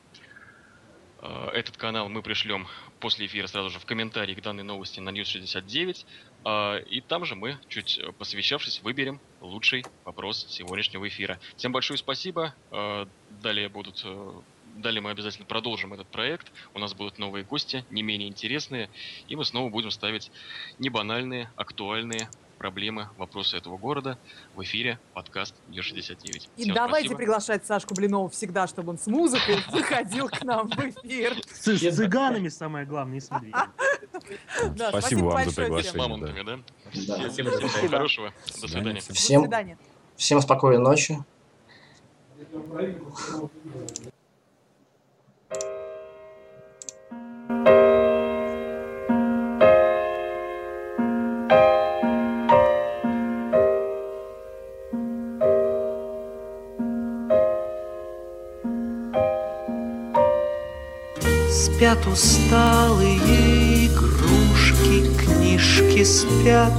э, 1.21 1.49
этот 1.53 1.77
канал 1.77 2.09
мы 2.09 2.21
пришлем 2.21 2.67
после 2.99 3.25
эфира 3.25 3.47
сразу 3.47 3.69
же 3.69 3.79
в 3.79 3.85
комментарии 3.85 4.33
к 4.35 4.41
данной 4.41 4.63
новости 4.63 4.99
на 4.99 5.09
News 5.09 5.25
69. 5.25 6.05
Э, 6.45 6.83
и 6.83 7.01
там 7.01 7.25
же 7.25 7.35
мы, 7.35 7.57
чуть 7.69 7.99
посвящавшись, 8.17 8.81
выберем 8.81 9.19
лучший 9.39 9.85
вопрос 10.05 10.45
сегодняшнего 10.49 11.07
эфира. 11.07 11.39
Всем 11.57 11.71
большое 11.71 11.97
спасибо. 11.97 12.53
Далее 13.41 13.69
будут 13.69 14.05
Далее 14.75 15.01
мы 15.01 15.09
обязательно 15.09 15.45
продолжим 15.45 15.93
этот 15.93 16.07
проект. 16.07 16.51
У 16.73 16.79
нас 16.79 16.93
будут 16.93 17.19
новые 17.19 17.43
гости, 17.43 17.83
не 17.89 18.03
менее 18.03 18.29
интересные. 18.29 18.89
И 19.27 19.35
мы 19.35 19.43
снова 19.43 19.69
будем 19.69 19.91
ставить 19.91 20.31
не 20.79 20.89
банальные, 20.89 21.51
актуальные 21.57 22.29
проблемы, 22.61 23.09
вопросы 23.17 23.57
этого 23.57 23.75
города 23.75 24.19
в 24.53 24.61
эфире 24.61 24.99
подкаст 25.15 25.55
Ю-69. 25.69 26.49
И 26.57 26.61
Всем 26.61 26.75
давайте 26.75 27.07
спасибо. 27.07 27.17
приглашать 27.17 27.65
Сашку 27.65 27.95
Блинова 27.95 28.29
всегда, 28.29 28.67
чтобы 28.67 28.91
он 28.91 28.99
с 28.99 29.07
музыкой 29.07 29.57
заходил 29.71 30.27
к 30.27 30.43
нам 30.43 30.69
в 30.69 30.77
эфир. 30.77 31.33
С 31.51 31.95
цыганами 31.95 32.49
самое 32.49 32.85
главное, 32.85 33.17
и 33.17 33.21
с 33.21 33.29
Спасибо 34.89 35.23
вам 35.23 35.49
за 35.49 35.55
приглашение. 35.55 35.91
С 35.91 35.95
мамонтами, 35.95 36.43
да? 36.43 36.59
Всем, 37.29 37.89
хорошего. 37.89 38.31
До 38.61 38.67
свидания. 38.67 39.01
До 39.01 39.13
Всем, 39.15 39.41
свидания. 39.41 39.77
всем 40.15 40.39
спокойной 40.39 40.83
ночи. 40.83 41.17
Спят 61.81 62.05
усталые 62.05 63.17
игрушки, 63.87 65.03
книжки 65.17 66.03
спят. 66.03 66.71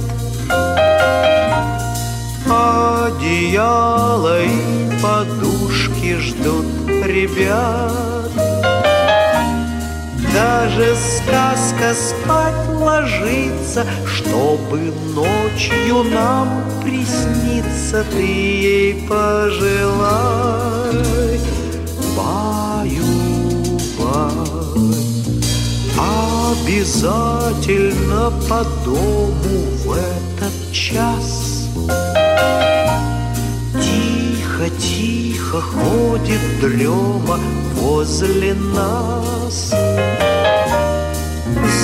Одеяло 2.47 4.41
и 4.41 5.01
подушки 5.01 6.15
ждут 6.19 6.65
ребят. 6.87 8.31
Даже 10.33 10.95
сказка 10.95 11.93
спать 11.93 12.69
ложится, 12.69 13.85
чтобы 14.07 14.93
ночью 15.13 16.03
нам 16.13 16.63
присниться, 16.81 18.05
ты 18.09 18.21
ей 18.21 19.05
пожелай. 19.05 20.63
Обязательно 26.63 28.31
по 28.49 28.63
дому 28.85 29.57
в 29.85 29.91
этот 29.93 30.71
час. 30.71 31.69
Тихо, 33.73 34.69
тихо 34.79 35.61
ходит 35.61 36.39
дрема 36.61 37.39
возле 37.75 38.53
нас. 38.53 39.73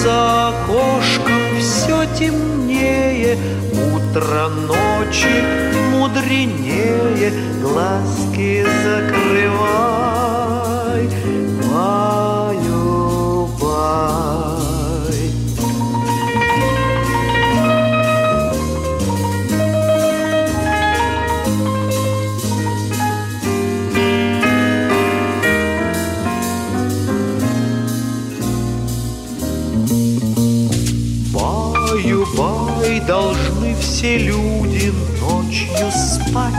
За 0.01 0.49
окошком 0.49 1.41
все 1.59 2.05
темнее, 2.17 3.37
утро 3.93 4.49
ночи 4.49 5.43
мудренее, 5.91 7.33
глазки 7.61 8.65
закрывай, 8.83 10.29
все 33.99 34.17
люди 34.17 34.93
ночью 35.19 35.91
спать. 35.91 36.53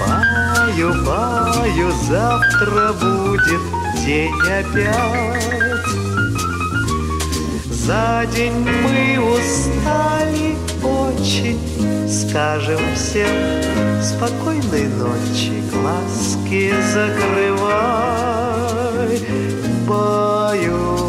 Баю-баю, 0.00 1.92
завтра 2.08 2.92
будет 2.94 3.60
день 4.04 4.34
опять. 4.42 5.86
За 7.70 8.26
день 8.34 8.66
мы 8.82 9.20
устали 9.32 10.56
очень, 10.82 11.60
скажем 12.08 12.80
всем 12.96 13.62
спокойной 14.02 14.88
ночи, 14.88 15.62
глазки 15.72 16.74
закрывай. 16.92 18.00
Баю, 19.86 20.99